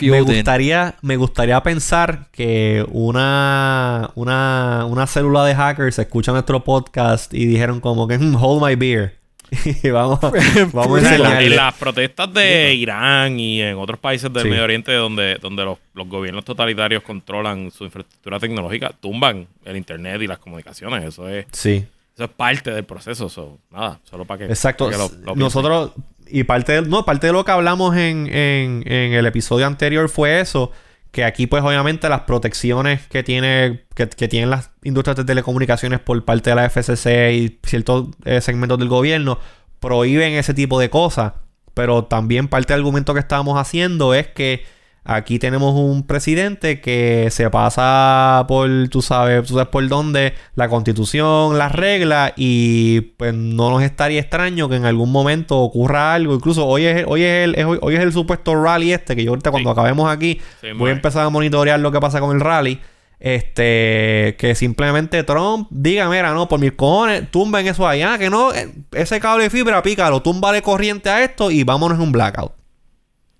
Me 0.00 0.20
gustaría, 0.20 0.94
me 1.02 1.16
gustaría 1.16 1.60
pensar 1.62 2.28
que 2.30 2.84
una, 2.90 4.10
una, 4.14 4.84
una 4.88 5.06
célula 5.06 5.44
de 5.44 5.54
hackers 5.54 5.98
escucha 5.98 6.30
nuestro 6.32 6.62
podcast 6.62 7.34
y 7.34 7.46
dijeron 7.46 7.80
como 7.80 8.06
que 8.06 8.16
"Hmm, 8.18 8.36
hold 8.36 8.62
my 8.64 8.74
beer. 8.76 9.18
y 9.82 9.88
vamos, 9.88 10.20
vamos 10.72 10.98
a 10.98 11.02
sea, 11.02 11.14
en, 11.16 11.22
la- 11.22 11.28
en 11.30 11.34
enseñarle. 11.36 11.56
las 11.56 11.74
protestas 11.74 12.32
de 12.34 12.74
Irán 12.74 13.40
y 13.40 13.62
en 13.62 13.76
otros 13.78 13.98
países 13.98 14.30
del 14.32 14.42
Sí. 14.42 14.50
Medio 14.50 14.62
Oriente 14.64 14.92
donde, 14.92 15.36
donde 15.40 15.64
los, 15.64 15.78
los 15.94 16.06
gobiernos 16.06 16.44
totalitarios 16.44 17.02
controlan 17.02 17.70
su 17.70 17.84
infraestructura 17.84 18.38
tecnológica, 18.38 18.92
tumban 19.00 19.46
el 19.64 19.76
internet 19.78 20.20
y 20.20 20.26
las 20.26 20.38
comunicaciones. 20.38 21.02
Eso 21.02 21.26
es, 21.30 21.46
Sí, 21.50 21.84
eso 22.18 22.24
es 22.24 22.30
parte 22.30 22.72
del 22.72 22.84
proceso. 22.84 23.28
so, 23.28 23.58
nada, 23.70 24.00
solo 24.02 24.24
para 24.24 24.38
que, 24.38 24.44
exacto. 24.46 24.86
para 24.90 24.96
que 24.96 25.02
lo- 25.18 25.24
lo. 25.24 25.36
Nosotros, 25.36 25.92
y 26.26 26.42
parte 26.42 26.72
de, 26.72 26.82
no, 26.82 27.04
parte 27.04 27.28
de 27.28 27.32
lo 27.32 27.44
que 27.44 27.52
hablamos 27.52 27.96
en, 27.96 28.26
en, 28.26 28.82
en 28.90 29.12
el 29.12 29.24
episodio 29.26 29.66
anterior 29.66 30.08
fue 30.08 30.40
eso. 30.40 30.72
Que 31.12 31.24
aquí, 31.24 31.46
pues, 31.46 31.62
obviamente, 31.62 32.08
las 32.08 32.22
protecciones 32.22 33.06
que 33.06 33.22
tiene, 33.22 33.84
que, 33.94 34.08
que 34.08 34.28
tienen 34.28 34.50
las 34.50 34.70
industrias 34.82 35.16
de 35.16 35.24
telecomunicaciones 35.24 36.00
por 36.00 36.22
parte 36.24 36.50
de 36.50 36.56
la 36.56 36.68
FCC 36.68 37.32
y 37.32 37.58
ciertos 37.62 38.08
eh, 38.24 38.40
segmentos 38.42 38.78
del 38.78 38.88
gobierno 38.88 39.38
prohíben 39.80 40.34
ese 40.34 40.52
tipo 40.54 40.78
de 40.78 40.90
cosas. 40.90 41.32
Pero 41.72 42.04
también 42.04 42.48
parte 42.48 42.72
del 42.74 42.80
argumento 42.80 43.14
que 43.14 43.20
estábamos 43.20 43.58
haciendo 43.58 44.12
es 44.12 44.26
que 44.26 44.64
Aquí 45.04 45.38
tenemos 45.38 45.74
un 45.74 46.06
presidente 46.06 46.82
que 46.82 47.28
se 47.30 47.48
pasa 47.48 48.44
por, 48.46 48.68
tú 48.90 49.00
sabes, 49.00 49.46
tú 49.46 49.54
sabes 49.54 49.68
por 49.68 49.88
dónde, 49.88 50.34
la 50.54 50.68
constitución, 50.68 51.56
las 51.56 51.72
reglas, 51.72 52.34
y 52.36 53.00
pues 53.16 53.32
no 53.32 53.70
nos 53.70 53.82
estaría 53.82 54.20
extraño 54.20 54.68
que 54.68 54.76
en 54.76 54.84
algún 54.84 55.10
momento 55.10 55.56
ocurra 55.58 56.12
algo. 56.12 56.34
Incluso 56.34 56.66
hoy 56.66 56.84
es, 56.84 57.04
hoy 57.06 57.22
es, 57.22 57.44
el, 57.44 57.64
hoy, 57.80 57.94
es 57.94 58.00
el 58.00 58.12
supuesto 58.12 58.54
rally 58.62 58.92
este, 58.92 59.16
que 59.16 59.24
yo 59.24 59.30
ahorita 59.30 59.50
cuando 59.50 59.70
acabemos 59.70 60.10
aquí 60.10 60.40
voy 60.76 60.90
a 60.90 60.92
empezar 60.92 61.24
a 61.24 61.30
monitorear 61.30 61.80
lo 61.80 61.90
que 61.90 62.00
pasa 62.00 62.20
con 62.20 62.36
el 62.36 62.40
rally. 62.40 62.78
Este, 63.20 64.36
que 64.38 64.54
simplemente 64.54 65.24
Trump 65.24 65.68
diga, 65.70 66.08
mira, 66.08 66.32
no, 66.32 66.48
por 66.48 66.60
mis 66.60 66.72
cojones, 66.72 67.28
tumben 67.30 67.66
eso 67.66 67.88
allá, 67.88 68.16
que 68.16 68.30
no, 68.30 68.54
eh, 68.54 68.72
ese 68.92 69.18
cable 69.18 69.44
de 69.44 69.50
fibra, 69.50 69.82
pícalo, 69.82 70.22
de 70.52 70.62
corriente 70.62 71.10
a 71.10 71.24
esto 71.24 71.50
y 71.50 71.64
vámonos 71.64 71.98
en 71.98 72.04
un 72.04 72.12
blackout. 72.12 72.52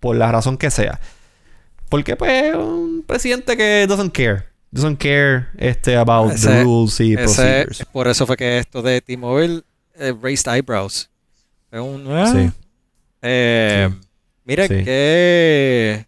Por 0.01 0.17
la 0.17 0.33
razón 0.33 0.57
que 0.57 0.71
sea. 0.71 0.99
Porque, 1.89 2.17
pues, 2.17 2.55
un 2.55 3.05
presidente 3.07 3.57
que 3.57 3.87
doesn't 3.87 4.13
care. 4.13 4.45
Doesn't 4.71 4.99
care 4.99 5.47
este, 5.57 5.97
about 5.97 6.35
the 6.35 6.63
rules 6.63 7.01
y 7.01 7.17
procedures. 7.17 7.85
Por 7.91 8.07
eso 8.07 8.27
fue 8.27 8.37
que 8.37 8.59
esto 8.59 8.83
de 8.83 9.01
T-Mobile 9.01 9.63
eh, 9.95 10.13
raised 10.21 10.53
eyebrows. 10.53 11.09
un, 11.73 12.07
ah. 12.11 12.33
sí. 12.33 12.51
Eh, 13.23 13.89
Mira, 14.45 14.69
¿qué, 14.69 16.07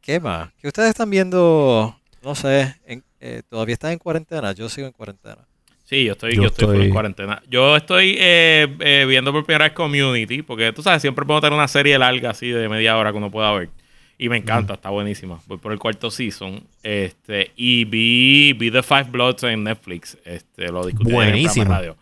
¿qué 0.00 0.20
más? 0.20 0.50
¿Qué 0.60 0.66
ustedes 0.66 0.90
están 0.90 1.08
viendo? 1.08 1.96
No 2.22 2.34
sé, 2.34 2.74
eh, 3.20 3.42
todavía 3.48 3.74
están 3.74 3.92
en 3.92 3.98
cuarentena. 3.98 4.52
Yo 4.52 4.68
sigo 4.68 4.86
en 4.86 4.92
cuarentena. 4.92 5.38
Sí, 5.84 6.04
yo 6.04 6.12
estoy, 6.12 6.34
yo, 6.34 6.46
estoy, 6.46 6.86
en 6.86 6.90
cuarentena. 6.90 7.42
Yo 7.48 7.76
estoy 7.76 8.16
eh, 8.18 9.04
viendo 9.06 9.32
por 9.32 9.44
primera 9.44 9.66
vez 9.66 9.74
Community, 9.74 10.42
porque 10.42 10.72
tú 10.72 10.82
sabes, 10.82 11.00
siempre 11.02 11.24
puedo 11.24 11.40
tener 11.40 11.52
una 11.52 11.68
serie 11.68 11.98
larga 11.98 12.30
así 12.30 12.48
de 12.48 12.68
media 12.68 12.96
hora 12.96 13.12
que 13.12 13.18
uno 13.18 13.30
pueda 13.30 13.52
ver. 13.52 13.68
Y 14.16 14.28
me 14.28 14.36
encanta, 14.36 14.74
está 14.74 14.90
buenísima. 14.90 15.40
Voy 15.46 15.58
por 15.58 15.72
el 15.72 15.78
cuarto 15.78 16.10
season. 16.10 16.62
Este, 16.82 17.50
y 17.56 17.84
vi, 17.84 18.52
vi 18.52 18.70
The 18.70 18.82
Five 18.82 19.04
Bloods 19.10 19.42
en 19.42 19.64
Netflix. 19.64 20.16
Este, 20.24 20.70
lo 20.70 20.86
discutí 20.86 21.12
en 21.12 21.34
el 21.34 21.66
radio. 21.66 21.96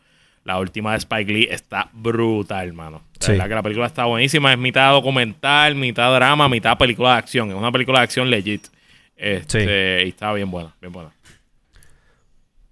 La 0.44 0.58
última 0.58 0.92
de 0.92 0.98
Spike 0.98 1.32
Lee 1.32 1.48
está 1.50 1.88
brutal, 1.92 2.66
hermano. 2.66 3.02
La 3.20 3.28
verdad 3.28 3.48
que 3.48 3.54
la 3.54 3.62
película 3.62 3.86
está 3.86 4.04
buenísima. 4.06 4.52
Es 4.52 4.58
mitad 4.58 4.90
documental, 4.92 5.74
mitad 5.76 6.12
drama, 6.14 6.48
mitad 6.48 6.76
película 6.76 7.12
de 7.12 7.18
acción. 7.18 7.50
Es 7.50 7.54
una 7.54 7.70
película 7.70 8.00
de 8.00 8.04
acción 8.04 8.28
legit. 8.28 8.66
Este, 9.16 10.04
Y 10.04 10.08
está 10.08 10.32
bien 10.32 10.50
buena, 10.50 10.74
bien 10.80 10.92
buena. 10.92 11.12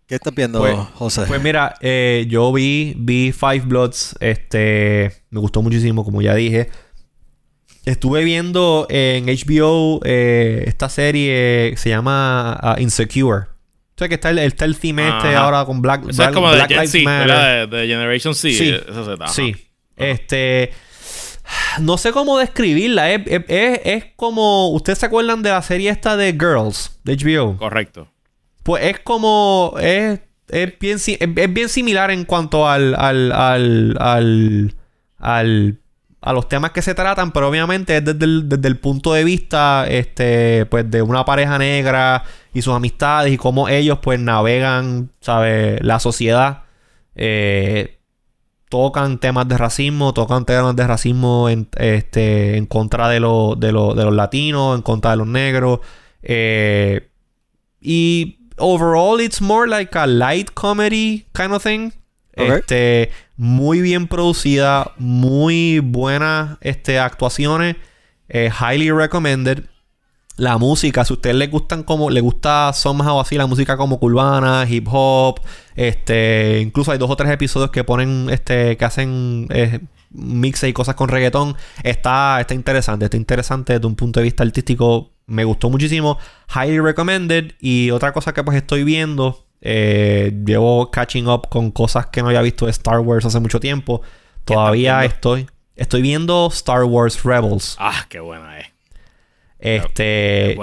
¿Qué 0.07 0.17
estás 0.17 0.35
viendo, 0.35 0.59
pues, 0.59 0.77
José? 0.95 1.23
Pues 1.29 1.41
mira, 1.41 1.77
eh, 1.81 2.27
yo 2.29 2.53
vi, 2.53 2.95
vi 2.97 3.31
Five 3.31 3.61
Bloods. 3.61 4.17
Este, 4.19 5.13
me 5.31 5.39
gustó 5.39 5.63
muchísimo, 5.63 6.05
como 6.05 6.21
ya 6.21 6.35
dije. 6.35 6.69
Estuve 7.85 8.25
viendo 8.25 8.87
en 8.91 9.27
HBO 9.27 10.01
eh, 10.05 10.65
esta 10.67 10.89
serie 10.89 11.75
se 11.77 11.89
llama 11.89 12.53
ah, 12.61 12.77
Insecure. 12.79 13.47
O 13.47 13.99
sea 14.01 14.09
que 14.09 14.15
está 14.15 14.31
el, 14.31 14.39
está 14.39 14.65
el 14.65 14.77
theme 14.77 15.09
este 15.09 15.35
ahora 15.35 15.65
con 15.65 15.83
Black, 15.83 16.05
Black, 16.05 16.29
es 16.29 16.35
como 16.35 16.51
de 16.53 17.67
De, 17.71 17.87
Generation 17.87 18.35
C. 18.35 18.53
Sí, 18.53 18.71
eso 18.71 19.17
se 19.17 19.33
sí. 19.33 19.57
Este... 19.97 20.73
No 21.81 21.99
sé 21.99 22.13
cómo 22.13 22.39
describirla. 22.39 23.11
Es, 23.11 23.23
es, 23.27 24.05
como... 24.17 24.71
¿Ustedes 24.71 24.99
se 24.99 25.07
acuerdan 25.07 25.43
de 25.43 25.51
la 25.51 25.63
serie 25.63 25.91
esta 25.91 26.17
de 26.17 26.33
Girls? 26.33 27.01
De 27.05 27.17
HBO. 27.17 27.57
Correcto. 27.57 28.09
Pues 28.63 28.85
es 28.85 29.01
como... 29.01 29.75
Es, 29.81 30.21
es, 30.49 30.79
bien, 30.79 30.99
es, 30.99 31.53
bien 31.55 31.69
similar 31.69 32.11
en 32.11 32.25
cuanto 32.25 32.69
al... 32.69 32.95
al, 32.95 33.33
al, 33.33 33.97
al, 33.99 34.75
al 35.19 35.81
a 36.21 36.33
los 36.33 36.49
temas 36.49 36.73
que 36.73 36.83
se 36.83 36.95
tratan, 36.95 37.33
pero 37.33 37.49
obviamente 37.49 37.97
es 37.97 38.05
desde 38.05 38.25
el, 38.25 38.49
desde 38.49 38.69
el 38.69 38.79
punto 38.79 39.15
de 39.15 39.25
vista 39.25 39.87
este, 39.89 40.67
pues, 40.67 40.91
de 40.91 41.01
una 41.03 41.25
pareja 41.25 41.59
negra 41.59 42.25
y 42.53 42.63
sus 42.63 42.75
amistades 42.75 43.33
y 43.33 43.39
cómo 43.39 43.69
ellos 43.69 43.99
pues 44.03 44.21
navegan, 44.21 45.11
¿sabes? 45.21 45.83
La 45.83 45.99
sociedad. 45.99 46.65
Eh, 47.15 47.99
tocan 48.69 49.19
temas 49.19 49.49
de 49.49 49.59
racismo, 49.59 50.15
tocan 50.15 50.45
temas 50.45 50.77
de 50.77 50.87
racismo 50.87 51.49
en, 51.49 51.69
este, 51.77 52.57
en 52.57 52.67
contra 52.67 53.09
de, 53.09 53.21
lo, 53.21 53.57
de, 53.57 53.69
de 53.69 53.73
los 53.73 54.15
latinos, 54.15 54.77
en 54.77 54.83
contra 54.83 55.13
de 55.13 55.17
los 55.17 55.27
negros. 55.27 55.81
Eh, 56.23 57.09
y 57.81 58.39
overall 58.59 59.21
it's 59.21 59.41
more 59.41 59.67
like 59.67 59.99
a 59.99 60.07
light 60.07 60.51
comedy 60.55 61.27
kind 61.33 61.53
of 61.53 61.63
thing. 61.63 61.93
Este, 62.33 63.11
muy 63.41 63.81
bien 63.81 64.07
producida, 64.07 64.93
muy 64.99 65.79
buenas 65.79 66.59
este, 66.61 66.99
actuaciones, 66.99 67.77
eh, 68.29 68.51
highly 68.61 68.91
recommended. 68.91 69.65
La 70.37 70.59
música, 70.59 71.07
si 71.07 71.15
a 71.15 71.17
ustedes 71.17 71.37
les 71.37 71.51
gustan 71.51 71.83
como, 71.83 72.11
le 72.11 72.21
gusta 72.21 72.71
somehow 72.75 73.19
así 73.19 73.37
la 73.37 73.47
música 73.47 73.79
como 73.79 73.99
cubana, 73.99 74.67
hip 74.69 74.87
hop, 74.91 75.41
este, 75.75 76.61
incluso 76.61 76.93
hay 76.93 76.99
dos 76.99 77.09
o 77.09 77.17
tres 77.17 77.31
episodios 77.31 77.71
que 77.71 77.83
ponen, 77.83 78.29
este, 78.29 78.77
que 78.77 78.85
hacen 78.85 79.47
eh, 79.49 79.81
mixes 80.11 80.69
y 80.69 80.75
cosas 80.75 80.95
con 80.95 81.09
reggaetón. 81.09 81.57
Está, 81.83 82.43
está 82.43 82.53
interesante, 82.53 83.07
está 83.07 83.17
interesante 83.17 83.73
desde 83.73 83.87
un 83.87 83.97
punto 83.97 84.21
de 84.21 84.25
vista 84.25 84.43
artístico. 84.43 85.13
Me 85.27 85.45
gustó 85.45 85.71
muchísimo. 85.71 86.19
Highly 86.55 86.81
recommended. 86.81 87.55
Y 87.59 87.91
otra 87.91 88.13
cosa 88.13 88.35
que 88.35 88.45
pues 88.45 88.59
estoy 88.59 88.85
viendo 88.85 89.47
eh, 89.61 90.33
llevo 90.45 90.91
catching 90.91 91.29
up 91.29 91.49
con 91.49 91.71
cosas 91.71 92.07
que 92.07 92.23
no 92.23 92.29
había 92.29 92.43
visto 92.43 92.67
de 92.67 92.71
Star 92.73 93.01
Wars 93.01 93.25
hace 93.25 93.41
mucho 93.41 93.61
tiempo. 93.61 94.03
Todavía 94.45 95.05
estoy. 95.05 95.47
Estoy 95.77 96.03
viendo 96.03 96.49
Star 96.53 96.85
Wars 96.85 97.23
Rebels. 97.25 97.77
Ah, 97.79 98.07
qué 98.09 98.21
buena 98.21 98.61
es. 98.61 98.67
Este. 99.59 100.57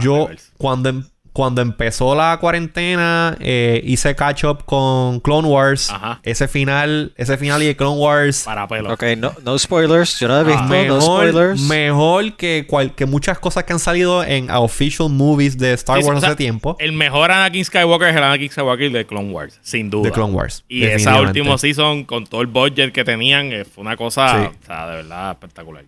Yo, 0.00 0.28
cuando, 0.58 0.88
em- 0.88 1.04
cuando 1.34 1.62
empezó 1.62 2.14
la 2.14 2.38
cuarentena, 2.40 3.36
eh, 3.40 3.82
hice 3.84 4.14
catch 4.14 4.44
up 4.44 4.64
con 4.64 5.18
Clone 5.18 5.48
Wars. 5.48 5.92
Ese 6.22 6.46
final, 6.46 7.12
ese 7.16 7.36
final 7.36 7.60
y 7.60 7.66
de 7.66 7.76
Clone 7.76 7.98
Wars. 7.98 8.44
Para 8.44 8.68
pelo. 8.68 8.92
Ok, 8.92 9.02
no, 9.18 9.32
no 9.44 9.58
spoilers. 9.58 10.20
Yo 10.20 10.28
no 10.28 10.40
he 10.40 10.44
visto, 10.44 10.62
mejor, 10.62 10.86
no 10.86 11.00
spoilers. 11.00 11.60
Mejor 11.62 12.36
que, 12.36 12.68
que 12.94 13.06
muchas 13.06 13.40
cosas 13.40 13.64
que 13.64 13.72
han 13.72 13.80
salido 13.80 14.22
en 14.22 14.48
official 14.48 15.10
movies 15.10 15.58
de 15.58 15.72
Star 15.72 15.98
Wars 16.04 16.22
hace 16.22 16.36
tiempo. 16.36 16.76
El 16.78 16.92
mejor 16.92 17.32
Anakin 17.32 17.64
Skywalker 17.64 18.10
es 18.10 18.16
el 18.16 18.22
Anakin 18.22 18.50
Skywalker 18.50 18.92
de 18.92 19.04
Clone 19.04 19.32
Wars, 19.32 19.58
sin 19.60 19.90
duda. 19.90 20.04
De 20.04 20.12
Clone 20.12 20.34
Wars. 20.34 20.64
Y 20.68 20.84
esa 20.84 21.20
última 21.20 21.58
season, 21.58 22.04
con 22.04 22.28
todo 22.28 22.42
el 22.42 22.46
budget 22.46 22.92
que 22.92 23.02
tenían, 23.02 23.52
eh, 23.52 23.64
fue 23.64 23.82
una 23.82 23.96
cosa, 23.96 24.52
o 24.52 24.66
sea, 24.66 24.86
de 24.86 24.96
verdad 24.98 25.32
espectacular. 25.32 25.84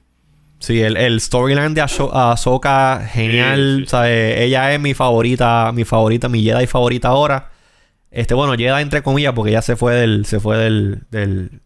Sí, 0.59 0.81
el, 0.81 1.21
storyline 1.21 1.75
de 1.75 1.83
Ahsoka, 1.83 3.07
genial. 3.13 3.87
ella 4.07 4.73
es 4.73 4.81
mi 4.81 4.95
favorita, 4.95 5.71
mi 5.75 5.85
favorita, 5.85 6.29
mi 6.29 6.43
Jedi 6.43 6.67
favorita 6.67 7.09
ahora. 7.09 7.51
Este, 8.11 8.35
bueno, 8.35 8.55
Jedi 8.55 8.81
entre 8.81 9.03
comillas, 9.03 9.35
porque 9.35 9.53
ya 9.53 9.63
se 9.63 9.77
fue 9.77 9.95
del, 9.95 10.25
se 10.25 10.41
fue 10.41 10.57
del, 10.57 11.03
del, 11.11 11.61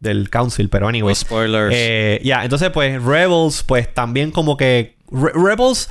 del 0.00 0.28
Council, 0.28 0.68
pero 0.68 0.88
anyway. 0.88 1.14
spoilers. 1.14 1.74
Eh, 1.74 2.20
ya, 2.22 2.44
entonces, 2.44 2.70
pues, 2.70 3.02
Rebels, 3.02 3.62
pues 3.62 3.92
también 3.92 4.30
como 4.30 4.56
que. 4.56 4.96
Rebels 5.10 5.88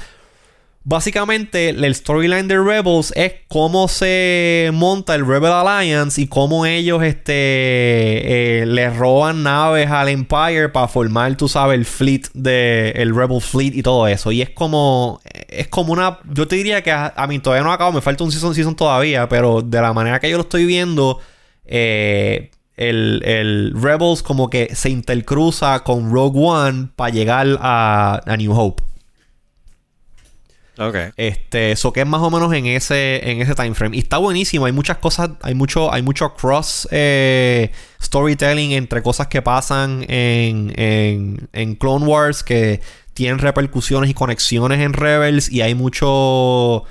Básicamente, 0.85 1.69
el 1.69 1.95
storyline 1.95 2.49
de 2.49 2.61
Rebels 2.61 3.14
es 3.15 3.31
cómo 3.47 3.88
se 3.88 4.69
monta 4.73 5.15
el 5.15 5.26
Rebel 5.26 5.53
Alliance 5.53 6.19
y 6.22 6.27
cómo 6.27 6.65
ellos 6.65 7.01
este, 7.03 7.34
eh, 7.34 8.65
le 8.65 8.89
roban 8.89 9.43
naves 9.43 9.89
al 9.89 10.10
Empire 10.10 10.68
para 10.68 10.89
formar, 10.89 11.38
tú 11.38 11.47
sabes, 11.47 11.77
el 11.77 11.85
fleet 11.85 12.23
de 12.34 12.91
el 12.97 13.15
Rebel 13.15 13.39
Fleet 13.39 13.76
y 13.76 13.81
todo 13.81 14.07
eso. 14.07 14.34
Y 14.34 14.41
es 14.41 14.49
como, 14.49 15.22
es 15.47 15.69
como 15.69 15.93
una, 15.93 16.19
yo 16.34 16.49
te 16.49 16.57
diría 16.57 16.81
que 16.84 16.91
a, 16.91 17.14
mí 17.30 17.39
todavía 17.39 17.64
no 17.64 17.72
ha 17.72 17.76
acabado, 17.76 17.93
me 17.93 18.01
falta 18.01 18.26
un 18.26 18.34
season 18.34 18.53
season 18.53 18.76
todavía, 18.76 19.30
pero 19.30 19.61
de 19.61 19.81
la 19.81 19.93
manera 19.93 20.19
que 20.19 20.30
yo 20.30 20.35
lo 20.35 20.43
estoy 20.43 20.65
viendo, 20.65 21.19
eh, 21.65 22.51
el, 22.76 23.22
el, 23.23 23.73
Rebels 23.81 24.22
como 24.22 24.49
que 24.49 24.76
se 24.76 24.89
intercruza 24.89 25.80
con 25.85 26.11
Rogue 26.11 26.41
One 26.43 26.89
para 26.97 27.10
llegar 27.10 27.47
a, 27.61 28.19
a 28.26 28.35
New 28.35 28.51
Hope. 28.51 28.84
Ok. 30.77 30.95
Este, 31.17 31.71
eso 31.71 31.93
que 31.93 32.01
es 32.01 32.07
más 32.07 32.21
o 32.21 32.31
menos 32.31 32.51
en 32.53 32.65
ese, 32.65 33.29
en 33.29 33.41
ese 33.41 33.53
time 33.53 33.75
frame. 33.75 33.95
Y 33.95 33.99
está 33.99 34.17
buenísimo. 34.17 34.65
Hay 34.65 34.71
muchas 34.71 34.97
cosas, 34.97 35.31
hay 35.41 35.53
mucho, 35.53 35.93
hay 35.93 36.01
mucho 36.01 36.33
cross 36.33 36.87
eh, 36.91 37.71
storytelling 38.01 38.71
entre 38.71 39.03
cosas 39.03 39.27
que 39.27 39.41
pasan 39.41 40.03
en, 40.07 40.73
en, 40.75 41.47
en 41.53 41.75
Clone 41.75 42.05
Wars 42.05 42.43
que 42.43 42.81
tienen 43.13 43.37
repercusiones 43.37 44.09
y 44.09 44.13
conexiones 44.13 44.79
en 44.79 44.93
Rebels. 44.93 45.51
Y 45.51 45.61
hay 45.61 45.75
mucho. 45.75 46.85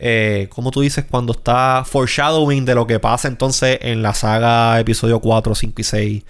Eh, 0.00 0.48
como 0.50 0.70
tú 0.70 0.80
dices, 0.80 1.04
cuando 1.10 1.32
está 1.32 1.84
foreshadowing 1.84 2.64
de 2.64 2.76
lo 2.76 2.86
que 2.86 3.00
pasa 3.00 3.26
entonces 3.26 3.78
en 3.82 4.00
la 4.00 4.14
saga 4.14 4.78
episodio 4.78 5.20
4, 5.20 5.54
5 5.54 5.80
y 5.80 5.84
6. 5.84 6.24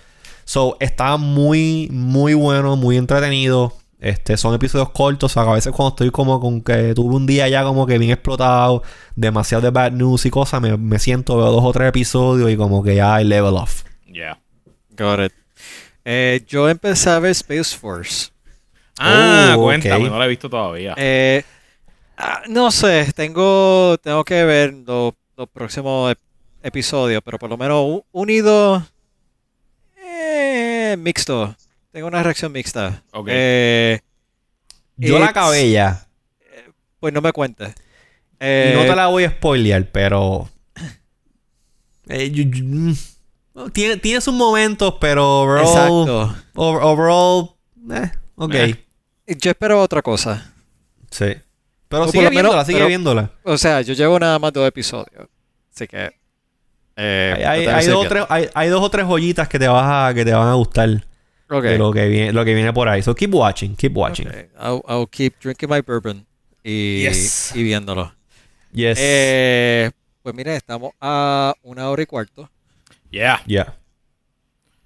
So, 0.44 0.78
está 0.80 1.18
muy, 1.18 1.88
muy 1.92 2.32
bueno, 2.32 2.74
muy 2.76 2.96
entretenido. 2.96 3.77
Este, 4.00 4.36
son 4.36 4.54
episodios 4.54 4.90
cortos, 4.90 5.32
o 5.32 5.34
sea, 5.34 5.50
a 5.50 5.54
veces 5.54 5.72
cuando 5.72 5.90
estoy 5.90 6.10
como 6.12 6.38
con 6.40 6.60
que 6.62 6.94
tuve 6.94 7.16
un 7.16 7.26
día 7.26 7.48
ya 7.48 7.64
como 7.64 7.84
que 7.84 7.98
bien 7.98 8.12
explotado, 8.12 8.82
demasiado 9.16 9.62
de 9.62 9.70
bad 9.70 9.90
news 9.90 10.24
y 10.24 10.30
cosas, 10.30 10.60
me, 10.60 10.76
me 10.76 10.98
siento, 11.00 11.36
veo 11.36 11.50
dos 11.50 11.64
o 11.64 11.72
tres 11.72 11.88
episodios 11.88 12.48
y 12.50 12.56
como 12.56 12.82
que 12.84 12.94
ya 12.94 13.16
hay 13.16 13.24
level 13.24 13.54
off. 13.56 13.82
Yeah. 14.06 14.38
Got 14.96 15.20
it. 15.26 15.32
Eh, 16.04 16.44
yo 16.46 16.68
empecé 16.68 17.10
a 17.10 17.18
ver 17.18 17.32
Space 17.32 17.76
Force. 17.76 18.30
Ah, 19.00 19.54
Oh, 19.56 19.62
cuéntame, 19.62 20.08
no 20.08 20.18
la 20.18 20.24
he 20.26 20.28
visto 20.28 20.48
todavía. 20.48 20.94
Eh, 20.96 21.42
ah, 22.16 22.42
no 22.48 22.70
sé, 22.70 23.12
tengo, 23.14 23.96
tengo 23.98 24.24
que 24.24 24.44
ver 24.44 24.74
los, 24.86 25.12
los 25.36 25.48
próximos 25.48 26.12
ep- 26.12 26.18
episodios, 26.62 27.20
pero 27.24 27.38
por 27.38 27.50
lo 27.50 27.56
menos 27.56 28.02
unido 28.12 28.82
eh, 29.96 30.96
mixto. 30.98 31.54
Tengo 31.92 32.06
una 32.08 32.22
reacción 32.22 32.52
mixta. 32.52 33.02
Ok. 33.12 33.28
Eh, 33.30 34.00
Yo 34.96 35.18
la 35.18 35.26
acabé 35.28 35.70
ya. 35.70 36.06
pues 37.00 37.12
no 37.14 37.20
me 37.20 37.32
cuentes. 37.32 37.70
Y 37.70 38.34
Eh, 38.40 38.72
no 38.76 38.82
te 38.84 38.94
la 38.96 39.06
voy 39.08 39.24
a 39.24 39.30
spoilear, 39.30 39.90
pero. 39.90 40.48
Eh, 42.08 42.30
yo- 42.30 42.44
yo- 42.44 42.64
mm, 42.64 42.94
tiene, 43.72 43.96
tiene 43.98 44.20
sus 44.20 44.34
momentos, 44.34 44.94
pero 45.00 45.42
overall. 45.42 45.66
Exacto. 45.66 46.36
over- 46.54 46.82
overall. 46.82 47.50
Eh, 47.90 48.10
ok. 48.36 48.54
Eh. 48.54 48.84
Yo 49.40 49.50
espero 49.50 49.80
otra 49.82 50.00
cosa. 50.02 50.52
Sí. 51.10 51.34
Pero 51.88 52.02
O 52.02 52.04
por 52.06 52.12
sigue 52.12 52.24
menos- 52.30 52.32
viéndola, 52.42 52.64
sigue 52.64 52.78
pero- 52.78 52.88
viéndola. 52.88 53.30
O 53.44 53.58
sea, 53.58 53.80
yo 53.82 53.94
llevo 53.94 54.18
nada 54.18 54.38
más 54.38 54.52
dos 54.52 54.66
episodios. 54.68 55.28
Así 55.74 55.86
que. 55.86 56.10
eh, 56.96 57.44
Hay, 57.46 57.86
no 57.86 57.94
dos 57.94 58.06
o 58.06 58.08
tres, 58.08 58.24
hay, 58.28 58.48
hay 58.54 58.68
dos 58.68 58.82
o 58.82 58.90
tres 58.90 59.06
joyitas 59.06 59.48
que 59.48 59.58
te, 59.58 59.68
vas 59.68 60.10
a, 60.10 60.14
que 60.14 60.24
te 60.24 60.32
van 60.32 60.48
a 60.48 60.54
gustar 60.54 61.04
De 61.48 61.78
lo 61.78 61.92
que, 61.92 62.06
viene, 62.08 62.32
lo 62.32 62.44
que 62.44 62.54
viene 62.54 62.72
por 62.72 62.88
ahí. 62.88 63.02
So 63.02 63.14
keep 63.14 63.34
watching, 63.34 63.74
keep 63.76 63.96
watching. 63.96 64.28
Ok. 64.28 64.34
I'll, 64.60 64.82
I'll 64.88 65.08
keep 65.10 65.34
drinking 65.40 65.68
my 65.70 65.80
bourbon 65.80 66.26
y, 66.62 67.02
Yes. 67.02 67.52
y 67.54 67.62
viéndolo. 67.62 68.12
Yes. 68.72 68.98
Eh, 69.00 69.90
pues 70.22 70.34
mire, 70.34 70.54
estamos 70.56 70.92
a 71.00 71.54
una 71.62 71.88
hora 71.88 72.02
y 72.02 72.06
cuarto. 72.06 72.50
Yeah. 73.10 73.40
Ya. 73.46 73.74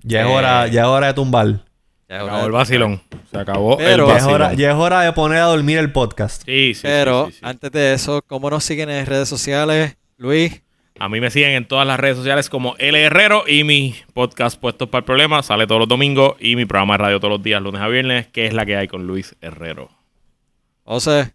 Ya 0.02 0.20
es 0.22 0.26
Eh, 0.26 0.30
hora, 0.30 0.66
ya 0.68 0.82
es 0.82 0.86
hora 0.86 1.06
de 1.08 1.14
tumbar. 1.14 1.64
Ya 2.08 2.16
es 2.18 2.22
hora 2.22 2.24
acabó 2.24 2.38
de- 2.40 2.46
el 2.46 2.52
vacilón. 2.52 3.02
Se 3.30 3.38
acabó 3.38 3.76
Pero- 3.78 4.04
el 4.04 4.10
Ya 4.10 4.16
es, 4.16 4.22
vacilón. 4.24 4.34
hora, 4.34 4.52
ya 4.54 4.70
es 4.70 4.76
hora 4.76 5.00
de 5.02 5.12
poner 5.12 5.38
a 5.38 5.44
dormir 5.46 5.78
el 5.78 5.90
podcast. 5.92 6.42
Sí, 6.44 6.74
sí, 6.74 6.74
sí, 6.74 6.80
Pero 6.82 7.26
sí, 7.26 7.32
sí. 7.32 7.38
antes 7.42 7.72
de 7.72 7.94
eso, 7.94 8.22
¿cómo 8.26 8.50
nos 8.50 8.62
siguen 8.64 8.90
en 8.90 9.04
redes 9.06 9.28
sociales? 9.28 9.96
Luis. 10.18 10.62
A 11.02 11.08
mí 11.08 11.20
me 11.20 11.32
siguen 11.32 11.50
en 11.50 11.66
todas 11.66 11.84
las 11.84 11.98
redes 11.98 12.16
sociales 12.16 12.48
como 12.48 12.76
L 12.78 12.96
Herrero 12.96 13.42
y 13.48 13.64
mi 13.64 13.96
podcast 14.14 14.56
Puestos 14.60 14.88
para 14.88 15.00
el 15.00 15.04
Problema 15.04 15.42
sale 15.42 15.66
todos 15.66 15.80
los 15.80 15.88
domingos 15.88 16.36
y 16.38 16.54
mi 16.54 16.64
programa 16.64 16.94
de 16.94 16.98
radio 16.98 17.18
todos 17.18 17.32
los 17.32 17.42
días, 17.42 17.60
lunes 17.60 17.82
a 17.82 17.88
viernes, 17.88 18.28
que 18.28 18.46
es 18.46 18.54
la 18.54 18.64
que 18.64 18.76
hay 18.76 18.86
con 18.86 19.04
Luis 19.04 19.34
Herrero. 19.40 19.90
José. 20.84 21.32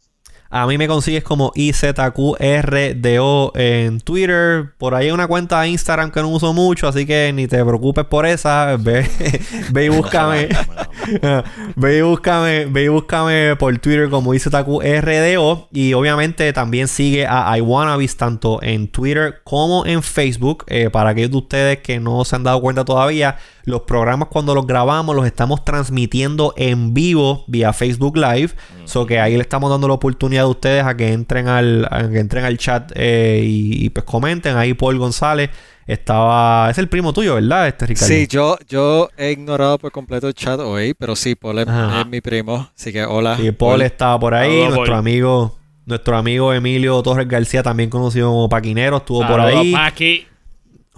A 0.49 0.65
mí 0.65 0.77
me 0.77 0.87
consigues 0.87 1.23
como 1.23 1.51
IZQRDO 1.55 3.51
en 3.55 3.99
Twitter. 3.99 4.73
Por 4.77 4.95
ahí 4.95 5.07
hay 5.07 5.11
una 5.11 5.27
cuenta 5.27 5.61
de 5.61 5.69
Instagram 5.69 6.11
que 6.11 6.21
no 6.21 6.29
uso 6.29 6.53
mucho, 6.53 6.87
así 6.87 7.05
que 7.05 7.31
ni 7.33 7.47
te 7.47 7.63
preocupes 7.63 8.05
por 8.05 8.25
esa. 8.25 8.77
Ve, 8.87 9.09
ve 9.71 9.85
y 9.85 9.89
búscame. 9.89 10.47
ve 11.75 11.97
y 11.97 12.01
búscame, 12.01 12.65
ve 12.65 12.83
y 12.85 12.87
búscame 12.87 13.55
por 13.57 13.77
Twitter 13.79 14.09
como 14.09 14.33
IZQRDO. 14.33 15.67
Y 15.71 15.93
obviamente 15.93 16.53
también 16.53 16.87
sigue 16.87 17.27
a 17.27 17.57
iWannabes 17.57 18.15
tanto 18.15 18.61
en 18.63 18.87
Twitter 18.87 19.41
como 19.43 19.85
en 19.85 20.01
Facebook. 20.03 20.63
Eh, 20.67 20.89
para 20.89 21.09
aquellos 21.11 21.31
de 21.31 21.37
ustedes 21.37 21.79
que 21.79 21.99
no 21.99 22.23
se 22.23 22.35
han 22.35 22.43
dado 22.43 22.61
cuenta 22.61 22.85
todavía, 22.85 23.37
los 23.67 23.81
programas 23.81 24.29
cuando 24.29 24.55
los 24.55 24.65
grabamos 24.65 25.13
los 25.13 25.25
estamos 25.25 25.65
transmitiendo 25.65 26.53
en 26.55 26.93
vivo 26.93 27.43
vía 27.47 27.73
Facebook 27.73 28.15
Live. 28.15 28.51
So 28.85 29.05
que 29.05 29.19
ahí 29.19 29.35
le 29.35 29.41
estamos 29.41 29.69
dando 29.69 29.89
la 29.89 29.93
oportunidad 29.95 30.45
a 30.45 30.47
ustedes 30.47 30.85
a 30.85 30.95
que 30.95 31.11
entren 31.11 31.49
al, 31.49 31.85
a 31.91 32.07
que 32.09 32.19
entren 32.19 32.45
al 32.45 32.57
chat 32.57 32.93
eh, 32.95 33.41
y, 33.43 33.85
y, 33.85 33.89
pues 33.89 34.05
comenten. 34.05 34.55
Ahí 34.55 34.73
Paul 34.73 34.97
González 34.97 35.49
estaba. 35.85 36.69
Es 36.69 36.77
el 36.77 36.87
primo 36.87 37.11
tuyo, 37.11 37.35
¿verdad? 37.35 37.67
Este 37.67 37.87
Ricardo. 37.87 38.07
Sí, 38.07 38.27
yo, 38.29 38.57
yo 38.69 39.09
he 39.17 39.31
ignorado 39.31 39.77
por 39.77 39.91
completo 39.91 40.29
el 40.29 40.33
chat 40.33 40.61
hoy, 40.61 40.93
pero 40.93 41.17
sí, 41.17 41.35
Paul 41.35 41.59
es, 41.59 41.67
mi 42.07 42.21
primo. 42.21 42.69
Así 42.73 42.93
que 42.93 43.03
hola. 43.03 43.35
Sí, 43.35 43.51
Paul 43.51 43.81
estaba 43.81 44.17
por 44.17 44.33
ahí. 44.33 44.59
Nuestro 44.61 44.85
Paul. 44.85 44.93
amigo, 44.93 45.57
nuestro 45.85 46.15
amigo 46.15 46.53
Emilio 46.53 47.03
Torres 47.03 47.27
García, 47.27 47.63
también 47.63 47.89
conocido 47.89 48.29
como 48.29 48.47
Paquinero, 48.47 48.97
estuvo 48.97 49.27
por 49.27 49.41
ahí. 49.41 49.73
Paqui. 49.73 50.25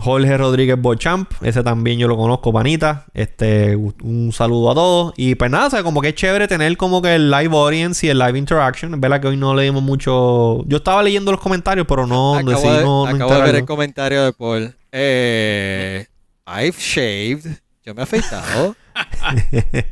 Jorge 0.01 0.37
Rodríguez 0.37 0.81
Bochamp, 0.81 1.29
ese 1.41 1.61
también 1.61 1.99
yo 1.99 2.07
lo 2.07 2.15
conozco, 2.15 2.53
panita. 2.53 3.05
Este, 3.13 3.75
un 3.75 4.31
saludo 4.33 4.71
a 4.71 4.73
todos. 4.75 5.13
Y 5.17 5.35
pues 5.35 5.51
nada, 5.51 5.67
o 5.67 5.69
sea, 5.69 5.83
como 5.83 6.01
que 6.01 6.09
es 6.09 6.15
chévere 6.15 6.47
tener 6.47 6.75
como 6.77 7.01
que 7.01 7.15
el 7.15 7.29
live 7.29 7.55
audience 7.55 8.05
y 8.05 8.09
el 8.09 8.17
live 8.17 8.39
interaction. 8.39 8.93
Es 8.93 8.99
verdad 8.99 9.19
que 9.19 9.27
hoy 9.27 9.37
no 9.37 9.53
leímos 9.53 9.83
mucho. 9.83 10.63
Yo 10.67 10.77
estaba 10.77 11.03
leyendo 11.03 11.31
los 11.31 11.41
comentarios, 11.41 11.85
pero 11.87 12.07
no 12.07 12.35
acabo 12.35 12.49
decidí 12.51 12.71
de, 12.77 12.81
no, 12.83 13.05
no 13.05 13.15
acabo 13.15 13.33
de 13.35 13.41
ver 13.41 13.55
el 13.55 13.65
comentario 13.65 14.23
de 14.23 14.31
Paul. 14.33 14.73
Eh, 14.91 16.05
I've 16.47 16.77
shaved. 16.79 17.57
Yo 17.85 17.93
me 17.93 18.01
he 18.01 18.03
afeitado. 18.03 18.75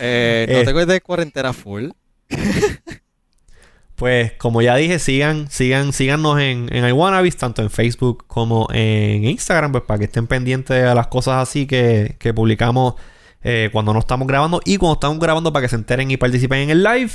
Eh, 0.00 0.46
no 0.48 0.58
Eh. 0.58 0.64
tengo 0.64 0.84
de 0.86 1.00
cuarentena 1.00 1.52
full. 1.52 1.90
Pues 3.96 4.32
como 4.32 4.60
ya 4.60 4.74
dije, 4.74 4.98
sigan, 4.98 5.48
sigan, 5.50 5.92
síganos 5.92 6.40
en, 6.40 6.68
en 6.74 6.88
iWannabes, 6.88 7.36
tanto 7.36 7.62
en 7.62 7.70
Facebook 7.70 8.24
como 8.26 8.68
en 8.72 9.24
Instagram, 9.24 9.70
pues 9.72 9.84
para 9.84 9.98
que 9.98 10.04
estén 10.06 10.26
pendientes 10.26 10.82
de 10.82 10.94
las 10.94 11.06
cosas 11.06 11.40
así 11.40 11.66
que, 11.66 12.16
que 12.18 12.34
publicamos 12.34 12.94
eh, 13.44 13.68
cuando 13.72 13.92
no 13.92 14.00
estamos 14.00 14.26
grabando 14.26 14.60
y 14.64 14.78
cuando 14.78 14.94
estamos 14.94 15.18
grabando 15.20 15.52
para 15.52 15.64
que 15.64 15.68
se 15.68 15.76
enteren 15.76 16.10
y 16.10 16.16
participen 16.16 16.60
en 16.60 16.70
el 16.70 16.82
live. 16.82 17.10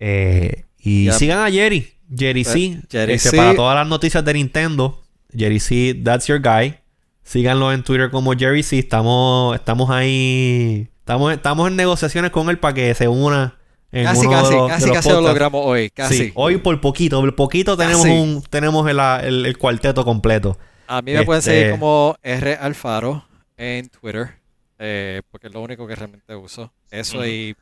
Eh, 0.00 0.64
y 0.78 1.10
sigan 1.12 1.38
a 1.46 1.50
Jerry, 1.50 1.92
Jerry 2.16 2.42
C, 2.44 2.80
Jerry 2.90 3.12
este, 3.12 3.30
C. 3.30 3.36
para 3.36 3.54
todas 3.54 3.76
las 3.76 3.86
noticias 3.86 4.24
de 4.24 4.34
Nintendo. 4.34 5.00
Jerry 5.36 5.60
C, 5.60 5.94
that's 6.02 6.26
your 6.26 6.40
guy. 6.40 6.74
Síganlo 7.22 7.72
en 7.72 7.84
Twitter 7.84 8.10
como 8.10 8.32
Jerry 8.32 8.62
C. 8.62 8.78
Estamos, 8.78 9.54
estamos 9.54 9.90
ahí, 9.90 10.88
estamos, 10.98 11.32
estamos 11.32 11.68
en 11.68 11.76
negociaciones 11.76 12.32
con 12.32 12.50
él 12.50 12.58
para 12.58 12.74
que 12.74 12.94
se 12.94 13.06
una. 13.06 13.58
En 13.92 14.04
Casi, 14.04 14.26
uno 14.26 14.30
de 14.36 14.42
casi, 14.42 14.54
los- 14.56 14.68
casi, 14.70 14.86
los 14.86 14.96
casi 14.96 15.08
lo 15.10 15.20
logramos 15.20 15.62
hoy. 15.66 15.90
Casi. 15.90 16.16
Sí, 16.16 16.32
hoy 16.34 16.56
por 16.56 16.80
poquito, 16.80 17.20
por 17.20 17.34
poquito 17.36 17.76
tenemos 17.76 18.02
Casi. 18.02 18.10
un 18.18 18.42
tenemos 18.48 18.88
el, 18.90 18.98
el- 18.98 19.46
el 19.46 19.58
cuarteto 19.58 20.04
completo. 20.04 20.58
A 20.88 21.02
mí 21.02 21.12
me 21.12 21.24
pueden 21.24 21.40
Este- 21.40 21.50
seguir 21.52 21.70
como 21.72 22.16
R 22.22 22.54
Alfaro 22.56 23.24
en 23.58 23.88
Twitter, 23.90 24.30
eh, 24.78 25.20
porque 25.30 25.48
es 25.48 25.52
lo 25.52 25.60
único 25.60 25.86
que 25.86 25.94
realmente 25.94 26.34
uso. 26.34 26.72
Eso 26.90 27.24
y 27.26 27.54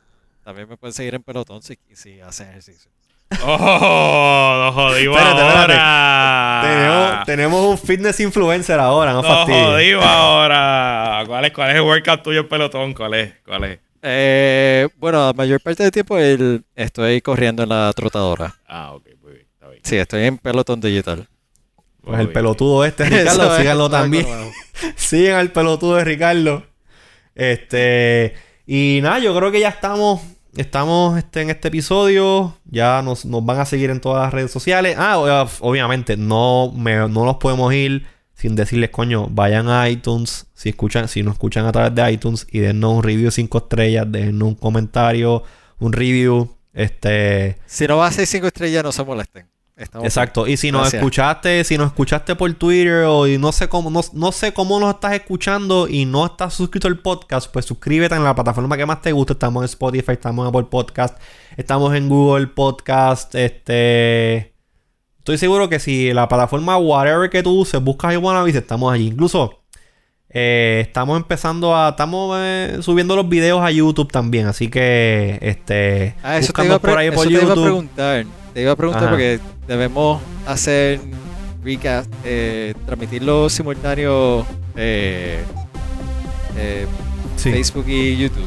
también 0.43 0.67
me 0.69 0.77
pueden 0.77 0.93
seguir 0.93 1.15
en 1.15 1.21
pelotón 1.23 1.61
si, 1.61 1.77
si 1.93 2.19
hacen 2.21 2.47
ejercicio. 2.49 2.89
¡Oh! 3.45 4.61
¡Nos 4.65 4.73
jodimos 4.75 5.17
Espérate, 5.17 5.41
espérate. 5.47 5.73
ahora! 5.73 6.61
Tenemos, 6.63 7.25
tenemos 7.25 7.65
un 7.71 7.77
fitness 7.77 8.19
influencer 8.21 8.79
ahora, 8.79 9.13
no 9.13 9.21
¡Nos 9.21 9.27
fastidies. 9.31 9.65
jodimos 9.65 10.05
ahora! 10.05 11.23
¿Cuál 11.27 11.45
es, 11.45 11.51
¿Cuál 11.51 11.69
es 11.71 11.75
el 11.75 11.81
workout 11.81 12.23
tuyo 12.23 12.39
en 12.41 12.49
pelotón? 12.49 12.93
¿Cuál 12.93 13.13
es? 13.15 13.33
¿Cuál 13.45 13.63
es? 13.65 13.79
Eh, 14.01 14.87
bueno, 14.97 15.27
la 15.27 15.33
mayor 15.33 15.61
parte 15.61 15.83
del 15.83 15.91
tiempo 15.91 16.17
el- 16.17 16.63
estoy 16.75 17.21
corriendo 17.21 17.63
en 17.63 17.69
la 17.69 17.91
trotadora. 17.95 18.55
Ah, 18.67 18.93
ok, 18.93 19.07
muy 19.21 19.33
bien, 19.33 19.47
está 19.53 19.67
bien. 19.69 19.81
Sí, 19.83 19.95
estoy 19.97 20.23
en 20.23 20.37
pelotón 20.37 20.81
digital. 20.81 21.27
Pues 22.01 22.13
Muy 22.15 22.21
el 22.21 22.27
bien. 22.27 22.33
pelotudo 22.33 22.83
este, 22.83 23.03
Ricardo, 23.09 23.57
síganlo 23.57 23.89
también. 23.89 24.25
Sigan 24.95 25.35
al 25.39 25.51
pelotudo 25.51 25.97
de 25.97 26.03
Ricardo. 26.03 26.65
Este. 27.35 28.33
Y 28.65 28.99
nada, 29.01 29.19
yo 29.19 29.35
creo 29.35 29.51
que 29.51 29.59
ya 29.59 29.69
estamos. 29.69 30.21
Estamos 30.57 31.17
este, 31.17 31.41
en 31.43 31.49
este 31.51 31.69
episodio. 31.69 32.57
Ya 32.65 33.01
nos, 33.01 33.23
nos 33.25 33.45
van 33.45 33.59
a 33.59 33.65
seguir 33.65 33.89
en 33.89 34.01
todas 34.01 34.23
las 34.23 34.33
redes 34.33 34.51
sociales. 34.51 34.95
Ah, 34.97 35.17
ob- 35.17 35.57
obviamente, 35.61 36.17
no, 36.17 36.71
me, 36.75 36.95
no 36.95 37.07
nos 37.25 37.37
podemos 37.37 37.73
ir 37.73 38.05
sin 38.41 38.55
decirles, 38.55 38.89
coño, 38.89 39.27
vayan 39.29 39.69
a 39.69 39.87
iTunes. 39.87 40.47
Si 40.55 40.69
escuchan, 40.69 41.07
si 41.07 41.21
nos 41.21 41.33
escuchan 41.33 41.67
a 41.67 41.71
través 41.71 41.93
de 41.93 42.11
iTunes 42.11 42.47
y 42.49 42.57
dennos 42.57 42.91
un 42.91 43.03
review 43.03 43.29
5 43.29 43.55
estrellas, 43.59 44.07
dennos 44.09 44.47
un 44.47 44.55
comentario, 44.55 45.43
un 45.77 45.93
review. 45.93 46.49
Este. 46.73 47.59
Si 47.67 47.85
no 47.85 47.97
va 47.97 48.07
a 48.07 48.11
ser 48.11 48.25
5 48.25 48.47
estrellas, 48.47 48.83
no 48.83 48.91
se 48.91 49.03
molesten. 49.03 49.47
Estamos 49.75 50.05
Exacto. 50.05 50.47
Y 50.47 50.57
si 50.57 50.71
nos 50.71 50.81
Gracias. 50.81 51.01
escuchaste, 51.01 51.63
si 51.63 51.77
nos 51.77 51.87
escuchaste 51.87 52.35
por 52.35 52.51
Twitter 52.55 53.03
o 53.05 53.27
y 53.27 53.37
no 53.37 53.51
sé 53.51 53.69
cómo, 53.69 53.91
no, 53.91 54.01
no 54.13 54.31
sé 54.31 54.53
cómo 54.53 54.79
nos 54.79 54.95
estás 54.95 55.13
escuchando 55.13 55.87
y 55.87 56.05
no 56.05 56.25
estás 56.25 56.55
suscrito 56.55 56.87
al 56.87 56.97
podcast, 56.97 57.51
pues 57.51 57.65
suscríbete 57.65 58.15
en 58.15 58.23
la 58.23 58.33
plataforma 58.33 58.75
que 58.75 58.87
más 58.87 59.03
te 59.03 59.11
guste. 59.11 59.33
Estamos 59.33 59.61
en 59.61 59.65
Spotify, 59.65 60.13
estamos 60.13 60.43
en 60.43 60.49
Apple 60.49 60.67
Podcast, 60.71 61.19
estamos 61.57 61.93
en 61.93 62.09
Google 62.09 62.47
Podcast, 62.47 63.35
este. 63.35 64.50
Estoy 65.21 65.37
seguro 65.37 65.69
que 65.69 65.77
si 65.77 66.13
la 66.13 66.27
plataforma 66.27 66.79
whatever 66.79 67.29
que 67.29 67.43
tú 67.43 67.51
uses, 67.51 67.79
buscas 67.79 68.11
iWannabes, 68.15 68.55
estamos 68.55 68.91
allí. 68.91 69.09
Incluso 69.09 69.59
eh, 70.31 70.83
estamos 70.87 71.15
empezando 71.15 71.75
a. 71.75 71.89
Estamos 71.89 72.35
eh, 72.39 72.77
subiendo 72.81 73.15
los 73.15 73.29
videos 73.29 73.61
a 73.61 73.69
YouTube 73.69 74.11
también. 74.11 74.47
Así 74.47 74.67
que 74.67 75.37
este. 75.43 76.15
Ah, 76.23 76.39
eso 76.39 76.51
te 76.53 76.65
iba 76.65 76.77
a, 76.77 76.79
por 76.79 76.97
ahí 76.97 77.09
eso 77.09 77.15
por 77.17 77.27
te 77.27 77.33
iba 77.33 77.51
a 77.51 77.53
preguntar. 77.53 78.25
Te 78.51 78.61
iba 78.63 78.71
a 78.71 78.75
preguntar 78.75 79.03
Ajá. 79.03 79.11
porque 79.11 79.39
debemos 79.67 80.19
hacer 80.47 80.99
recast, 81.63 82.11
eh, 82.25 82.73
transmitirlo 82.87 83.47
simultáneo. 83.47 84.43
Eh, 84.75 85.43
eh, 86.57 86.87
Sí. 87.37 87.51
Facebook 87.51 87.85
y 87.87 88.17
YouTube. 88.17 88.45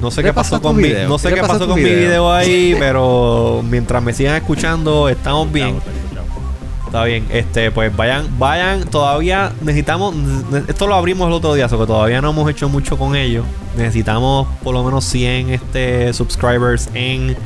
No 0.00 0.10
sé 0.10 0.22
¿Qué 0.22 0.32
pasó 0.32 0.60
con 0.62 0.76
mi, 0.76 0.84
video? 0.84 1.08
no 1.08 1.18
sé 1.18 1.32
¿Qué 1.32 1.40
pasó 1.40 1.66
con 1.66 1.76
mi 1.76 1.82
video? 1.90 2.32
ahí, 2.32 2.76
pero 2.78 3.62
mientras 3.68 4.02
me 4.02 4.12
sigan 4.12 4.36
escuchando, 4.36 5.08
estamos 5.08 5.50
bien. 5.52 5.80
Está 6.86 7.04
bien, 7.04 7.26
este, 7.30 7.70
pues 7.70 7.94
vayan, 7.94 8.26
vayan, 8.38 8.84
todavía 8.84 9.52
necesitamos, 9.60 10.14
ne- 10.16 10.62
esto 10.68 10.86
lo 10.86 10.94
abrimos 10.94 11.26
el 11.28 11.34
otro 11.34 11.52
día, 11.52 11.68
so 11.68 11.78
que 11.78 11.86
todavía 11.86 12.22
no 12.22 12.30
hemos 12.30 12.48
hecho 12.50 12.70
mucho 12.70 12.96
con 12.96 13.14
ellos. 13.14 13.44
Necesitamos 13.76 14.48
por 14.64 14.72
lo 14.72 14.82
menos 14.82 15.04
100 15.04 15.50
este, 15.50 16.10
subscribers 16.14 16.88
en 16.94 17.36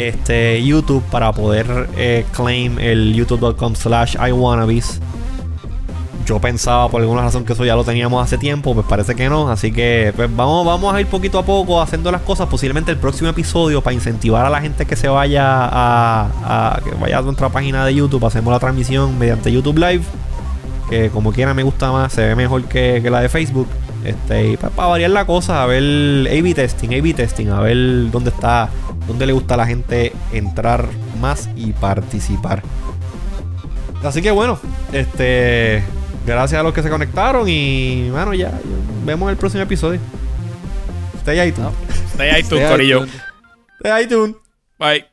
este, 0.00 0.60
YouTube 0.64 1.04
para 1.04 1.30
poder 1.32 1.88
eh, 1.96 2.24
claim 2.32 2.80
el 2.80 3.14
youtube.com 3.14 3.76
slash 3.76 4.16
iwannabes. 4.28 4.98
Yo 6.26 6.38
pensaba 6.38 6.88
por 6.88 7.00
alguna 7.00 7.22
razón 7.22 7.44
que 7.44 7.54
eso 7.54 7.64
ya 7.64 7.74
lo 7.74 7.82
teníamos 7.82 8.22
hace 8.22 8.38
tiempo, 8.38 8.74
pues 8.74 8.86
parece 8.86 9.14
que 9.14 9.28
no. 9.28 9.48
Así 9.50 9.72
que 9.72 10.12
pues 10.14 10.28
vamos, 10.34 10.64
vamos 10.66 10.94
a 10.94 11.00
ir 11.00 11.06
poquito 11.06 11.38
a 11.38 11.44
poco 11.44 11.80
haciendo 11.80 12.12
las 12.12 12.20
cosas. 12.22 12.46
Posiblemente 12.48 12.90
el 12.92 12.98
próximo 12.98 13.30
episodio 13.30 13.80
para 13.82 13.94
incentivar 13.94 14.44
a 14.46 14.50
la 14.50 14.60
gente 14.60 14.86
que 14.86 14.96
se 14.96 15.08
vaya 15.08 15.44
a, 15.44 16.28
a- 16.44 16.80
que 16.84 16.90
vaya 17.00 17.18
a 17.18 17.22
nuestra 17.22 17.48
página 17.48 17.84
de 17.84 17.94
YouTube. 17.94 18.24
Hacemos 18.26 18.52
la 18.52 18.60
transmisión 18.60 19.18
mediante 19.18 19.50
YouTube 19.50 19.78
Live. 19.78 20.02
Que 20.88 21.08
como 21.10 21.32
quiera 21.32 21.54
me 21.54 21.62
gusta 21.62 21.90
más, 21.92 22.12
se 22.12 22.22
ve 22.26 22.34
mejor 22.36 22.64
que, 22.64 23.00
que 23.02 23.10
la 23.10 23.20
de 23.20 23.28
Facebook. 23.28 23.68
Este, 24.04 24.50
y 24.52 24.56
pues, 24.56 24.72
para 24.72 24.88
variar 24.88 25.10
la 25.10 25.24
cosa, 25.24 25.62
a 25.62 25.66
ver 25.66 25.82
A-B 26.28 26.54
testing, 26.54 26.88
A-B 26.98 27.14
testing, 27.14 27.48
a 27.48 27.60
ver 27.60 28.10
dónde 28.10 28.30
está, 28.30 28.68
dónde 29.06 29.26
le 29.26 29.32
gusta 29.32 29.54
a 29.54 29.56
la 29.58 29.66
gente 29.66 30.12
entrar 30.32 30.86
más 31.20 31.48
y 31.54 31.72
participar. 31.72 32.62
Así 34.02 34.22
que 34.22 34.30
bueno, 34.30 34.58
este. 34.92 35.82
Gracias 36.30 36.60
a 36.60 36.62
los 36.62 36.72
que 36.72 36.80
se 36.80 36.88
conectaron 36.88 37.48
y 37.48 38.08
bueno, 38.10 38.32
ya, 38.34 38.50
ya 38.52 38.58
vemos 39.04 39.28
el 39.32 39.36
próximo 39.36 39.64
episodio. 39.64 39.98
Stay 41.18 41.48
iTunes. 41.48 41.72
No. 41.72 41.72
Stay 42.12 42.30
ahí 42.30 42.42
tú, 42.44 42.54
Stay 42.54 42.68
Corillo. 42.70 43.04
iTunes. 43.04 43.22
Stay 43.80 44.04
iTunes. 44.04 44.36
Bye. 44.78 45.09